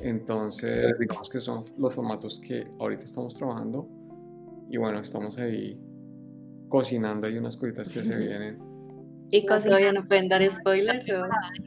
Entonces, 0.00 0.98
digamos 0.98 1.30
que 1.30 1.40
son 1.40 1.64
los 1.78 1.94
formatos 1.94 2.40
que 2.40 2.66
ahorita 2.78 3.04
estamos 3.04 3.34
trabajando 3.34 3.88
y 4.68 4.76
bueno, 4.76 5.00
estamos 5.00 5.38
ahí 5.38 5.80
cocinando, 6.68 7.26
hay 7.26 7.38
unas 7.38 7.56
cositas 7.56 7.88
que 7.88 8.02
se 8.02 8.16
vienen. 8.18 8.58
¿Y 9.30 9.44
todavía 9.44 9.92
no 9.92 10.06
pueden 10.06 10.28
dar 10.28 10.48
spoilers? 10.50 11.10
O... 11.10 11.24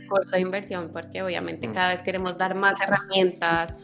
Curso 0.08 0.36
de 0.36 0.42
inversión, 0.42 0.92
porque 0.92 1.22
obviamente 1.22 1.68
mm. 1.68 1.74
cada 1.74 1.90
vez 1.90 2.02
queremos 2.02 2.38
dar 2.38 2.56
más 2.56 2.80
herramientas, 2.82 3.76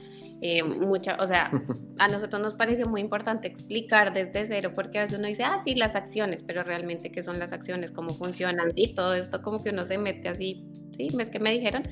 eh, 0.41 0.63
mucha, 0.63 1.15
o 1.19 1.27
sea, 1.27 1.49
a 1.97 2.07
nosotros 2.07 2.41
nos 2.41 2.55
parece 2.55 2.85
muy 2.85 3.01
importante 3.01 3.47
explicar 3.47 4.13
desde 4.13 4.45
cero, 4.45 4.71
porque 4.75 4.99
a 4.99 5.01
veces 5.03 5.17
uno 5.17 5.27
dice, 5.27 5.43
ah, 5.43 5.59
sí, 5.63 5.75
las 5.75 5.95
acciones, 5.95 6.43
pero 6.45 6.63
realmente 6.63 7.11
qué 7.11 7.23
son 7.23 7.39
las 7.39 7.53
acciones, 7.53 7.91
cómo 7.91 8.09
funcionan, 8.09 8.71
sí, 8.71 8.93
todo 8.95 9.13
esto 9.13 9.41
como 9.41 9.63
que 9.63 9.69
uno 9.69 9.85
se 9.85 9.97
mete 9.97 10.29
así, 10.29 10.65
sí, 10.91 11.07
es 11.19 11.29
que 11.29 11.39
me 11.39 11.51
dijeron, 11.51 11.83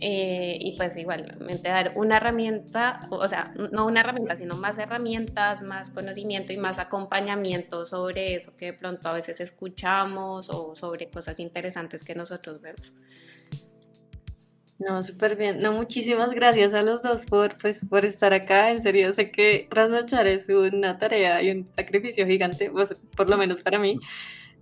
eh, 0.00 0.56
y 0.60 0.76
pues 0.76 0.96
igualmente 0.96 1.68
dar 1.68 1.92
una 1.96 2.18
herramienta, 2.18 3.00
o 3.10 3.26
sea, 3.26 3.52
no 3.72 3.86
una 3.86 4.00
herramienta, 4.00 4.36
sino 4.36 4.56
más 4.56 4.78
herramientas, 4.78 5.62
más 5.62 5.90
conocimiento 5.90 6.52
y 6.52 6.56
más 6.56 6.78
acompañamiento 6.78 7.84
sobre 7.84 8.34
eso 8.34 8.56
que 8.56 8.66
de 8.66 8.72
pronto 8.74 9.08
a 9.08 9.12
veces 9.12 9.40
escuchamos 9.40 10.50
o 10.50 10.74
sobre 10.76 11.10
cosas 11.10 11.40
interesantes 11.40 12.04
que 12.04 12.14
nosotros 12.14 12.60
vemos. 12.60 12.94
No, 14.78 15.02
súper 15.02 15.34
bien. 15.34 15.60
No, 15.60 15.72
muchísimas 15.72 16.30
gracias 16.32 16.72
a 16.72 16.82
los 16.82 17.02
dos 17.02 17.26
por, 17.26 17.58
pues, 17.58 17.84
por 17.84 18.04
estar 18.04 18.32
acá. 18.32 18.70
En 18.70 18.80
serio, 18.80 19.12
sé 19.12 19.32
que 19.32 19.66
trasnochar 19.68 20.28
es 20.28 20.48
una 20.48 20.98
tarea 20.98 21.42
y 21.42 21.50
un 21.50 21.68
sacrificio 21.74 22.24
gigante, 22.26 22.70
pues, 22.70 22.94
por 23.16 23.28
lo 23.28 23.36
menos 23.36 23.60
para 23.62 23.80
mí. 23.80 23.98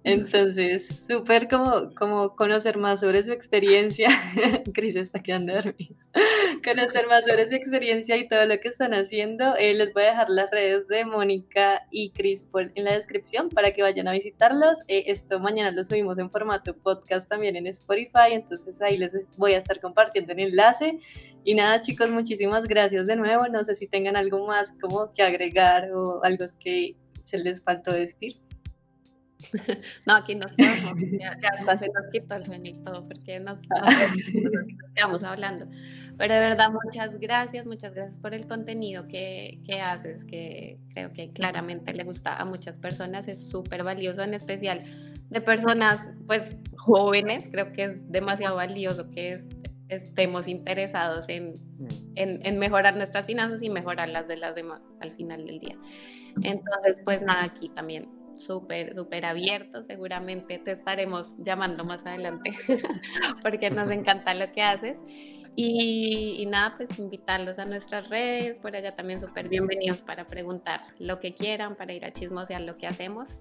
Entonces, 0.07 1.05
súper 1.09 1.49
como, 1.49 1.93
como 1.97 2.37
conocer 2.37 2.79
más 2.79 3.01
sobre 3.01 3.25
su 3.25 3.33
experiencia. 3.33 4.09
Cris 4.73 4.95
está 4.95 5.21
quedando 5.21 5.53
dormida. 5.53 5.97
conocer 6.65 7.09
más 7.09 7.25
sobre 7.25 7.49
su 7.49 7.57
experiencia 7.57 8.17
y 8.17 8.29
todo 8.29 8.47
lo 8.47 8.61
que 8.61 8.69
están 8.69 8.95
haciendo. 8.95 9.57
Eh, 9.57 9.75
les 9.75 9.93
voy 9.93 10.05
a 10.05 10.11
dejar 10.11 10.31
las 10.31 10.49
redes 10.53 10.87
de 10.87 11.05
Mónica 11.05 11.89
y 11.91 12.11
Cris 12.11 12.47
en 12.77 12.85
la 12.85 12.95
descripción 12.95 13.49
para 13.49 13.73
que 13.73 13.83
vayan 13.83 14.07
a 14.07 14.13
visitarlos. 14.13 14.85
Eh, 14.87 15.07
esto 15.09 15.41
mañana 15.41 15.73
lo 15.73 15.83
subimos 15.83 16.17
en 16.21 16.31
formato 16.31 16.77
podcast 16.77 17.29
también 17.29 17.57
en 17.57 17.67
Spotify. 17.67 18.31
Entonces 18.31 18.81
ahí 18.81 18.99
les 18.99 19.13
voy 19.37 19.55
a 19.55 19.59
estar 19.59 19.81
compartiendo 19.81 20.33
el 20.35 20.39
enlace. 20.39 21.01
Y 21.43 21.55
nada, 21.57 21.81
chicos, 21.81 22.13
muchísimas 22.13 22.69
gracias 22.69 23.09
de 23.09 23.17
nuevo. 23.17 23.49
No 23.49 23.65
sé 23.65 23.75
si 23.75 23.89
tengan 23.89 24.15
algo 24.15 24.47
más 24.47 24.73
como 24.81 25.13
que 25.15 25.25
agregar 25.25 25.91
o 25.91 26.23
algo 26.23 26.47
que 26.61 26.95
se 27.25 27.39
les 27.39 27.61
faltó 27.61 27.93
decir. 27.93 28.46
No, 30.07 30.15
aquí 30.15 30.35
nos 30.35 30.53
podemos, 30.53 30.99
ya, 31.19 31.39
hasta 31.53 31.79
se 31.79 31.87
nos 31.89 32.07
quitó 32.13 32.35
el 32.37 32.45
sueño 32.45 32.71
y 32.71 32.85
todo, 32.85 33.07
porque 33.07 33.39
nos, 33.41 33.59
nos, 33.69 34.55
quedamos 34.95 35.25
hablando. 35.25 35.67
Pero 36.17 36.35
de 36.35 36.41
verdad, 36.41 36.71
muchas 36.71 37.19
gracias, 37.19 37.67
muchas 37.67 37.95
gracias 37.95 38.19
por 38.19 38.35
el 38.35 38.47
contenido 38.47 39.07
que, 39.09 39.61
que 39.65 39.81
haces, 39.81 40.25
que 40.25 40.79
creo 40.95 41.13
que 41.13 41.33
claramente 41.33 41.93
le 41.93 42.05
gusta 42.05 42.37
a 42.37 42.45
muchas 42.45 42.79
personas, 42.79 43.29
es 43.29 43.49
súper 43.49 43.85
valioso, 43.85 44.23
en 44.23 44.35
especial 44.35 44.81
de 45.29 45.41
personas 45.41 46.09
pues 46.27 46.57
jóvenes, 46.77 47.49
creo 47.51 47.73
que 47.73 47.85
es 47.85 48.11
demasiado 48.11 48.57
valioso 48.57 49.11
que 49.11 49.39
estemos 49.89 50.49
interesados 50.49 51.29
en, 51.29 51.51
mm. 51.51 51.89
en, 52.15 52.47
en 52.47 52.59
mejorar 52.59 52.97
nuestras 52.97 53.27
finanzas 53.27 53.63
y 53.63 53.71
mejorar 53.71 54.09
las 54.09 54.27
de 54.29 54.37
las 54.37 54.55
demás 54.55 54.81
al 55.01 55.13
final 55.13 55.47
del 55.47 55.59
día. 55.59 55.77
Entonces, 56.43 57.01
pues 57.05 57.23
nada, 57.23 57.45
aquí 57.45 57.69
también 57.71 58.09
súper, 58.37 58.95
súper 58.95 59.27
abierto. 59.27 59.83
Seguramente 59.83 60.59
te 60.59 60.73
estaremos 60.73 61.33
llamando 61.39 61.85
más 61.85 62.05
adelante 62.07 62.55
porque 63.43 63.71
nos 63.71 63.91
encanta 63.91 64.35
lo 64.35 64.53
que 64.53 64.63
haces. 64.63 64.99
Y, 65.59 66.37
y, 66.39 66.45
nada, 66.45 66.75
pues 66.77 66.99
invitarlos 66.99 67.59
a 67.59 67.65
nuestras 67.65 68.11
redes, 68.11 68.59
por 68.59 68.77
allá 68.77 68.95
también 68.95 69.21
súper 69.21 69.49
bienvenidos 69.49 70.03
para 70.03 70.27
preguntar 70.27 70.83
lo 70.99 71.19
que 71.19 71.35
quieran, 71.35 71.77
para 71.77 71.95
ir 71.95 72.05
a 72.05 72.13
chismosear 72.13 72.61
lo 72.61 72.77
que 72.77 72.87
hacemos. 72.87 73.41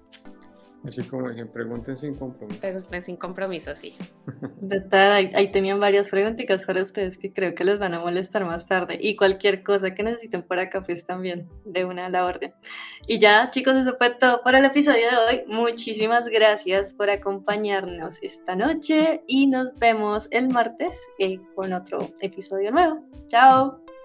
Así 0.86 1.02
como 1.02 1.34
que 1.34 1.44
pregunten 1.46 1.96
sin 1.96 2.14
compromiso. 2.14 2.60
Pregunten 2.60 3.02
sin 3.02 3.16
compromiso, 3.16 3.74
sí. 3.74 3.94
ahí, 4.92 5.32
ahí, 5.34 5.50
tenían 5.50 5.80
varias 5.80 6.08
preguntitas 6.08 6.64
para 6.64 6.82
ustedes 6.82 7.18
que 7.18 7.32
creo 7.32 7.54
que 7.54 7.64
les 7.64 7.78
van 7.78 7.94
a 7.94 8.00
molestar 8.00 8.44
más 8.44 8.66
tarde. 8.66 8.98
Y 9.00 9.16
cualquier 9.16 9.62
cosa 9.62 9.94
que 9.94 10.02
necesiten 10.02 10.42
por 10.42 10.58
acá, 10.58 10.82
pues 10.82 11.04
también 11.04 11.48
de 11.64 11.84
una 11.84 12.06
a 12.06 12.10
la 12.10 12.24
orden. 12.24 12.54
Y 13.06 13.18
ya, 13.18 13.50
chicos, 13.50 13.76
eso 13.76 13.96
fue 13.98 14.10
todo 14.10 14.42
por 14.42 14.54
el 14.54 14.64
episodio 14.64 15.10
de 15.10 15.16
hoy. 15.16 15.44
Muchísimas 15.48 16.28
gracias 16.28 16.94
por 16.94 17.10
acompañarnos 17.10 18.22
esta 18.22 18.54
noche 18.54 19.22
y 19.26 19.46
nos 19.46 19.74
vemos 19.74 20.28
el 20.30 20.48
martes 20.48 21.00
eh, 21.18 21.40
con 21.54 21.72
otro 21.72 22.10
episodio 22.20 22.70
nuevo. 22.70 23.02
Chao. 23.28 23.85